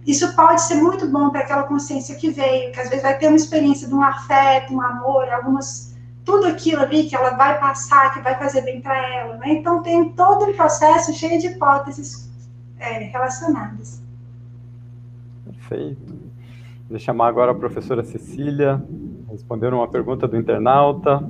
Isso 0.05 0.35
pode 0.35 0.61
ser 0.61 0.75
muito 0.75 1.07
bom 1.07 1.29
para 1.29 1.41
aquela 1.41 1.63
consciência 1.63 2.15
que 2.15 2.29
veio, 2.29 2.71
que 2.71 2.79
às 2.79 2.89
vezes 2.89 3.03
vai 3.03 3.17
ter 3.17 3.27
uma 3.27 3.37
experiência 3.37 3.87
de 3.87 3.93
um 3.93 4.01
afeto, 4.01 4.73
um 4.73 4.81
amor, 4.81 5.31
algumas 5.31 5.95
tudo 6.25 6.47
aquilo 6.47 6.81
ali 6.81 7.07
que 7.07 7.15
ela 7.15 7.31
vai 7.31 7.59
passar, 7.59 8.11
que 8.11 8.19
vai 8.19 8.35
fazer 8.37 8.61
bem 8.61 8.81
para 8.81 8.97
ela. 8.97 9.37
Né? 9.37 9.49
Então 9.49 9.81
tem 9.83 10.09
todo 10.09 10.45
um 10.45 10.53
processo 10.53 11.13
cheio 11.13 11.39
de 11.39 11.47
hipóteses 11.47 12.27
é, 12.79 12.97
relacionadas. 13.03 14.04
Perfeito. 15.67 16.13
Vou 16.87 16.99
chamar 16.99 17.27
agora 17.27 17.51
a 17.51 17.55
professora 17.55 18.03
Cecília, 18.03 18.83
responder 19.31 19.73
uma 19.73 19.87
pergunta 19.87 20.27
do 20.27 20.37
internauta. 20.37 21.27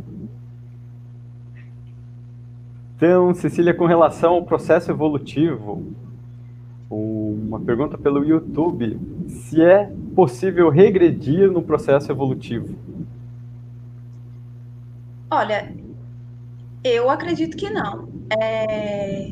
Então, 2.95 3.33
Cecília, 3.33 3.73
com 3.73 3.85
relação 3.85 4.33
ao 4.33 4.43
processo 4.43 4.91
evolutivo, 4.91 5.83
uma 6.89 7.59
pergunta 7.61 7.97
pelo 7.97 8.25
YouTube: 8.25 8.99
se 9.29 9.61
é 9.61 9.89
possível 10.13 10.69
regredir 10.69 11.49
no 11.49 11.61
processo 11.61 12.11
evolutivo? 12.11 12.75
Olha, 15.31 15.73
eu 16.83 17.09
acredito 17.09 17.55
que 17.55 17.69
não. 17.69 18.09
É... 18.37 19.31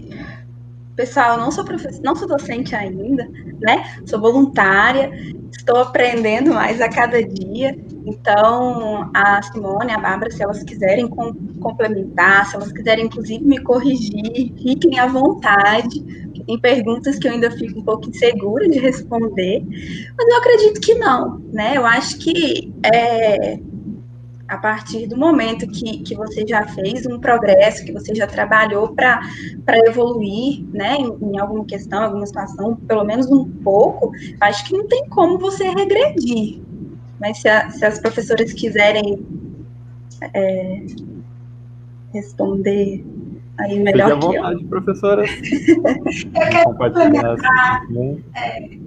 Pessoal, 0.95 1.33
eu 1.33 1.37
não 1.39 1.51
sou 1.51 1.65
professor, 1.65 2.01
não 2.03 2.15
sou 2.15 2.27
docente 2.27 2.75
ainda, 2.75 3.27
né? 3.63 3.83
Sou 4.05 4.19
voluntária, 4.19 5.09
estou 5.49 5.77
aprendendo 5.77 6.53
mais 6.53 6.81
a 6.81 6.89
cada 6.89 7.23
dia. 7.23 7.75
Então, 8.05 9.09
a 9.13 9.41
Simone, 9.41 9.93
a 9.93 9.97
Bárbara, 9.97 10.29
se 10.29 10.43
elas 10.43 10.61
quiserem 10.63 11.07
com, 11.07 11.33
complementar, 11.61 12.45
se 12.45 12.55
elas 12.55 12.73
quiserem, 12.73 13.05
inclusive, 13.05 13.43
me 13.43 13.59
corrigir, 13.59 14.53
fiquem 14.61 14.99
à 14.99 15.07
vontade. 15.07 16.03
Tem 16.45 16.59
perguntas 16.59 17.17
que 17.17 17.27
eu 17.27 17.31
ainda 17.31 17.49
fico 17.49 17.79
um 17.79 17.83
pouco 17.83 18.09
insegura 18.09 18.67
de 18.67 18.77
responder, 18.77 19.63
mas 20.17 20.27
eu 20.27 20.37
acredito 20.37 20.81
que 20.81 20.93
não, 20.95 21.39
né? 21.53 21.77
Eu 21.77 21.85
acho 21.85 22.17
que 22.19 22.73
é, 22.93 23.57
a 24.53 24.57
partir 24.57 25.07
do 25.07 25.17
momento 25.17 25.67
que, 25.67 26.03
que 26.03 26.15
você 26.15 26.45
já 26.47 26.67
fez 26.67 27.07
um 27.07 27.19
progresso, 27.19 27.83
que 27.83 27.91
você 27.91 28.13
já 28.13 28.27
trabalhou 28.27 28.93
para 28.93 29.19
evoluir, 29.87 30.63
né, 30.71 30.95
em, 30.95 31.17
em, 31.21 31.39
alguma 31.39 31.65
questão, 31.65 32.03
alguma 32.03 32.25
situação, 32.27 32.75
pelo 32.75 33.03
menos 33.03 33.31
um 33.31 33.49
pouco, 33.49 34.11
acho 34.39 34.65
que 34.65 34.77
não 34.77 34.87
tem 34.87 35.09
como 35.09 35.39
você 35.39 35.63
regredir. 35.69 36.61
Mas 37.19 37.39
se, 37.39 37.49
a, 37.49 37.71
se 37.71 37.83
as 37.83 37.99
professoras 37.99 38.53
quiserem 38.53 39.25
é, 40.35 40.85
responder 42.13 43.03
aí 43.57 43.79
melhor 43.79 44.11
Fique 44.13 44.37
à 44.37 44.41
vontade, 44.41 44.61
eu. 44.61 44.69
professora. 44.69 45.25
eu 45.25 46.31
quero 46.31 46.75
complementar. 46.75 47.87
É, 48.35 48.82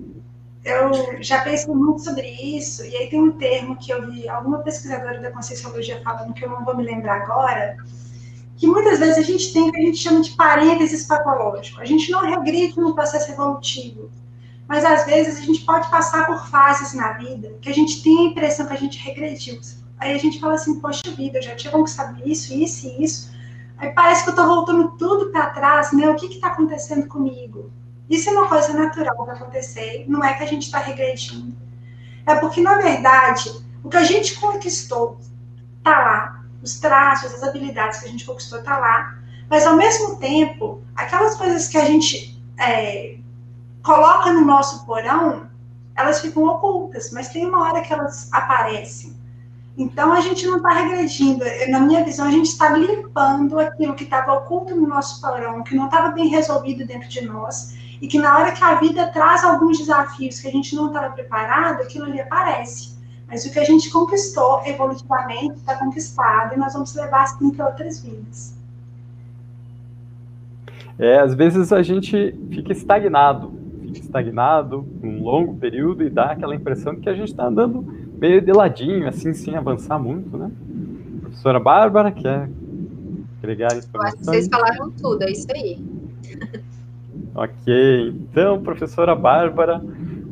eu 0.66 1.22
já 1.22 1.42
pensei 1.42 1.72
muito 1.72 2.02
sobre 2.02 2.28
isso, 2.28 2.84
e 2.84 2.96
aí 2.96 3.08
tem 3.08 3.22
um 3.22 3.30
termo 3.30 3.76
que 3.76 3.92
eu 3.92 4.10
vi 4.10 4.28
alguma 4.28 4.58
pesquisadora 4.58 5.20
da 5.20 5.30
Conscienciologia 5.30 6.00
falando, 6.02 6.34
que 6.34 6.44
eu 6.44 6.50
não 6.50 6.64
vou 6.64 6.76
me 6.76 6.82
lembrar 6.82 7.22
agora, 7.22 7.76
que 8.56 8.66
muitas 8.66 8.98
vezes 8.98 9.18
a 9.18 9.22
gente 9.22 9.52
tem 9.52 9.68
o 9.68 9.72
que 9.72 9.78
a 9.78 9.82
gente 9.82 9.98
chama 9.98 10.20
de 10.20 10.30
parênteses 10.32 11.04
patológico. 11.04 11.80
A 11.80 11.84
gente 11.84 12.10
não 12.10 12.20
regride 12.20 12.80
no 12.80 12.96
processo 12.96 13.30
evolutivo, 13.30 14.10
mas 14.66 14.84
às 14.84 15.06
vezes 15.06 15.38
a 15.38 15.42
gente 15.42 15.64
pode 15.64 15.88
passar 15.88 16.26
por 16.26 16.44
fases 16.48 16.92
na 16.94 17.12
vida 17.12 17.56
que 17.60 17.68
a 17.68 17.74
gente 17.74 18.02
tem 18.02 18.18
a 18.18 18.30
impressão 18.30 18.66
que 18.66 18.72
a 18.72 18.78
gente 18.78 18.98
regrediu. 18.98 19.60
Aí 19.98 20.12
a 20.14 20.18
gente 20.18 20.40
fala 20.40 20.54
assim, 20.54 20.80
poxa 20.80 21.02
vida, 21.16 21.38
eu 21.38 21.42
já 21.42 21.54
tinha 21.54 21.72
conquistado 21.72 22.20
isso, 22.28 22.52
isso 22.52 22.88
e 22.88 23.04
isso, 23.04 23.30
aí 23.78 23.92
parece 23.92 24.24
que 24.24 24.30
eu 24.30 24.34
estou 24.34 24.48
voltando 24.48 24.96
tudo 24.98 25.30
para 25.30 25.50
trás, 25.50 25.92
né? 25.92 26.08
O 26.10 26.16
que 26.16 26.26
está 26.26 26.48
acontecendo 26.48 27.06
comigo? 27.06 27.70
Isso 28.09 28.28
é 28.28 28.32
uma 28.32 28.48
coisa 28.48 28.72
natural 28.72 29.16
para 29.16 29.34
acontecer, 29.34 30.04
não 30.09 30.24
é 30.24 30.34
que 30.34 30.42
a 30.42 30.46
gente 30.46 30.62
está 30.62 30.78
regredindo. 30.78 31.57
É 32.24 32.34
porque, 32.36 32.61
na 32.61 32.74
verdade, 32.78 33.50
o 33.82 33.88
que 33.88 33.96
a 33.96 34.04
gente 34.04 34.38
conquistou 34.38 35.18
está 35.78 35.98
lá, 35.98 36.44
os 36.62 36.78
traços, 36.78 37.34
as 37.34 37.42
habilidades 37.42 38.00
que 38.00 38.07
a 38.07 38.11
gente 38.11 38.24
conquistou 38.24 38.59
está 38.59 38.78
lá, 38.78 39.18
mas 39.48 39.66
ao 39.66 39.76
mesmo 39.76 40.16
tempo, 40.16 40.82
aquelas 40.94 41.36
coisas 41.36 41.68
que 41.68 41.78
a 41.78 41.84
gente 41.84 42.40
é, 42.59 43.16
coloca 43.82 44.32
no 44.32 44.44
nosso 44.44 44.84
porão, 44.84 45.48
elas 45.96 46.20
ficam 46.20 46.44
ocultas, 46.44 47.11
mas 47.12 47.28
tem 47.28 47.46
uma 47.46 47.62
hora 47.62 47.80
que 47.80 47.92
elas 47.92 48.28
aparecem. 48.32 49.16
Então 49.78 50.12
a 50.12 50.20
gente 50.20 50.46
não 50.46 50.57
está 50.57 50.70
regredindo. 50.70 51.44
Na 51.68 51.80
minha 51.80 52.02
visão, 52.02 52.26
a 52.26 52.30
gente 52.30 52.46
está 52.46 52.70
limpando 52.70 53.59
aquilo 53.59 53.94
que 53.94 54.04
estava 54.04 54.32
oculto 54.32 54.74
no 54.74 54.86
nosso 54.86 55.20
porão, 55.20 55.62
que 55.62 55.74
não 55.74 55.86
estava 55.86 56.09
bem 56.11 56.28
resolvido 56.28 56.86
dentro 56.86 57.09
de 57.09 57.20
nós, 57.22 57.76
e 58.01 58.09
que 58.09 58.18
na 58.18 58.38
hora 58.38 58.53
que 58.53 58.62
a 58.62 58.74
vida 58.74 59.07
traz 59.09 59.44
alguns 59.44 59.78
desafios 59.78 60.40
que 60.40 60.49
a 60.49 60.51
gente 60.51 60.74
não 60.74 60.88
estava 60.88 61.11
preparado, 61.11 61.82
aquilo 61.82 62.05
ali 62.05 62.20
aparece. 62.20 62.97
Mas 63.26 63.44
o 63.44 63.53
que 63.53 63.59
a 63.59 63.64
gente 63.64 63.90
conquistou 63.90 64.62
evolutivamente 64.64 65.57
está 65.57 65.76
conquistado 65.76 66.55
e 66.55 66.57
nós 66.57 66.72
vamos 66.72 66.94
levar 66.94 67.22
assim 67.22 67.51
para 67.51 67.66
outras 67.66 68.01
vidas. 68.01 68.57
É, 70.99 71.18
às 71.18 71.34
vezes 71.34 71.72
a 71.72 71.82
gente 71.82 72.34
fica 72.51 72.72
estagnado, 72.72 73.53
fica 73.82 73.99
estagnado 73.99 74.86
um 75.03 75.22
longo 75.22 75.57
período 75.57 76.05
e 76.05 76.11
dá 76.11 76.30
aquela 76.30 76.55
impressão 76.55 76.94
de 76.94 77.01
que 77.01 77.09
a 77.09 77.14
gente 77.14 77.28
está 77.28 77.47
andando 77.47 77.82
meio 78.18 78.40
de 78.40 78.53
ladinho, 78.53 79.09
assim, 79.09 79.34
sem 79.34 79.57
avançar 79.57 79.99
muito, 79.99 80.36
né? 80.38 80.51
Professora 81.20 81.61
Bárbara, 81.61 82.12
quer 82.12 82.49
agregar 83.38 83.76
informações? 83.76 84.24
Vocês 84.24 84.49
falaram 84.49 84.90
tudo, 84.92 85.22
é 85.22 85.32
isso 85.32 85.47
aí. 85.53 85.84
Ok, 87.39 88.14
então, 88.16 88.62
professora 88.62 89.14
Bárbara, 89.14 89.78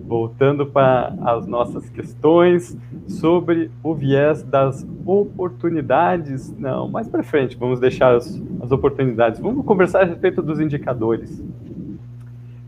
voltando 0.07 0.65
para 0.65 1.15
as 1.21 1.47
nossas 1.47 1.91
questões 1.91 2.75
sobre 3.07 3.71
o 3.83 3.95
viés 3.95 4.43
das 4.43 4.87
oportunidades. 5.05 6.51
Não, 6.59 6.89
mais 6.89 7.07
para 7.07 7.23
frente, 7.23 7.59
vamos 7.59 7.79
deixar 7.79 8.15
as, 8.17 8.43
as 8.59 8.73
oportunidades. 8.73 9.39
Vamos 9.39 9.67
conversar 9.67 10.01
a 10.01 10.05
respeito 10.07 10.41
dos 10.41 10.59
indicadores. 10.59 11.45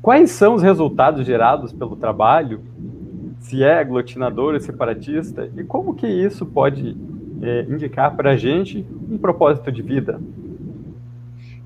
Quais 0.03 0.33
são 0.33 0.53
os 0.53 0.63
resultados 0.63 1.25
gerados 1.25 1.73
pelo 1.73 1.97
trabalho? 1.97 2.61
Se 3.41 3.63
é 3.63 3.79
aglutinador 3.79 4.53
ou 4.53 4.61
separatista? 4.61 5.51
E 5.57 5.65
como 5.65 5.95
que 5.95 6.07
isso 6.07 6.45
pode 6.45 6.95
é, 7.41 7.63
indicar 7.71 8.15
para 8.15 8.33
a 8.33 8.37
gente 8.37 8.85
um 9.11 9.17
propósito 9.17 9.73
de 9.73 9.81
vida? 9.81 10.21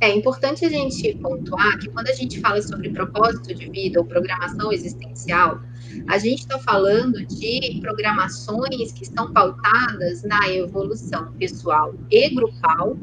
É 0.01 0.09
importante 0.09 0.64
a 0.64 0.70
gente 0.70 1.14
pontuar 1.16 1.78
que 1.78 1.90
quando 1.90 2.09
a 2.09 2.14
gente 2.14 2.40
fala 2.40 2.62
sobre 2.62 2.88
propósito 2.88 3.55
de 3.55 3.68
vida 3.68 4.01
ou 4.01 4.07
programação 4.07 4.72
existencial, 4.72 5.61
a 6.09 6.16
gente 6.16 6.40
está 6.40 6.59
falando 6.59 7.24
de 7.26 7.78
programações 7.82 8.92
que 8.92 9.03
estão 9.03 9.30
pautadas 9.30 10.22
na 10.22 10.48
evolução 10.48 11.30
pessoal 11.32 11.94
e 12.11 12.30
grupal 12.30 12.96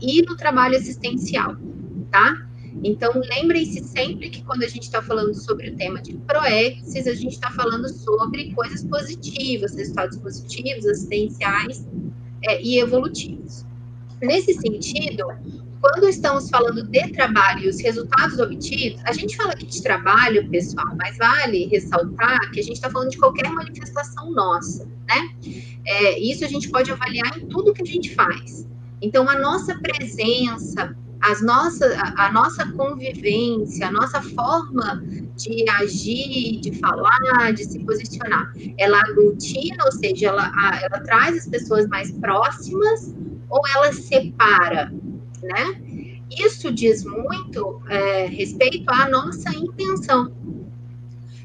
e 0.00 0.22
no 0.22 0.34
trabalho 0.34 0.78
assistencial, 0.78 1.56
tá? 2.10 2.46
Então, 2.82 3.12
lembrem-se 3.36 3.84
sempre 3.84 4.30
que 4.30 4.42
quando 4.42 4.62
a 4.62 4.68
gente 4.68 4.84
está 4.84 5.02
falando 5.02 5.34
sobre 5.34 5.68
o 5.68 5.76
tema 5.76 6.00
de 6.00 6.14
proexis, 6.26 7.06
a 7.06 7.14
gente 7.14 7.32
está 7.32 7.50
falando 7.50 7.86
sobre 7.88 8.54
coisas 8.54 8.82
positivas, 8.84 9.74
resultados 9.74 10.16
positivos, 10.16 10.86
assistenciais 10.86 11.86
é, 12.44 12.62
e 12.62 12.78
evolutivos. 12.78 13.66
Nesse 14.22 14.54
sentido, 14.54 15.26
quando 15.80 16.08
estamos 16.08 16.50
falando 16.50 16.82
de 16.82 17.08
trabalho 17.12 17.64
e 17.64 17.68
os 17.68 17.80
resultados 17.80 18.38
obtidos, 18.38 19.00
a 19.04 19.12
gente 19.12 19.36
fala 19.36 19.52
aqui 19.52 19.66
de 19.66 19.82
trabalho, 19.82 20.48
pessoal, 20.50 20.94
mas 20.96 21.16
vale 21.16 21.66
ressaltar 21.66 22.50
que 22.50 22.60
a 22.60 22.62
gente 22.62 22.76
está 22.76 22.90
falando 22.90 23.10
de 23.10 23.18
qualquer 23.18 23.50
manifestação 23.50 24.30
nossa, 24.30 24.86
né? 25.08 25.30
É, 25.86 26.18
isso 26.18 26.44
a 26.44 26.48
gente 26.48 26.68
pode 26.68 26.90
avaliar 26.90 27.38
em 27.38 27.46
tudo 27.46 27.72
que 27.72 27.82
a 27.82 27.86
gente 27.86 28.14
faz. 28.14 28.68
Então, 29.00 29.26
a 29.28 29.38
nossa 29.38 29.74
presença, 29.78 30.94
as 31.22 31.40
nossas, 31.40 31.92
a, 31.96 32.26
a 32.26 32.32
nossa 32.32 32.70
convivência, 32.72 33.88
a 33.88 33.90
nossa 33.90 34.20
forma 34.20 35.02
de 35.34 35.64
agir, 35.70 36.60
de 36.60 36.78
falar, 36.78 37.52
de 37.54 37.64
se 37.64 37.78
posicionar, 37.80 38.52
ela 38.76 39.00
aglutina, 39.00 39.82
ou 39.86 39.92
seja, 39.92 40.28
ela, 40.28 40.52
ela 40.82 41.00
traz 41.00 41.38
as 41.38 41.48
pessoas 41.48 41.86
mais 41.88 42.12
próximas 42.12 43.14
ou 43.48 43.62
ela 43.74 43.92
separa? 43.94 44.92
Né? 45.50 45.80
Isso 46.30 46.72
diz 46.72 47.04
muito 47.04 47.82
é, 47.88 48.26
respeito 48.26 48.88
à 48.88 49.08
nossa 49.08 49.50
intenção. 49.50 50.32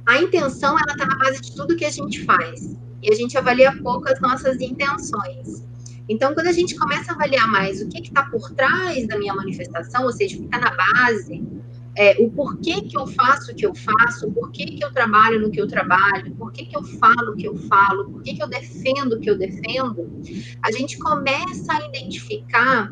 A 0.05 0.21
intenção, 0.21 0.77
ela 0.77 0.91
está 0.91 1.05
na 1.05 1.17
base 1.17 1.41
de 1.41 1.55
tudo 1.55 1.75
que 1.75 1.85
a 1.85 1.89
gente 1.89 2.23
faz. 2.23 2.77
E 3.01 3.11
a 3.11 3.15
gente 3.15 3.37
avalia 3.37 3.75
pouco 3.81 4.07
as 4.07 4.19
nossas 4.21 4.61
intenções. 4.61 5.65
Então, 6.07 6.33
quando 6.35 6.47
a 6.47 6.51
gente 6.51 6.75
começa 6.75 7.11
a 7.11 7.15
avaliar 7.15 7.47
mais 7.47 7.81
o 7.81 7.87
que 7.87 7.99
está 7.99 8.23
por 8.23 8.51
trás 8.51 9.07
da 9.07 9.17
minha 9.17 9.33
manifestação, 9.33 10.05
ou 10.05 10.11
seja, 10.11 10.35
o 10.35 10.39
que 10.41 10.45
está 10.45 10.59
na 10.59 10.75
base, 10.75 11.43
é, 11.95 12.15
o 12.19 12.29
porquê 12.29 12.81
que 12.81 12.97
eu 12.97 13.07
faço 13.07 13.51
o 13.51 13.55
que 13.55 13.65
eu 13.65 13.73
faço, 13.73 14.27
o 14.27 14.33
porquê 14.33 14.65
que 14.65 14.83
eu 14.83 14.91
trabalho 14.91 15.41
no 15.41 15.49
que 15.49 15.59
eu 15.59 15.67
trabalho, 15.67 16.35
por 16.35 16.51
que 16.51 16.67
eu 16.75 16.83
falo 16.83 17.31
o 17.31 17.35
que 17.35 17.47
eu 17.47 17.55
falo, 17.55 18.11
por 18.11 18.21
que 18.21 18.37
eu 18.39 18.47
defendo 18.47 19.13
o 19.13 19.19
que 19.19 19.29
eu 19.29 19.37
defendo, 19.37 20.21
a 20.61 20.71
gente 20.71 20.97
começa 20.99 21.73
a 21.73 21.87
identificar 21.87 22.91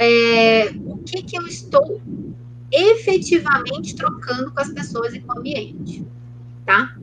é, 0.00 0.70
o 0.86 0.96
que, 0.96 1.22
que 1.22 1.38
eu 1.38 1.46
estou 1.46 2.00
efetivamente 2.72 3.94
trocando 3.94 4.50
com 4.50 4.60
as 4.60 4.70
pessoas 4.70 5.12
e 5.14 5.20
com 5.20 5.34
o 5.34 5.38
ambiente, 5.38 6.06
tá? 6.64 6.96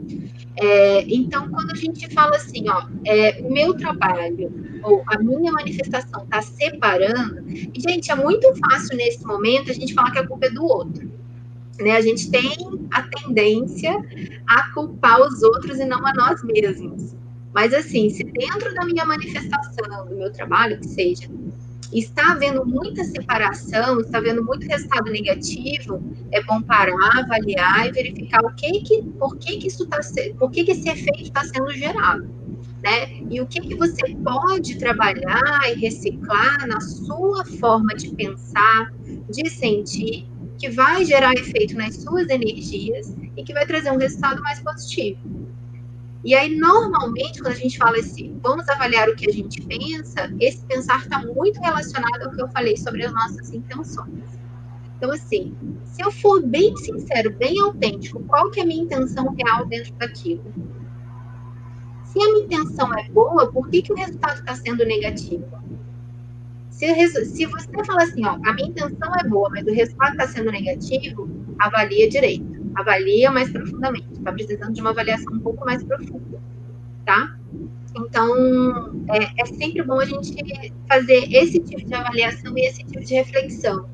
É, 0.55 1.03
então, 1.03 1.47
quando 1.49 1.71
a 1.71 1.75
gente 1.75 2.11
fala 2.11 2.35
assim, 2.35 2.67
ó, 2.67 2.87
é, 3.05 3.39
o 3.43 3.53
meu 3.53 3.75
trabalho 3.75 4.51
ou 4.81 5.03
a 5.05 5.19
minha 5.19 5.51
manifestação 5.51 6.23
está 6.23 6.41
separando, 6.41 7.43
e, 7.47 7.79
gente, 7.79 8.11
é 8.11 8.15
muito 8.15 8.51
fácil 8.55 8.97
nesse 8.97 9.23
momento 9.23 9.69
a 9.69 9.73
gente 9.75 9.93
falar 9.93 10.09
que 10.09 10.19
a 10.19 10.27
culpa 10.27 10.47
é 10.47 10.49
do 10.49 10.65
outro. 10.65 11.11
Né? 11.79 11.91
A 11.91 12.01
gente 12.01 12.31
tem 12.31 12.49
a 12.91 13.03
tendência 13.03 13.93
a 14.47 14.71
culpar 14.73 15.21
os 15.21 15.43
outros 15.43 15.77
e 15.77 15.85
não 15.85 16.03
a 16.03 16.13
nós 16.13 16.43
mesmos. 16.43 17.15
Mas, 17.53 17.71
assim, 17.75 18.09
se 18.09 18.23
dentro 18.23 18.73
da 18.73 18.85
minha 18.85 19.05
manifestação, 19.05 20.07
do 20.07 20.15
meu 20.15 20.31
trabalho, 20.31 20.79
que 20.79 20.87
seja, 20.87 21.27
está 21.93 22.33
havendo 22.33 22.65
muita 22.65 23.03
separação, 23.03 24.01
está 24.01 24.17
havendo 24.17 24.43
muito 24.43 24.67
resultado 24.67 25.09
negativo, 25.09 26.01
é 26.31 26.43
bom 26.43 26.61
parar, 26.61 27.19
avaliar 27.19 27.87
e 27.87 27.91
verificar 27.91 28.43
o 28.43 28.53
que 28.53 28.81
que, 28.81 29.03
por 29.03 29.37
que 29.37 29.57
que 29.57 29.67
isso 29.67 29.83
está, 29.83 29.99
por 30.37 30.51
que 30.51 30.63
que 30.63 30.71
esse 30.71 30.89
efeito 30.89 31.23
está 31.23 31.43
sendo 31.43 31.71
gerado, 31.71 32.29
né? 32.83 33.21
E 33.29 33.39
o 33.39 33.47
que 33.47 33.61
que 33.61 33.75
você 33.75 34.15
pode 34.15 34.77
trabalhar 34.77 35.61
e 35.71 35.79
reciclar 35.79 36.67
na 36.67 36.81
sua 36.81 37.45
forma 37.45 37.95
de 37.95 38.13
pensar, 38.13 38.91
de 39.29 39.49
sentir, 39.49 40.27
que 40.57 40.69
vai 40.69 41.05
gerar 41.05 41.33
efeito 41.33 41.75
nas 41.75 41.95
suas 41.95 42.27
energias 42.29 43.15
e 43.35 43.43
que 43.43 43.53
vai 43.53 43.65
trazer 43.65 43.91
um 43.91 43.97
resultado 43.97 44.41
mais 44.41 44.59
positivo. 44.59 45.46
E 46.27 46.35
aí, 46.35 46.53
normalmente, 46.53 47.41
quando 47.41 47.53
a 47.53 47.57
gente 47.57 47.77
fala 47.77 47.97
assim, 47.99 48.37
vamos 48.43 48.67
avaliar 48.67 49.07
o 49.07 49.15
que 49.15 49.29
a 49.29 49.33
gente 49.33 49.61
pensa, 49.61 50.29
esse 50.41 50.57
pensar 50.65 50.99
está 50.99 51.25
muito 51.25 51.57
relacionado 51.61 52.21
ao 52.23 52.31
que 52.31 52.41
eu 52.41 52.49
falei 52.49 52.75
sobre 52.75 53.05
as 53.05 53.13
nossas 53.13 53.53
intenções. 53.53 54.25
Então, 54.97 55.09
assim, 55.13 55.55
se 55.85 56.03
eu 56.03 56.11
for 56.11 56.45
bem 56.45 56.75
sincero, 56.75 57.31
bem 57.31 57.57
autêntico, 57.61 58.21
qual 58.25 58.51
que 58.51 58.59
é 58.59 58.63
a 58.63 58.65
minha 58.65 58.83
intenção 58.83 59.33
real 59.35 59.65
dentro 59.67 59.93
daquilo? 59.93 60.43
Se 62.03 62.21
a 62.21 62.25
minha 62.25 62.43
intenção 62.43 62.93
é 62.99 63.09
boa, 63.09 63.49
por 63.49 63.69
que, 63.69 63.81
que 63.81 63.93
o 63.93 63.95
resultado 63.95 64.39
está 64.39 64.53
sendo 64.53 64.85
negativo? 64.85 65.47
Se, 66.69 67.25
se 67.25 67.45
você 67.45 67.85
falar 67.85 68.03
assim, 68.03 68.25
ó, 68.25 68.37
a 68.45 68.53
minha 68.53 68.67
intenção 68.67 69.15
é 69.15 69.23
boa, 69.25 69.49
mas 69.49 69.65
o 69.65 69.71
resultado 69.71 70.11
está 70.11 70.27
sendo 70.27 70.51
negativo, 70.51 71.29
avalia 71.57 72.09
direito 72.09 72.56
avalia 72.77 73.31
mais 73.31 73.51
profundamente, 73.51 74.13
está 74.13 74.31
precisando 74.31 74.73
de 74.73 74.81
uma 74.81 74.91
avaliação 74.91 75.33
um 75.33 75.39
pouco 75.39 75.65
mais 75.65 75.83
profunda, 75.83 76.39
tá? 77.05 77.35
Então, 77.95 79.03
é, 79.09 79.41
é, 79.41 79.45
sempre 79.45 79.81
bom 79.83 79.99
a 79.99 80.05
gente 80.05 80.35
fazer 80.87 81.33
esse 81.33 81.59
tipo 81.59 81.83
de 81.83 81.93
avaliação 81.93 82.55
e 82.55 82.67
esse 82.67 82.83
tipo 82.83 83.03
de 83.03 83.15
reflexão. 83.15 83.89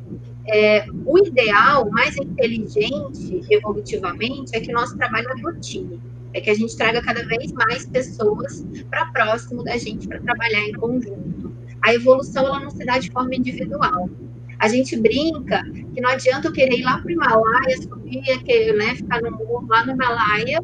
É, 0.45 0.85
o 1.05 1.17
ideal, 1.17 1.89
mais 1.89 2.17
inteligente, 2.17 3.41
evolutivamente, 3.49 4.53
é 4.53 4.59
que 4.59 4.73
nosso 4.73 4.97
trabalho 4.97 5.29
aglutine, 5.31 6.01
é 6.33 6.41
que 6.41 6.49
a 6.49 6.53
gente 6.53 6.75
traga 6.75 7.01
cada 7.01 7.25
vez 7.25 7.53
mais 7.53 7.85
pessoas 7.85 8.65
para 8.89 9.05
próximo 9.07 9.63
da 9.63 9.77
gente 9.77 10.05
para 10.05 10.19
trabalhar 10.19 10.67
em 10.67 10.73
conjunto. 10.73 11.53
A 11.81 11.93
evolução 11.93 12.45
ela 12.45 12.59
não 12.59 12.71
se 12.71 12.83
dá 12.83 12.97
de 12.97 13.09
forma 13.09 13.33
individual. 13.35 14.09
A 14.63 14.69
gente 14.69 14.95
brinca 14.95 15.61
que 15.93 15.99
não 15.99 16.09
adianta 16.09 16.47
eu 16.47 16.53
querer 16.53 16.79
ir 16.79 16.83
lá 16.83 16.97
para 16.97 17.07
o 17.09 17.11
Himalaia, 17.11 17.81
subir, 17.81 18.43
que, 18.45 18.71
né, 18.71 18.95
ficar 18.95 19.21
no 19.21 19.31
morro 19.31 19.67
lá 19.67 19.85
no 19.85 19.91
Himalaia, 19.91 20.63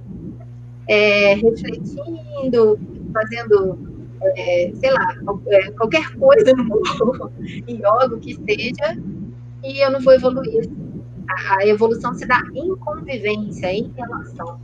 é, 0.87 1.33
refletindo, 1.33 2.79
fazendo, 3.13 3.77
é, 4.37 4.71
sei 4.73 4.91
lá, 4.91 5.17
é, 5.49 5.71
qualquer 5.71 6.15
coisa 6.15 6.53
no 6.53 6.63
morro, 6.63 7.29
yoga, 7.67 8.15
o 8.15 8.19
que 8.21 8.35
seja, 8.35 8.97
e 9.65 9.83
eu 9.83 9.91
não 9.91 9.99
vou 9.99 10.13
evoluir. 10.13 10.69
A 11.27 11.67
evolução 11.67 12.13
se 12.13 12.25
dá 12.25 12.41
em 12.55 12.73
convivência, 12.77 13.67
em 13.73 13.91
relação 13.97 14.61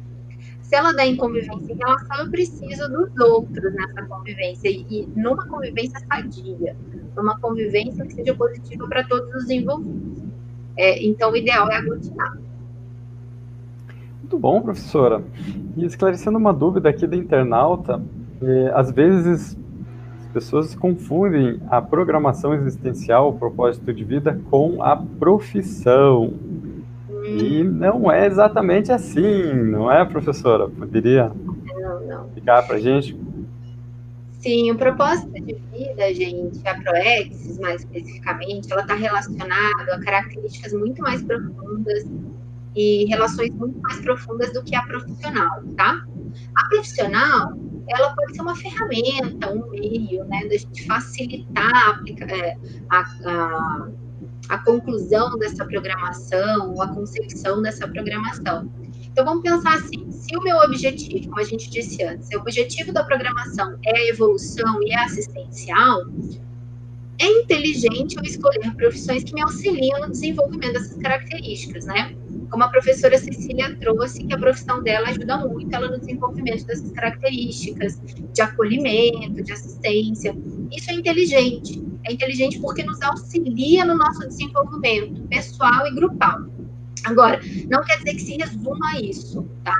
se 0.65 0.75
ela 0.75 0.91
dá 0.93 1.05
em 1.05 1.15
convivência 1.15 1.73
em 1.73 1.77
relação, 1.77 2.25
eu 2.25 2.31
preciso 2.31 2.89
dos 2.89 3.15
outros 3.19 3.73
nessa 3.75 4.03
convivência, 4.03 4.67
e 4.67 5.07
numa 5.15 5.47
convivência 5.47 5.99
sadia, 6.11 6.75
numa 7.15 7.39
convivência 7.39 8.03
que 8.05 8.13
seja 8.13 8.33
positiva 8.33 8.87
para 8.87 9.03
todos 9.03 9.43
os 9.43 9.49
envolvidos. 9.49 10.23
É, 10.75 11.05
então, 11.05 11.31
o 11.31 11.35
ideal 11.35 11.69
é 11.69 11.75
aglutinar. 11.75 12.37
Muito 14.19 14.39
bom, 14.39 14.59
professora. 14.59 15.23
E 15.77 15.85
esclarecendo 15.85 16.39
uma 16.39 16.51
dúvida 16.51 16.89
aqui 16.89 17.05
da 17.05 17.15
internauta, 17.15 18.01
é, 18.41 18.71
às 18.73 18.91
vezes 18.91 19.55
as 20.19 20.27
pessoas 20.33 20.73
confundem 20.73 21.61
a 21.69 21.79
programação 21.79 22.55
existencial, 22.55 23.29
o 23.29 23.33
propósito 23.37 23.93
de 23.93 24.03
vida, 24.03 24.41
com 24.49 24.81
a 24.81 24.97
profissão. 24.97 26.33
E 27.27 27.63
não 27.63 28.11
é 28.11 28.27
exatamente 28.27 28.91
assim, 28.91 29.53
não 29.53 29.91
é, 29.91 30.05
professora? 30.05 30.69
Poderia 30.69 31.31
não, 31.65 32.01
não. 32.05 32.25
explicar 32.27 32.65
para 32.65 32.75
a 32.75 32.79
gente? 32.79 33.17
Sim, 34.39 34.69
o 34.69 34.77
propósito 34.77 35.31
de 35.33 35.55
vida, 35.73 36.13
gente, 36.13 36.67
a 36.67 36.75
Proexis, 36.75 37.57
mais 37.57 37.81
especificamente, 37.81 38.71
ela 38.71 38.81
está 38.81 38.93
relacionada 38.93 39.95
a 39.95 39.99
características 39.99 40.71
muito 40.73 41.01
mais 41.01 41.23
profundas 41.23 42.05
e 42.75 43.05
relações 43.05 43.49
muito 43.55 43.79
mais 43.81 43.99
profundas 44.01 44.53
do 44.53 44.63
que 44.63 44.75
a 44.75 44.83
profissional, 44.83 45.63
tá? 45.75 45.99
A 46.55 46.69
profissional, 46.69 47.53
ela 47.87 48.13
pode 48.13 48.35
ser 48.35 48.41
uma 48.41 48.55
ferramenta, 48.55 49.51
um 49.51 49.67
meio, 49.71 50.23
né, 50.25 50.41
da 50.43 50.57
gente 50.57 50.85
facilitar 50.85 51.73
a, 51.73 52.03
é, 52.31 52.57
a, 52.91 52.99
a 52.99 53.87
a 54.49 54.57
conclusão 54.59 55.37
dessa 55.37 55.65
programação, 55.65 56.81
a 56.81 56.87
concepção 56.93 57.61
dessa 57.61 57.87
programação. 57.87 58.69
Então 59.11 59.25
vamos 59.25 59.43
pensar 59.43 59.75
assim: 59.75 60.11
se 60.11 60.35
o 60.35 60.41
meu 60.41 60.57
objetivo, 60.57 61.29
como 61.29 61.39
a 61.39 61.43
gente 61.43 61.69
disse 61.69 62.03
antes, 62.03 62.29
o 62.33 62.39
objetivo 62.39 62.91
da 62.91 63.03
programação 63.03 63.77
é 63.85 63.97
a 63.97 64.09
evolução 64.09 64.81
e 64.83 64.91
é 64.91 65.03
assistencial, 65.03 66.01
é 67.19 67.25
inteligente 67.25 68.15
eu 68.17 68.23
escolher 68.23 68.75
profissões 68.75 69.23
que 69.23 69.33
me 69.33 69.41
auxiliam 69.41 69.99
no 70.01 70.11
desenvolvimento 70.11 70.73
dessas 70.73 70.97
características, 70.97 71.85
né? 71.85 72.15
Como 72.49 72.63
a 72.63 72.67
professora 72.67 73.17
Cecília 73.17 73.75
trouxe, 73.77 74.23
que 74.23 74.33
a 74.33 74.37
profissão 74.37 74.83
dela 74.83 75.09
ajuda 75.09 75.37
muito 75.37 75.73
ela 75.73 75.89
no 75.89 75.99
desenvolvimento 75.99 76.65
dessas 76.65 76.91
características 76.91 78.01
de 78.33 78.41
acolhimento, 78.41 79.41
de 79.43 79.51
assistência. 79.51 80.35
Isso 80.75 80.91
é 80.91 80.93
inteligente 80.93 81.81
É 82.03 82.13
inteligente 82.13 82.59
porque 82.59 82.83
nos 82.83 83.01
auxilia 83.01 83.85
no 83.85 83.95
nosso 83.95 84.27
desenvolvimento 84.27 85.21
pessoal 85.27 85.87
e 85.87 85.95
grupal. 85.95 86.45
Agora, 87.05 87.39
não 87.69 87.83
quer 87.83 87.97
dizer 87.97 88.15
que 88.15 88.21
se 88.21 88.37
resuma 88.37 88.91
a 88.93 88.99
isso, 88.99 89.47
tá? 89.63 89.75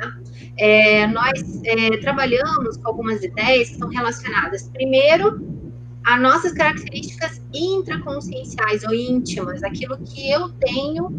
É, 0.57 1.07
nós 1.07 1.61
é, 1.65 1.97
trabalhamos 1.97 2.77
com 2.77 2.87
algumas 2.87 3.23
ideias 3.23 3.67
que 3.67 3.73
estão 3.73 3.89
relacionadas, 3.89 4.69
primeiro, 4.69 5.54
a 6.05 6.19
nossas 6.19 6.53
características 6.53 7.41
intraconscienciais 7.53 8.83
ou 8.83 8.93
íntimas, 8.93 9.63
aquilo 9.63 9.97
que 9.97 10.29
eu 10.29 10.49
tenho 10.49 11.09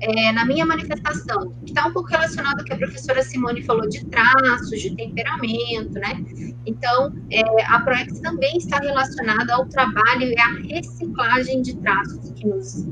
é, 0.00 0.30
na 0.32 0.44
minha 0.44 0.64
manifestação, 0.64 1.52
que 1.64 1.70
está 1.70 1.86
um 1.86 1.92
pouco 1.92 2.08
relacionado 2.08 2.60
ao 2.60 2.64
que 2.64 2.72
a 2.72 2.76
professora 2.76 3.22
Simone 3.22 3.62
falou 3.62 3.88
de 3.88 4.04
traços, 4.06 4.80
de 4.80 4.94
temperamento, 4.94 5.94
né? 5.94 6.24
Então, 6.64 7.12
é, 7.30 7.42
a 7.64 7.80
ProEx 7.80 8.20
também 8.20 8.56
está 8.56 8.78
relacionada 8.78 9.54
ao 9.54 9.66
trabalho 9.66 10.22
e 10.22 10.38
à 10.38 10.48
reciclagem 10.48 11.62
de 11.62 11.76
traços 11.78 12.30
que 12.32 12.46
nos, 12.46 12.84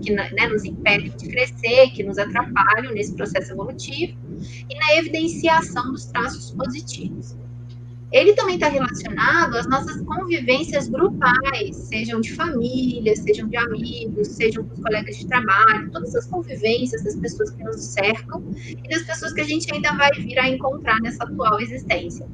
que, 0.00 0.12
né, 0.12 0.46
nos 0.48 0.64
impedem 0.64 1.10
de 1.10 1.28
crescer, 1.28 1.90
que 1.90 2.02
nos 2.04 2.16
atrapalham 2.16 2.92
nesse 2.94 3.14
processo 3.14 3.52
evolutivo, 3.52 4.16
e 4.70 4.78
na 4.78 4.96
evidenciação 4.96 5.92
dos 5.92 6.06
traços 6.06 6.52
positivos 6.52 7.36
ele 8.12 8.34
também 8.34 8.56
está 8.56 8.68
relacionado 8.68 9.56
às 9.56 9.66
nossas 9.66 10.02
convivências 10.02 10.88
grupais, 10.88 11.76
sejam 11.76 12.20
de 12.20 12.34
família, 12.34 13.16
sejam 13.16 13.48
de 13.48 13.56
amigos, 13.56 14.28
sejam 14.28 14.64
com 14.64 14.74
os 14.74 14.80
colegas 14.80 15.16
de 15.16 15.26
trabalho, 15.26 15.90
todas 15.90 16.14
as 16.14 16.26
convivências 16.26 17.02
das 17.02 17.16
pessoas 17.16 17.50
que 17.50 17.64
nos 17.64 17.82
cercam 17.82 18.44
e 18.66 18.88
das 18.88 19.02
pessoas 19.02 19.32
que 19.32 19.40
a 19.40 19.44
gente 19.44 19.72
ainda 19.72 19.92
vai 19.94 20.10
vir 20.12 20.38
a 20.38 20.48
encontrar 20.48 21.00
nessa 21.00 21.24
atual 21.24 21.58
existência. 21.60 22.26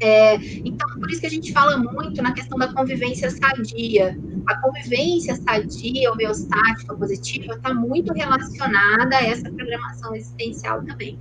É, 0.00 0.36
então, 0.64 0.88
por 0.98 1.10
isso 1.10 1.20
que 1.20 1.26
a 1.26 1.30
gente 1.30 1.52
fala 1.52 1.76
muito 1.76 2.22
na 2.22 2.32
questão 2.32 2.56
da 2.58 2.72
convivência 2.72 3.30
sadia. 3.30 4.16
A 4.46 4.56
convivência 4.60 5.34
sadia, 5.36 6.12
homeostática, 6.12 6.94
positiva, 6.94 7.54
está 7.54 7.74
muito 7.74 8.12
relacionada 8.12 9.16
a 9.16 9.24
essa 9.24 9.50
programação 9.50 10.14
existencial 10.14 10.84
também. 10.84 11.18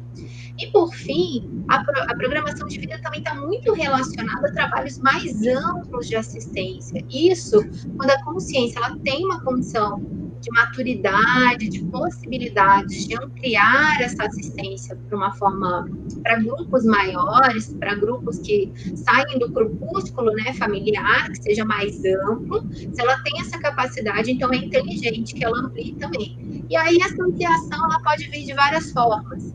E, 0.58 0.68
por 0.68 0.94
fim, 0.94 1.64
a, 1.68 1.84
pro, 1.84 2.02
a 2.02 2.16
programação 2.16 2.68
de 2.68 2.80
vida 2.80 3.00
também 3.02 3.20
está 3.20 3.36
muito 3.36 3.74
relacionada 3.74 4.48
a 4.48 4.52
trabalhos 4.52 4.98
mais 5.00 5.46
amplos 5.46 6.08
de 6.08 6.16
assistência. 6.16 7.04
Isso, 7.10 7.60
quando 7.96 8.10
a 8.10 8.24
consciência 8.24 8.80
ela 8.80 8.98
tem 9.00 9.26
uma 9.26 9.44
condição 9.44 10.02
de 10.42 10.52
maturidade, 10.52 11.70
de 11.70 11.84
possibilidades 11.86 13.08
de 13.08 13.16
ampliar 13.16 14.02
essa 14.02 14.24
assistência 14.24 14.96
para 14.96 15.18
uma 15.18 15.34
forma 15.36 15.88
para 16.24 16.38
grupos 16.38 16.86
maiores, 16.86 17.74
para 17.80 17.96
grupos 17.96 18.40
que 18.40 18.72
saem 18.96 19.40
do 19.40 19.52
crepúsculo 19.52 20.32
né, 20.34 20.54
familiar, 20.54 21.30
que 21.30 21.42
seja 21.42 21.66
mais 21.66 22.04
amplo, 22.30 22.68
se 22.72 23.02
ela 23.02 23.22
tem 23.24 23.40
essa 23.42 23.60
capacidade, 23.60 24.32
então 24.32 24.52
é 24.52 24.58
inteligente 24.58 25.34
que 25.34 25.44
ela 25.44 25.58
amplie 25.60 25.96
também. 25.96 26.66
E 26.70 26.76
aí 26.76 26.98
essa 27.02 27.24
ampliação 27.24 27.84
ela 27.86 28.00
pode 28.02 28.30
vir 28.30 28.46
de 28.46 28.54
várias 28.54 28.92
formas. 28.92 29.54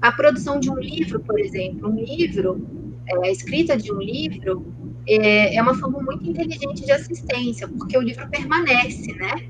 A 0.00 0.12
produção 0.12 0.60
de 0.60 0.70
um 0.70 0.78
livro, 0.78 1.20
por 1.20 1.38
exemplo, 1.38 1.88
um 1.88 2.04
livro, 2.04 2.66
é, 3.08 3.28
a 3.28 3.30
escrita 3.30 3.76
de 3.76 3.92
um 3.92 3.98
livro 3.98 4.66
é, 5.08 5.56
é 5.56 5.62
uma 5.62 5.74
forma 5.74 6.00
muito 6.00 6.28
inteligente 6.28 6.84
de 6.84 6.92
assistência, 6.92 7.68
porque 7.68 7.96
o 7.96 8.02
livro 8.02 8.28
permanece, 8.28 9.12
né? 9.14 9.48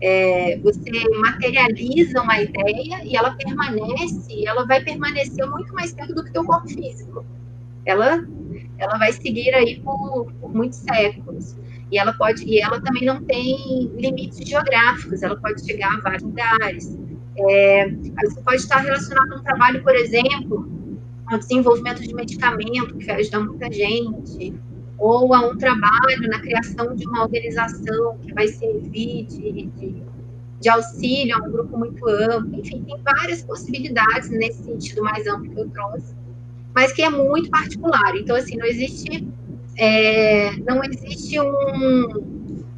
É, 0.00 0.58
você 0.58 0.90
materializa 1.18 2.20
uma 2.20 2.40
ideia 2.40 3.02
e 3.04 3.16
ela 3.16 3.32
permanece, 3.36 4.32
e 4.32 4.46
ela 4.46 4.66
vai 4.66 4.82
permanecer 4.82 5.48
muito 5.48 5.72
mais 5.72 5.92
tempo 5.92 6.14
do 6.14 6.24
que 6.24 6.38
o 6.38 6.44
corpo 6.44 6.68
físico. 6.68 7.24
Ela, 7.86 8.26
ela 8.78 8.98
vai 8.98 9.12
seguir 9.12 9.54
aí 9.54 9.80
por, 9.80 10.30
por 10.40 10.54
muitos 10.54 10.78
séculos. 10.78 11.56
E 11.90 11.98
ela 11.98 12.12
pode, 12.14 12.44
e 12.44 12.60
ela 12.60 12.80
também 12.80 13.04
não 13.04 13.22
tem 13.22 13.90
limites 13.96 14.38
geográficos, 14.46 15.22
ela 15.22 15.36
pode 15.36 15.64
chegar 15.64 15.94
a 15.94 16.00
vários 16.00 16.22
lugares. 16.22 16.98
É, 17.36 17.90
pode 18.44 18.56
estar 18.56 18.78
relacionado 18.78 19.32
a 19.32 19.36
um 19.36 19.42
trabalho, 19.42 19.82
por 19.82 19.94
exemplo, 19.94 20.68
ao 21.26 21.38
desenvolvimento 21.38 22.02
de 22.02 22.14
medicamento, 22.14 22.96
que 22.96 23.06
vai 23.06 23.16
ajudar 23.16 23.40
muita 23.40 23.72
gente, 23.72 24.54
ou 24.98 25.34
a 25.34 25.40
um 25.40 25.56
trabalho 25.56 26.28
na 26.28 26.40
criação 26.40 26.94
de 26.94 27.06
uma 27.06 27.22
organização 27.22 28.18
que 28.18 28.32
vai 28.32 28.46
servir 28.48 29.26
de, 29.26 29.66
de, 29.66 30.02
de 30.60 30.68
auxílio 30.68 31.36
a 31.36 31.46
um 31.46 31.50
grupo 31.50 31.76
muito 31.76 32.08
amplo. 32.08 32.54
Enfim, 32.60 32.84
tem 32.84 32.96
várias 33.02 33.42
possibilidades 33.42 34.30
nesse 34.30 34.62
sentido 34.62 35.02
mais 35.02 35.26
amplo 35.26 35.50
que 35.50 35.60
eu 35.60 35.68
trouxe, 35.70 36.14
mas 36.74 36.92
que 36.92 37.02
é 37.02 37.10
muito 37.10 37.50
particular. 37.50 38.16
Então, 38.16 38.36
assim, 38.36 38.56
não 38.56 38.66
existe, 38.66 39.28
é, 39.76 40.56
não 40.58 40.82
existe 40.84 41.40
um, 41.40 42.33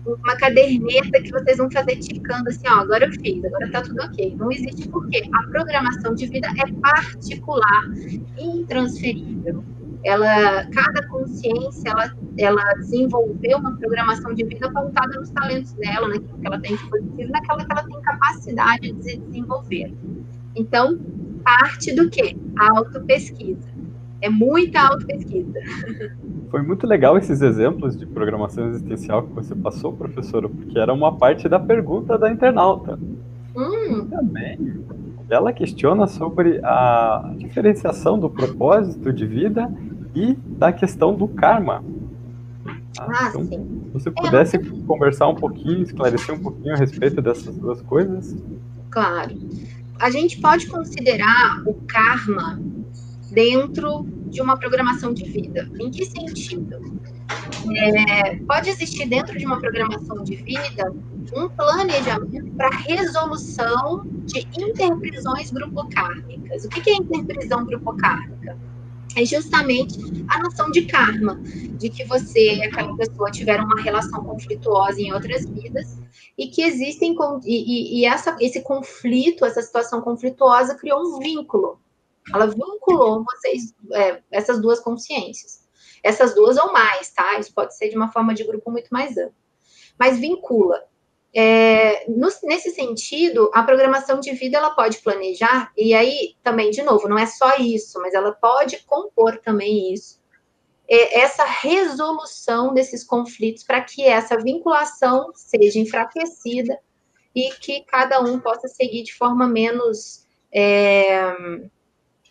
uma 0.06 0.36
caderneta 0.36 1.20
que 1.20 1.30
vocês 1.30 1.58
vão 1.58 1.70
fazer 1.70 1.96
ticando 1.96 2.48
assim, 2.48 2.66
ó, 2.68 2.80
agora 2.80 3.06
eu 3.06 3.12
fiz, 3.12 3.44
agora 3.44 3.70
tá 3.70 3.82
tudo 3.82 4.00
ok. 4.02 4.36
Não 4.38 4.50
existe 4.52 4.88
porque 4.88 5.22
a 5.32 5.42
programação 5.48 6.14
de 6.14 6.26
vida 6.26 6.48
é 6.48 6.72
particular, 6.80 7.84
intransferível. 8.38 9.64
Ela, 10.04 10.64
cada 10.66 11.08
consciência, 11.08 11.90
ela, 11.90 12.16
ela 12.38 12.74
desenvolveu 12.74 13.58
uma 13.58 13.76
programação 13.76 14.32
de 14.34 14.44
vida 14.44 14.70
pautada 14.70 15.18
nos 15.18 15.30
talentos 15.30 15.72
dela, 15.72 16.08
naquilo 16.08 16.38
que 16.38 16.46
ela 16.46 16.60
tem 16.60 16.76
positivo, 16.76 17.32
naquela 17.32 17.64
que 17.64 17.72
ela 17.72 17.82
tem 17.82 18.00
capacidade 18.02 18.92
de 18.92 19.16
desenvolver. 19.16 19.92
Então, 20.54 20.98
parte 21.42 21.92
do 21.92 22.08
quê? 22.08 22.36
A 22.56 22.78
autopesquisa. 22.78 23.75
É 24.20 24.28
muita 24.30 24.80
autopesquisa. 24.80 25.60
Foi 26.50 26.62
muito 26.62 26.86
legal 26.86 27.18
esses 27.18 27.42
exemplos 27.42 27.96
de 27.96 28.06
programação 28.06 28.68
existencial 28.68 29.22
que 29.22 29.32
você 29.32 29.54
passou, 29.54 29.92
professora, 29.92 30.48
porque 30.48 30.78
era 30.78 30.92
uma 30.92 31.16
parte 31.16 31.48
da 31.48 31.58
pergunta 31.58 32.16
da 32.16 32.30
internauta. 32.30 32.98
Hum. 33.54 34.06
Também. 34.08 34.84
Ela 35.28 35.52
questiona 35.52 36.06
sobre 36.06 36.60
a 36.62 37.32
diferenciação 37.36 38.18
do 38.18 38.30
propósito 38.30 39.12
de 39.12 39.26
vida 39.26 39.70
e 40.14 40.34
da 40.34 40.72
questão 40.72 41.14
do 41.14 41.28
karma. 41.28 41.84
Ah, 42.98 43.06
ah 43.08 43.28
então, 43.28 43.44
sim. 43.44 43.82
Se 43.86 43.92
você 43.92 44.10
pudesse 44.10 44.56
é, 44.56 44.60
conversar 44.86 45.28
um 45.28 45.34
pouquinho, 45.34 45.82
esclarecer 45.82 46.34
um 46.34 46.38
pouquinho 46.38 46.74
a 46.74 46.78
respeito 46.78 47.20
dessas 47.20 47.56
duas 47.56 47.82
coisas. 47.82 48.36
Claro. 48.90 49.36
A 50.00 50.10
gente 50.10 50.40
pode 50.40 50.66
considerar 50.68 51.62
o 51.66 51.74
karma 51.86 52.60
dentro 53.36 54.06
de 54.30 54.40
uma 54.40 54.58
programação 54.58 55.12
de 55.12 55.24
vida. 55.24 55.70
Em 55.78 55.90
que 55.90 56.06
sentido? 56.06 56.98
É, 57.76 58.36
pode 58.36 58.70
existir 58.70 59.06
dentro 59.06 59.38
de 59.38 59.44
uma 59.44 59.60
programação 59.60 60.24
de 60.24 60.36
vida 60.36 60.94
um 61.34 61.48
planejamento 61.50 62.50
para 62.56 62.70
resolução 62.70 64.06
de 64.24 64.46
interprisões 64.58 65.50
grupocármicas. 65.50 66.64
O 66.64 66.68
que 66.70 66.88
é 66.88 66.94
interprisão 66.94 67.66
grupocármica? 67.66 68.56
É 69.16 69.24
justamente 69.24 69.98
a 70.28 70.38
noção 70.38 70.70
de 70.70 70.82
karma, 70.86 71.38
de 71.78 71.90
que 71.90 72.04
você 72.04 72.54
e 72.54 72.62
aquela 72.62 72.96
pessoa 72.96 73.30
tiveram 73.30 73.64
uma 73.64 73.82
relação 73.82 74.24
conflituosa 74.24 75.00
em 75.00 75.12
outras 75.12 75.44
vidas 75.46 75.98
e 76.38 76.46
que 76.46 76.62
existem 76.62 77.14
e, 77.44 77.98
e, 77.98 78.00
e 78.00 78.04
essa, 78.06 78.36
esse 78.40 78.62
conflito, 78.62 79.44
essa 79.44 79.60
situação 79.60 80.00
conflituosa 80.00 80.74
criou 80.74 81.00
um 81.00 81.18
vínculo 81.18 81.78
ela 82.32 82.46
vinculou 82.46 83.24
vocês, 83.24 83.74
é, 83.92 84.22
essas 84.30 84.60
duas 84.60 84.80
consciências. 84.80 85.66
Essas 86.02 86.34
duas 86.34 86.56
ou 86.56 86.72
mais, 86.72 87.10
tá? 87.10 87.38
Isso 87.38 87.52
pode 87.52 87.76
ser 87.76 87.88
de 87.88 87.96
uma 87.96 88.12
forma 88.12 88.34
de 88.34 88.44
grupo 88.44 88.70
muito 88.70 88.88
mais 88.90 89.16
ampla. 89.16 89.34
Mas 89.98 90.18
vincula. 90.18 90.84
É, 91.34 92.08
no, 92.08 92.28
nesse 92.44 92.70
sentido, 92.70 93.50
a 93.52 93.62
programação 93.62 94.20
de 94.20 94.32
vida 94.32 94.56
ela 94.56 94.70
pode 94.70 94.98
planejar, 94.98 95.70
e 95.76 95.94
aí 95.94 96.34
também, 96.42 96.70
de 96.70 96.82
novo, 96.82 97.08
não 97.08 97.18
é 97.18 97.26
só 97.26 97.56
isso, 97.58 98.00
mas 98.00 98.14
ela 98.14 98.32
pode 98.32 98.78
compor 98.84 99.36
também 99.38 99.92
isso. 99.92 100.18
É, 100.88 101.20
essa 101.20 101.44
resolução 101.44 102.72
desses 102.72 103.04
conflitos 103.04 103.64
para 103.64 103.82
que 103.82 104.02
essa 104.02 104.38
vinculação 104.38 105.32
seja 105.34 105.78
enfraquecida 105.78 106.78
e 107.34 107.50
que 107.50 107.82
cada 107.82 108.20
um 108.20 108.40
possa 108.40 108.66
seguir 108.68 109.02
de 109.02 109.12
forma 109.12 109.46
menos 109.46 110.24
é, 110.50 111.36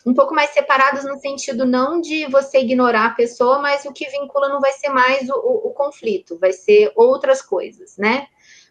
um 0.06 0.14
pouco 0.14 0.36
mais 0.36 0.52
separados 0.52 1.04
no 1.04 1.18
sentido 1.20 1.66
não 1.66 2.00
de 2.00 2.28
você 2.28 2.60
ignorar 2.60 3.08
a 3.08 3.16
pessoa, 3.16 3.60
mas 3.60 3.86
o 3.86 3.92
que 3.92 4.08
vincula 4.10 4.50
não 4.50 4.62
vai 4.62 4.72
ser 4.74 4.90
mais 4.90 5.28
o, 5.30 5.34
o, 5.34 5.68
o 5.70 5.74
conflito, 5.74 6.38
vai 6.38 6.54
ser 6.54 6.92
outras 6.96 7.42
coisas, 7.42 7.98
né? 7.98 8.28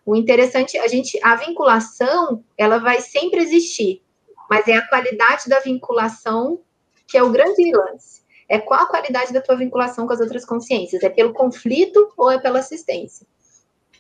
O 0.07 0.14
interessante, 0.14 0.78
a 0.78 0.87
gente, 0.87 1.18
a 1.22 1.35
vinculação, 1.35 2.45
ela 2.57 2.78
vai 2.78 3.01
sempre 3.01 3.41
existir, 3.41 4.03
mas 4.49 4.68
é 4.68 4.76
a 4.76 4.89
qualidade 4.89 5.49
da 5.49 5.59
vinculação 5.59 6.61
que 7.07 7.18
é 7.18 7.22
o 7.22 7.30
grande 7.30 7.70
lance. 7.74 8.22
É 8.49 8.59
qual 8.59 8.82
a 8.82 8.87
qualidade 8.87 9.32
da 9.32 9.41
tua 9.41 9.57
vinculação 9.57 10.07
com 10.07 10.12
as 10.12 10.20
outras 10.20 10.45
consciências? 10.45 11.03
É 11.03 11.09
pelo 11.09 11.32
conflito 11.32 12.12
ou 12.16 12.30
é 12.30 12.39
pela 12.39 12.59
assistência? 12.59 13.26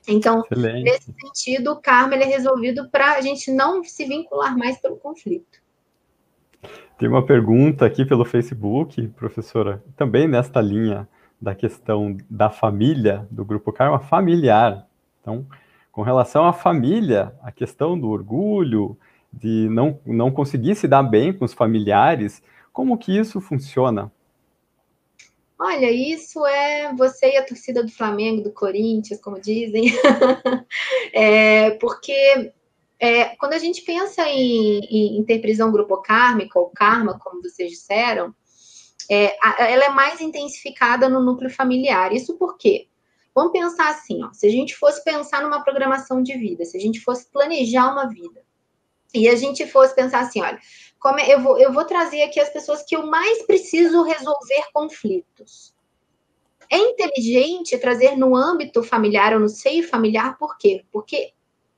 Então, 0.06 0.42
Excelente. 0.50 0.84
nesse 0.84 1.14
sentido, 1.20 1.72
o 1.72 1.80
karma 1.80 2.14
é 2.14 2.24
resolvido 2.24 2.88
para 2.90 3.12
a 3.12 3.20
gente 3.22 3.50
não 3.50 3.82
se 3.82 4.04
vincular 4.04 4.56
mais 4.56 4.78
pelo 4.78 4.96
conflito. 4.96 5.63
Tem 6.98 7.08
uma 7.08 7.24
pergunta 7.24 7.84
aqui 7.84 8.04
pelo 8.04 8.24
Facebook, 8.24 9.08
professora, 9.08 9.82
também 9.96 10.28
nesta 10.28 10.60
linha 10.60 11.08
da 11.40 11.54
questão 11.54 12.16
da 12.30 12.48
família, 12.50 13.26
do 13.30 13.44
grupo 13.44 13.72
Karma 13.72 13.98
familiar. 13.98 14.86
Então, 15.20 15.46
com 15.90 16.02
relação 16.02 16.46
à 16.46 16.52
família, 16.52 17.34
a 17.42 17.52
questão 17.52 17.98
do 17.98 18.08
orgulho, 18.08 18.96
de 19.32 19.68
não, 19.70 19.98
não 20.06 20.30
conseguir 20.30 20.74
se 20.74 20.86
dar 20.86 21.02
bem 21.02 21.32
com 21.32 21.44
os 21.44 21.52
familiares, 21.52 22.42
como 22.72 22.98
que 22.98 23.16
isso 23.16 23.40
funciona? 23.40 24.10
Olha, 25.58 25.90
isso 25.90 26.44
é 26.46 26.92
você 26.94 27.32
e 27.32 27.36
a 27.36 27.46
torcida 27.46 27.82
do 27.82 27.90
Flamengo, 27.90 28.42
do 28.42 28.50
Corinthians, 28.50 29.20
como 29.20 29.40
dizem, 29.40 29.92
é, 31.14 31.70
porque 31.72 32.52
é, 32.98 33.36
quando 33.36 33.52
a 33.52 33.58
gente 33.58 33.82
pensa 33.82 34.26
em, 34.28 34.80
em 34.80 35.18
interprisão 35.18 35.72
grupo 35.72 35.98
kármica, 35.98 36.58
ou 36.58 36.70
karma, 36.70 37.18
como 37.18 37.42
vocês 37.42 37.70
disseram, 37.70 38.34
é, 39.10 39.36
ela 39.72 39.84
é 39.84 39.88
mais 39.90 40.20
intensificada 40.20 41.08
no 41.08 41.22
núcleo 41.22 41.50
familiar. 41.50 42.12
Isso 42.12 42.36
por 42.36 42.56
quê? 42.56 42.88
Vamos 43.34 43.52
pensar 43.52 43.88
assim, 43.90 44.22
ó, 44.22 44.32
se 44.32 44.46
a 44.46 44.50
gente 44.50 44.76
fosse 44.76 45.02
pensar 45.02 45.42
numa 45.42 45.62
programação 45.62 46.22
de 46.22 46.36
vida, 46.38 46.64
se 46.64 46.76
a 46.76 46.80
gente 46.80 47.00
fosse 47.00 47.28
planejar 47.30 47.92
uma 47.92 48.08
vida, 48.08 48.42
e 49.12 49.28
a 49.28 49.36
gente 49.36 49.66
fosse 49.66 49.94
pensar 49.94 50.20
assim, 50.20 50.40
olha, 50.40 50.58
como 50.98 51.18
é, 51.18 51.34
eu, 51.34 51.40
vou, 51.40 51.58
eu 51.58 51.72
vou 51.72 51.84
trazer 51.84 52.22
aqui 52.22 52.40
as 52.40 52.48
pessoas 52.48 52.82
que 52.82 52.96
eu 52.96 53.06
mais 53.06 53.42
preciso 53.42 54.02
resolver 54.02 54.64
conflitos. 54.72 55.74
É 56.70 56.78
inteligente 56.78 57.78
trazer 57.78 58.16
no 58.16 58.34
âmbito 58.34 58.82
familiar 58.82 59.34
ou 59.34 59.40
no 59.40 59.48
seio 59.48 59.86
familiar, 59.86 60.36
por 60.38 60.56
quê? 60.56 60.84
Porque 60.90 61.32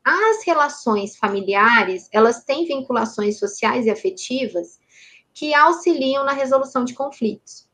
as 0.06 0.44
relações 0.44 1.16
familiares, 1.16 2.08
elas 2.12 2.44
têm 2.44 2.64
vinculações 2.64 3.40
sociais 3.40 3.86
e 3.86 3.90
afetivas 3.90 4.78
que 5.34 5.52
auxiliam 5.52 6.24
na 6.24 6.30
resolução 6.30 6.84
de 6.84 6.94
conflitos. 6.94 7.68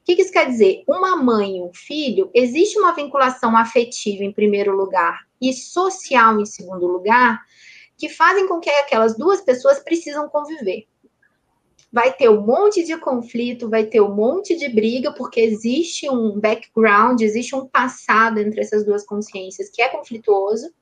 O 0.00 0.04
que 0.04 0.20
isso 0.20 0.32
quer 0.32 0.46
dizer? 0.46 0.82
Uma 0.88 1.14
mãe 1.14 1.58
e 1.58 1.62
um 1.62 1.72
filho, 1.72 2.32
existe 2.34 2.76
uma 2.80 2.92
vinculação 2.96 3.56
afetiva 3.56 4.24
em 4.24 4.32
primeiro 4.32 4.74
lugar 4.74 5.20
e 5.40 5.52
social 5.52 6.40
em 6.40 6.44
segundo 6.44 6.84
lugar, 6.84 7.40
que 7.96 8.08
fazem 8.08 8.48
com 8.48 8.58
que 8.58 8.70
aquelas 8.70 9.16
duas 9.16 9.40
pessoas 9.40 9.78
precisam 9.78 10.28
conviver. 10.28 10.88
Vai 11.92 12.12
ter 12.12 12.28
um 12.28 12.40
monte 12.40 12.82
de 12.82 12.96
conflito, 12.98 13.68
vai 13.68 13.86
ter 13.86 14.00
um 14.00 14.12
monte 14.12 14.56
de 14.56 14.68
briga, 14.68 15.12
porque 15.12 15.40
existe 15.40 16.10
um 16.10 16.40
background, 16.40 17.20
existe 17.20 17.54
um 17.54 17.68
passado 17.68 18.38
entre 18.40 18.60
essas 18.60 18.84
duas 18.84 19.06
consciências 19.06 19.70
que 19.70 19.80
é 19.80 19.88
conflituoso, 19.88 20.72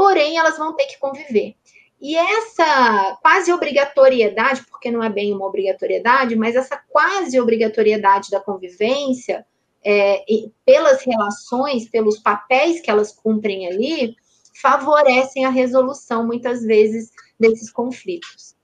porém 0.00 0.38
elas 0.38 0.56
vão 0.56 0.74
ter 0.74 0.86
que 0.86 0.98
conviver. 0.98 1.56
E 2.00 2.16
essa 2.16 3.18
quase 3.20 3.52
obrigatoriedade, 3.52 4.64
porque 4.70 4.90
não 4.90 5.02
é 5.02 5.10
bem 5.10 5.34
uma 5.34 5.44
obrigatoriedade, 5.44 6.34
mas 6.36 6.56
essa 6.56 6.82
quase 6.88 7.38
obrigatoriedade 7.38 8.30
da 8.30 8.40
convivência, 8.40 9.44
é, 9.84 10.24
pelas 10.64 11.02
relações, 11.02 11.86
pelos 11.90 12.18
papéis 12.18 12.80
que 12.80 12.90
elas 12.90 13.12
cumprem 13.12 13.68
ali, 13.68 14.16
favorecem 14.62 15.44
a 15.44 15.50
resolução, 15.50 16.26
muitas 16.26 16.64
vezes, 16.64 17.10
desses 17.38 17.70
conflitos. 17.70 18.56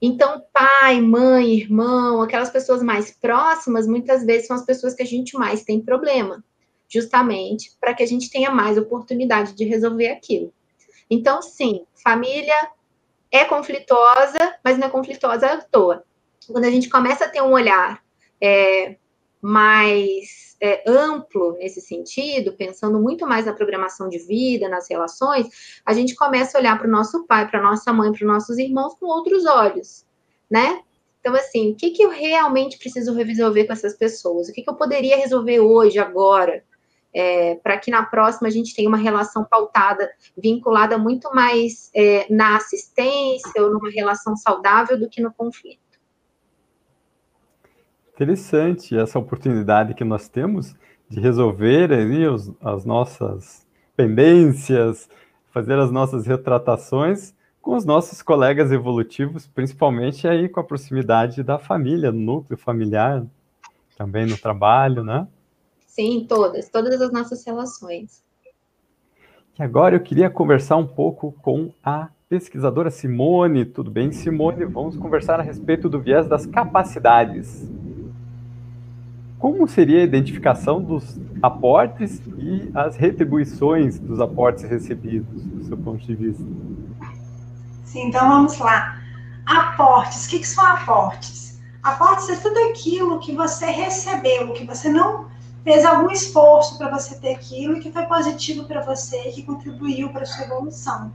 Então, 0.00 0.42
pai, 0.50 0.98
mãe, 0.98 1.58
irmão, 1.58 2.22
aquelas 2.22 2.48
pessoas 2.48 2.82
mais 2.82 3.10
próximas, 3.10 3.86
muitas 3.86 4.24
vezes 4.24 4.46
são 4.46 4.56
as 4.56 4.64
pessoas 4.64 4.94
que 4.94 5.02
a 5.02 5.06
gente 5.06 5.36
mais 5.36 5.62
tem 5.62 5.78
problema, 5.78 6.42
justamente 6.88 7.76
para 7.80 7.94
que 7.94 8.02
a 8.02 8.06
gente 8.06 8.30
tenha 8.30 8.50
mais 8.50 8.78
oportunidade 8.78 9.54
de 9.54 9.64
resolver 9.64 10.08
aquilo. 10.08 10.52
Então, 11.10 11.42
sim, 11.42 11.84
família 12.02 12.70
é 13.30 13.44
conflitosa, 13.44 14.56
mas 14.62 14.78
não 14.78 14.86
é 14.86 14.90
conflitosa 14.90 15.46
à 15.46 15.60
toa. 15.60 16.04
Quando 16.46 16.64
a 16.64 16.70
gente 16.70 16.88
começa 16.88 17.24
a 17.24 17.28
ter 17.28 17.42
um 17.42 17.52
olhar 17.52 18.02
é, 18.40 18.96
mais 19.40 20.56
é, 20.60 20.82
amplo 20.86 21.52
nesse 21.58 21.80
sentido, 21.80 22.52
pensando 22.52 22.98
muito 22.98 23.26
mais 23.26 23.46
na 23.46 23.52
programação 23.52 24.08
de 24.08 24.18
vida, 24.18 24.68
nas 24.68 24.88
relações, 24.88 25.80
a 25.84 25.92
gente 25.92 26.14
começa 26.14 26.56
a 26.56 26.60
olhar 26.60 26.78
para 26.78 26.88
o 26.88 26.90
nosso 26.90 27.26
pai, 27.26 27.48
para 27.48 27.62
nossa 27.62 27.92
mãe, 27.92 28.10
para 28.12 28.24
os 28.24 28.26
nossos 28.26 28.58
irmãos 28.58 28.94
com 28.94 29.06
outros 29.06 29.44
olhos, 29.44 30.06
né? 30.50 30.80
Então, 31.20 31.34
assim, 31.34 31.72
o 31.72 31.74
que, 31.74 31.90
que 31.90 32.02
eu 32.02 32.10
realmente 32.10 32.78
preciso 32.78 33.14
resolver 33.14 33.64
com 33.64 33.72
essas 33.72 33.94
pessoas? 33.94 34.48
O 34.48 34.52
que, 34.52 34.62
que 34.62 34.68
eu 34.68 34.74
poderia 34.74 35.16
resolver 35.16 35.58
hoje, 35.58 35.98
agora? 35.98 36.62
É, 37.14 37.54
para 37.56 37.78
que 37.78 37.92
na 37.92 38.04
próxima 38.04 38.48
a 38.48 38.50
gente 38.50 38.74
tenha 38.74 38.88
uma 38.88 38.98
relação 38.98 39.44
pautada, 39.44 40.10
vinculada 40.36 40.98
muito 40.98 41.32
mais 41.32 41.88
é, 41.94 42.26
na 42.28 42.56
assistência 42.56 43.62
ou 43.62 43.70
numa 43.70 43.88
relação 43.90 44.36
saudável 44.36 44.98
do 44.98 45.08
que 45.08 45.22
no 45.22 45.32
conflito. 45.32 45.78
Interessante 48.14 48.96
essa 48.96 49.18
oportunidade 49.18 49.94
que 49.94 50.04
nós 50.04 50.28
temos 50.28 50.74
de 51.08 51.20
resolver 51.20 51.92
ali 51.92 52.26
os, 52.26 52.52
as 52.60 52.84
nossas 52.84 53.64
pendências, 53.96 55.08
fazer 55.52 55.78
as 55.78 55.90
nossas 55.90 56.26
retratações 56.26 57.32
com 57.64 57.76
os 57.76 57.84
nossos 57.84 58.20
colegas 58.20 58.70
evolutivos, 58.70 59.46
principalmente 59.46 60.28
aí 60.28 60.48
com 60.48 60.60
a 60.60 60.64
proximidade 60.64 61.42
da 61.42 61.58
família, 61.58 62.12
núcleo 62.12 62.58
familiar, 62.58 63.24
também 63.96 64.26
no 64.26 64.36
trabalho, 64.36 65.02
né? 65.02 65.26
Sim, 65.94 66.26
todas, 66.28 66.68
todas 66.68 67.00
as 67.00 67.12
nossas 67.12 67.46
relações. 67.46 68.24
E 69.56 69.62
agora 69.62 69.94
eu 69.94 70.00
queria 70.00 70.28
conversar 70.28 70.76
um 70.76 70.86
pouco 70.86 71.30
com 71.40 71.72
a 71.84 72.08
pesquisadora 72.28 72.90
Simone. 72.90 73.64
Tudo 73.64 73.92
bem, 73.92 74.10
Simone? 74.10 74.64
Vamos 74.64 74.96
conversar 74.96 75.38
a 75.38 75.42
respeito 75.44 75.88
do 75.88 76.00
viés 76.00 76.26
das 76.26 76.46
capacidades. 76.46 77.70
Como 79.38 79.68
seria 79.68 80.00
a 80.00 80.02
identificação 80.02 80.82
dos 80.82 81.16
aportes 81.40 82.20
e 82.38 82.72
as 82.74 82.96
retribuições 82.96 83.96
dos 83.96 84.20
aportes 84.20 84.64
recebidos, 84.64 85.44
do 85.44 85.64
seu 85.64 85.76
ponto 85.76 86.04
de 86.04 86.16
vista? 86.16 86.42
Sim, 87.84 88.08
então 88.08 88.28
vamos 88.28 88.58
lá. 88.58 89.00
Aportes, 89.46 90.26
o 90.26 90.30
que, 90.30 90.40
que 90.40 90.48
são 90.48 90.66
aportes? 90.66 91.62
Aportes 91.84 92.30
é 92.30 92.36
tudo 92.36 92.58
aquilo 92.70 93.20
que 93.20 93.32
você 93.32 93.66
recebeu, 93.66 94.52
que 94.54 94.64
você 94.64 94.88
não 94.88 95.32
fez 95.64 95.84
algum 95.84 96.10
esforço 96.10 96.76
para 96.76 96.90
você 96.90 97.16
ter 97.16 97.34
aquilo 97.34 97.76
e 97.76 97.80
que 97.80 97.90
foi 97.90 98.02
positivo 98.02 98.64
para 98.64 98.82
você, 98.82 99.16
que 99.30 99.42
contribuiu 99.42 100.10
para 100.10 100.26
sua 100.26 100.44
evolução. 100.44 101.10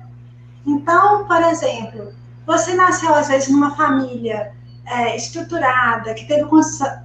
Então, 0.65 1.25
por 1.25 1.41
exemplo, 1.43 2.11
você 2.45 2.73
nasceu 2.73 3.13
às 3.13 3.27
vezes 3.27 3.49
numa 3.49 3.75
família 3.75 4.51
é, 4.85 5.15
estruturada, 5.15 6.15
que 6.15 6.25
teve 6.25 6.45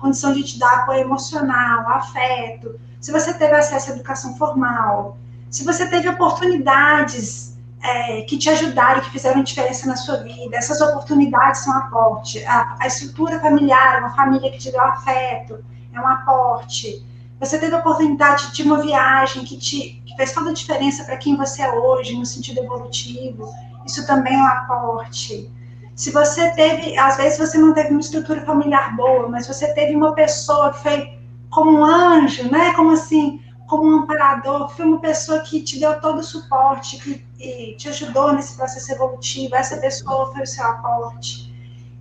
condição 0.00 0.32
de 0.32 0.42
te 0.42 0.58
dar 0.58 0.80
apoio 0.80 1.00
emocional, 1.00 1.86
afeto, 1.88 2.80
se 2.98 3.12
você 3.12 3.34
teve 3.34 3.54
acesso 3.54 3.90
à 3.90 3.94
educação 3.94 4.34
formal, 4.38 5.18
se 5.50 5.62
você 5.62 5.86
teve 5.86 6.08
oportunidades 6.08 7.58
é, 7.82 8.22
que 8.22 8.38
te 8.38 8.48
ajudaram, 8.48 9.02
que 9.02 9.10
fizeram 9.10 9.42
diferença 9.42 9.86
na 9.86 9.96
sua 9.96 10.16
vida, 10.16 10.56
essas 10.56 10.80
oportunidades 10.80 11.60
são 11.60 11.76
aporte. 11.76 12.42
A, 12.46 12.76
a 12.80 12.86
estrutura 12.86 13.38
familiar, 13.38 13.98
uma 14.00 14.16
família 14.16 14.50
que 14.50 14.56
te 14.56 14.72
deu 14.72 14.80
afeto, 14.80 15.62
é 15.92 16.00
um 16.00 16.08
aporte. 16.08 17.04
Você 17.44 17.58
teve 17.58 17.74
a 17.74 17.78
oportunidade 17.78 18.52
de 18.52 18.62
uma 18.62 18.80
viagem 18.80 19.44
que, 19.44 19.58
te, 19.58 20.02
que 20.06 20.16
fez 20.16 20.32
toda 20.32 20.48
a 20.48 20.54
diferença 20.54 21.04
para 21.04 21.18
quem 21.18 21.36
você 21.36 21.60
é 21.60 21.70
hoje, 21.70 22.16
no 22.16 22.24
sentido 22.24 22.60
evolutivo, 22.60 23.52
isso 23.84 24.06
também 24.06 24.34
é 24.34 24.38
um 24.38 24.46
aporte. 24.46 25.50
Se 25.94 26.10
você 26.10 26.50
teve, 26.52 26.96
às 26.96 27.18
vezes 27.18 27.38
você 27.38 27.58
não 27.58 27.74
teve 27.74 27.90
uma 27.90 28.00
estrutura 28.00 28.40
familiar 28.46 28.96
boa, 28.96 29.28
mas 29.28 29.46
você 29.46 29.72
teve 29.74 29.94
uma 29.94 30.14
pessoa 30.14 30.72
que 30.72 30.82
foi 30.82 31.18
como 31.50 31.70
um 31.70 31.84
anjo, 31.84 32.50
né? 32.50 32.72
Como 32.72 32.92
assim, 32.92 33.42
como 33.68 33.84
um 33.84 33.98
amparador, 34.00 34.70
foi 34.70 34.86
uma 34.86 34.98
pessoa 34.98 35.40
que 35.40 35.62
te 35.62 35.78
deu 35.78 36.00
todo 36.00 36.20
o 36.20 36.24
suporte, 36.24 36.98
que 36.98 37.76
te 37.76 37.88
ajudou 37.90 38.32
nesse 38.32 38.56
processo 38.56 38.90
evolutivo. 38.90 39.54
Essa 39.54 39.76
pessoa 39.76 40.32
foi 40.32 40.42
o 40.42 40.46
seu 40.46 40.64
aporte. 40.64 41.53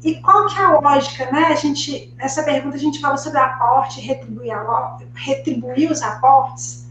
E 0.04 0.16
qual 0.16 0.48
que 0.48 0.60
é 0.60 0.66
a 0.66 0.80
lógica, 0.80 1.32
né? 1.32 1.46
A 1.46 1.56
gente, 1.56 2.14
nessa 2.18 2.44
pergunta 2.44 2.76
a 2.76 2.80
gente 2.80 3.00
fala 3.00 3.16
sobre 3.16 3.40
aporte, 3.40 4.02
retribuir, 4.02 4.54
retribuir 5.14 5.90
os 5.90 6.02
aportes. 6.02 6.90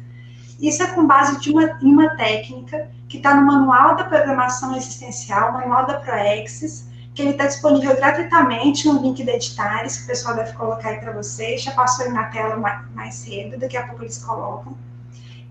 Isso 0.59 0.83
é 0.83 0.87
com 0.87 1.07
base 1.07 1.39
de 1.41 1.51
uma, 1.51 1.79
em 1.83 1.93
uma 1.93 2.17
técnica 2.17 2.89
que 3.09 3.19
está 3.19 3.35
no 3.35 3.45
Manual 3.45 3.97
da 3.97 4.05
Programação 4.05 4.75
Existencial, 4.75 5.53
Manual 5.53 5.87
da 5.87 6.01
ProExis, 6.01 6.89
que 7.15 7.21
ele 7.21 7.33
está 7.33 7.47
disponível 7.47 7.95
gratuitamente 7.95 8.89
no 8.89 9.03
link 9.03 9.23
da 9.25 9.35
Editares, 9.35 9.99
que 9.99 10.05
o 10.05 10.07
pessoal 10.07 10.35
deve 10.35 10.55
colocar 10.55 10.89
aí 10.89 10.99
para 10.99 11.13
vocês. 11.13 11.63
Já 11.63 11.73
passou 11.73 12.07
aí 12.07 12.13
na 12.13 12.25
tela 12.25 12.57
mais 12.95 13.15
cedo, 13.17 13.59
daqui 13.59 13.77
a 13.77 13.87
pouco 13.87 14.05
eles 14.05 14.25
colocam. 14.25 14.75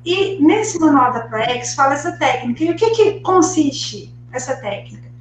E 0.03 0.41
nesse 0.43 0.80
manual 0.80 1.14
da 1.14 1.20
ProEx 1.28 1.76
fala 1.76 1.93
essa 1.93 2.14
técnica. 2.14 2.64
E 2.64 2.72
o 2.72 2.76
que, 2.76 2.89
que 2.89 3.20
consiste 3.20 4.12
essa 4.32 4.55
técnica? 4.55 5.12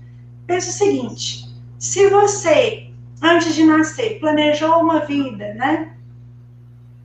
Pensa 0.47 0.71
o 0.71 0.73
seguinte: 0.73 1.50
se 1.81 2.11
você, 2.11 2.91
antes 3.23 3.55
de 3.55 3.65
nascer, 3.65 4.21
planejou 4.21 4.81
uma 4.81 5.01
vida, 5.01 5.55
né? 5.55 5.97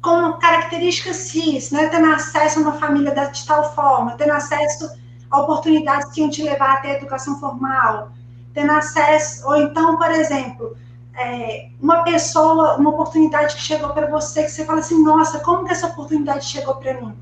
Com 0.02 0.34
características 0.34 1.16
cis, 1.16 1.72
né? 1.72 1.88
Tendo 1.88 2.12
acesso 2.12 2.60
a 2.60 2.62
uma 2.62 2.74
família 2.74 3.14
de 3.14 3.46
tal 3.46 3.74
forma, 3.74 4.18
tendo 4.18 4.34
acesso 4.34 4.92
a 5.32 5.40
oportunidades 5.40 6.12
que 6.12 6.20
iam 6.20 6.30
te 6.30 6.44
levar 6.44 6.74
até 6.74 6.92
a 6.92 6.94
educação 6.96 7.40
formal, 7.40 8.12
tendo 8.54 8.74
acesso, 8.74 9.48
ou 9.48 9.56
então, 9.56 9.98
por 9.98 10.12
exemplo, 10.12 10.76
é, 11.18 11.70
uma 11.82 12.04
pessoa, 12.04 12.76
uma 12.76 12.90
oportunidade 12.90 13.56
que 13.56 13.62
chegou 13.62 13.92
para 13.92 14.08
você, 14.08 14.44
que 14.44 14.52
você 14.52 14.66
fala 14.66 14.80
assim, 14.80 15.02
nossa, 15.02 15.40
como 15.40 15.64
que 15.64 15.72
essa 15.72 15.88
oportunidade 15.88 16.44
chegou 16.44 16.76
para 16.76 17.00
mim? 17.00 17.16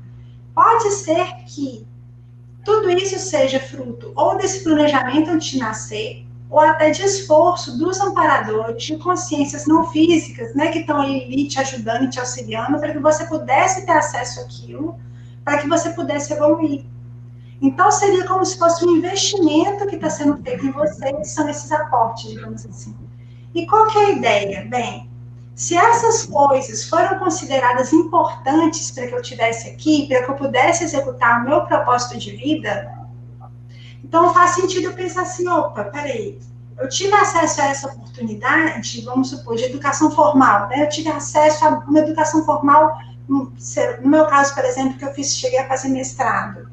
Pode 0.52 0.90
ser 0.90 1.24
que 1.46 1.86
tudo 2.64 2.90
isso 2.90 3.16
seja 3.20 3.60
fruto 3.60 4.12
ou 4.16 4.36
desse 4.36 4.64
planejamento 4.64 5.30
antes 5.30 5.50
de 5.50 5.58
nascer, 5.60 6.23
ou 6.54 6.60
até 6.60 6.90
de 6.90 7.02
esforço 7.02 7.76
dos 7.76 8.00
amparadores, 8.00 8.84
de 8.84 8.96
consciências 8.96 9.66
não 9.66 9.90
físicas, 9.90 10.54
né, 10.54 10.68
que 10.68 10.78
estão 10.78 11.00
ali 11.00 11.48
te 11.48 11.58
ajudando 11.58 12.04
e 12.04 12.10
te 12.10 12.20
auxiliando, 12.20 12.78
para 12.78 12.92
que 12.92 13.00
você 13.00 13.26
pudesse 13.26 13.84
ter 13.84 13.90
acesso 13.90 14.40
àquilo, 14.40 14.96
para 15.44 15.58
que 15.58 15.68
você 15.68 15.90
pudesse 15.90 16.32
evoluir. 16.32 16.84
Então, 17.60 17.90
seria 17.90 18.24
como 18.28 18.44
se 18.44 18.56
fosse 18.56 18.86
um 18.86 18.98
investimento 18.98 19.84
que 19.88 19.96
está 19.96 20.08
sendo 20.08 20.40
feito 20.44 20.64
em 20.64 20.70
você, 20.70 21.12
que 21.14 21.24
são 21.24 21.48
esses 21.48 21.72
aportes, 21.72 22.30
digamos 22.30 22.64
assim. 22.64 22.94
E 23.52 23.66
qual 23.66 23.88
que 23.88 23.98
é 23.98 24.04
a 24.04 24.10
ideia? 24.10 24.64
Bem, 24.70 25.10
se 25.56 25.76
essas 25.76 26.24
coisas 26.26 26.88
foram 26.88 27.18
consideradas 27.18 27.92
importantes 27.92 28.92
para 28.92 29.08
que 29.08 29.14
eu 29.16 29.22
tivesse 29.22 29.70
aqui, 29.70 30.06
para 30.06 30.22
que 30.22 30.30
eu 30.30 30.36
pudesse 30.36 30.84
executar 30.84 31.40
o 31.40 31.48
meu 31.48 31.62
propósito 31.62 32.16
de 32.16 32.30
vida, 32.36 33.03
então 34.04 34.34
faz 34.34 34.50
sentido 34.50 34.84
eu 34.84 34.92
pensar 34.92 35.22
assim, 35.22 35.48
opa, 35.48 35.84
peraí, 35.84 36.38
eu 36.78 36.88
tive 36.88 37.14
acesso 37.14 37.62
a 37.62 37.66
essa 37.66 37.88
oportunidade, 37.88 39.00
vamos 39.00 39.30
supor, 39.30 39.56
de 39.56 39.64
educação 39.64 40.10
formal, 40.10 40.68
né? 40.68 40.84
Eu 40.84 40.88
tive 40.90 41.08
acesso 41.08 41.64
a 41.64 41.70
uma 41.70 42.00
educação 42.00 42.44
formal, 42.44 42.98
no 43.26 43.50
meu 44.02 44.26
caso, 44.26 44.54
por 44.54 44.64
exemplo, 44.64 44.98
que 44.98 45.04
eu 45.04 45.14
fiz, 45.14 45.34
cheguei 45.34 45.58
a 45.58 45.66
fazer 45.66 45.88
mestrado. 45.88 46.68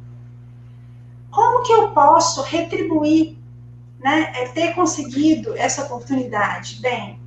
Como 1.29 1.63
que 1.63 1.71
eu 1.71 1.91
posso 1.91 2.41
retribuir, 2.41 3.37
né, 4.03 4.33
é 4.35 4.47
ter 4.49 4.73
conseguido 4.75 5.55
essa 5.55 5.83
oportunidade? 5.83 6.81
Bem, 6.81 7.17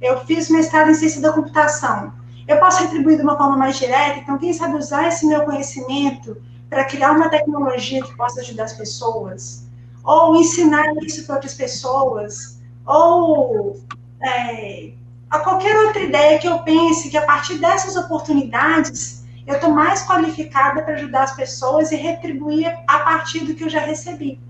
eu 0.00 0.24
fiz 0.24 0.48
mestrado 0.48 0.90
em 0.90 0.94
ciência 0.94 1.20
da 1.20 1.32
computação. 1.32 2.14
Eu 2.48 2.58
posso 2.58 2.82
retribuir 2.82 3.16
de 3.18 3.22
uma 3.22 3.36
forma 3.36 3.56
mais 3.56 3.76
direta, 3.76 4.18
então, 4.18 4.38
quem 4.38 4.54
sabe 4.54 4.76
usar 4.76 5.08
esse 5.08 5.26
meu 5.26 5.42
conhecimento 5.42 6.40
para 6.74 6.84
criar 6.86 7.12
uma 7.12 7.28
tecnologia 7.28 8.02
que 8.02 8.16
possa 8.16 8.40
ajudar 8.40 8.64
as 8.64 8.72
pessoas, 8.72 9.68
ou 10.02 10.34
ensinar 10.34 10.84
isso 11.04 11.24
para 11.24 11.36
outras 11.36 11.54
pessoas, 11.54 12.60
ou 12.84 13.80
é, 14.20 14.90
a 15.30 15.38
qualquer 15.38 15.76
outra 15.86 16.02
ideia 16.02 16.36
que 16.40 16.48
eu 16.48 16.58
pense 16.64 17.08
que 17.10 17.16
a 17.16 17.24
partir 17.24 17.58
dessas 17.58 17.94
oportunidades 17.94 19.24
eu 19.46 19.54
estou 19.54 19.70
mais 19.70 20.04
qualificada 20.04 20.82
para 20.82 20.94
ajudar 20.94 21.22
as 21.22 21.36
pessoas 21.36 21.92
e 21.92 21.96
retribuir 21.96 22.66
a 22.88 22.98
partir 22.98 23.44
do 23.44 23.54
que 23.54 23.62
eu 23.62 23.68
já 23.68 23.80
recebi. 23.80 24.40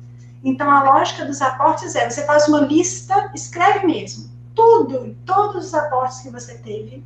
Então, 0.43 0.70
a 0.70 0.83
lógica 0.83 1.27
dos 1.27 1.43
aportes 1.43 1.95
é: 1.95 2.09
você 2.09 2.25
faz 2.25 2.49
uma 2.49 2.61
lista, 2.61 3.31
escreve 3.35 3.87
mesmo, 3.87 4.31
tudo, 4.55 5.14
todos 5.27 5.66
os 5.66 5.75
aportes 5.75 6.20
que 6.20 6.31
você 6.31 6.55
teve, 6.55 7.05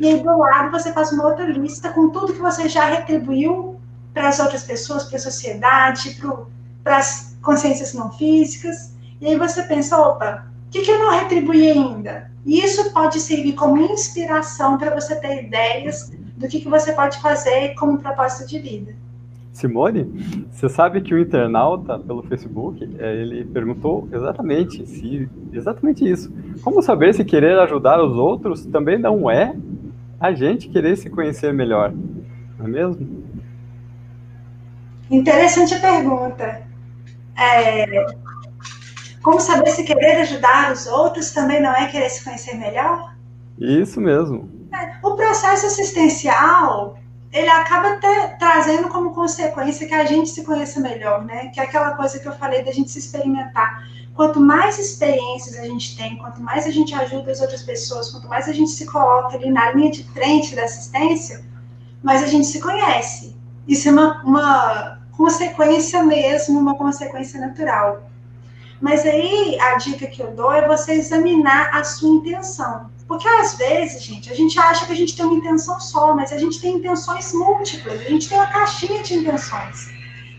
e 0.00 0.08
aí 0.08 0.22
do 0.22 0.38
lado 0.38 0.70
você 0.70 0.90
faz 0.92 1.12
uma 1.12 1.26
outra 1.26 1.44
lista 1.44 1.92
com 1.92 2.08
tudo 2.08 2.32
que 2.32 2.40
você 2.40 2.66
já 2.66 2.86
retribuiu 2.86 3.75
para 4.16 4.28
as 4.28 4.40
outras 4.40 4.64
pessoas, 4.64 5.04
para 5.04 5.16
a 5.16 5.20
sociedade, 5.20 6.18
para 6.82 6.96
as 6.96 7.36
consciências 7.42 7.92
não 7.92 8.10
físicas, 8.10 8.96
e 9.20 9.26
aí 9.26 9.36
você 9.36 9.62
pensa: 9.64 9.94
opa, 9.98 10.46
o 10.68 10.70
que, 10.70 10.80
que 10.80 10.90
eu 10.90 10.98
não 10.98 11.10
retribuí 11.10 11.70
ainda? 11.70 12.30
E 12.46 12.58
isso 12.60 12.94
pode 12.94 13.20
servir 13.20 13.52
como 13.52 13.76
inspiração 13.76 14.78
para 14.78 14.94
você 14.94 15.16
ter 15.16 15.44
ideias 15.44 16.10
do 16.34 16.48
que, 16.48 16.60
que 16.60 16.68
você 16.68 16.94
pode 16.94 17.20
fazer 17.20 17.74
como 17.74 17.98
propósito 17.98 18.48
de 18.48 18.58
vida. 18.58 18.94
Simone, 19.52 20.46
você 20.50 20.68
sabe 20.68 21.02
que 21.02 21.12
o 21.12 21.18
internauta 21.18 21.98
pelo 21.98 22.22
Facebook, 22.22 22.88
é, 22.98 23.16
ele 23.16 23.44
perguntou 23.44 24.08
exatamente 24.10 24.86
se 24.86 25.28
exatamente 25.52 26.08
isso. 26.08 26.32
Como 26.62 26.80
saber 26.80 27.12
se 27.12 27.22
querer 27.22 27.58
ajudar 27.58 28.02
os 28.02 28.16
outros 28.16 28.64
também 28.64 28.98
não 28.98 29.30
é 29.30 29.54
a 30.18 30.32
gente 30.32 30.70
querer 30.70 30.96
se 30.96 31.10
conhecer 31.10 31.52
melhor, 31.52 31.92
não 32.58 32.66
é 32.66 32.68
mesmo? 32.68 33.15
Interessante 35.10 35.74
a 35.74 35.80
pergunta. 35.80 36.62
É, 37.38 38.06
como 39.22 39.40
saber 39.40 39.70
se 39.70 39.84
querer 39.84 40.20
ajudar 40.22 40.72
os 40.72 40.86
outros 40.86 41.30
também 41.30 41.60
não 41.60 41.72
é 41.72 41.86
querer 41.88 42.08
se 42.10 42.24
conhecer 42.24 42.54
melhor? 42.54 43.14
Isso 43.58 44.00
mesmo. 44.00 44.50
É, 44.72 44.98
o 45.02 45.14
processo 45.14 45.66
assistencial, 45.66 46.98
ele 47.32 47.48
acaba 47.48 47.96
ter, 47.96 48.36
trazendo 48.38 48.88
como 48.88 49.14
consequência 49.14 49.86
que 49.86 49.94
a 49.94 50.04
gente 50.04 50.30
se 50.30 50.44
conheça 50.44 50.80
melhor, 50.80 51.24
né? 51.24 51.48
Que 51.48 51.60
é 51.60 51.64
aquela 51.64 51.92
coisa 51.92 52.18
que 52.18 52.26
eu 52.26 52.32
falei 52.32 52.64
da 52.64 52.72
gente 52.72 52.90
se 52.90 52.98
experimentar. 52.98 53.84
Quanto 54.14 54.40
mais 54.40 54.78
experiências 54.78 55.58
a 55.58 55.64
gente 55.64 55.96
tem, 55.96 56.16
quanto 56.16 56.40
mais 56.40 56.66
a 56.66 56.70
gente 56.70 56.94
ajuda 56.94 57.30
as 57.30 57.40
outras 57.40 57.62
pessoas, 57.62 58.10
quanto 58.10 58.28
mais 58.28 58.48
a 58.48 58.52
gente 58.52 58.70
se 58.70 58.86
coloca 58.86 59.36
ali 59.36 59.50
na 59.50 59.72
linha 59.72 59.90
de 59.90 60.04
frente 60.04 60.54
da 60.54 60.64
assistência, 60.64 61.44
mais 62.02 62.22
a 62.22 62.26
gente 62.26 62.46
se 62.46 62.60
conhece. 62.60 63.36
Isso 63.68 63.88
é 63.88 63.92
uma, 63.92 64.22
uma 64.22 64.95
consequência 65.16 66.02
mesmo, 66.02 66.58
uma 66.58 66.76
consequência 66.76 67.40
natural. 67.40 68.02
Mas 68.80 69.06
aí 69.06 69.58
a 69.60 69.76
dica 69.76 70.06
que 70.06 70.22
eu 70.22 70.32
dou 70.32 70.52
é 70.52 70.66
você 70.66 70.92
examinar 70.92 71.70
a 71.74 71.82
sua 71.82 72.10
intenção. 72.10 72.90
Porque 73.08 73.26
às 73.26 73.54
vezes, 73.54 74.02
gente, 74.02 74.30
a 74.30 74.34
gente 74.34 74.58
acha 74.58 74.84
que 74.84 74.92
a 74.92 74.96
gente 74.96 75.16
tem 75.16 75.24
uma 75.24 75.36
intenção 75.36 75.80
só, 75.80 76.14
mas 76.14 76.32
a 76.32 76.38
gente 76.38 76.60
tem 76.60 76.74
intenções 76.74 77.32
múltiplas, 77.32 78.00
a 78.00 78.10
gente 78.10 78.28
tem 78.28 78.36
uma 78.36 78.48
caixinha 78.48 79.02
de 79.02 79.14
intenções. 79.14 79.90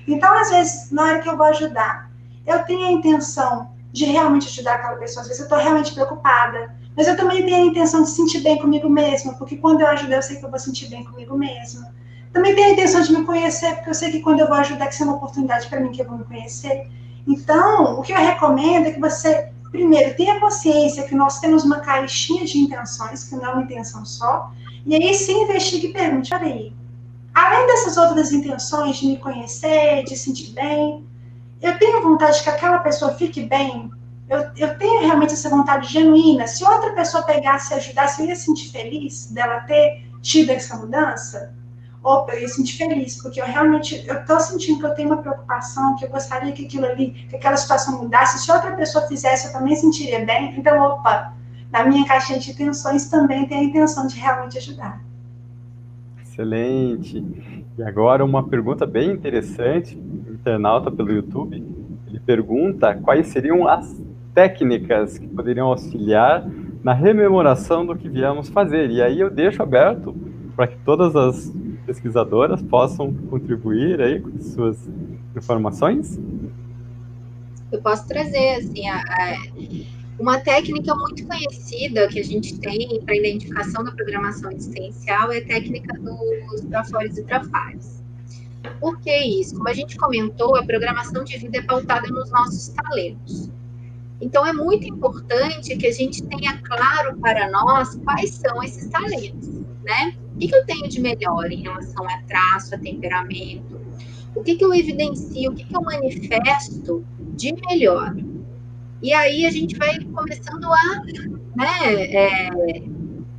Então, 0.07 0.31
às 0.37 0.49
vezes, 0.49 0.91
na 0.91 1.03
hora 1.03 1.19
que 1.19 1.29
eu 1.29 1.37
vou 1.37 1.45
ajudar, 1.47 2.11
eu 2.45 2.63
tenho 2.63 2.85
a 2.87 2.91
intenção 2.91 3.69
de 3.91 4.05
realmente 4.05 4.47
ajudar 4.47 4.75
aquela 4.75 4.97
pessoa, 4.97 5.21
às 5.21 5.27
vezes 5.27 5.39
eu 5.39 5.45
estou 5.45 5.59
realmente 5.59 5.93
preocupada, 5.93 6.75
mas 6.95 7.07
eu 7.07 7.15
também 7.15 7.45
tenho 7.45 7.63
a 7.63 7.67
intenção 7.67 8.03
de 8.03 8.09
sentir 8.09 8.41
bem 8.41 8.57
comigo 8.57 8.89
mesma, 8.89 9.33
porque 9.33 9.57
quando 9.57 9.81
eu 9.81 9.87
ajudo, 9.87 10.13
eu 10.13 10.21
sei 10.21 10.37
que 10.37 10.45
eu 10.45 10.49
vou 10.49 10.59
sentir 10.59 10.87
bem 10.87 11.03
comigo 11.03 11.37
mesma. 11.37 11.93
Também 12.33 12.55
tenho 12.55 12.67
a 12.69 12.71
intenção 12.73 13.01
de 13.01 13.13
me 13.13 13.25
conhecer, 13.25 13.75
porque 13.75 13.89
eu 13.89 13.93
sei 13.93 14.11
que 14.11 14.19
quando 14.19 14.39
eu 14.39 14.47
vou 14.47 14.57
ajudar, 14.57 14.87
que 14.87 14.93
isso 14.93 15.03
é 15.03 15.05
uma 15.05 15.15
oportunidade 15.15 15.67
para 15.67 15.79
mim 15.79 15.91
que 15.91 16.01
eu 16.01 16.07
vou 16.07 16.17
me 16.17 16.23
conhecer. 16.23 16.89
Então, 17.27 17.99
o 17.99 18.01
que 18.01 18.11
eu 18.11 18.17
recomendo 18.17 18.87
é 18.87 18.91
que 18.91 18.99
você 18.99 19.51
primeiro, 19.71 20.15
tenha 20.15 20.39
consciência 20.39 21.03
que 21.03 21.15
nós 21.15 21.39
temos 21.39 21.63
uma 21.63 21.79
caixinha 21.79 22.45
de 22.45 22.57
intenções, 22.59 23.23
que 23.23 23.35
não 23.35 23.45
é 23.45 23.49
uma 23.49 23.63
intenção 23.63 24.05
só, 24.05 24.51
e 24.85 24.95
aí 24.95 25.13
sim 25.13 25.43
investigue 25.43 25.87
e 25.87 25.93
pergunte, 25.93 26.29
peraí, 26.29 26.73
além 27.33 27.67
dessas 27.67 27.97
outras 27.97 28.31
intenções 28.31 28.97
de 28.97 29.07
me 29.07 29.17
conhecer, 29.17 30.03
de 30.03 30.15
sentir 30.15 30.51
bem, 30.51 31.05
eu 31.61 31.77
tenho 31.77 32.01
vontade 32.01 32.41
que 32.41 32.49
aquela 32.49 32.79
pessoa 32.79 33.13
fique 33.13 33.43
bem, 33.43 33.91
eu, 34.29 34.39
eu 34.57 34.77
tenho 34.77 35.01
realmente 35.01 35.33
essa 35.33 35.49
vontade 35.49 35.91
genuína, 35.91 36.47
se 36.47 36.63
outra 36.63 36.93
pessoa 36.93 37.23
pegasse 37.23 37.73
e 37.73 37.77
ajudasse, 37.77 38.21
eu 38.21 38.27
ia 38.27 38.35
sentir 38.35 38.69
feliz 38.69 39.31
dela 39.31 39.61
ter 39.61 40.05
tido 40.21 40.49
essa 40.51 40.75
mudança? 40.77 41.55
Opa, 42.03 42.33
eu 42.33 42.41
ia 42.41 42.47
sentir 42.47 42.77
feliz, 42.77 43.21
porque 43.21 43.41
eu 43.41 43.45
realmente, 43.45 44.05
eu 44.07 44.25
tô 44.25 44.39
sentindo 44.39 44.79
que 44.79 44.85
eu 44.85 44.93
tenho 44.93 45.09
uma 45.09 45.17
preocupação, 45.17 45.95
que 45.95 46.05
eu 46.05 46.09
gostaria 46.09 46.51
que 46.51 46.65
aquilo 46.65 46.85
ali, 46.85 47.11
que 47.29 47.35
aquela 47.35 47.57
situação 47.57 48.01
mudasse, 48.01 48.43
se 48.43 48.51
outra 48.51 48.75
pessoa 48.75 49.07
fizesse, 49.07 49.47
eu 49.47 49.53
também 49.53 49.75
sentiria 49.75 50.25
bem, 50.25 50.57
então, 50.57 50.79
opa, 50.81 51.33
na 51.71 51.83
minha 51.83 52.05
caixinha 52.05 52.39
de 52.39 52.51
intenções 52.51 53.09
também 53.09 53.47
tem 53.47 53.59
a 53.59 53.63
intenção 53.63 54.07
de 54.07 54.17
realmente 54.17 54.57
ajudar. 54.57 55.01
Excelente. 56.23 57.65
E 57.77 57.83
agora 57.83 58.23
uma 58.23 58.47
pergunta 58.47 58.85
bem 58.85 59.11
interessante, 59.11 59.97
internauta 59.97 60.91
pelo 60.91 61.11
YouTube, 61.11 61.63
ele 62.07 62.19
pergunta 62.19 62.95
quais 62.95 63.27
seriam 63.27 63.67
as 63.67 63.99
técnicas 64.33 65.17
que 65.17 65.27
poderiam 65.27 65.67
auxiliar 65.67 66.47
na 66.83 66.93
rememoração 66.93 67.85
do 67.85 67.95
que 67.95 68.07
viemos 68.07 68.49
fazer. 68.49 68.89
E 68.91 69.01
aí 69.01 69.19
eu 69.19 69.29
deixo 69.29 69.61
aberto 69.61 70.15
para 70.55 70.67
que 70.67 70.77
todas 70.85 71.15
as 71.15 71.51
pesquisadoras 71.87 72.61
possam 72.61 73.13
contribuir 73.13 74.01
aí 74.01 74.19
com 74.19 74.37
suas 74.41 74.77
informações? 75.35 76.19
Eu 77.71 77.81
posso 77.81 78.05
trazer, 78.07 78.55
assim, 78.55 78.87
a, 78.89 78.97
a, 78.97 79.37
uma 80.19 80.37
técnica 80.39 80.93
muito 80.93 81.25
conhecida 81.25 82.07
que 82.09 82.19
a 82.19 82.23
gente 82.23 82.59
tem 82.59 83.01
para 83.05 83.15
identificação 83.15 83.83
da 83.85 83.91
programação 83.91 84.51
existencial 84.51 85.31
é 85.31 85.37
a 85.37 85.45
técnica 85.45 85.97
dos 85.99 86.61
trafores 86.69 87.17
e 87.17 87.23
trafares. 87.23 88.03
Por 88.81 88.99
que 88.99 89.15
isso? 89.15 89.55
Como 89.55 89.69
a 89.69 89.73
gente 89.73 89.95
comentou, 89.95 90.57
a 90.57 90.63
programação 90.63 91.23
de 91.23 91.37
vida 91.37 91.59
é 91.59 91.61
pautada 91.61 92.07
nos 92.09 92.29
nossos 92.29 92.67
talentos. 92.69 93.49
Então, 94.19 94.45
é 94.45 94.51
muito 94.51 94.85
importante 94.87 95.77
que 95.77 95.87
a 95.87 95.91
gente 95.91 96.21
tenha 96.23 96.57
claro 96.63 97.17
para 97.17 97.49
nós 97.49 97.95
quais 98.03 98.31
são 98.31 98.61
esses 98.63 98.89
talentos, 98.89 99.47
né? 99.83 100.15
O 100.37 100.39
que, 100.39 100.49
que 100.49 100.55
eu 100.55 100.65
tenho 100.67 100.87
de 100.87 101.01
melhor 101.01 101.51
em 101.51 101.63
relação 101.63 102.07
a 102.07 102.21
traço, 102.27 102.75
a 102.75 102.77
temperamento? 102.77 103.81
O 104.35 104.43
que, 104.43 104.55
que 104.55 104.63
eu 104.63 104.71
evidencio, 104.71 105.49
o 105.49 105.55
que, 105.55 105.63
que 105.63 105.75
eu 105.75 105.81
manifesto 105.81 107.03
de 107.35 107.55
melhor? 107.67 108.15
E 109.01 109.11
aí 109.13 109.47
a 109.47 109.49
gente 109.49 109.75
vai 109.75 109.99
começando 109.99 110.65
a 110.65 111.03
né, 111.55 112.03
é, 112.13 112.83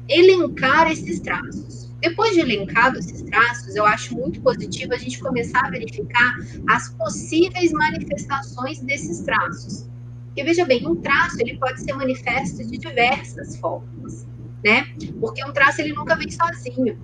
elencar 0.08 0.90
esses 0.90 1.20
traços. 1.20 1.88
Depois 2.00 2.34
de 2.34 2.40
elencado 2.40 2.98
esses 2.98 3.22
traços, 3.22 3.76
eu 3.76 3.86
acho 3.86 4.16
muito 4.16 4.40
positivo 4.40 4.92
a 4.92 4.98
gente 4.98 5.20
começar 5.20 5.66
a 5.66 5.70
verificar 5.70 6.34
as 6.68 6.88
possíveis 6.94 7.70
manifestações 7.70 8.80
desses 8.80 9.20
traços. 9.20 9.88
Porque 10.26 10.42
veja 10.42 10.64
bem, 10.64 10.84
um 10.84 10.96
traço 10.96 11.40
ele 11.40 11.56
pode 11.58 11.80
ser 11.80 11.92
manifesto 11.92 12.66
de 12.66 12.76
diversas 12.76 13.56
formas, 13.56 14.26
né? 14.64 14.86
Porque 15.20 15.44
um 15.44 15.52
traço 15.52 15.80
ele 15.80 15.92
nunca 15.92 16.16
vem 16.16 16.30
sozinho 16.30 16.98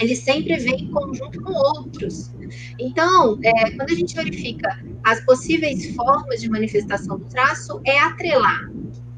ele 0.00 0.14
sempre 0.14 0.56
vem 0.56 0.84
em 0.84 0.90
conjunto 0.90 1.40
com 1.42 1.52
outros. 1.52 2.30
Então, 2.78 3.38
é, 3.42 3.70
quando 3.72 3.90
a 3.90 3.94
gente 3.94 4.14
verifica 4.14 4.80
as 5.04 5.20
possíveis 5.24 5.94
formas 5.94 6.40
de 6.40 6.48
manifestação 6.48 7.18
do 7.18 7.24
traço, 7.26 7.80
é 7.84 7.98
atrelar 7.98 8.70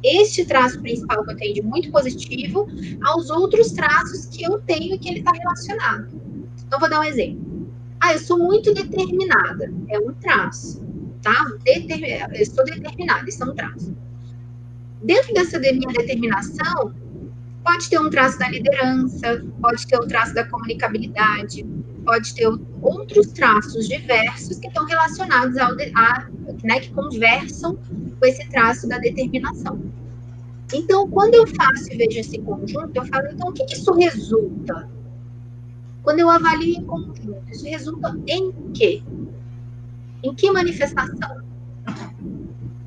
este 0.02 0.46
traço 0.46 0.80
principal 0.80 1.22
que 1.24 1.32
eu 1.32 1.36
tenho 1.36 1.54
de 1.54 1.62
muito 1.62 1.90
positivo 1.90 2.66
aos 3.04 3.28
outros 3.28 3.72
traços 3.72 4.24
que 4.26 4.42
eu 4.42 4.58
tenho 4.62 4.94
e 4.94 4.98
que 4.98 5.10
ele 5.10 5.18
está 5.18 5.32
relacionado. 5.32 6.08
Então, 6.66 6.80
vou 6.80 6.88
dar 6.88 7.00
um 7.00 7.04
exemplo. 7.04 7.68
Ah, 8.00 8.14
eu 8.14 8.18
sou 8.18 8.38
muito 8.38 8.72
determinada. 8.72 9.70
É 9.90 9.98
um 9.98 10.14
traço, 10.14 10.82
tá? 11.20 11.44
Determin... 11.62 12.08
Eu 12.32 12.46
sou 12.46 12.64
determinada, 12.64 13.28
isso 13.28 13.42
é 13.42 13.46
um 13.46 13.54
traço. 13.54 13.94
Dentro 15.02 15.34
dessa 15.34 15.58
minha 15.58 15.92
determinação, 15.92 16.94
Pode 17.64 17.90
ter 17.90 17.98
um 17.98 18.11
traço 18.11 18.38
da 18.38 18.48
liderança, 18.48 19.44
pode 19.61 19.86
ter 19.86 19.96
o 19.98 20.06
traço 20.06 20.34
da 20.34 20.44
comunicabilidade, 20.44 21.64
pode 22.04 22.34
ter 22.34 22.48
outros 22.80 23.28
traços 23.28 23.86
diversos 23.88 24.58
que 24.58 24.68
estão 24.68 24.86
relacionados 24.86 25.56
ao 25.58 25.72
a, 25.94 26.28
né, 26.64 26.80
que 26.80 26.92
conversam 26.92 27.76
com 27.76 28.26
esse 28.26 28.48
traço 28.48 28.88
da 28.88 28.98
determinação. 28.98 29.80
Então, 30.72 31.08
quando 31.11 31.34
eu 31.34 31.46
faço 31.46 31.92
e 31.92 31.96
vejo 31.96 32.18
esse 32.18 32.38
conjunto, 32.38 32.92
eu 32.94 33.04
falo, 33.06 33.28
então, 33.32 33.48
o 33.48 33.52
que 33.52 33.64
isso 33.72 33.92
resulta? 33.92 34.88
Quando 36.02 36.20
eu 36.20 36.30
avalio 36.30 36.78
em 36.78 36.84
conjunto, 36.84 37.42
isso 37.50 37.64
resulta 37.64 38.16
em 38.26 38.52
quê? 38.72 39.02
Em 40.22 40.34
que 40.34 40.50
manifestação? 40.50 41.42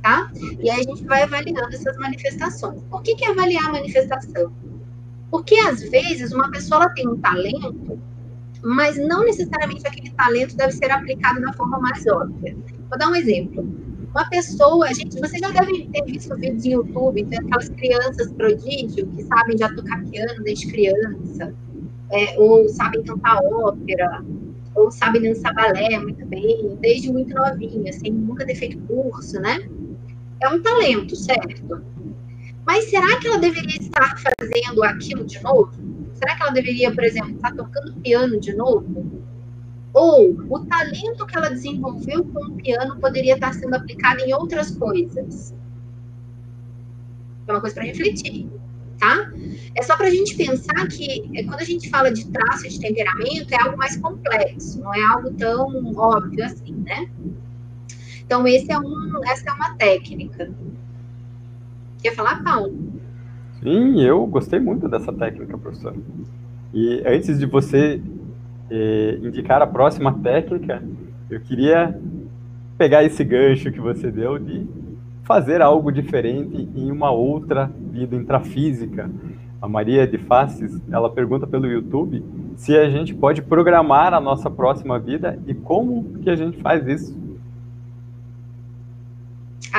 Tá? 0.01 0.31
E 0.59 0.69
aí 0.69 0.81
a 0.81 0.83
gente 0.83 1.03
vai 1.05 1.23
avaliando 1.23 1.73
essas 1.73 1.97
manifestações. 1.97 2.81
Por 2.89 3.01
que, 3.01 3.15
que 3.15 3.25
avaliar 3.25 3.67
a 3.67 3.71
manifestação? 3.73 4.51
Porque 5.33 5.55
às 5.55 5.81
vezes 5.89 6.31
uma 6.31 6.51
pessoa 6.51 6.93
tem 6.93 7.07
um 7.07 7.19
talento, 7.19 7.99
mas 8.61 8.99
não 8.99 9.25
necessariamente 9.25 9.81
aquele 9.87 10.11
talento 10.11 10.55
deve 10.55 10.73
ser 10.73 10.91
aplicado 10.91 11.41
da 11.41 11.51
forma 11.53 11.79
mais 11.79 12.05
óbvia. 12.05 12.55
Vou 12.87 12.99
dar 12.99 13.09
um 13.09 13.15
exemplo. 13.15 13.67
Uma 14.11 14.29
pessoa, 14.29 14.93
gente, 14.93 15.19
você 15.19 15.39
já 15.39 15.49
deve 15.49 15.87
ter 15.87 16.05
visto 16.05 16.35
vídeos 16.35 16.65
em 16.65 16.73
YouTube, 16.73 17.25
tem 17.25 17.39
aquelas 17.39 17.67
crianças 17.69 18.31
prodígio 18.33 19.07
que 19.07 19.23
sabem 19.23 19.57
já 19.57 19.73
tocar 19.73 20.03
piano 20.03 20.43
desde 20.43 20.67
criança, 20.67 21.51
é, 22.11 22.39
ou 22.39 22.69
sabem 22.69 23.01
cantar 23.01 23.43
ópera, 23.43 24.23
ou 24.75 24.91
sabem 24.91 25.23
dançar 25.23 25.51
balé 25.55 25.97
muito 25.97 26.23
bem, 26.27 26.77
desde 26.79 27.11
muito 27.11 27.33
novinha, 27.33 27.91
sem 27.91 28.11
nunca 28.11 28.45
ter 28.45 28.53
feito 28.53 28.77
curso, 28.81 29.41
né? 29.41 29.67
É 30.43 30.49
um 30.49 30.61
talento, 30.61 31.15
certo? 31.15 31.83
Mas 32.65 32.89
será 32.89 33.19
que 33.19 33.27
ela 33.27 33.37
deveria 33.37 33.77
estar 33.77 34.15
fazendo 34.17 34.83
aquilo 34.83 35.25
de 35.25 35.41
novo? 35.41 35.71
Será 36.13 36.35
que 36.35 36.43
ela 36.43 36.51
deveria, 36.51 36.93
por 36.93 37.03
exemplo, 37.03 37.35
estar 37.35 37.53
tocando 37.53 37.93
piano 38.01 38.39
de 38.39 38.55
novo? 38.55 39.21
Ou 39.93 40.31
o 40.49 40.65
talento 40.65 41.25
que 41.25 41.37
ela 41.37 41.49
desenvolveu 41.49 42.23
com 42.23 42.45
o 42.45 42.55
piano 42.55 42.99
poderia 42.99 43.35
estar 43.35 43.53
sendo 43.53 43.75
aplicado 43.75 44.21
em 44.21 44.33
outras 44.33 44.71
coisas? 44.71 45.53
É 47.45 47.51
uma 47.51 47.59
coisa 47.59 47.75
para 47.75 47.83
refletir, 47.83 48.49
tá? 48.97 49.31
É 49.75 49.81
só 49.83 49.97
para 49.97 50.07
a 50.07 50.09
gente 50.09 50.35
pensar 50.35 50.87
que 50.87 51.29
é, 51.35 51.43
quando 51.43 51.59
a 51.59 51.65
gente 51.65 51.89
fala 51.89 52.11
de 52.11 52.25
traço 52.31 52.67
de 52.69 52.79
temperamento, 52.79 53.53
é 53.53 53.61
algo 53.61 53.77
mais 53.77 53.97
complexo, 53.97 54.79
não 54.79 54.93
é 54.93 55.03
algo 55.03 55.31
tão 55.33 55.93
óbvio 55.95 56.45
assim, 56.45 56.73
né? 56.73 57.09
Então, 58.25 58.47
esse 58.47 58.71
é 58.71 58.79
um, 58.79 59.21
essa 59.25 59.49
é 59.49 59.53
uma 59.53 59.75
técnica. 59.75 60.49
Quer 62.03 62.13
falar, 62.15 62.43
Paulo? 62.43 62.73
Sim, 63.61 64.01
eu 64.01 64.27
gostei 64.27 64.59
muito 64.59 64.89
dessa 64.89 65.13
técnica, 65.13 65.57
professor. 65.57 65.95
E 66.73 67.01
antes 67.05 67.39
de 67.39 67.45
você 67.45 68.01
eh, 68.69 69.19
indicar 69.23 69.61
a 69.61 69.67
próxima 69.67 70.11
técnica, 70.19 70.83
eu 71.29 71.39
queria 71.39 71.97
pegar 72.77 73.05
esse 73.05 73.23
gancho 73.23 73.71
que 73.71 73.79
você 73.79 74.11
deu 74.11 74.37
de 74.37 74.67
fazer 75.23 75.61
algo 75.61 75.93
diferente 75.93 76.67
em 76.75 76.91
uma 76.91 77.09
outra 77.09 77.71
vida 77.93 78.17
intrafísica. 78.17 79.09
A 79.61 79.67
Maria 79.69 80.05
de 80.05 80.17
Faces, 80.17 80.77
ela 80.91 81.09
pergunta 81.09 81.47
pelo 81.47 81.67
YouTube 81.67 82.21
se 82.57 82.77
a 82.77 82.89
gente 82.89 83.15
pode 83.15 83.41
programar 83.41 84.13
a 84.13 84.19
nossa 84.19 84.51
próxima 84.51 84.99
vida 84.99 85.39
e 85.47 85.53
como 85.53 86.19
que 86.19 86.29
a 86.29 86.35
gente 86.35 86.57
faz 86.57 86.85
isso 86.85 87.22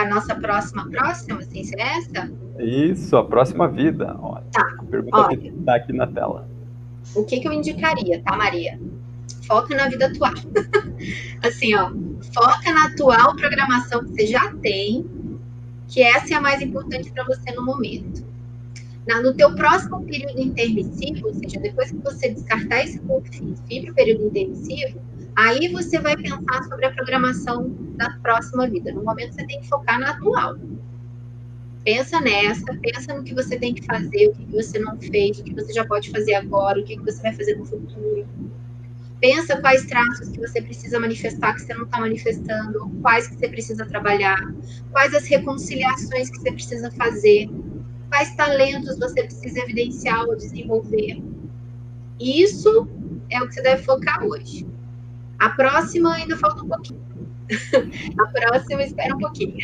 a 0.05 0.09
nossa 0.09 0.35
próxima 0.35 0.89
próxima, 0.89 1.43
sem 1.43 1.65
ser 1.65 1.81
essa? 1.81 2.31
Isso, 2.59 3.17
a 3.17 3.25
próxima 3.25 3.69
vida. 3.69 4.17
Olha, 4.21 4.45
tá. 4.53 4.77
A 4.79 4.85
pergunta 4.85 5.17
Olha, 5.17 5.37
que 5.37 5.49
está 5.49 5.77
aqui 5.77 5.93
na 5.93 6.07
tela. 6.07 6.49
O 7.15 7.25
que, 7.25 7.41
que 7.41 7.49
eu 7.49 7.53
indicaria, 7.53 8.23
tá, 8.23 8.37
Maria? 8.37 8.79
Foca 9.47 9.75
na 9.75 9.89
vida 9.89 10.07
atual. 10.07 10.33
assim, 11.43 11.75
ó, 11.75 11.91
foca 12.33 12.73
na 12.73 12.87
atual 12.87 13.35
programação 13.37 14.05
que 14.05 14.11
você 14.11 14.27
já 14.27 14.53
tem, 14.63 15.05
que 15.89 16.03
essa 16.03 16.35
é 16.35 16.37
a 16.37 16.41
mais 16.41 16.63
importante 16.63 17.11
para 17.11 17.25
você 17.25 17.53
no 17.53 17.65
momento. 17.65 18.25
Na, 19.07 19.21
no 19.21 19.35
teu 19.35 19.55
próximo 19.55 20.03
período 20.05 20.41
intermissivo, 20.41 21.29
ou 21.29 21.35
seja, 21.35 21.61
depois 21.61 21.91
que 21.91 21.99
você 21.99 22.31
descartar 22.31 22.85
esse 22.85 22.99
corpo 23.01 23.29
fibra 23.69 23.93
período 23.93 24.27
intermissivo, 24.27 24.99
Aí 25.37 25.69
você 25.73 25.99
vai 25.99 26.17
pensar 26.17 26.63
sobre 26.69 26.87
a 26.87 26.93
programação 26.93 27.69
da 27.97 28.11
próxima 28.23 28.69
vida. 28.69 28.93
No 28.93 29.03
momento 29.03 29.35
você 29.35 29.47
tem 29.47 29.61
que 29.61 29.69
focar 29.69 29.99
na 29.99 30.11
atual. 30.11 30.57
Pensa 31.85 32.21
nessa, 32.21 32.73
pensa 32.81 33.15
no 33.15 33.25
que 33.25 33.35
você 33.35 33.59
tem 33.59 33.75
que 33.75 33.85
fazer, 33.85 34.29
o 34.29 34.33
que 34.33 34.47
você 34.47 34.79
não 34.79 34.99
fez, 34.99 35.39
o 35.39 35.45
que 35.45 35.53
você 35.53 35.73
já 35.73 35.85
pode 35.85 36.11
fazer 36.11 36.35
agora, 36.35 36.81
o 36.81 36.85
que 36.85 36.99
você 37.01 37.21
vai 37.21 37.35
fazer 37.35 37.57
no 37.57 37.67
futuro. 37.67 38.27
Pensa 39.21 39.61
quais 39.61 39.85
traços 39.87 40.29
que 40.31 40.39
você 40.39 40.63
precisa 40.63 41.01
manifestar 41.01 41.55
que 41.55 41.63
você 41.63 41.75
não 41.75 41.85
está 41.85 41.99
manifestando, 41.99 42.91
quais 43.03 43.27
que 43.27 43.35
você 43.37 43.49
precisa 43.49 43.85
trabalhar, 43.87 44.39
quais 44.93 45.15
as 45.15 45.27
reconciliações 45.27 46.31
que 46.31 46.39
você 46.39 46.53
precisa 46.53 46.91
fazer, 46.93 47.51
quais 48.09 48.35
talentos 48.35 48.99
você 48.99 49.25
precisa 49.25 49.61
evidenciar 49.61 50.25
ou 50.25 50.37
desenvolver. 50.37 51.23
Isso 52.21 52.89
é 53.31 53.43
o 53.43 53.49
que 53.49 53.55
você 53.55 53.63
deve 53.63 53.83
focar 53.83 54.25
hoje. 54.25 54.67
A 55.39 55.51
próxima 55.51 56.15
ainda 56.15 56.37
falta 56.37 56.65
um 56.65 56.69
pouquinho. 56.69 57.01
a 58.19 58.27
próxima 58.27 58.83
espera 58.83 59.15
um 59.15 59.19
pouquinho. 59.19 59.57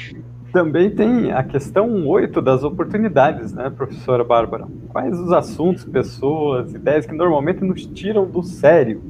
Também 0.53 0.91
tem 0.91 1.31
a 1.31 1.45
questão 1.45 2.07
8 2.09 2.43
das 2.43 2.65
oportunidades, 2.65 3.53
né, 3.53 3.71
professora 3.71 4.25
Bárbara? 4.25 4.67
Quais 4.89 5.19
os 5.19 5.33
assuntos, 5.33 5.85
pessoas, 5.85 6.75
ideias 6.75 7.07
que 7.07 7.15
normalmente 7.15 7.63
nos 7.63 7.87
tiram 7.87 8.29
do 8.29 8.43
sério? 8.43 9.01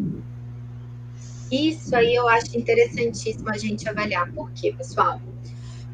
Isso 1.50 1.96
aí 1.96 2.14
eu 2.14 2.28
acho 2.28 2.56
interessantíssimo 2.56 3.48
a 3.48 3.56
gente 3.56 3.88
avaliar. 3.88 4.30
Por 4.32 4.50
quê, 4.52 4.74
pessoal? 4.76 5.20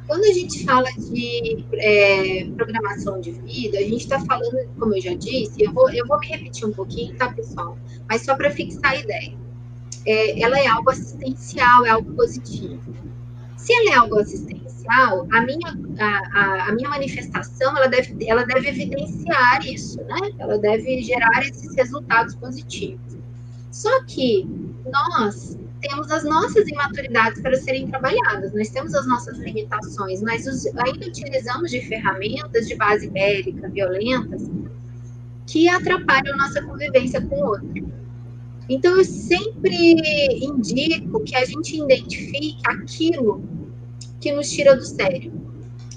Quando 0.06 0.24
a 0.24 0.32
gente 0.32 0.64
fala 0.64 0.88
de 0.92 1.64
é, 1.74 2.44
programação 2.56 3.20
de 3.20 3.32
vida, 3.32 3.78
a 3.78 3.82
gente 3.82 4.02
está 4.02 4.20
falando, 4.20 4.68
como 4.78 4.94
eu 4.94 5.00
já 5.00 5.14
disse, 5.14 5.64
eu 5.64 5.72
vou, 5.72 5.88
eu 5.90 6.06
vou 6.06 6.18
me 6.18 6.26
repetir 6.26 6.66
um 6.66 6.72
pouquinho, 6.72 7.16
tá, 7.16 7.32
pessoal? 7.32 7.78
Mas 8.08 8.24
só 8.24 8.36
para 8.36 8.50
fixar 8.50 8.92
a 8.92 8.96
ideia 8.96 9.45
é, 10.06 10.40
ela 10.40 10.58
é 10.58 10.66
algo 10.66 10.90
assistencial, 10.90 11.84
é 11.84 11.90
algo 11.90 12.12
positivo. 12.14 12.80
Se 13.56 13.72
ela 13.74 13.90
é 13.90 13.94
algo 13.94 14.18
assistencial, 14.18 15.26
a 15.32 15.40
minha, 15.40 15.76
a, 15.98 16.38
a, 16.38 16.68
a, 16.68 16.72
minha 16.72 16.88
manifestação 16.88 17.76
ela 17.76 17.88
deve, 17.88 18.16
ela 18.28 18.44
deve 18.44 18.68
evidenciar 18.68 19.66
isso, 19.66 20.00
né? 20.04 20.30
Ela 20.38 20.58
deve 20.58 21.02
gerar 21.02 21.40
esses 21.40 21.74
resultados 21.74 22.36
positivos. 22.36 23.16
Só 23.72 24.04
que 24.04 24.48
nós 24.90 25.58
temos 25.80 26.10
as 26.10 26.24
nossas 26.24 26.68
imaturidades 26.68 27.42
para 27.42 27.56
serem 27.56 27.88
trabalhadas, 27.88 28.54
nós 28.54 28.68
temos 28.70 28.94
as 28.94 29.06
nossas 29.06 29.38
limitações, 29.38 30.22
nós 30.22 30.46
ainda 30.46 31.06
utilizamos 31.06 31.70
de 31.70 31.80
ferramentas 31.80 32.66
de 32.68 32.76
base 32.76 33.08
bélica, 33.10 33.68
violentas, 33.68 34.48
que 35.46 35.68
atrapalham 35.68 36.36
nossa 36.36 36.62
convivência 36.62 37.20
com 37.20 37.36
o 37.36 37.46
outro. 37.48 37.95
Então, 38.68 38.96
eu 38.96 39.04
sempre 39.04 39.94
indico 40.42 41.20
que 41.20 41.36
a 41.36 41.44
gente 41.44 41.76
identifique 41.80 42.58
aquilo 42.66 43.44
que 44.20 44.32
nos 44.32 44.50
tira 44.50 44.74
do 44.74 44.84
sério. 44.84 45.32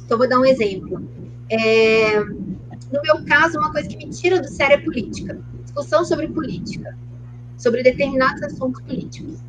Então, 0.05 0.17
vou 0.17 0.29
dar 0.29 0.39
um 0.39 0.45
exemplo. 0.45 1.01
É, 1.49 2.19
no 2.19 3.01
meu 3.03 3.25
caso, 3.25 3.57
uma 3.57 3.71
coisa 3.71 3.87
que 3.87 3.97
me 3.97 4.09
tira 4.09 4.39
do 4.39 4.47
sério 4.47 4.75
é 4.75 4.77
política. 4.79 5.39
Discussão 5.63 6.05
sobre 6.05 6.27
política, 6.27 6.95
sobre 7.57 7.83
determinados 7.83 8.41
assuntos 8.43 8.81
políticos. 8.81 9.39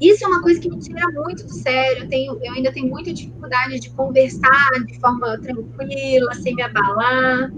Isso 0.00 0.24
é 0.24 0.28
uma 0.28 0.42
coisa 0.42 0.60
que 0.60 0.68
me 0.68 0.78
tira 0.78 1.08
muito 1.12 1.44
do 1.44 1.52
sério. 1.52 2.04
Eu, 2.04 2.08
tenho, 2.08 2.38
eu 2.42 2.52
ainda 2.52 2.70
tenho 2.70 2.88
muita 2.88 3.12
dificuldade 3.12 3.80
de 3.80 3.90
conversar 3.90 4.70
de 4.86 4.98
forma 4.98 5.38
tranquila, 5.38 6.34
sem 6.34 6.54
me 6.54 6.62
abalar. 6.62 7.50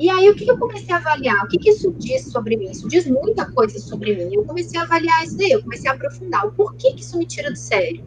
E 0.00 0.08
aí, 0.08 0.30
o 0.30 0.34
que 0.34 0.50
eu 0.50 0.56
comecei 0.56 0.94
a 0.94 0.96
avaliar? 0.96 1.44
O 1.44 1.48
que, 1.48 1.58
que 1.58 1.68
isso 1.68 1.94
diz 1.98 2.24
sobre 2.32 2.56
mim? 2.56 2.70
Isso 2.70 2.88
diz 2.88 3.06
muita 3.06 3.44
coisa 3.52 3.78
sobre 3.78 4.16
mim. 4.16 4.34
Eu 4.34 4.44
comecei 4.46 4.80
a 4.80 4.84
avaliar 4.84 5.22
isso 5.22 5.36
daí, 5.36 5.50
eu 5.50 5.62
comecei 5.62 5.90
a 5.90 5.92
aprofundar. 5.92 6.46
O 6.46 6.52
porquê 6.52 6.92
que 6.92 7.02
isso 7.02 7.18
me 7.18 7.26
tira 7.26 7.50
do 7.50 7.58
sério? 7.58 8.02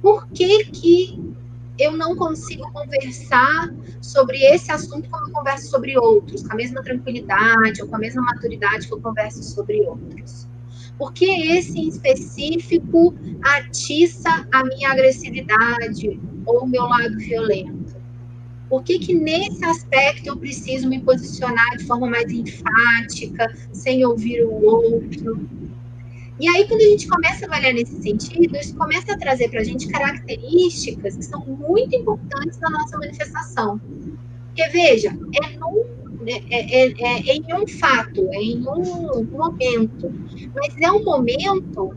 Por 0.00 0.26
que, 0.28 0.64
que 0.64 1.34
eu 1.78 1.92
não 1.92 2.16
consigo 2.16 2.72
conversar 2.72 3.70
sobre 4.00 4.38
esse 4.46 4.72
assunto 4.72 5.10
como 5.10 5.28
eu 5.28 5.32
converso 5.32 5.68
sobre 5.68 5.98
outros, 5.98 6.42
com 6.42 6.54
a 6.54 6.56
mesma 6.56 6.82
tranquilidade 6.82 7.82
ou 7.82 7.88
com 7.88 7.96
a 7.96 7.98
mesma 7.98 8.22
maturidade 8.22 8.86
que 8.88 8.94
eu 8.94 9.00
converso 9.02 9.42
sobre 9.42 9.82
outros? 9.82 10.46
Porque 10.96 11.26
esse 11.26 11.78
em 11.78 11.88
específico 11.88 13.14
atiça 13.44 14.48
a 14.50 14.64
minha 14.64 14.90
agressividade 14.90 16.18
ou 16.46 16.64
o 16.64 16.66
meu 16.66 16.84
lado 16.84 17.18
violento? 17.18 17.95
Por 18.68 18.82
que, 18.82 18.98
que 18.98 19.14
nesse 19.14 19.64
aspecto 19.64 20.26
eu 20.26 20.36
preciso 20.36 20.88
me 20.88 21.00
posicionar 21.00 21.76
de 21.76 21.84
forma 21.84 22.08
mais 22.08 22.30
enfática, 22.32 23.54
sem 23.72 24.04
ouvir 24.04 24.42
o 24.42 24.64
outro? 24.64 25.48
E 26.38 26.48
aí, 26.48 26.66
quando 26.68 26.82
a 26.82 26.88
gente 26.88 27.08
começa 27.08 27.46
a 27.46 27.48
avaliar 27.48 27.72
nesse 27.72 28.02
sentido, 28.02 28.56
isso 28.56 28.74
começa 28.74 29.14
a 29.14 29.18
trazer 29.18 29.48
para 29.48 29.60
a 29.60 29.64
gente 29.64 29.88
características 29.88 31.16
que 31.16 31.24
são 31.24 31.40
muito 31.46 31.96
importantes 31.96 32.58
na 32.60 32.70
nossa 32.70 32.98
manifestação. 32.98 33.80
Porque, 34.48 34.68
veja, 34.68 35.08
é, 35.10 35.58
num, 35.58 35.84
é, 36.26 36.32
é, 36.50 36.88
é, 36.88 37.30
é 37.30 37.36
em 37.36 37.54
um 37.54 37.66
fato, 37.66 38.28
é 38.32 38.42
em 38.42 38.66
um 38.68 39.24
momento, 39.30 40.12
mas 40.54 40.76
é 40.80 40.90
um 40.90 41.04
momento 41.04 41.96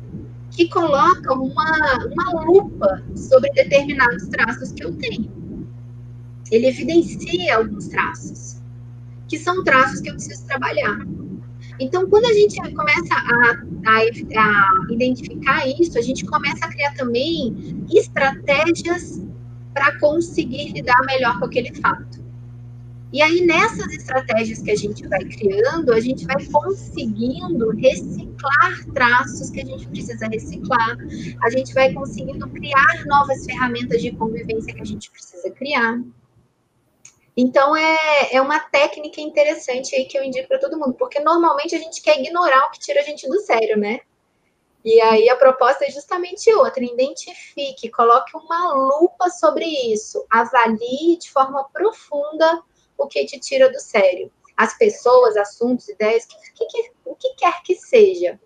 que 0.52 0.70
coloca 0.70 1.34
uma, 1.34 2.06
uma 2.12 2.44
lupa 2.46 3.04
sobre 3.16 3.50
determinados 3.52 4.28
traços 4.28 4.72
que 4.72 4.86
eu 4.86 4.94
tenho. 4.94 5.39
Ele 6.52 6.68
evidencia 6.68 7.58
alguns 7.58 7.88
traços, 7.88 8.58
que 9.28 9.38
são 9.38 9.64
traços 9.64 10.02
que 10.02 10.10
eu 10.10 10.14
preciso 10.14 10.46
trabalhar. 10.46 11.00
Então, 11.80 12.10
quando 12.10 12.26
a 12.26 12.34
gente 12.34 12.58
começa 12.74 13.14
a, 13.14 13.52
a, 13.86 14.00
a, 14.00 14.94
identificar 14.94 15.66
isso, 15.68 15.98
a 15.98 16.02
gente 16.02 16.26
começa 16.26 16.66
a 16.66 16.70
criar 16.70 16.94
também 16.94 17.86
estratégias 17.94 19.22
para 19.74 19.98
conseguir 20.00 20.74
lidar 20.74 21.02
melhor 21.06 21.40
com 21.40 21.46
aquele 21.46 21.74
fato. 21.76 22.20
E 23.12 23.24
aí, 23.24 23.42
nessas 23.42 23.92
estratégias 23.92 24.62
que 24.62 24.70
a 24.70 24.76
gente 24.76 25.08
vai 25.08 25.24
criando, 25.26 25.92
a 25.94 26.00
gente 26.00 26.26
vai 26.26 26.46
conseguindo 26.46 27.70
reciclar 27.72 28.86
traços 28.94 29.50
que 29.50 29.62
a 29.62 29.66
gente 29.66 29.88
precisa 29.88 30.28
reciclar, 30.28 30.98
a 31.42 31.50
gente 31.50 31.74
vai 31.74 31.92
conseguindo 31.92 32.48
criar 32.50 33.06
novas 33.08 33.46
ferramentas 33.46 34.02
de 34.02 34.12
convivência 34.12 34.76
que 34.76 34.82
a 34.82 34.86
gente 34.86 35.10
precisa 35.10 35.50
criar. 35.50 36.00
Então, 37.42 37.74
é, 37.74 38.34
é 38.34 38.42
uma 38.42 38.60
técnica 38.60 39.22
interessante 39.22 39.96
aí 39.96 40.04
que 40.04 40.18
eu 40.18 40.24
indico 40.26 40.50
para 40.50 40.60
todo 40.60 40.78
mundo, 40.78 40.94
porque 40.96 41.22
normalmente 41.22 41.74
a 41.74 41.80
gente 41.80 42.02
quer 42.02 42.20
ignorar 42.20 42.68
o 42.68 42.72
que 42.72 42.80
tira 42.80 43.00
a 43.00 43.04
gente 43.04 43.30
do 43.30 43.40
sério, 43.40 43.78
né? 43.78 44.02
E 44.84 45.00
aí 45.00 45.30
a 45.30 45.38
proposta 45.38 45.86
é 45.86 45.90
justamente 45.90 46.54
outra: 46.54 46.84
identifique, 46.84 47.90
coloque 47.92 48.36
uma 48.36 48.74
lupa 48.74 49.30
sobre 49.30 49.64
isso, 49.64 50.22
avalie 50.30 51.18
de 51.18 51.32
forma 51.32 51.64
profunda 51.72 52.62
o 52.98 53.08
que 53.08 53.26
te 53.26 53.40
tira 53.40 53.72
do 53.72 53.80
sério. 53.80 54.30
As 54.58 54.78
pessoas, 54.78 55.38
assuntos, 55.38 55.88
ideias, 55.88 56.26
que, 56.26 56.36
que, 56.66 56.92
o 57.06 57.16
que 57.16 57.36
quer 57.36 57.64
que 57.64 57.76
seja. 57.78 58.38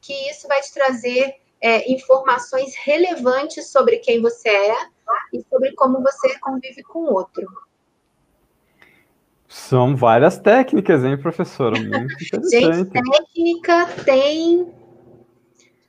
Que 0.00 0.12
isso 0.30 0.46
vai 0.46 0.60
te 0.60 0.72
trazer 0.72 1.34
é, 1.60 1.90
informações 1.90 2.76
relevantes 2.76 3.72
sobre 3.72 3.98
quem 3.98 4.22
você 4.22 4.50
é 4.50 4.76
e 5.32 5.44
sobre 5.50 5.72
como 5.72 6.00
você 6.00 6.38
convive 6.38 6.84
com 6.84 7.00
o 7.00 7.12
outro. 7.12 7.65
São 9.56 9.96
várias 9.96 10.38
técnicas, 10.38 11.02
hein, 11.02 11.16
professora? 11.16 11.76
Muito 11.80 11.96
interessante. 12.22 12.50
Gente, 12.50 12.90
técnica 12.90 13.86
tem. 14.04 14.72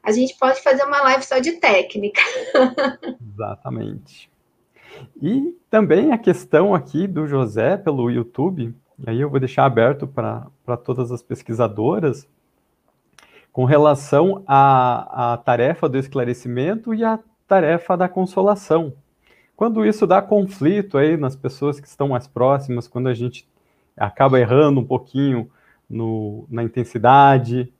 A 0.01 0.11
gente 0.11 0.35
pode 0.39 0.63
fazer 0.63 0.83
uma 0.83 1.01
live 1.03 1.23
só 1.23 1.37
de 1.37 1.51
técnica. 1.51 2.21
Exatamente. 3.21 4.31
E 5.21 5.53
também 5.69 6.11
a 6.11 6.17
questão 6.17 6.73
aqui 6.73 7.05
do 7.05 7.27
José 7.27 7.77
pelo 7.77 8.09
YouTube, 8.09 8.73
e 8.97 9.09
aí 9.09 9.21
eu 9.21 9.29
vou 9.29 9.39
deixar 9.39 9.65
aberto 9.65 10.07
para 10.07 10.77
todas 10.83 11.11
as 11.11 11.21
pesquisadoras, 11.21 12.27
com 13.51 13.65
relação 13.65 14.43
à, 14.47 15.33
à 15.33 15.37
tarefa 15.37 15.87
do 15.89 15.97
esclarecimento 15.99 16.95
e 16.95 17.03
à 17.03 17.19
tarefa 17.47 17.95
da 17.95 18.09
consolação. 18.09 18.93
Quando 19.55 19.85
isso 19.85 20.07
dá 20.07 20.19
conflito 20.21 20.97
aí 20.97 21.15
nas 21.15 21.35
pessoas 21.35 21.79
que 21.79 21.87
estão 21.87 22.07
mais 22.07 22.27
próximas, 22.27 22.87
quando 22.87 23.07
a 23.07 23.13
gente 23.13 23.47
acaba 23.97 24.39
errando 24.39 24.79
um 24.79 24.85
pouquinho 24.85 25.51
no, 25.89 26.47
na 26.49 26.63
intensidade? 26.63 27.73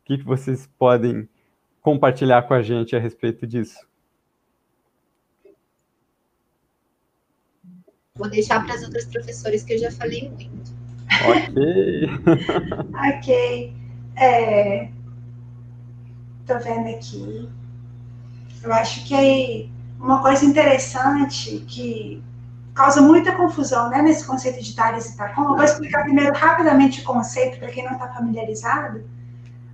O 0.00 0.04
que, 0.04 0.18
que 0.18 0.24
vocês 0.24 0.68
podem 0.78 1.28
compartilhar 1.80 2.42
com 2.42 2.54
a 2.54 2.62
gente 2.62 2.96
a 2.96 2.98
respeito 2.98 3.46
disso? 3.46 3.86
Vou 8.14 8.28
deixar 8.28 8.64
para 8.64 8.74
as 8.74 8.82
outras 8.82 9.04
professoras 9.06 9.62
que 9.62 9.74
eu 9.74 9.78
já 9.78 9.90
falei 9.90 10.28
muito. 10.28 10.72
Ok. 11.26 11.54
ok. 13.18 13.74
É, 14.16 14.90
tô 16.46 16.58
vendo 16.58 16.88
aqui. 16.88 17.48
Eu 18.62 18.72
acho 18.72 19.04
que 19.06 19.70
uma 19.98 20.20
coisa 20.20 20.44
interessante 20.44 21.64
que 21.66 22.22
causa 22.74 23.00
muita 23.00 23.32
confusão 23.32 23.90
né, 23.90 24.00
nesse 24.02 24.24
conceito 24.24 24.62
de 24.62 24.74
Tales 24.74 25.06
e 25.06 25.16
Tacon. 25.16 25.42
Eu 25.42 25.56
vou 25.56 25.64
explicar 25.64 26.02
primeiro 26.02 26.34
rapidamente 26.34 27.00
o 27.00 27.04
conceito, 27.04 27.58
para 27.58 27.68
quem 27.68 27.84
não 27.84 27.92
está 27.92 28.08
familiarizado. 28.08 29.04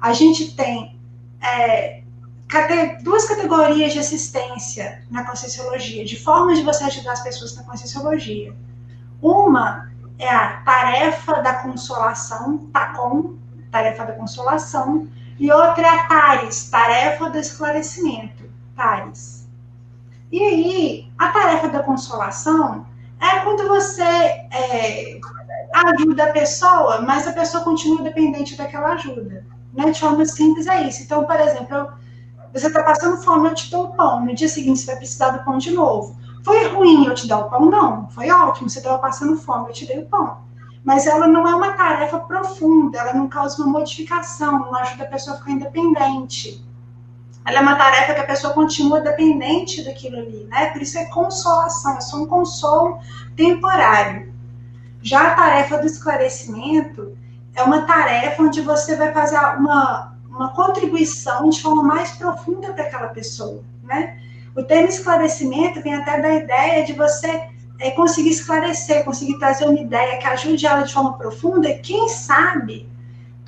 A 0.00 0.12
gente 0.12 0.54
tem 0.54 0.98
é, 1.40 2.02
duas 3.02 3.26
categorias 3.26 3.92
de 3.92 3.98
assistência 3.98 5.02
na 5.10 5.24
Conscienciologia, 5.24 6.04
de 6.04 6.20
formas 6.20 6.58
de 6.58 6.64
você 6.64 6.84
ajudar 6.84 7.12
as 7.12 7.22
pessoas 7.22 7.54
na 7.54 7.62
Conscienciologia. 7.62 8.54
Uma 9.20 9.90
é 10.18 10.28
a 10.28 10.60
tarefa 10.62 11.40
da 11.42 11.54
consolação, 11.54 12.58
TACOM, 12.72 13.36
tarefa 13.70 14.04
da 14.04 14.12
consolação, 14.12 15.08
e 15.38 15.52
outra 15.52 15.86
é 15.86 15.90
a 15.90 16.06
TARES, 16.06 16.68
tarefa 16.68 17.30
do 17.30 17.38
esclarecimento, 17.38 18.44
TARES. 18.74 19.47
E 20.30 20.42
aí, 20.42 21.12
a 21.18 21.28
tarefa 21.28 21.68
da 21.68 21.82
consolação 21.82 22.84
é 23.20 23.40
quando 23.40 23.66
você 23.66 24.02
é, 24.02 25.18
ajuda 25.72 26.24
a 26.24 26.32
pessoa, 26.32 27.00
mas 27.00 27.26
a 27.26 27.32
pessoa 27.32 27.64
continua 27.64 28.02
dependente 28.02 28.56
daquela 28.56 28.92
ajuda. 28.92 29.44
Né? 29.72 29.90
De 29.90 29.98
forma 29.98 30.24
simples 30.26 30.66
é 30.66 30.86
isso. 30.86 31.02
Então, 31.02 31.24
por 31.24 31.40
exemplo, 31.40 31.76
eu, 31.76 31.88
você 32.52 32.66
está 32.66 32.82
passando 32.82 33.22
fome, 33.22 33.48
eu 33.48 33.54
te 33.54 33.70
dou 33.70 33.86
o 33.86 33.92
pão. 33.94 34.24
No 34.24 34.34
dia 34.34 34.48
seguinte, 34.48 34.80
você 34.80 34.86
vai 34.86 34.96
precisar 34.96 35.30
do 35.30 35.44
pão 35.44 35.56
de 35.56 35.70
novo. 35.70 36.16
Foi 36.44 36.68
ruim 36.68 37.06
eu 37.06 37.14
te 37.14 37.26
dar 37.26 37.38
o 37.38 37.50
pão? 37.50 37.64
Não. 37.66 38.08
Foi 38.10 38.30
ótimo, 38.30 38.68
você 38.68 38.78
estava 38.78 38.98
passando 38.98 39.36
fome, 39.36 39.68
eu 39.68 39.72
te 39.72 39.86
dei 39.86 39.98
o 39.98 40.06
pão. 40.06 40.38
Mas 40.84 41.06
ela 41.06 41.26
não 41.26 41.46
é 41.48 41.54
uma 41.54 41.72
tarefa 41.72 42.18
profunda, 42.20 42.98
ela 42.98 43.14
não 43.14 43.28
causa 43.28 43.62
uma 43.62 43.78
modificação, 43.78 44.58
não 44.58 44.74
ajuda 44.76 45.04
a 45.04 45.08
pessoa 45.08 45.36
a 45.36 45.38
ficar 45.38 45.52
independente 45.52 46.67
ela 47.48 47.60
é 47.60 47.62
uma 47.62 47.76
tarefa 47.76 48.12
que 48.12 48.20
a 48.20 48.26
pessoa 48.26 48.52
continua 48.52 49.00
dependente 49.00 49.82
daquilo 49.82 50.18
ali, 50.18 50.46
né? 50.50 50.66
Por 50.66 50.82
isso 50.82 50.98
é 50.98 51.06
consolação, 51.06 51.96
é 51.96 52.00
só 52.02 52.18
um 52.18 52.26
consolo 52.26 52.98
temporário. 53.34 54.30
Já 55.00 55.28
a 55.28 55.34
tarefa 55.34 55.78
do 55.78 55.86
esclarecimento 55.86 57.16
é 57.54 57.62
uma 57.62 57.86
tarefa 57.86 58.42
onde 58.42 58.60
você 58.60 58.96
vai 58.96 59.14
fazer 59.14 59.38
uma, 59.38 60.14
uma 60.28 60.50
contribuição 60.50 61.48
de 61.48 61.62
forma 61.62 61.82
mais 61.82 62.10
profunda 62.10 62.74
para 62.74 62.84
aquela 62.84 63.08
pessoa, 63.08 63.64
né? 63.82 64.18
O 64.54 64.62
termo 64.62 64.88
esclarecimento 64.88 65.80
vem 65.80 65.94
até 65.94 66.20
da 66.20 66.30
ideia 66.34 66.84
de 66.84 66.92
você 66.92 67.48
é, 67.78 67.90
conseguir 67.92 68.30
esclarecer, 68.30 69.06
conseguir 69.06 69.38
trazer 69.38 69.64
uma 69.64 69.80
ideia 69.80 70.18
que 70.18 70.26
ajude 70.26 70.66
ela 70.66 70.82
de 70.82 70.92
forma 70.92 71.16
profunda, 71.16 71.72
quem 71.78 72.10
sabe 72.10 72.86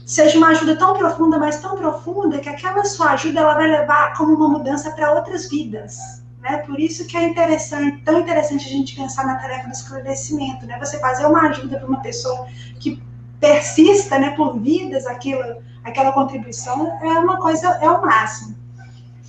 seja 0.05 0.39
uma 0.39 0.49
ajuda 0.49 0.77
tão 0.77 0.95
profunda, 0.95 1.39
mas 1.39 1.61
tão 1.61 1.77
profunda, 1.77 2.39
que 2.39 2.49
aquela 2.49 2.85
sua 2.85 3.13
ajuda 3.13 3.41
ela 3.41 3.55
vai 3.55 3.69
levar 3.69 4.17
como 4.17 4.35
uma 4.35 4.49
mudança 4.49 4.91
para 4.91 5.13
outras 5.13 5.49
vidas. 5.49 6.21
Né? 6.41 6.59
Por 6.59 6.81
isso 6.81 7.07
que 7.07 7.17
é 7.17 7.25
interessante, 7.29 8.03
tão 8.03 8.21
interessante 8.21 8.67
a 8.67 8.71
gente 8.71 8.97
pensar 8.97 9.27
na 9.27 9.37
tarefa 9.37 9.69
do 9.69 9.73
esclarecimento, 9.73 10.67
né? 10.67 10.79
Você 10.79 10.99
fazer 10.99 11.27
uma 11.27 11.49
ajuda 11.49 11.79
para 11.79 11.87
uma 11.87 12.01
pessoa 12.01 12.47
que 12.79 13.03
persista, 13.39 14.19
né, 14.19 14.31
por 14.31 14.59
vidas, 14.59 15.07
aquilo, 15.07 15.43
aquela 15.83 16.13
contribuição 16.13 16.99
é 17.03 17.19
uma 17.19 17.39
coisa, 17.39 17.67
é 17.81 17.91
o 17.91 18.01
máximo. 18.03 18.57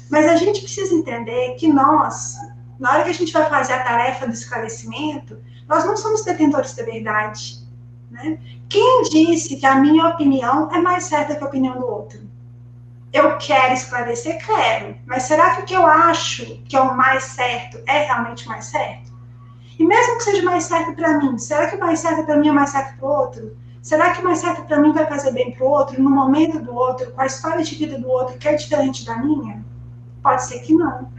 Mas 0.10 0.27
a 0.27 0.35
gente 0.35 0.61
precisa 0.61 0.93
entender 0.93 1.56
que 1.56 1.68
nós, 1.68 2.38
na 2.77 2.91
hora 2.91 3.03
que 3.03 3.10
a 3.10 3.14
gente 3.14 3.31
vai 3.31 3.49
fazer 3.49 3.73
a 3.73 3.84
tarefa 3.84 4.27
do 4.27 4.34
esclarecimento, 4.34 5.38
nós 5.68 5.85
não 5.85 5.95
somos 5.95 6.23
detentores 6.23 6.73
da 6.76 6.84
verdade. 6.84 7.60
Né? 8.11 8.38
Quem 8.67 9.03
disse 9.03 9.55
que 9.55 9.65
a 9.65 9.75
minha 9.75 10.09
opinião 10.09 10.69
é 10.71 10.79
mais 10.79 11.05
certa 11.05 11.33
que 11.33 11.43
a 11.43 11.47
opinião 11.47 11.79
do 11.79 11.88
outro? 11.88 12.19
Eu 13.13 13.38
quero 13.38 13.73
esclarecer, 13.73 14.45
quero, 14.45 14.95
mas 15.05 15.23
será 15.23 15.55
que 15.55 15.61
o 15.61 15.65
que 15.65 15.73
eu 15.73 15.85
acho 15.85 16.45
que 16.63 16.75
é 16.75 16.81
o 16.81 16.95
mais 16.95 17.23
certo 17.23 17.79
é 17.88 18.05
realmente 18.05 18.47
mais 18.47 18.65
certo? 18.65 19.11
E 19.79 19.85
mesmo 19.85 20.17
que 20.17 20.23
seja 20.23 20.43
mais 20.43 20.65
certo 20.65 20.93
para 20.93 21.17
mim, 21.17 21.38
será 21.38 21.67
que 21.67 21.75
o 21.75 21.79
mais 21.79 21.99
certo 21.99 22.25
para 22.25 22.38
mim 22.38 22.49
é 22.49 22.51
mais 22.51 22.69
certo 22.69 22.97
para 22.97 23.07
o 23.07 23.11
outro? 23.11 23.57
Será 23.81 24.13
que 24.13 24.21
o 24.21 24.23
mais 24.23 24.39
certo 24.39 24.63
para 24.63 24.79
mim 24.79 24.91
vai 24.91 25.07
fazer 25.07 25.31
bem 25.31 25.51
para 25.51 25.65
o 25.65 25.69
outro, 25.69 26.01
no 26.01 26.09
momento 26.09 26.59
do 26.59 26.75
outro, 26.75 27.11
com 27.11 27.21
a 27.21 27.25
história 27.25 27.63
de 27.63 27.75
vida 27.75 27.97
do 27.97 28.09
outro, 28.09 28.38
que 28.38 28.47
é 28.47 28.55
diferente 28.55 29.05
da 29.05 29.17
minha? 29.17 29.65
Pode 30.21 30.43
ser 30.43 30.59
que 30.59 30.73
não. 30.73 31.09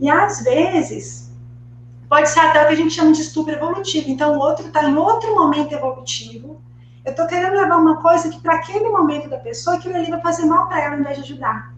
E 0.00 0.08
às 0.08 0.40
vezes, 0.42 1.29
pode 2.10 2.28
ser 2.28 2.40
até 2.40 2.64
o 2.64 2.66
que 2.66 2.72
a 2.72 2.76
gente 2.76 2.92
chama 2.92 3.12
de 3.12 3.22
estupro 3.22 3.54
evolutivo. 3.54 4.10
Então, 4.10 4.34
o 4.34 4.40
outro 4.40 4.66
está 4.66 4.82
em 4.82 4.96
outro 4.96 5.32
momento 5.32 5.72
evolutivo. 5.72 6.60
Eu 7.04 7.12
estou 7.12 7.24
querendo 7.28 7.52
levar 7.52 7.76
uma 7.76 8.02
coisa 8.02 8.28
que, 8.28 8.40
para 8.40 8.56
aquele 8.56 8.88
momento 8.88 9.30
da 9.30 9.38
pessoa, 9.38 9.76
aquilo 9.76 9.94
ali 9.94 10.10
vai 10.10 10.20
fazer 10.20 10.44
mal 10.44 10.66
para 10.66 10.82
ela, 10.82 10.94
ao 10.94 11.00
invés 11.00 11.18
de 11.18 11.22
ajudar. 11.22 11.72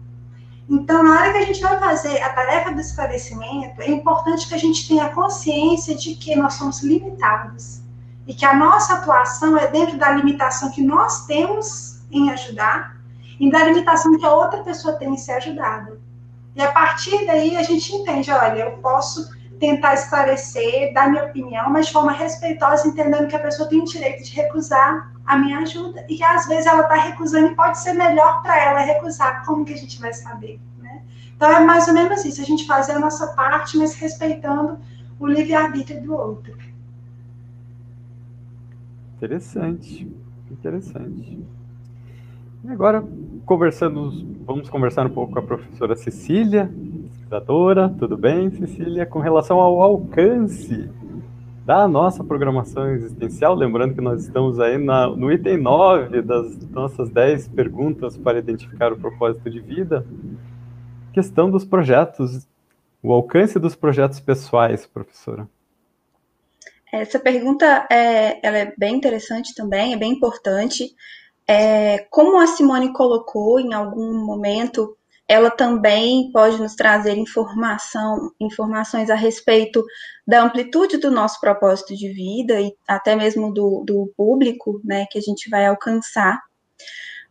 Então, 0.67 1.03
na 1.03 1.19
hora 1.19 1.31
que 1.33 1.37
a 1.37 1.45
gente 1.45 1.61
vai 1.61 1.77
fazer 1.79 2.19
a 2.19 2.29
tarefa 2.29 2.71
do 2.71 2.81
esclarecimento, 2.81 3.79
é 3.79 3.91
importante 3.91 4.47
que 4.47 4.55
a 4.55 4.57
gente 4.57 4.87
tenha 4.87 5.09
consciência 5.09 5.93
de 5.95 6.15
que 6.15 6.35
nós 6.35 6.55
somos 6.55 6.81
limitados 6.81 7.81
e 8.25 8.33
que 8.33 8.45
a 8.45 8.55
nossa 8.55 8.95
atuação 8.95 9.55
é 9.55 9.67
dentro 9.67 9.97
da 9.97 10.11
limitação 10.13 10.71
que 10.71 10.81
nós 10.81 11.27
temos 11.27 12.01
em 12.09 12.31
ajudar 12.31 12.97
e 13.39 13.51
da 13.51 13.65
limitação 13.65 14.17
que 14.17 14.25
a 14.25 14.33
outra 14.33 14.63
pessoa 14.63 14.95
tem 14.95 15.13
em 15.13 15.17
ser 15.17 15.33
ajudada. 15.33 15.99
E 16.55 16.61
a 16.61 16.71
partir 16.71 17.23
daí 17.27 17.55
a 17.55 17.61
gente 17.61 17.93
entende, 17.93 18.31
olha, 18.31 18.61
eu 18.61 18.71
posso 18.77 19.29
tentar 19.59 19.93
esclarecer, 19.93 20.93
dar 20.93 21.09
minha 21.09 21.25
opinião, 21.25 21.69
mas 21.69 21.87
de 21.87 21.93
forma 21.93 22.11
respeitosa, 22.11 22.87
entendendo 22.87 23.27
que 23.27 23.35
a 23.35 23.39
pessoa 23.39 23.67
tem 23.69 23.79
o 23.79 23.85
direito 23.85 24.23
de 24.23 24.35
recusar 24.35 25.11
a 25.25 25.37
minha 25.37 25.59
ajuda 25.59 26.05
e 26.09 26.17
que 26.17 26.23
às 26.23 26.47
vezes 26.47 26.65
ela 26.65 26.81
está 26.81 26.95
recusando 26.95 27.47
e 27.47 27.55
pode 27.55 27.77
ser 27.79 27.93
melhor 27.93 28.41
para 28.41 28.61
ela 28.61 28.79
recusar. 28.81 29.45
Como 29.45 29.63
que 29.63 29.73
a 29.73 29.77
gente 29.77 29.99
vai 29.99 30.13
saber? 30.13 30.59
Né? 30.79 31.01
Então 31.35 31.49
é 31.49 31.59
mais 31.63 31.87
ou 31.87 31.93
menos 31.93 32.25
isso, 32.25 32.41
a 32.41 32.45
gente 32.45 32.67
fazer 32.67 32.93
a 32.93 32.99
nossa 32.99 33.27
parte, 33.27 33.77
mas 33.77 33.95
respeitando 33.95 34.79
o 35.19 35.27
livre-arbítrio 35.27 36.01
do 36.01 36.13
outro. 36.13 36.57
Interessante, 39.17 40.11
interessante. 40.51 41.39
E 42.63 42.69
agora, 42.69 43.03
conversando, 43.45 44.11
vamos 44.45 44.69
conversar 44.69 45.05
um 45.05 45.09
pouco 45.09 45.33
com 45.33 45.39
a 45.39 45.41
professora 45.41 45.95
Cecília, 45.95 46.69
pesquisadora. 47.33 47.89
Tudo 47.97 48.15
bem, 48.15 48.51
Cecília? 48.51 49.05
Com 49.05 49.19
relação 49.19 49.59
ao 49.59 49.81
alcance 49.81 50.89
da 51.65 51.87
nossa 51.87 52.23
programação 52.23 52.91
existencial, 52.91 53.55
lembrando 53.55 53.95
que 53.95 54.01
nós 54.01 54.23
estamos 54.23 54.59
aí 54.59 54.77
na, 54.77 55.07
no 55.07 55.31
item 55.31 55.57
9 55.57 56.21
das 56.21 56.57
nossas 56.69 57.09
10 57.09 57.47
perguntas 57.49 58.17
para 58.17 58.37
identificar 58.37 58.91
o 58.91 58.99
propósito 58.99 59.49
de 59.49 59.59
vida, 59.59 60.05
questão 61.13 61.49
dos 61.49 61.63
projetos, 61.65 62.45
o 63.01 63.11
alcance 63.11 63.57
dos 63.57 63.75
projetos 63.75 64.19
pessoais, 64.19 64.85
professora. 64.85 65.47
Essa 66.91 67.17
pergunta 67.17 67.87
é, 67.89 68.45
ela 68.45 68.57
é 68.57 68.73
bem 68.77 68.95
interessante 68.95 69.55
também, 69.55 69.93
é 69.93 69.97
bem 69.97 70.11
importante. 70.11 70.93
É, 71.47 72.05
como 72.09 72.39
a 72.39 72.45
Simone 72.45 72.93
colocou 72.93 73.59
em 73.59 73.73
algum 73.73 74.23
momento, 74.25 74.95
ela 75.33 75.49
também 75.49 76.29
pode 76.31 76.61
nos 76.61 76.75
trazer 76.75 77.17
informação, 77.17 78.31
informações 78.39 79.09
a 79.09 79.15
respeito 79.15 79.83
da 80.27 80.43
amplitude 80.43 80.97
do 80.97 81.09
nosso 81.09 81.39
propósito 81.41 81.95
de 81.95 82.07
vida 82.09 82.61
e 82.61 82.71
até 82.87 83.15
mesmo 83.15 83.51
do, 83.51 83.83
do 83.83 84.13
público, 84.15 84.79
né, 84.83 85.07
que 85.09 85.17
a 85.17 85.21
gente 85.21 85.49
vai 85.49 85.65
alcançar. 85.65 86.39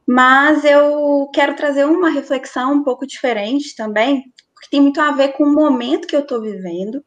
Mas 0.05 0.65
eu 0.65 1.31
quero 1.33 1.55
trazer 1.55 1.85
uma 1.85 2.11
reflexão 2.11 2.73
um 2.73 2.83
pouco 2.83 3.07
diferente 3.07 3.77
também, 3.77 4.25
porque 4.53 4.69
tem 4.69 4.81
muito 4.81 5.01
a 5.01 5.13
ver 5.13 5.29
com 5.35 5.45
o 5.45 5.55
momento 5.55 6.09
que 6.09 6.17
eu 6.17 6.23
estou 6.23 6.43
vivendo, 6.43 7.05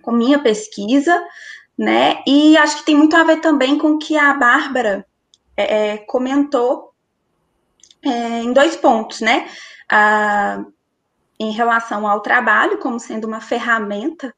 com 0.00 0.12
minha 0.12 0.38
pesquisa, 0.38 1.20
né? 1.76 2.22
E 2.24 2.56
acho 2.56 2.78
que 2.78 2.84
tem 2.84 2.96
muito 2.96 3.16
a 3.16 3.24
ver 3.24 3.40
também 3.40 3.76
com 3.76 3.94
o 3.94 3.98
que 3.98 4.16
a 4.16 4.32
Bárbara 4.34 5.04
é, 5.56 5.94
é, 5.94 5.98
comentou 5.98 6.92
é, 8.04 8.42
em 8.42 8.52
dois 8.52 8.76
pontos, 8.76 9.20
né? 9.20 9.48
Em 11.38 11.50
relação 11.52 12.06
ao 12.06 12.20
trabalho 12.20 12.78
como 12.78 13.00
sendo 13.00 13.26
uma 13.26 13.40
ferramenta, 13.40 14.34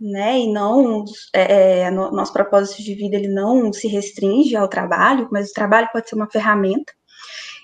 né? 0.00 0.40
E 0.40 0.52
não 0.52 1.04
é, 1.32 1.82
é 1.82 1.90
no, 1.90 2.10
nosso 2.10 2.32
propósito 2.32 2.82
de 2.82 2.94
vida 2.94 3.16
ele 3.16 3.28
não 3.28 3.72
se 3.72 3.88
restringe 3.88 4.56
ao 4.56 4.68
trabalho, 4.68 5.28
mas 5.30 5.50
o 5.50 5.54
trabalho 5.54 5.88
pode 5.92 6.08
ser 6.08 6.16
uma 6.16 6.30
ferramenta. 6.30 6.92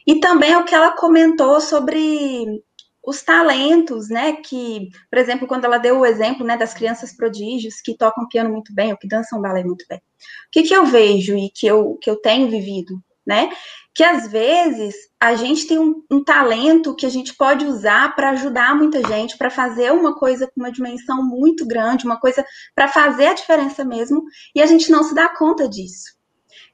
E 0.06 0.20
também 0.20 0.56
o 0.56 0.64
que 0.64 0.74
ela 0.74 0.96
comentou 0.96 1.60
sobre 1.60 2.62
os 3.04 3.22
talentos, 3.22 4.08
né? 4.08 4.34
Que, 4.34 4.88
por 5.10 5.18
exemplo, 5.18 5.46
quando 5.46 5.64
ela 5.64 5.78
deu 5.78 5.98
o 5.98 6.06
exemplo 6.06 6.46
né, 6.46 6.56
das 6.56 6.74
crianças 6.74 7.14
prodígios 7.14 7.80
que 7.80 7.96
tocam 7.96 8.28
piano 8.28 8.50
muito 8.50 8.74
bem 8.74 8.92
ou 8.92 8.98
que 8.98 9.08
dançam 9.08 9.40
balé 9.40 9.64
muito 9.64 9.84
bem. 9.88 9.98
O 9.98 10.50
que, 10.50 10.62
que 10.62 10.74
eu 10.74 10.86
vejo 10.86 11.36
e 11.36 11.50
que 11.50 11.66
eu, 11.66 11.98
que 12.00 12.08
eu 12.10 12.16
tenho 12.16 12.50
vivido, 12.50 13.02
né? 13.26 13.50
Que 13.94 14.04
às 14.04 14.28
vezes 14.28 14.94
a 15.18 15.34
gente 15.34 15.66
tem 15.66 15.78
um, 15.78 16.02
um 16.10 16.22
talento 16.22 16.94
que 16.94 17.04
a 17.04 17.10
gente 17.10 17.34
pode 17.34 17.66
usar 17.66 18.14
para 18.14 18.30
ajudar 18.30 18.74
muita 18.74 19.02
gente, 19.06 19.36
para 19.36 19.50
fazer 19.50 19.92
uma 19.92 20.16
coisa 20.16 20.46
com 20.46 20.60
uma 20.60 20.72
dimensão 20.72 21.22
muito 21.22 21.66
grande, 21.66 22.06
uma 22.06 22.20
coisa 22.20 22.44
para 22.74 22.88
fazer 22.88 23.26
a 23.26 23.34
diferença 23.34 23.84
mesmo, 23.84 24.22
e 24.54 24.62
a 24.62 24.66
gente 24.66 24.90
não 24.90 25.02
se 25.02 25.14
dá 25.14 25.28
conta 25.28 25.68
disso. 25.68 26.20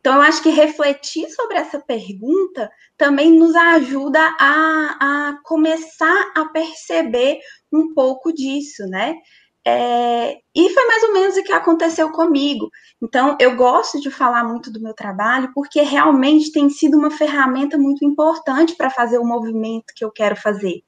Então, 0.00 0.14
eu 0.14 0.22
acho 0.22 0.42
que 0.42 0.50
refletir 0.50 1.28
sobre 1.30 1.56
essa 1.56 1.80
pergunta 1.80 2.70
também 2.96 3.36
nos 3.36 3.56
ajuda 3.56 4.20
a, 4.38 5.28
a 5.28 5.38
começar 5.42 6.32
a 6.34 6.44
perceber 6.44 7.40
um 7.72 7.92
pouco 7.92 8.32
disso, 8.32 8.86
né? 8.86 9.16
É, 9.68 10.38
e 10.54 10.70
foi 10.70 10.86
mais 10.86 11.02
ou 11.02 11.12
menos 11.12 11.36
o 11.36 11.42
que 11.42 11.52
aconteceu 11.52 12.12
comigo. 12.12 12.70
Então, 13.02 13.36
eu 13.40 13.56
gosto 13.56 14.00
de 14.00 14.12
falar 14.12 14.44
muito 14.44 14.70
do 14.70 14.80
meu 14.80 14.94
trabalho, 14.94 15.50
porque 15.52 15.80
realmente 15.80 16.52
tem 16.52 16.70
sido 16.70 16.96
uma 16.96 17.10
ferramenta 17.10 17.76
muito 17.76 18.04
importante 18.04 18.76
para 18.76 18.90
fazer 18.90 19.18
o 19.18 19.26
movimento 19.26 19.92
que 19.96 20.04
eu 20.04 20.12
quero 20.12 20.36
fazer. 20.36 20.84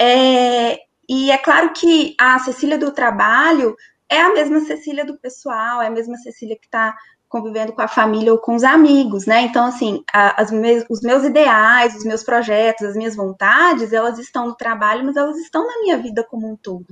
É, 0.00 0.78
e 1.06 1.30
é 1.30 1.36
claro 1.36 1.74
que 1.74 2.14
a 2.18 2.38
Cecília 2.38 2.78
do 2.78 2.90
trabalho 2.90 3.76
é 4.08 4.22
a 4.22 4.32
mesma 4.32 4.60
Cecília 4.60 5.04
do 5.04 5.18
pessoal, 5.18 5.82
é 5.82 5.88
a 5.88 5.90
mesma 5.90 6.16
Cecília 6.16 6.56
que 6.56 6.66
está 6.66 6.96
convivendo 7.28 7.74
com 7.74 7.82
a 7.82 7.88
família 7.88 8.32
ou 8.32 8.38
com 8.38 8.54
os 8.54 8.64
amigos, 8.64 9.26
né? 9.26 9.42
Então, 9.42 9.66
assim, 9.66 10.02
as 10.12 10.50
os 10.88 11.02
meus 11.02 11.22
ideais, 11.24 11.94
os 11.94 12.04
meus 12.04 12.22
projetos, 12.22 12.86
as 12.86 12.96
minhas 12.96 13.14
vontades, 13.14 13.92
elas 13.92 14.18
estão 14.18 14.46
no 14.46 14.54
trabalho, 14.54 15.04
mas 15.04 15.16
elas 15.16 15.36
estão 15.36 15.66
na 15.66 15.80
minha 15.80 15.98
vida 15.98 16.24
como 16.24 16.50
um 16.50 16.56
todo. 16.56 16.86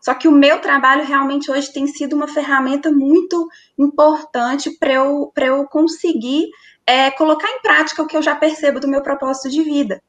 Só 0.00 0.14
que 0.14 0.28
o 0.28 0.32
meu 0.32 0.60
trabalho 0.60 1.04
realmente 1.04 1.50
hoje 1.50 1.72
tem 1.72 1.86
sido 1.86 2.14
uma 2.14 2.28
ferramenta 2.28 2.90
muito 2.90 3.48
importante 3.78 4.70
para 4.78 4.92
eu, 4.94 5.32
eu 5.36 5.66
conseguir 5.66 6.48
é, 6.86 7.10
colocar 7.10 7.48
em 7.48 7.60
prática 7.60 8.02
o 8.02 8.06
que 8.06 8.16
eu 8.16 8.22
já 8.22 8.34
percebo 8.34 8.80
do 8.80 8.88
meu 8.88 9.02
propósito 9.02 9.50
de 9.50 9.62
vida. 9.62 10.02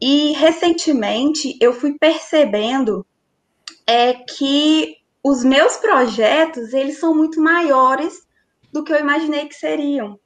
E 0.00 0.32
recentemente 0.32 1.56
eu 1.60 1.72
fui 1.72 1.96
percebendo 1.98 3.06
é, 3.86 4.14
que 4.14 4.96
os 5.22 5.42
meus 5.42 5.76
projetos 5.76 6.74
eles 6.74 6.98
são 6.98 7.14
muito 7.14 7.40
maiores 7.40 8.22
do 8.72 8.84
que 8.84 8.92
eu 8.92 8.98
imaginei 8.98 9.46
que 9.46 9.54
seriam. 9.54 10.18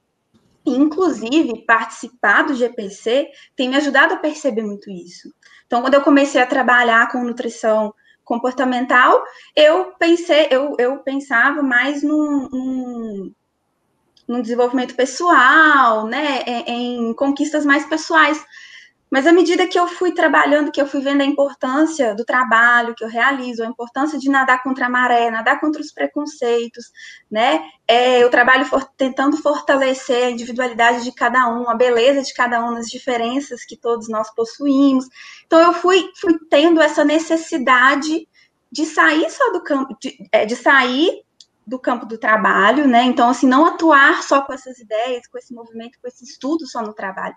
Inclusive, 0.65 1.65
participar 1.65 2.43
do 2.43 2.53
GPC 2.53 3.29
tem 3.55 3.69
me 3.69 3.77
ajudado 3.77 4.13
a 4.13 4.17
perceber 4.17 4.63
muito 4.63 4.89
isso. 4.91 5.33
Então, 5.65 5.81
quando 5.81 5.93
eu 5.93 6.01
comecei 6.01 6.41
a 6.41 6.47
trabalhar 6.47 7.11
com 7.11 7.23
nutrição 7.23 7.93
comportamental, 8.29 9.23
eu 9.55 9.91
pensei, 9.97 10.47
eu, 10.51 10.75
eu 10.77 10.99
pensava 10.99 11.63
mais 11.63 12.03
num, 12.03 12.47
num, 12.51 13.33
num 14.27 14.39
desenvolvimento 14.39 14.93
pessoal, 14.93 16.05
né, 16.05 16.43
em, 16.45 17.09
em 17.09 17.13
conquistas 17.15 17.65
mais 17.65 17.87
pessoais. 17.87 18.39
Mas 19.09 19.25
à 19.25 19.31
medida 19.31 19.67
que 19.67 19.79
eu 19.79 19.87
fui 19.87 20.11
trabalhando, 20.11 20.71
que 20.71 20.79
eu 20.79 20.85
fui 20.85 21.01
vendo 21.01 21.21
a 21.21 21.25
importância 21.25 22.13
do 22.13 22.23
trabalho 22.23 22.93
que 22.93 23.03
eu 23.03 23.07
realizo, 23.07 23.63
a 23.63 23.67
importância 23.67 24.19
de 24.19 24.29
nadar 24.29 24.61
contra 24.61 24.85
a 24.85 24.89
maré, 24.89 25.31
nadar 25.31 25.59
contra 25.59 25.81
os 25.81 25.91
preconceitos, 25.91 26.91
né? 27.29 27.61
É, 27.87 28.21
eu 28.21 28.29
trabalho 28.29 28.65
for, 28.65 28.85
tentando 28.95 29.37
fortalecer 29.37 30.27
a 30.27 30.31
individualidade 30.31 31.03
de 31.03 31.11
cada 31.11 31.47
um, 31.49 31.69
a 31.69 31.75
beleza 31.75 32.21
de 32.21 32.33
cada 32.33 32.63
um, 32.63 32.75
as 32.75 32.87
diferenças 32.87 33.65
que 33.65 33.75
todos 33.75 34.07
nós 34.07 34.33
possuímos. 34.33 35.07
Então 35.45 35.59
eu 35.59 35.73
fui, 35.73 36.11
fui 36.19 36.37
tendo 36.49 36.79
essa 36.79 37.03
necessidade 37.03 38.27
de 38.71 38.85
sair 38.85 39.29
só 39.31 39.51
do 39.51 39.63
campo, 39.63 39.97
de, 39.99 40.17
é, 40.31 40.45
de 40.45 40.55
sair 40.55 41.23
do 41.65 41.79
campo 41.79 42.05
do 42.05 42.17
trabalho, 42.17 42.87
né? 42.87 43.03
Então, 43.03 43.29
assim, 43.29 43.47
não 43.47 43.65
atuar 43.65 44.23
só 44.23 44.41
com 44.41 44.51
essas 44.51 44.79
ideias, 44.79 45.27
com 45.27 45.37
esse 45.37 45.53
movimento, 45.53 45.99
com 46.01 46.07
esse 46.07 46.23
estudo 46.23 46.65
só 46.67 46.81
no 46.81 46.93
trabalho, 46.93 47.35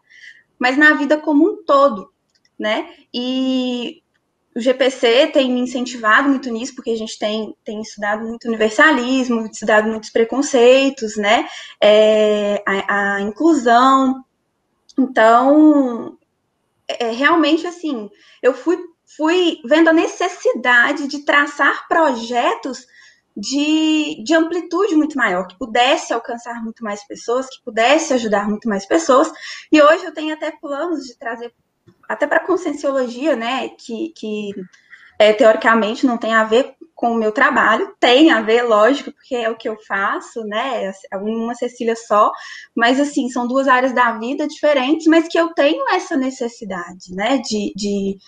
mas 0.63 0.79
na 0.79 0.95
vida 0.95 1.19
como 1.19 1.45
um 1.45 1.65
todo, 1.65 2.13
né? 2.57 2.89
E 3.13 4.01
o 4.55 4.61
GPC 4.61 5.27
tem 5.33 5.51
me 5.51 5.59
incentivado 5.59 6.29
muito 6.29 6.49
nisso, 6.53 6.77
porque 6.77 6.91
a 6.91 6.97
gente 6.97 7.19
tem, 7.19 7.53
tem 7.65 7.81
estudado 7.81 8.25
muito 8.25 8.47
universalismo, 8.47 9.45
estudado 9.47 9.89
muitos 9.89 10.11
preconceitos, 10.11 11.17
né? 11.17 11.49
É, 11.83 12.63
a, 12.65 13.15
a, 13.17 13.21
inclusão. 13.23 14.25
Então, 14.97 16.17
é, 16.87 17.11
realmente, 17.11 17.67
assim, 17.67 18.09
eu 18.41 18.55
fui, 18.55 18.79
fui 19.17 19.59
vendo 19.65 19.89
a 19.89 19.93
necessidade 19.93 21.09
de 21.09 21.25
traçar 21.25 21.89
projetos 21.89 22.87
de, 23.37 24.23
de 24.25 24.35
amplitude 24.35 24.95
muito 24.95 25.17
maior, 25.17 25.47
que 25.47 25.59
pudesse 25.59 26.13
alcançar 26.13 26.63
muito 26.63 26.85
mais 26.85 27.07
pessoas, 27.07 27.47
que 27.47 27.63
pudesse 27.65 28.13
ajudar 28.13 28.49
muito 28.49 28.69
mais 28.69 28.87
pessoas. 28.87 29.33
E 29.71 29.81
hoje 29.81 30.05
eu 30.05 30.15
tenho 30.15 30.35
até 30.35 30.51
planos 30.51 31.05
de 31.05 31.17
trazer, 31.19 31.53
até 32.09 32.27
para 32.27 32.39
a 32.39 32.47
conscienciologia, 32.47 33.35
né, 33.37 33.69
que, 33.71 34.13
que 34.17 34.51
é, 35.19 35.33
teoricamente 35.33 36.07
não 36.07 36.19
tem 36.19 36.35
a 36.35 36.45
ver 36.45 36.75
com 36.95 37.13
o 37.13 37.17
meu 37.17 37.33
trabalho, 37.33 37.95
tem 37.99 38.31
a 38.31 38.41
ver, 38.41 38.63
lógico, 38.63 39.11
porque 39.13 39.35
é 39.35 39.51
o 39.51 39.57
que 39.57 39.69
eu 39.69 39.77
faço, 39.89 40.45
né? 40.45 40.93
Uma 41.15 41.55
Cecília 41.55 41.97
só, 41.97 42.31
mas 42.77 43.01
assim, 43.01 43.29
são 43.29 43.47
duas 43.47 43.67
áreas 43.67 43.93
da 43.93 44.13
vida 44.19 44.47
diferentes, 44.47 45.07
mas 45.09 45.27
que 45.27 45.39
eu 45.39 45.53
tenho 45.53 45.85
essa 45.91 46.17
necessidade, 46.17 47.13
né? 47.13 47.39
De, 47.39 47.73
de, 47.75 48.19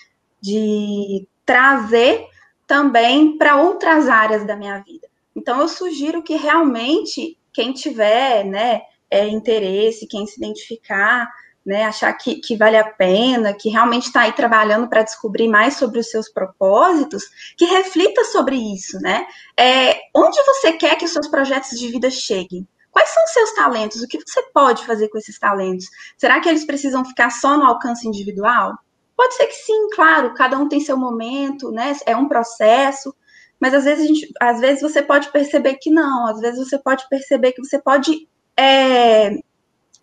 de 0.41 1.29
trazer 1.47 2.27
também 2.67 3.37
para 3.37 3.57
outras 3.57 4.09
áreas 4.09 4.47
da 4.47 4.57
minha 4.57 4.79
vida. 4.79 5.09
Então, 5.35 5.61
eu 5.61 5.69
sugiro 5.69 6.23
que 6.23 6.37
realmente 6.37 7.39
quem 7.53 7.73
tiver, 7.73 8.45
né, 8.45 8.83
é, 9.11 9.27
interesse, 9.29 10.07
quem 10.07 10.27
se 10.27 10.39
identificar, 10.39 11.29
né, 11.65 11.85
achar 11.85 12.13
que, 12.13 12.37
que 12.37 12.57
vale 12.57 12.77
a 12.77 12.85
pena, 12.85 13.55
que 13.55 13.71
realmente 13.71 14.07
está 14.07 14.23
aí 14.23 14.33
trabalhando 14.33 14.89
para 14.89 15.03
descobrir 15.03 15.49
mais 15.49 15.77
sobre 15.77 15.99
os 15.99 16.11
seus 16.11 16.29
propósitos, 16.29 17.25
que 17.57 17.65
reflita 17.65 18.23
sobre 18.25 18.57
isso, 18.57 18.99
né? 19.01 19.27
É, 19.59 19.99
onde 20.15 20.37
você 20.45 20.73
quer 20.73 20.97
que 20.97 21.05
os 21.07 21.13
seus 21.13 21.29
projetos 21.29 21.79
de 21.79 21.89
vida 21.89 22.11
cheguem? 22.11 22.69
Quais 22.91 23.09
são 23.09 23.25
os 23.25 23.31
seus 23.33 23.53
talentos? 23.55 24.03
O 24.03 24.07
que 24.07 24.19
você 24.25 24.43
pode 24.53 24.87
fazer 24.87 25.09
com 25.09 25.19
esses 25.19 25.39
talentos? 25.39 25.87
Será 26.17 26.39
que 26.41 26.49
eles 26.49 26.65
precisam 26.65 27.05
ficar 27.05 27.31
só 27.31 27.57
no 27.57 27.65
alcance 27.65 28.07
individual? 28.07 28.79
Pode 29.17 29.35
ser 29.35 29.47
que 29.47 29.55
sim, 29.55 29.89
claro, 29.95 30.35
cada 30.35 30.59
um 30.59 30.69
tem 30.69 30.81
seu 30.81 30.97
momento, 30.97 31.71
né? 31.71 31.97
É 32.07 32.17
um 32.17 32.29
processo, 32.29 33.15
mas 33.61 33.73
às 33.73 33.85
vezes, 33.85 34.07
gente, 34.07 34.33
às 34.41 34.61
vezes 34.61 34.83
você 34.83 35.03
pode 35.03 35.31
perceber 35.31 35.75
que 35.75 35.91
não, 35.91 36.27
às 36.27 36.41
vezes 36.41 36.69
você 36.69 36.79
pode 36.79 37.09
perceber 37.09 37.53
que 37.53 37.65
você 37.65 37.81
pode 37.81 38.29
é, 38.57 39.39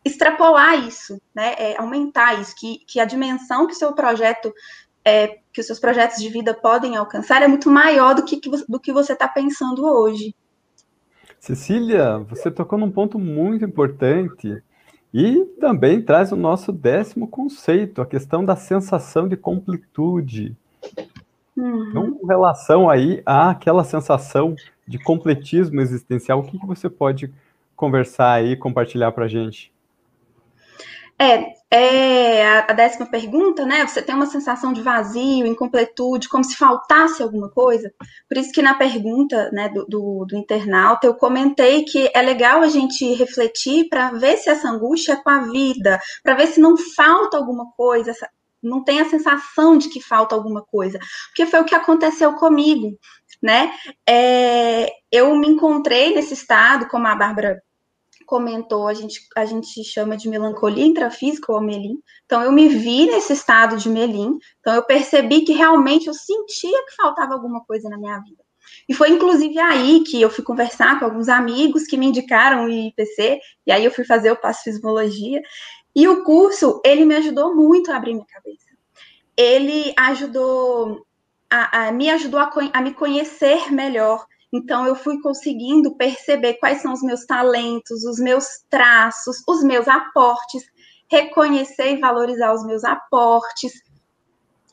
extrapolar 0.04 0.88
isso, 0.88 1.22
né? 1.36 1.54
É, 1.58 1.78
aumentar 1.78 2.40
isso, 2.40 2.56
que, 2.58 2.80
que 2.88 3.00
a 3.00 3.06
dimensão 3.06 3.68
que 3.68 3.74
o 3.74 3.78
seu 3.78 3.94
projeto, 3.94 4.54
é, 5.04 5.40
que 5.52 5.60
os 5.60 5.68
seus 5.68 5.80
projetos 5.80 6.18
de 6.18 6.30
vida 6.30 6.54
podem 6.54 6.96
alcançar 6.96 7.42
é 7.42 7.48
muito 7.48 7.70
maior 7.70 8.16
do 8.16 8.24
que, 8.24 8.40
do 8.68 8.80
que 8.80 8.94
você 8.94 9.14
está 9.14 9.28
pensando 9.28 9.86
hoje. 9.86 10.34
Cecília, 11.40 12.20
você 12.20 12.50
tocou 12.52 12.78
num 12.80 12.92
ponto 12.92 13.18
muito 13.20 13.66
importante 13.66 14.64
e 15.14 15.44
também 15.60 16.02
traz 16.02 16.32
o 16.32 16.36
nosso 16.36 16.72
décimo 16.72 17.28
conceito, 17.28 18.02
a 18.02 18.06
questão 18.06 18.46
da 18.46 18.56
sensação 18.56 19.28
de 19.28 19.36
completude. 19.36 20.56
Uhum. 21.56 21.90
Então, 21.90 22.14
com 22.14 22.28
relação 22.28 22.90
aí 22.90 23.22
àquela 23.26 23.84
sensação 23.84 24.56
de 24.88 24.98
completismo 24.98 25.82
existencial, 25.82 26.40
o 26.40 26.44
que, 26.44 26.58
que 26.58 26.66
você 26.66 26.90
pode 26.90 27.32
conversar 27.76 28.32
aí, 28.32 28.56
compartilhar 28.56 29.12
para 29.12 29.26
a 29.26 29.28
gente? 29.28 29.72
É, 31.20 31.54
é 31.74 32.46
a, 32.46 32.66
a, 32.70 32.74
décima 32.74 33.06
pergunta, 33.06 33.66
né? 33.66 33.88
Você 33.88 34.02
tem 34.02 34.14
uma 34.14 34.26
sensação 34.26 34.74
de 34.74 34.82
vazio, 34.82 35.48
incompletude, 35.48 36.28
como 36.28 36.44
se 36.44 36.58
faltasse 36.58 37.24
alguma 37.24 37.50
coisa. 37.50 37.90
Por 38.28 38.38
isso 38.38 38.52
que 38.52 38.62
na 38.62 38.74
pergunta 38.74 39.50
né, 39.54 39.70
do, 39.70 39.86
do, 39.86 40.26
do 40.26 40.36
internauta 40.36 41.08
eu 41.08 41.16
comentei 41.16 41.86
que 41.86 42.12
é 42.14 42.22
legal 42.22 42.62
a 42.62 42.68
gente 42.68 43.14
refletir 43.14 43.88
para 43.88 44.12
ver 44.12 44.38
se 44.38 44.50
essa 44.50 44.70
angústia 44.70 45.14
é 45.14 45.24
com 45.24 45.30
a 45.30 45.44
vida, 45.50 45.98
para 46.22 46.36
ver 46.36 46.48
se 46.48 46.60
não 46.60 46.76
falta 46.76 47.38
alguma 47.38 47.72
coisa, 47.72 48.12
essa, 48.12 48.30
não 48.62 48.84
tem 48.84 49.00
a 49.00 49.10
sensação 49.10 49.78
de 49.78 49.88
que 49.88 50.02
falta 50.02 50.36
alguma 50.36 50.62
coisa, 50.62 51.00
porque 51.28 51.46
foi 51.46 51.62
o 51.62 51.66
que 51.66 51.74
aconteceu 51.74 52.34
comigo, 52.34 52.98
né? 53.42 53.72
É, 54.08 54.90
eu 55.12 55.34
me 55.36 55.48
encontrei 55.48 56.14
nesse 56.14 56.34
estado, 56.34 56.88
como 56.88 57.08
a 57.08 57.16
Bárbara 57.16 57.62
comentou, 58.32 58.88
a 58.88 58.94
gente, 58.94 59.28
a 59.36 59.44
gente 59.44 59.84
chama 59.84 60.16
de 60.16 60.30
melancolia 60.30 60.86
intrafísica 60.86 61.52
ou 61.52 61.60
melim. 61.60 62.00
Então, 62.26 62.42
eu 62.42 62.50
me 62.50 62.70
vi 62.70 63.06
nesse 63.06 63.34
estado 63.34 63.76
de 63.76 63.90
melim. 63.90 64.40
Então, 64.62 64.74
eu 64.74 64.84
percebi 64.84 65.42
que 65.42 65.52
realmente 65.52 66.08
eu 66.08 66.14
sentia 66.14 66.86
que 66.86 66.96
faltava 66.96 67.34
alguma 67.34 67.62
coisa 67.66 67.90
na 67.90 67.98
minha 67.98 68.18
vida. 68.20 68.42
E 68.88 68.94
foi 68.94 69.10
inclusive 69.10 69.60
aí 69.60 70.02
que 70.06 70.22
eu 70.22 70.30
fui 70.30 70.46
conversar 70.46 70.98
com 70.98 71.04
alguns 71.04 71.28
amigos 71.28 71.84
que 71.84 71.98
me 71.98 72.06
indicaram 72.06 72.64
o 72.64 72.70
IPC, 72.70 73.38
e 73.68 73.72
aí 73.72 73.84
eu 73.84 73.92
fui 73.92 74.06
fazer 74.06 74.32
o 74.32 74.38
passo 74.38 74.64
fisiologia. 74.64 75.42
E 75.94 76.08
o 76.08 76.24
curso, 76.24 76.82
ele 76.86 77.04
me 77.04 77.18
ajudou 77.18 77.54
muito 77.54 77.92
a 77.92 77.98
abrir 77.98 78.14
minha 78.14 78.26
cabeça. 78.28 78.72
Ele 79.36 79.94
ajudou, 80.00 81.06
a, 81.50 81.88
a 81.88 81.92
me 81.92 82.10
ajudou 82.10 82.40
a, 82.40 82.50
a 82.72 82.82
me 82.82 82.94
conhecer 82.94 83.74
melhor, 83.74 84.26
então, 84.54 84.86
eu 84.86 84.96
fui 84.96 85.22
conseguindo 85.22 85.96
perceber 85.96 86.56
quais 86.56 86.82
são 86.82 86.92
os 86.92 87.02
meus 87.02 87.26
talentos, 87.26 88.04
os 88.04 88.20
meus 88.20 88.46
traços, 88.70 89.38
os 89.48 89.64
meus 89.64 89.88
aportes, 89.88 90.64
reconhecer 91.10 91.94
e 91.94 92.00
valorizar 92.00 92.54
os 92.54 92.66
meus 92.66 92.84
aportes. 92.84 93.72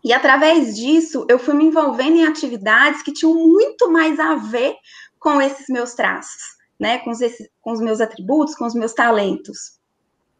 E 0.03 0.13
através 0.13 0.77
disso, 0.77 1.25
eu 1.29 1.39
fui 1.39 1.55
me 1.55 1.65
envolvendo 1.65 2.17
em 2.17 2.27
atividades 2.27 3.03
que 3.03 3.13
tinham 3.13 3.35
muito 3.35 3.91
mais 3.91 4.19
a 4.19 4.35
ver 4.35 4.75
com 5.19 5.41
esses 5.41 5.67
meus 5.69 5.95
traços, 5.95 6.43
né? 6.79 6.99
Com 6.99 7.11
os, 7.11 7.19
com 7.61 7.73
os 7.73 7.81
meus 7.81 8.01
atributos, 8.01 8.55
com 8.55 8.67
os 8.67 8.75
meus 8.75 8.93
talentos. 8.93 9.79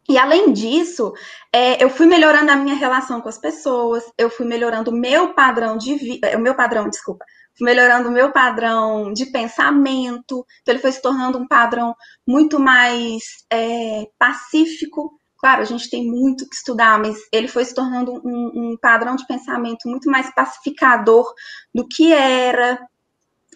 E 0.09 0.17
além 0.17 0.51
disso, 0.51 1.13
é, 1.53 1.81
eu 1.83 1.89
fui 1.89 2.07
melhorando 2.07 2.51
a 2.51 2.55
minha 2.55 2.75
relação 2.75 3.21
com 3.21 3.29
as 3.29 3.37
pessoas, 3.37 4.03
eu 4.17 4.29
fui 4.29 4.45
melhorando 4.45 4.89
o 4.89 4.93
meu 4.95 5.35
padrão 5.35 5.77
de 5.77 5.93
vida, 5.95 6.35
o 6.35 6.41
meu 6.41 6.55
padrão, 6.55 6.89
desculpa, 6.89 7.23
melhorando 7.61 8.09
o 8.09 8.11
meu 8.11 8.31
padrão 8.31 9.11
de 9.13 9.25
pensamento, 9.27 10.45
então 10.61 10.73
ele 10.73 10.79
foi 10.79 10.91
se 10.91 11.01
tornando 11.01 11.37
um 11.37 11.47
padrão 11.47 11.95
muito 12.27 12.59
mais 12.59 13.23
é, 13.51 14.05
pacífico. 14.17 15.11
Claro, 15.37 15.61
a 15.61 15.65
gente 15.65 15.89
tem 15.89 16.05
muito 16.05 16.47
que 16.47 16.55
estudar, 16.55 16.99
mas 16.99 17.17
ele 17.31 17.47
foi 17.47 17.63
se 17.63 17.73
tornando 17.73 18.11
um, 18.13 18.51
um 18.71 18.77
padrão 18.81 19.15
de 19.15 19.25
pensamento 19.25 19.87
muito 19.87 20.09
mais 20.09 20.33
pacificador 20.33 21.33
do 21.73 21.87
que 21.87 22.11
era. 22.11 22.79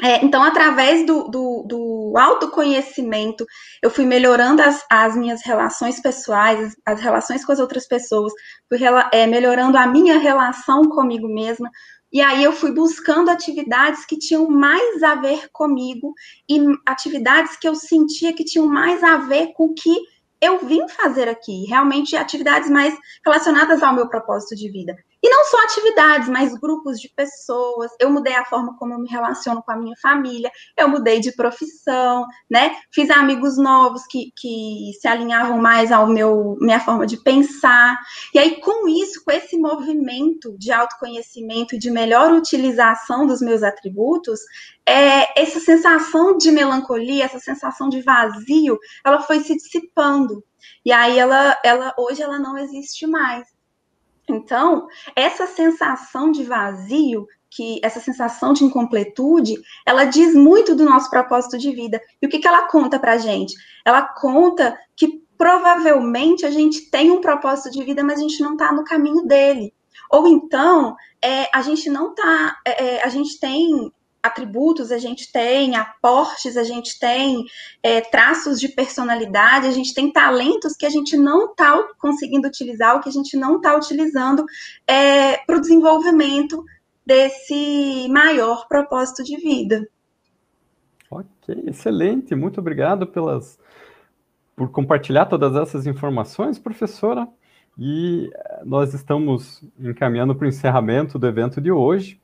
É, 0.02 0.26
então, 0.26 0.42
através 0.44 1.06
do, 1.06 1.26
do, 1.26 1.64
do, 1.68 2.14
autoconhecimento, 2.18 3.46
eu 3.82 3.92
fui 3.92 4.06
melhorando 4.06 4.62
as, 4.62 4.84
as 4.90 5.16
minhas 5.16 5.42
relações 5.46 6.02
pessoais, 6.02 6.60
as, 6.60 6.76
as, 6.86 7.00
relações 7.00 7.46
com 7.46 7.52
as 7.52 7.60
outras 7.60 7.88
pessoas, 7.88 8.34
fui 8.68 8.80
é, 9.12 9.28
melhorando 9.28 9.78
a 9.78 9.86
minha 9.86 10.18
relação 10.18 10.90
comigo 10.90 11.28
mesma, 11.28 11.70
e 12.14 12.22
aí 12.22 12.44
eu 12.44 12.54
fui 12.54 12.72
buscando 12.72 13.30
atividades 13.30 14.06
que 14.06 14.20
tinham 14.20 14.48
mais 14.48 15.02
a 15.02 15.16
ver 15.16 15.50
comigo 15.52 16.14
e 16.48 16.60
atividades 16.86 17.58
que 17.58 17.68
eu 17.68 17.74
sentia 17.74 18.32
que 18.32 18.46
tinham 18.46 18.68
mais 18.68 19.04
a 19.04 19.18
ver 19.18 19.54
com 19.54 19.66
o 19.66 19.74
que 19.74 19.98
eu 20.40 20.60
vim 20.64 20.88
fazer 20.88 21.28
aqui, 21.28 21.66
realmente 21.66 22.16
atividades 22.16 22.70
mais 22.70 22.96
relacionadas 23.26 23.82
ao 23.82 23.96
meu 23.96 24.08
propósito 24.08 24.56
de 24.56 24.70
vida. 24.70 24.96
E 25.24 25.30
não 25.30 25.46
só 25.46 25.58
atividades, 25.64 26.28
mas 26.28 26.54
grupos 26.54 27.00
de 27.00 27.08
pessoas. 27.08 27.90
Eu 27.98 28.12
mudei 28.12 28.36
a 28.36 28.44
forma 28.44 28.76
como 28.78 28.94
eu 28.94 29.00
me 29.00 29.08
relaciono 29.08 29.64
com 29.64 29.72
a 29.72 29.78
minha 29.78 29.96
família, 30.02 30.52
eu 30.78 30.90
mudei 30.90 31.22
de 31.22 31.32
profissão, 31.32 32.26
né? 32.52 32.76
Fiz 32.92 33.10
amigos 33.10 33.58
novos 33.58 34.06
que, 34.06 34.34
que 34.36 34.92
se 35.00 35.08
alinhavam 35.08 35.58
mais 35.58 35.94
ao 35.94 36.08
meu 36.08 36.58
minha 36.60 36.82
forma 36.82 37.08
de 37.08 37.16
pensar. 37.24 37.98
E 38.34 38.40
aí, 38.40 38.60
com 38.60 38.86
isso, 38.90 39.24
com 39.24 39.32
esse 39.32 39.58
movimento 39.58 40.58
de 40.58 40.74
autoconhecimento 40.74 41.76
e 41.76 41.80
de 41.80 41.90
melhor 41.90 42.34
utilização 42.34 43.26
dos 43.26 43.42
meus 43.42 43.64
atributos, 43.64 44.42
é, 44.86 45.42
essa 45.42 45.62
sensação 45.62 46.38
de 46.38 46.52
melancolia, 46.52 47.24
essa 47.24 47.40
sensação 47.40 47.88
de 47.88 48.02
vazio, 48.02 48.78
ela 49.06 49.22
foi 49.22 49.40
se 49.40 49.56
dissipando. 49.56 50.44
E 50.86 50.92
aí 50.92 51.18
ela, 51.18 51.58
ela 51.64 51.94
hoje 51.98 52.22
ela 52.22 52.40
não 52.40 52.58
existe 52.58 53.08
mais. 53.08 53.53
Então, 54.30 54.88
essa 55.16 55.46
sensação 55.46 56.32
de 56.32 56.44
vazio, 56.44 57.28
que 57.50 57.80
essa 57.84 58.00
sensação 58.00 58.54
de 58.54 58.64
incompletude, 58.64 59.56
ela 59.86 60.06
diz 60.06 60.34
muito 60.34 60.76
do 60.76 60.86
nosso 60.86 61.10
propósito 61.10 61.58
de 61.58 61.72
vida. 61.72 62.02
E 62.22 62.26
o 62.26 62.30
que, 62.30 62.40
que 62.40 62.48
ela 62.48 62.68
conta 62.68 63.00
para 63.00 63.18
gente? 63.18 63.54
Ela 63.86 64.02
conta 64.02 64.78
que 64.96 65.22
provavelmente 65.38 66.46
a 66.46 66.52
gente 66.52 66.90
tem 66.90 67.12
um 67.12 67.22
propósito 67.22 67.72
de 67.72 67.84
vida, 67.84 68.04
mas 68.04 68.20
a 68.20 68.22
gente 68.22 68.42
não 68.42 68.54
está 68.54 68.72
no 68.72 68.84
caminho 68.84 69.26
dele. 69.26 69.74
Ou 70.10 70.28
então, 70.28 70.96
é, 71.22 71.48
a 71.54 71.62
gente 71.62 71.90
não 71.90 72.12
está, 72.12 72.58
é, 72.66 72.86
é, 72.86 73.04
a 73.04 73.10
gente 73.10 73.40
tem 73.40 73.92
atributos, 74.24 74.92
a 74.92 74.98
gente 74.98 75.32
tem 75.32 75.76
aportes, 75.76 76.56
a 76.56 76.64
gente 76.64 76.98
tem 76.98 77.46
é, 77.84 78.00
traços 78.00 78.60
de 78.60 78.70
personalidade, 78.70 79.68
a 79.68 79.72
gente 79.72 79.94
tem 79.94 80.12
talentos 80.12 80.76
que 80.76 80.86
a 80.86 80.90
gente 80.90 81.18
não 81.18 81.52
está 81.52 81.84
conseguindo 82.00 82.48
utilizar, 82.48 82.96
ou 82.96 83.02
que 83.02 83.10
a 83.10 83.12
gente 83.12 83.36
não 83.36 83.58
está 83.58 83.76
utilizando 83.76 84.46
é, 84.88 85.38
para 85.46 85.58
o 85.58 85.62
desenvolvimento 85.62 86.64
desse 87.06 88.08
maior 88.10 88.68
propósito 88.68 89.24
de 89.24 89.36
vida. 89.38 89.86
Ok, 91.12 91.64
excelente. 91.68 92.34
Muito 92.34 92.60
obrigado 92.60 93.06
pelas 93.06 93.60
por 94.56 94.70
compartilhar 94.70 95.26
todas 95.26 95.56
essas 95.56 95.86
informações, 95.88 96.60
professora. 96.60 97.28
E 97.78 98.30
eh, 98.32 98.62
nós 98.66 98.94
estamos 98.94 99.64
encaminhando 99.80 100.36
para 100.36 100.46
o 100.46 100.48
encerramento 100.48 101.18
do 101.18 101.28
evento 101.28 101.60
de 101.60 101.72
hoje. 101.72 102.22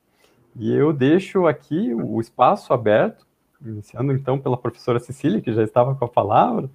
E 0.56 0.74
eu 0.74 0.92
deixo 0.92 1.48
aqui 1.48 1.94
o 1.94 2.20
espaço 2.20 2.74
aberto, 2.74 3.26
iniciando 3.62 4.14
então 4.14 4.40
pela 4.40 4.58
professora 4.58 5.00
Cecília, 5.00 5.42
que 5.42 5.54
já 5.54 5.64
estava 5.64 5.96
com 5.96 6.06
a 6.06 6.10
palavra. 6.10 6.70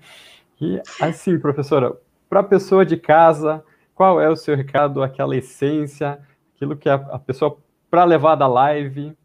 E 0.61 0.81
assim, 1.01 1.39
professora, 1.39 1.97
para 2.29 2.41
a 2.41 2.45
pessoa 2.45 2.85
de 2.85 2.97
casa, 2.97 3.65
qual 3.95 4.21
é 4.21 4.29
o 4.29 4.37
seu 4.37 4.57
recado, 4.57 5.03
aquela 5.03 5.37
essência, 5.37 6.21
aquilo 6.55 6.77
que 6.77 6.89
a, 6.89 6.95
a 6.95 7.19
pessoa 7.19 7.59
para 7.91 8.05
levar 8.05 8.35
da 8.35 8.47
live? 8.47 9.17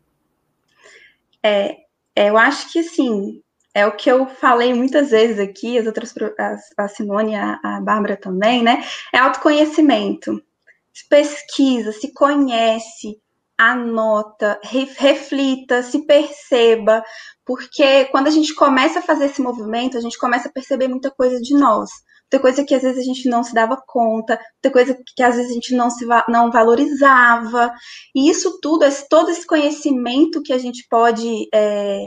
É, 1.42 1.78
é, 2.16 2.30
eu 2.30 2.38
acho 2.38 2.72
que 2.72 2.80
assim, 2.80 3.42
é 3.74 3.86
o 3.86 3.96
que 3.96 4.12
eu 4.12 4.28
falei 4.28 4.74
muitas 4.74 5.12
vezes 5.12 5.40
aqui, 5.40 5.78
as 5.78 5.86
outras, 5.86 6.14
a, 6.78 6.88
Simone 6.88 7.36
a, 7.36 7.60
a 7.64 7.82
Bárbara 7.82 8.18
também, 8.18 8.62
né? 8.62 8.84
É 9.14 9.18
autoconhecimento. 9.18 10.42
Se 10.94 11.08
pesquisa, 11.08 11.92
se 11.92 12.14
conhece, 12.14 13.20
anota, 13.60 14.60
reflita, 14.64 15.84
se 15.84 16.06
perceba, 16.06 17.04
porque 17.46 18.06
quando 18.06 18.28
a 18.28 18.32
gente 18.32 18.56
começa 18.56 19.00
a 19.00 19.04
fazer 19.04 19.26
esse 19.26 19.42
movimento, 19.42 19.98
a 19.98 20.02
gente 20.02 20.18
começa 20.18 20.48
a 20.48 20.52
perceber 20.52 20.88
muita 20.88 21.12
coisa 21.12 21.40
de 21.42 21.54
nós 21.54 21.90
muita 22.32 22.40
coisa 22.40 22.64
que 22.64 22.76
às 22.76 22.84
vezes 22.84 23.00
a 23.00 23.04
gente 23.04 23.28
não 23.28 23.44
se 23.44 23.54
dava 23.54 23.76
conta, 23.88 24.40
muita 24.54 24.72
coisa 24.72 24.98
que 25.16 25.24
às 25.24 25.36
vezes 25.36 25.50
a 25.50 25.54
gente 25.56 25.76
não 25.76 25.90
se 25.90 26.06
não 26.30 26.52
valorizava. 26.52 27.74
E 28.16 28.30
isso 28.30 28.60
tudo, 28.62 28.86
esse, 28.86 29.10
todo 29.10 29.32
esse 29.32 29.46
conhecimento 29.46 30.42
que 30.44 30.54
a 30.54 30.60
gente 30.60 30.86
pode, 30.88 31.50
é, 31.52 32.06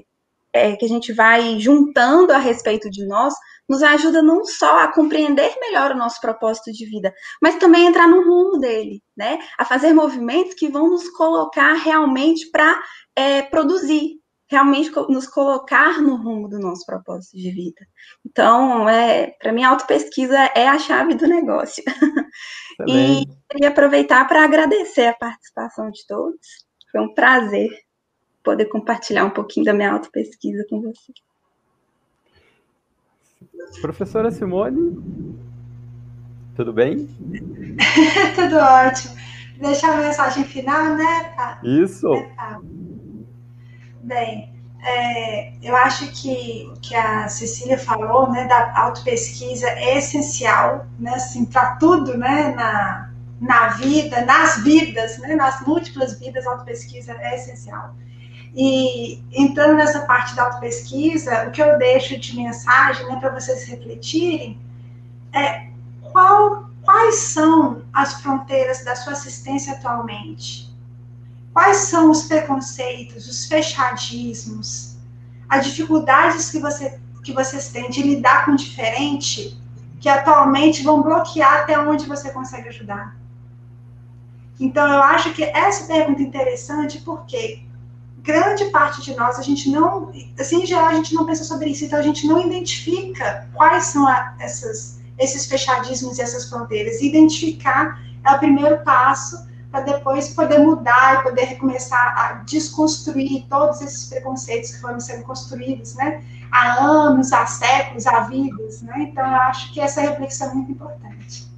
é, 0.53 0.77
que 0.77 0.85
a 0.85 0.89
gente 0.89 1.13
vai 1.13 1.59
juntando 1.59 2.33
a 2.33 2.39
respeito 2.39 2.89
de 2.89 3.05
nós, 3.05 3.35
nos 3.69 3.83
ajuda 3.83 4.23
não 4.23 4.45
só 4.45 4.81
a 4.81 4.93
compreender 4.93 5.55
melhor 5.61 5.93
o 5.93 5.97
nosso 5.97 6.21
propósito 6.21 6.73
de 6.73 6.85
vida, 6.87 7.13
mas 7.41 7.57
também 7.57 7.87
a 7.87 7.91
entrar 7.91 8.09
no 8.09 8.23
rumo 8.25 8.59
dele, 8.59 9.03
né? 9.17 9.39
A 9.59 9.65
fazer 9.65 9.93
movimentos 9.93 10.55
que 10.55 10.69
vão 10.69 10.91
nos 10.91 11.09
colocar 11.11 11.75
realmente 11.75 12.51
para 12.51 12.83
é, 13.17 13.43
produzir, 13.43 14.21
realmente 14.49 14.91
nos 15.09 15.27
colocar 15.27 16.03
no 16.03 16.17
rumo 16.17 16.49
do 16.49 16.59
nosso 16.59 16.85
propósito 16.85 17.37
de 17.37 17.51
vida. 17.51 17.87
Então, 18.27 18.89
é, 18.89 19.29
para 19.41 19.53
mim, 19.53 19.65
a 19.65 19.71
autopesquisa 19.71 20.39
é 20.55 20.69
a 20.69 20.79
chave 20.79 21.15
do 21.15 21.27
negócio. 21.27 21.83
e 22.87 23.25
queria 23.51 23.69
aproveitar 23.69 24.27
para 24.29 24.45
agradecer 24.45 25.07
a 25.07 25.15
participação 25.15 25.91
de 25.91 26.07
todos. 26.07 26.47
Foi 26.91 27.01
um 27.01 27.15
prazer 27.15 27.71
poder 28.43 28.67
compartilhar 28.67 29.25
um 29.25 29.31
pouquinho 29.31 29.65
da 29.65 29.73
minha 29.73 29.93
autopesquisa 29.93 30.67
com 30.69 30.83
você. 30.83 31.13
Professora 33.81 34.31
Simone, 34.31 35.35
tudo 36.55 36.73
bem? 36.73 37.09
tudo 38.35 38.57
ótimo. 38.57 39.15
Deixar 39.59 39.99
a 39.99 40.03
mensagem 40.03 40.45
final, 40.45 40.97
né? 40.97 41.35
Isso. 41.63 42.13
É, 42.13 42.57
Bem, 44.03 44.53
é, 44.83 45.53
eu 45.63 45.77
acho 45.77 46.11
que 46.11 46.69
o 46.73 46.81
que 46.81 46.95
a 46.95 47.29
Cecília 47.29 47.79
falou, 47.79 48.31
né, 48.31 48.47
da 48.49 48.77
autopesquisa 48.81 49.69
é 49.69 49.99
essencial, 49.99 50.87
né, 50.99 51.15
assim, 51.15 51.45
para 51.45 51.77
tudo, 51.77 52.19
né, 52.19 52.53
na, 52.55 53.11
na 53.41 53.69
vida, 53.69 54.25
nas 54.25 54.59
vidas, 54.65 55.19
né, 55.19 55.37
nas 55.37 55.65
múltiplas 55.65 56.19
vidas, 56.19 56.47
a 56.47 56.51
autopesquisa 56.51 57.13
é 57.13 57.37
essencial. 57.37 57.95
E 58.55 59.23
entrando 59.33 59.77
nessa 59.77 60.01
parte 60.01 60.35
da 60.35 60.45
autopesquisa, 60.45 61.49
o 61.49 61.51
que 61.51 61.63
eu 61.63 61.79
deixo 61.79 62.19
de 62.19 62.37
mensagem, 62.37 63.07
né, 63.07 63.17
para 63.17 63.31
vocês 63.31 63.65
refletirem, 63.65 64.61
é 65.33 65.69
qual, 66.03 66.69
quais 66.83 67.15
são 67.17 67.83
as 67.93 68.21
fronteiras 68.21 68.85
da 68.85 68.95
sua 68.95 69.15
assistência 69.15 69.73
atualmente? 69.73 70.71
Quais 71.53 71.79
são 71.79 72.11
os 72.11 72.25
preconceitos, 72.25 73.27
os 73.27 73.47
fechadismos, 73.47 74.97
as 75.49 75.67
dificuldades 75.67 76.51
que, 76.51 76.59
você, 76.59 76.99
que 77.23 77.33
vocês 77.33 77.69
têm 77.69 77.91
de 77.91 78.03
lidar 78.03 78.45
com 78.45 78.53
o 78.53 78.57
diferente, 78.57 79.59
que 80.01 80.09
atualmente 80.09 80.83
vão 80.83 81.03
bloquear 81.03 81.61
até 81.61 81.79
onde 81.79 82.07
você 82.07 82.31
consegue 82.31 82.69
ajudar? 82.69 83.17
Então, 84.61 84.87
eu 84.87 85.03
acho 85.03 85.33
que 85.33 85.43
essa 85.43 85.87
pergunta 85.87 86.21
é 86.21 86.25
interessante 86.25 87.01
porque 87.01 87.63
grande 88.23 88.67
parte 88.67 89.03
de 89.03 89.15
nós, 89.17 89.39
a 89.39 89.43
gente 89.43 89.69
não, 89.69 90.13
assim, 90.39 90.63
em 90.63 90.67
geral, 90.67 90.87
a 90.87 90.95
gente 90.95 91.15
não 91.15 91.27
pensa 91.27 91.45
sobre 91.45 91.71
isso, 91.71 91.85
então 91.85 91.99
a 91.99 92.03
gente 92.03 92.27
não 92.27 92.41
identifica 92.41 93.49
quais 93.53 93.87
são 93.87 94.07
a, 94.07 94.35
essas, 94.39 95.01
esses 95.19 95.47
fechadismos 95.47 96.19
e 96.19 96.23
essas 96.23 96.49
fronteiras. 96.49 97.03
Identificar 97.03 98.01
é 98.25 98.33
o 98.33 98.39
primeiro 98.39 98.79
passo 98.85 99.51
para 99.73 99.81
depois 99.81 100.35
poder 100.35 100.59
mudar 100.59 101.21
e 101.21 101.23
poder 101.23 101.45
recomeçar 101.45 102.15
a 102.17 102.33
desconstruir 102.45 103.47
todos 103.49 103.81
esses 103.81 104.09
preconceitos 104.09 104.73
que 104.73 104.81
foram 104.81 105.01
sendo 105.01 105.25
construídos, 105.25 105.95
né? 105.97 106.23
Há 106.51 106.85
anos, 106.85 107.33
há 107.33 107.47
séculos, 107.47 108.07
há 108.07 108.21
vidas, 108.21 108.83
né? 108.83 109.09
Então, 109.11 109.27
eu 109.27 109.37
acho 109.37 109.73
que 109.73 109.81
essa 109.81 110.03
reflexão 110.03 110.51
é 110.51 110.55
muito 110.55 110.73
importante. 110.73 111.51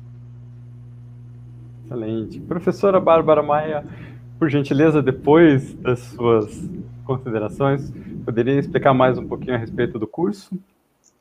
Excelente. 1.85 2.41
Professora 2.41 3.01
Bárbara 3.01 3.43
Maia, 3.43 3.85
por 4.39 4.51
gentileza, 4.51 5.03
depois 5.03 5.75
das 5.75 6.01
suas 6.01 6.51
considerações, 7.05 7.93
poderia 8.25 8.59
explicar 8.59 8.95
mais 8.95 9.19
um 9.19 9.27
pouquinho 9.27 9.55
a 9.55 9.59
respeito 9.59 9.99
do 9.99 10.07
curso? 10.07 10.59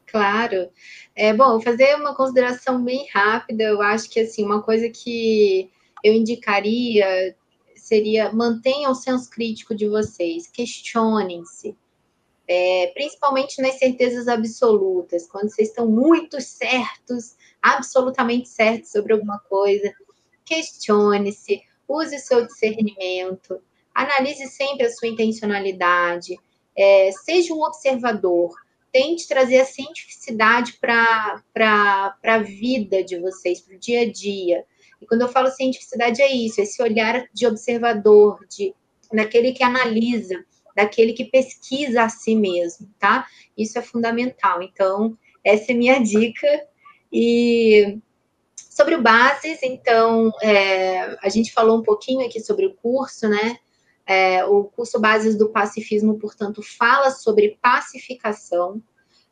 Claro. 0.07 0.69
É, 1.15 1.33
bom, 1.33 1.59
fazer 1.59 1.95
uma 1.95 2.15
consideração 2.15 2.83
bem 2.83 3.07
rápida, 3.11 3.63
eu 3.63 3.81
acho 3.81 4.09
que, 4.09 4.19
assim, 4.19 4.45
uma 4.45 4.61
coisa 4.61 4.89
que 4.89 5.69
eu 6.03 6.13
indicaria 6.13 7.35
seria 7.75 8.31
mantenham 8.31 8.91
o 8.91 8.95
senso 8.95 9.29
crítico 9.29 9.75
de 9.75 9.87
vocês, 9.89 10.47
questionem-se, 10.47 11.75
é, 12.47 12.91
principalmente 12.93 13.61
nas 13.61 13.77
certezas 13.77 14.27
absolutas, 14.27 15.27
quando 15.27 15.49
vocês 15.49 15.69
estão 15.69 15.87
muito 15.87 16.39
certos, 16.39 17.35
absolutamente 17.61 18.47
certos 18.47 18.91
sobre 18.91 19.13
alguma 19.13 19.39
coisa, 19.39 19.91
questione-se, 20.45 21.61
use 21.87 22.17
seu 22.19 22.45
discernimento, 22.45 23.61
analise 23.93 24.47
sempre 24.47 24.85
a 24.85 24.91
sua 24.91 25.07
intencionalidade, 25.07 26.37
é, 26.75 27.11
seja 27.11 27.53
um 27.53 27.61
observador, 27.63 28.53
tente 28.91 29.27
trazer 29.27 29.59
a 29.59 29.65
cientificidade 29.65 30.73
para 30.79 31.43
a 32.23 32.37
vida 32.39 33.03
de 33.03 33.19
vocês, 33.19 33.61
para 33.61 33.75
o 33.75 33.79
dia 33.79 34.01
a 34.01 34.11
dia. 34.11 34.65
E 35.01 35.05
quando 35.05 35.21
eu 35.21 35.27
falo 35.27 35.49
cientificidade 35.49 36.21
é 36.21 36.31
isso, 36.31 36.61
esse 36.61 36.81
olhar 36.81 37.25
de 37.33 37.45
observador, 37.45 38.45
de 38.47 38.73
daquele 39.11 39.51
que 39.51 39.63
analisa, 39.63 40.43
daquele 40.75 41.13
que 41.13 41.25
pesquisa 41.25 42.03
a 42.03 42.09
si 42.09 42.35
mesmo, 42.35 42.89
tá? 42.99 43.27
Isso 43.55 43.77
é 43.77 43.81
fundamental. 43.81 44.61
Então, 44.61 45.17
essa 45.43 45.71
é 45.71 45.75
minha 45.75 45.99
dica. 46.01 46.47
E 47.11 47.99
sobre 48.73 48.95
o 48.95 49.01
Bases, 49.01 49.59
então, 49.61 50.31
é, 50.41 51.15
a 51.21 51.29
gente 51.29 51.53
falou 51.53 51.77
um 51.77 51.83
pouquinho 51.83 52.25
aqui 52.25 52.39
sobre 52.39 52.65
o 52.65 52.73
curso, 52.73 53.29
né? 53.29 53.57
É, 54.05 54.43
o 54.45 54.63
curso 54.65 54.99
Bases 54.99 55.37
do 55.37 55.49
Pacifismo, 55.49 56.17
portanto, 56.17 56.61
fala 56.61 57.11
sobre 57.11 57.57
pacificação, 57.61 58.81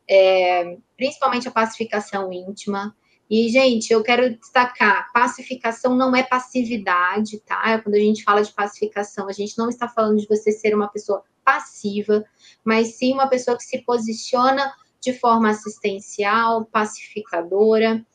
é, 0.08 0.78
principalmente 0.96 1.48
a 1.48 1.52
pacificação 1.52 2.32
íntima, 2.32 2.96
e, 3.30 3.48
gente, 3.48 3.92
eu 3.92 4.04
quero 4.04 4.38
destacar: 4.38 5.10
pacificação 5.14 5.96
não 5.96 6.14
é 6.14 6.22
passividade, 6.22 7.40
tá? 7.40 7.80
Quando 7.80 7.96
a 7.96 8.00
gente 8.00 8.24
fala 8.24 8.44
de 8.44 8.52
pacificação, 8.52 9.30
a 9.30 9.32
gente 9.32 9.58
não 9.58 9.70
está 9.70 9.88
falando 9.88 10.20
de 10.20 10.28
você 10.28 10.52
ser 10.52 10.76
uma 10.76 10.90
pessoa 10.90 11.24
passiva, 11.44 12.26
mas 12.64 12.98
sim 12.98 13.14
uma 13.14 13.28
pessoa 13.28 13.56
que 13.58 13.64
se 13.64 13.80
posiciona 13.80 14.72
de 15.00 15.14
forma 15.14 15.50
assistencial, 15.50 16.66
pacificadora. 16.66 18.06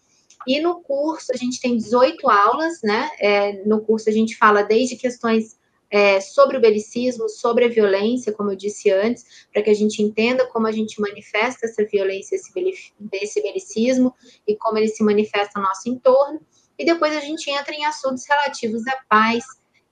E 0.47 0.61
no 0.61 0.81
curso 0.81 1.33
a 1.33 1.37
gente 1.37 1.61
tem 1.61 1.77
18 1.77 2.29
aulas, 2.29 2.81
né? 2.83 3.11
É, 3.19 3.65
no 3.65 3.81
curso 3.81 4.09
a 4.09 4.13
gente 4.13 4.37
fala 4.37 4.63
desde 4.63 4.97
questões 4.97 5.59
é, 5.91 6.21
sobre 6.21 6.57
o 6.57 6.61
belicismo, 6.61 7.29
sobre 7.29 7.65
a 7.65 7.69
violência, 7.69 8.33
como 8.33 8.51
eu 8.51 8.57
disse 8.57 8.91
antes, 8.91 9.47
para 9.53 9.63
que 9.63 9.71
a 9.71 9.75
gente 9.75 10.03
entenda 10.03 10.47
como 10.47 10.67
a 10.67 10.73
gente 10.73 11.01
manifesta 11.01 11.67
essa 11.67 11.85
violência, 11.85 12.37
esse, 12.37 12.51
esse 13.13 13.43
belicismo 13.43 14.15
e 14.47 14.57
como 14.57 14.79
ele 14.79 14.89
se 14.89 15.03
manifesta 15.03 15.59
no 15.59 15.67
nosso 15.67 15.89
entorno. 15.89 16.41
E 16.79 16.85
depois 16.85 17.17
a 17.17 17.21
gente 17.21 17.51
entra 17.51 17.75
em 17.75 17.85
assuntos 17.85 18.25
relativos 18.29 18.87
à 18.87 18.97
paz. 19.09 19.45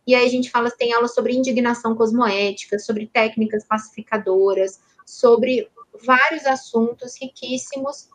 E 0.06 0.14
aí 0.14 0.26
a 0.26 0.30
gente 0.30 0.50
fala, 0.50 0.70
tem 0.70 0.92
aula 0.92 1.08
sobre 1.08 1.34
indignação 1.34 1.94
cosmoética, 1.94 2.78
sobre 2.78 3.06
técnicas 3.06 3.64
pacificadoras, 3.64 4.80
sobre 5.06 5.68
vários 6.04 6.44
assuntos 6.44 7.14
riquíssimos 7.20 8.08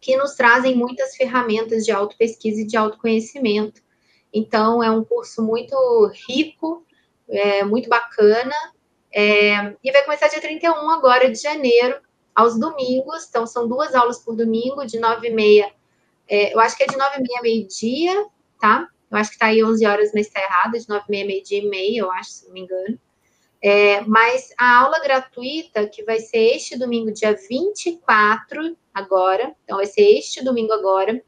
que 0.00 0.16
nos 0.16 0.34
trazem 0.34 0.74
muitas 0.74 1.14
ferramentas 1.14 1.84
de 1.84 1.92
autopesquisa 1.92 2.62
e 2.62 2.66
de 2.66 2.76
autoconhecimento. 2.76 3.82
Então, 4.32 4.82
é 4.82 4.90
um 4.90 5.04
curso 5.04 5.42
muito 5.42 5.76
rico 6.26 6.86
é, 7.30 7.64
muito 7.64 7.88
bacana. 7.88 8.54
É, 9.12 9.74
e 9.82 9.92
vai 9.92 10.04
começar 10.04 10.28
dia 10.28 10.40
31 10.40 10.90
agora 10.90 11.30
de 11.30 11.40
janeiro, 11.40 12.00
aos 12.34 12.58
domingos. 12.58 13.26
Então, 13.28 13.46
são 13.46 13.68
duas 13.68 13.94
aulas 13.94 14.18
por 14.18 14.36
domingo, 14.36 14.84
de 14.84 14.98
9 14.98 15.28
e 15.28 15.32
meia. 15.32 15.72
É, 16.28 16.54
eu 16.54 16.60
acho 16.60 16.76
que 16.76 16.82
é 16.82 16.86
de 16.86 16.96
9 16.96 17.16
e 17.18 17.22
meia 17.22 17.42
meio-dia, 17.42 18.26
tá? 18.60 18.86
Eu 19.10 19.18
acho 19.18 19.30
que 19.30 19.38
tá 19.38 19.46
aí 19.46 19.64
11 19.64 19.86
horas, 19.86 20.10
mas 20.14 20.26
está 20.26 20.40
errado, 20.40 20.78
de 20.78 20.88
9 20.88 21.04
e 21.08 21.10
meia 21.10 21.24
meio-dia 21.24 21.58
e 21.58 21.68
meia, 21.68 22.00
eu 22.00 22.12
acho, 22.12 22.30
se 22.30 22.46
não 22.46 22.52
me 22.52 22.60
engano. 22.60 22.98
É, 23.62 24.00
mas 24.02 24.54
a 24.56 24.78
aula 24.78 25.00
gratuita, 25.00 25.86
que 25.86 26.02
vai 26.04 26.18
ser 26.18 26.54
este 26.54 26.78
domingo, 26.78 27.12
dia 27.12 27.34
24, 27.34 28.76
agora, 29.00 29.54
então 29.64 29.78
vai 29.78 29.86
ser 29.86 30.02
este 30.02 30.44
domingo 30.44 30.72
agora, 30.72 31.22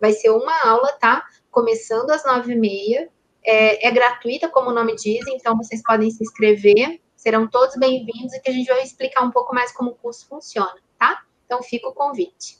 vai 0.00 0.12
ser 0.12 0.30
uma 0.30 0.52
aula, 0.64 0.92
tá? 0.92 1.24
Começando 1.50 2.10
às 2.10 2.24
nove 2.24 2.52
e 2.52 2.56
meia, 2.56 3.10
é, 3.44 3.86
é 3.88 3.90
gratuita, 3.90 4.48
como 4.48 4.70
o 4.70 4.74
nome 4.74 4.96
diz, 4.96 5.26
então 5.28 5.56
vocês 5.56 5.82
podem 5.82 6.10
se 6.10 6.22
inscrever, 6.22 7.00
serão 7.14 7.48
todos 7.48 7.76
bem-vindos 7.76 8.32
e 8.34 8.40
que 8.40 8.50
a 8.50 8.52
gente 8.52 8.66
vai 8.66 8.82
explicar 8.82 9.22
um 9.22 9.30
pouco 9.30 9.54
mais 9.54 9.72
como 9.72 9.90
o 9.90 9.94
curso 9.94 10.26
funciona, 10.28 10.76
tá? 10.98 11.22
Então, 11.44 11.62
fica 11.62 11.88
o 11.88 11.92
convite. 11.92 12.58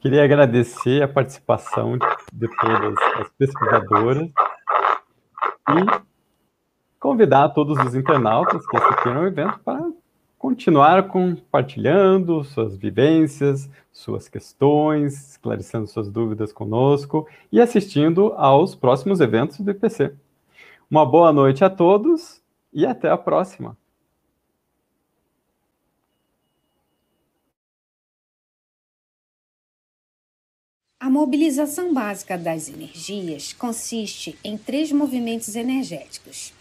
Queria 0.00 0.24
agradecer 0.24 1.02
a 1.02 1.08
participação 1.08 1.98
de 2.32 2.48
todas 2.56 2.94
as 3.16 3.28
pesquisadoras 3.38 4.30
e 5.68 6.09
convidar 7.00 7.48
todos 7.48 7.78
os 7.78 7.94
internautas 7.94 8.64
que 8.66 8.76
assistiram 8.76 9.20
ao 9.20 9.26
evento 9.26 9.58
para 9.60 9.90
continuar 10.38 11.08
compartilhando 11.08 12.44
suas 12.44 12.76
vivências, 12.76 13.70
suas 13.90 14.28
questões, 14.28 15.30
esclarecendo 15.30 15.86
suas 15.86 16.10
dúvidas 16.10 16.52
conosco 16.52 17.26
e 17.50 17.58
assistindo 17.58 18.34
aos 18.36 18.74
próximos 18.74 19.20
eventos 19.20 19.58
do 19.60 19.70
IPC. 19.70 20.14
Uma 20.90 21.06
boa 21.06 21.32
noite 21.32 21.64
a 21.64 21.70
todos 21.70 22.42
e 22.72 22.84
até 22.84 23.08
a 23.08 23.16
próxima. 23.16 23.76
A 30.98 31.08
mobilização 31.08 31.94
básica 31.94 32.36
das 32.36 32.68
energias 32.68 33.54
consiste 33.54 34.38
em 34.44 34.58
três 34.58 34.92
movimentos 34.92 35.56
energéticos. 35.56 36.59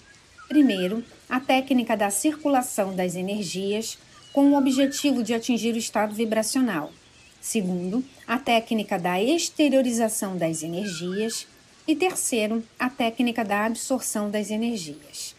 Primeiro, 0.49 1.03
a 1.29 1.39
técnica 1.39 1.95
da 1.95 2.09
circulação 2.09 2.95
das 2.95 3.13
energias 3.13 3.99
com 4.33 4.51
o 4.51 4.57
objetivo 4.57 5.21
de 5.21 5.31
atingir 5.31 5.75
o 5.75 5.77
estado 5.77 6.15
vibracional. 6.15 6.91
Segundo, 7.39 8.03
a 8.25 8.39
técnica 8.39 8.97
da 8.97 9.21
exteriorização 9.21 10.35
das 10.35 10.63
energias. 10.63 11.45
E 11.87 11.95
terceiro, 11.95 12.63
a 12.79 12.89
técnica 12.89 13.45
da 13.45 13.65
absorção 13.65 14.31
das 14.31 14.49
energias. 14.49 15.35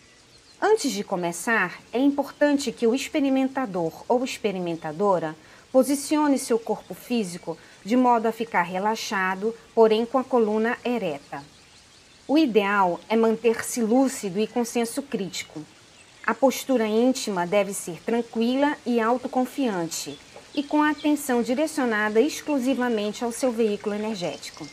Antes 0.63 0.93
de 0.93 1.03
começar, 1.03 1.81
é 1.93 1.99
importante 1.99 2.71
que 2.71 2.87
o 2.87 2.95
experimentador 2.95 4.05
ou 4.09 4.23
experimentadora 4.23 5.35
posicione 5.73 6.39
seu 6.39 6.59
corpo 6.59 6.95
físico 6.95 7.59
de 7.85 7.97
modo 7.97 8.27
a 8.27 8.33
ficar 8.33 8.63
relaxado, 8.63 9.53
porém 9.75 10.07
com 10.07 10.19
a 10.19 10.25
coluna 10.25 10.79
ereta. 10.85 11.43
O 12.31 12.39
ideal 12.39 13.01
é 13.09 13.17
manter-se 13.17 13.83
lúcido 13.83 14.39
e 14.39 14.47
com 14.47 14.65
senso 14.65 15.03
crítico. 15.03 15.65
A 16.25 16.33
postura 16.33 16.87
íntima 16.87 17.45
deve 17.45 17.75
ser 17.75 18.01
tranquila 18.05 18.77
e 18.87 19.01
autoconfiante 19.01 20.17
e 20.55 20.63
com 20.63 20.81
a 20.81 20.91
atenção 20.91 21.43
direcionada 21.43 22.21
exclusivamente 22.21 23.25
ao 23.25 23.33
seu 23.33 23.51
veículo 23.51 23.97
energético. 23.97 24.65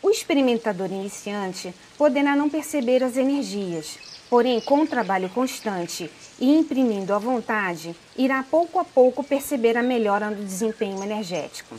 O 0.00 0.08
experimentador 0.08 0.86
iniciante 0.86 1.74
poderá 1.98 2.36
não 2.36 2.48
perceber 2.48 3.02
as 3.02 3.16
energias, 3.16 3.98
porém, 4.30 4.60
com 4.60 4.82
um 4.82 4.86
trabalho 4.86 5.28
constante 5.30 6.08
e 6.38 6.56
imprimindo 6.56 7.12
a 7.12 7.18
vontade, 7.18 7.92
irá 8.16 8.44
pouco 8.48 8.78
a 8.78 8.84
pouco 8.84 9.24
perceber 9.24 9.76
a 9.76 9.82
melhora 9.82 10.30
no 10.30 10.44
desempenho 10.44 11.02
energético. 11.02 11.74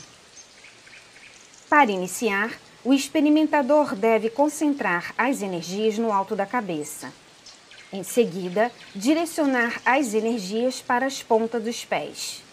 Para 1.70 1.90
iniciar, 1.90 2.52
o 2.84 2.94
experimentador 2.94 3.96
deve 3.96 4.30
concentrar 4.30 5.14
as 5.18 5.42
energias 5.42 5.98
no 5.98 6.12
alto 6.12 6.36
da 6.36 6.46
cabeça. 6.46 7.12
Em 7.92 8.04
seguida, 8.04 8.72
direcionar 8.94 9.82
as 9.86 10.14
energias 10.14 10.82
para 10.82 11.06
as 11.06 11.24
pontas 11.24 11.64
dos 11.64 11.86
pés. 11.86 12.44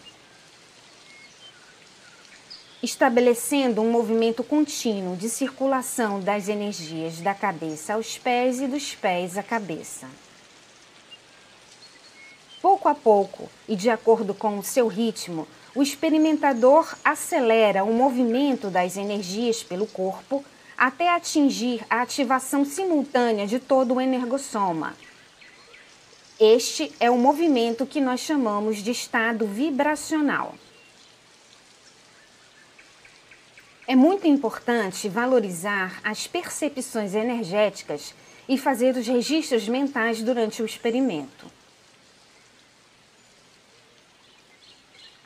Estabelecendo 2.82 3.80
um 3.80 3.90
movimento 3.90 4.44
contínuo 4.44 5.16
de 5.16 5.28
circulação 5.28 6.20
das 6.20 6.48
energias 6.48 7.20
da 7.20 7.34
cabeça 7.34 7.94
aos 7.94 8.18
pés 8.18 8.60
e 8.60 8.66
dos 8.66 8.94
pés 8.94 9.38
à 9.38 9.42
cabeça. 9.42 10.06
Pouco 12.60 12.88
a 12.88 12.94
pouco 12.94 13.50
e 13.68 13.76
de 13.76 13.90
acordo 13.90 14.32
com 14.32 14.58
o 14.58 14.62
seu 14.62 14.86
ritmo, 14.86 15.46
o 15.74 15.82
experimentador 15.82 16.96
acelera 17.04 17.82
o 17.82 17.92
movimento 17.92 18.70
das 18.70 18.96
energias 18.96 19.62
pelo 19.62 19.86
corpo 19.86 20.44
até 20.76 21.10
atingir 21.10 21.84
a 21.90 22.02
ativação 22.02 22.64
simultânea 22.64 23.46
de 23.46 23.58
todo 23.58 23.94
o 23.94 24.00
energossoma. 24.00 24.94
Este 26.38 26.92
é 26.98 27.10
o 27.10 27.18
movimento 27.18 27.86
que 27.86 28.00
nós 28.00 28.20
chamamos 28.20 28.78
de 28.78 28.90
estado 28.90 29.46
vibracional. 29.46 30.54
É 33.86 33.94
muito 33.94 34.26
importante 34.26 35.08
valorizar 35.08 36.00
as 36.02 36.26
percepções 36.26 37.14
energéticas 37.14 38.14
e 38.48 38.56
fazer 38.56 38.96
os 38.96 39.06
registros 39.06 39.68
mentais 39.68 40.22
durante 40.22 40.62
o 40.62 40.66
experimento. 40.66 41.46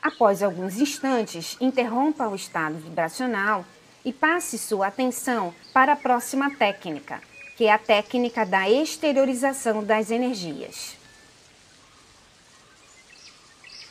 Após 0.09 0.41
alguns 0.41 0.79
instantes, 0.79 1.55
interrompa 1.61 2.27
o 2.27 2.33
estado 2.35 2.79
vibracional 2.79 3.63
e 4.03 4.11
passe 4.11 4.57
sua 4.57 4.87
atenção 4.87 5.53
para 5.71 5.93
a 5.93 5.95
próxima 5.95 6.49
técnica, 6.55 7.21
que 7.55 7.65
é 7.65 7.71
a 7.71 7.77
técnica 7.77 8.43
da 8.43 8.67
exteriorização 8.67 9.83
das 9.83 10.09
energias. 10.09 10.97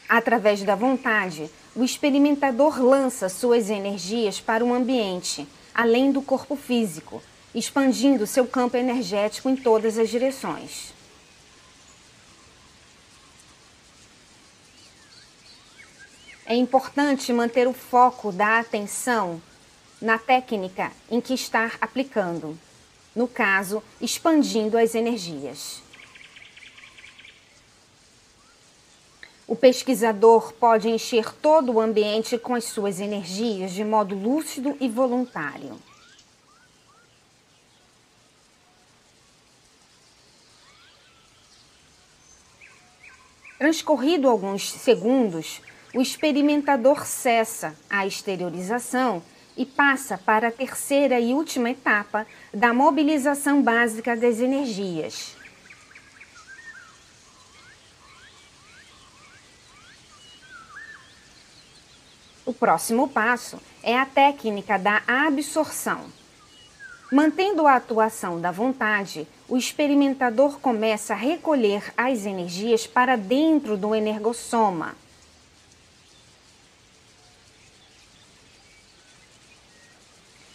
Através 0.09 0.61
da 0.65 0.75
vontade, 0.75 1.49
o 1.77 1.85
experimentador 1.85 2.83
lança 2.83 3.29
suas 3.29 3.71
energias 3.71 4.41
para 4.41 4.65
o 4.65 4.75
ambiente, 4.75 5.47
além 5.73 6.11
do 6.11 6.21
corpo 6.21 6.57
físico, 6.57 7.23
expandindo 7.55 8.27
seu 8.27 8.45
campo 8.45 8.77
energético 8.77 9.49
em 9.49 9.55
todas 9.55 9.97
as 9.97 10.09
direções. 10.09 10.98
É 16.51 16.55
importante 16.55 17.31
manter 17.31 17.69
o 17.69 17.75
foco 17.75 18.33
da 18.33 18.59
atenção 18.59 19.39
na 20.01 20.17
técnica 20.19 20.91
em 21.11 21.21
que 21.21 21.35
está 21.35 21.73
aplicando, 21.79 22.59
no 23.15 23.29
caso, 23.29 23.83
expandindo 24.01 24.79
as 24.79 24.95
energias. 24.95 25.83
O 29.47 29.55
pesquisador 29.55 30.55
pode 30.55 30.89
encher 30.89 31.35
todo 31.35 31.73
o 31.73 31.81
ambiente 31.83 32.39
com 32.39 32.55
as 32.55 32.65
suas 32.65 32.99
energias 32.99 33.73
de 33.73 33.85
modo 33.85 34.15
lúcido 34.15 34.75
e 34.81 34.89
voluntário. 34.89 35.79
Transcorrido 43.59 44.31
alguns 44.31 44.71
segundos, 44.71 45.61
o 45.95 46.01
experimentador 46.01 47.07
cessa 47.07 47.75
a 47.89 48.07
exteriorização 48.07 49.23
e 49.57 49.65
passa 49.65 50.19
para 50.19 50.49
a 50.49 50.53
terceira 50.53 51.19
e 51.19 51.33
última 51.33 51.71
etapa 51.71 52.27
da 52.53 52.73
mobilização 52.73 53.63
básica 53.63 54.17
das 54.17 54.39
energias. 54.39 55.35
O 62.45 62.53
próximo 62.53 63.09
passo 63.09 63.59
é 63.83 63.99
a 63.99 64.07
técnica 64.07 64.79
da 64.79 65.03
absorção. 65.07 66.07
Mantendo 67.11 67.67
a 67.67 67.77
atuação 67.77 68.41
da 68.41 68.51
vontade, 68.51 69.27
o 69.49 69.57
experimentador 69.57 70.59
começa 70.61 71.15
a 71.15 71.17
recolher 71.17 71.93
as 71.97 72.27
energias 72.27 72.87
para 72.87 73.17
dentro 73.17 73.77
do 73.77 73.95
energossoma 73.95 74.95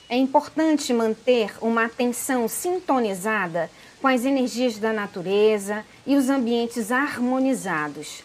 É 0.10 0.18
importante 0.18 0.94
manter 0.94 1.54
uma 1.62 1.86
atenção 1.86 2.48
sintonizada 2.48 3.70
com 4.02 4.08
as 4.08 4.26
energias 4.26 4.78
da 4.78 4.92
natureza 4.92 5.86
e 6.06 6.16
os 6.16 6.30
ambientes 6.30 6.92
harmonizados. 6.92 8.24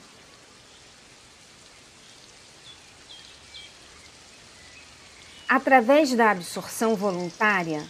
Através 5.48 6.12
da 6.12 6.30
absorção 6.30 6.94
voluntária, 6.94 7.82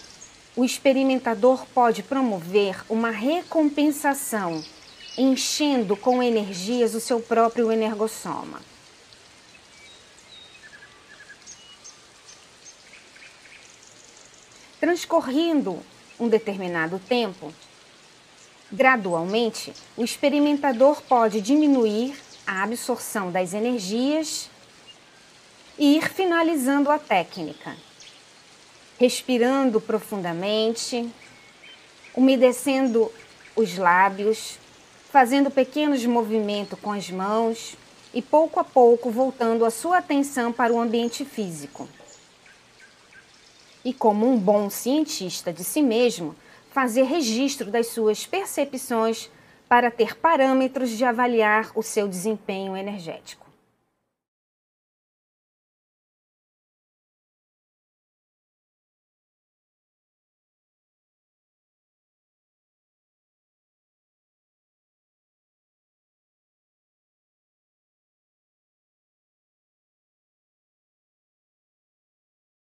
o 0.54 0.64
experimentador 0.64 1.66
pode 1.74 2.02
promover 2.02 2.84
uma 2.88 3.10
recompensação, 3.10 4.62
enchendo 5.16 5.96
com 5.96 6.22
energias 6.22 6.94
o 6.94 7.00
seu 7.00 7.20
próprio 7.20 7.72
energossoma. 7.72 8.60
Transcorrendo 14.80 15.78
um 16.20 16.28
determinado 16.28 17.00
tempo, 17.08 17.52
gradualmente, 18.70 19.72
o 19.96 20.04
experimentador 20.04 21.02
pode 21.02 21.40
diminuir 21.40 22.14
a 22.46 22.62
absorção 22.62 23.30
das 23.30 23.54
energias 23.54 24.48
e 25.78 25.96
ir 25.96 26.08
finalizando 26.08 26.90
a 26.90 26.98
técnica. 26.98 27.76
respirando 28.98 29.80
profundamente, 29.80 31.08
umedecendo 32.14 33.12
os 33.54 33.78
lábios, 33.78 34.58
fazendo 35.10 35.50
pequenos 35.50 36.04
movimentos 36.04 36.78
com 36.80 36.90
as 36.90 37.08
mãos 37.08 37.76
e 38.12 38.20
pouco 38.20 38.58
a 38.58 38.64
pouco 38.64 39.10
voltando 39.10 39.64
a 39.64 39.70
sua 39.70 39.98
atenção 39.98 40.52
para 40.52 40.72
o 40.72 40.80
ambiente 40.80 41.24
físico. 41.24 41.88
E 43.88 43.92
como 43.94 44.30
um 44.30 44.36
bom 44.36 44.68
cientista 44.68 45.50
de 45.50 45.64
si 45.64 45.80
mesmo, 45.80 46.36
fazer 46.70 47.04
registro 47.04 47.70
das 47.70 47.86
suas 47.86 48.26
percepções 48.26 49.30
para 49.66 49.90
ter 49.90 50.14
parâmetros 50.14 50.90
de 50.90 51.06
avaliar 51.06 51.72
o 51.74 51.82
seu 51.82 52.06
desempenho 52.06 52.76
energético. 52.76 53.47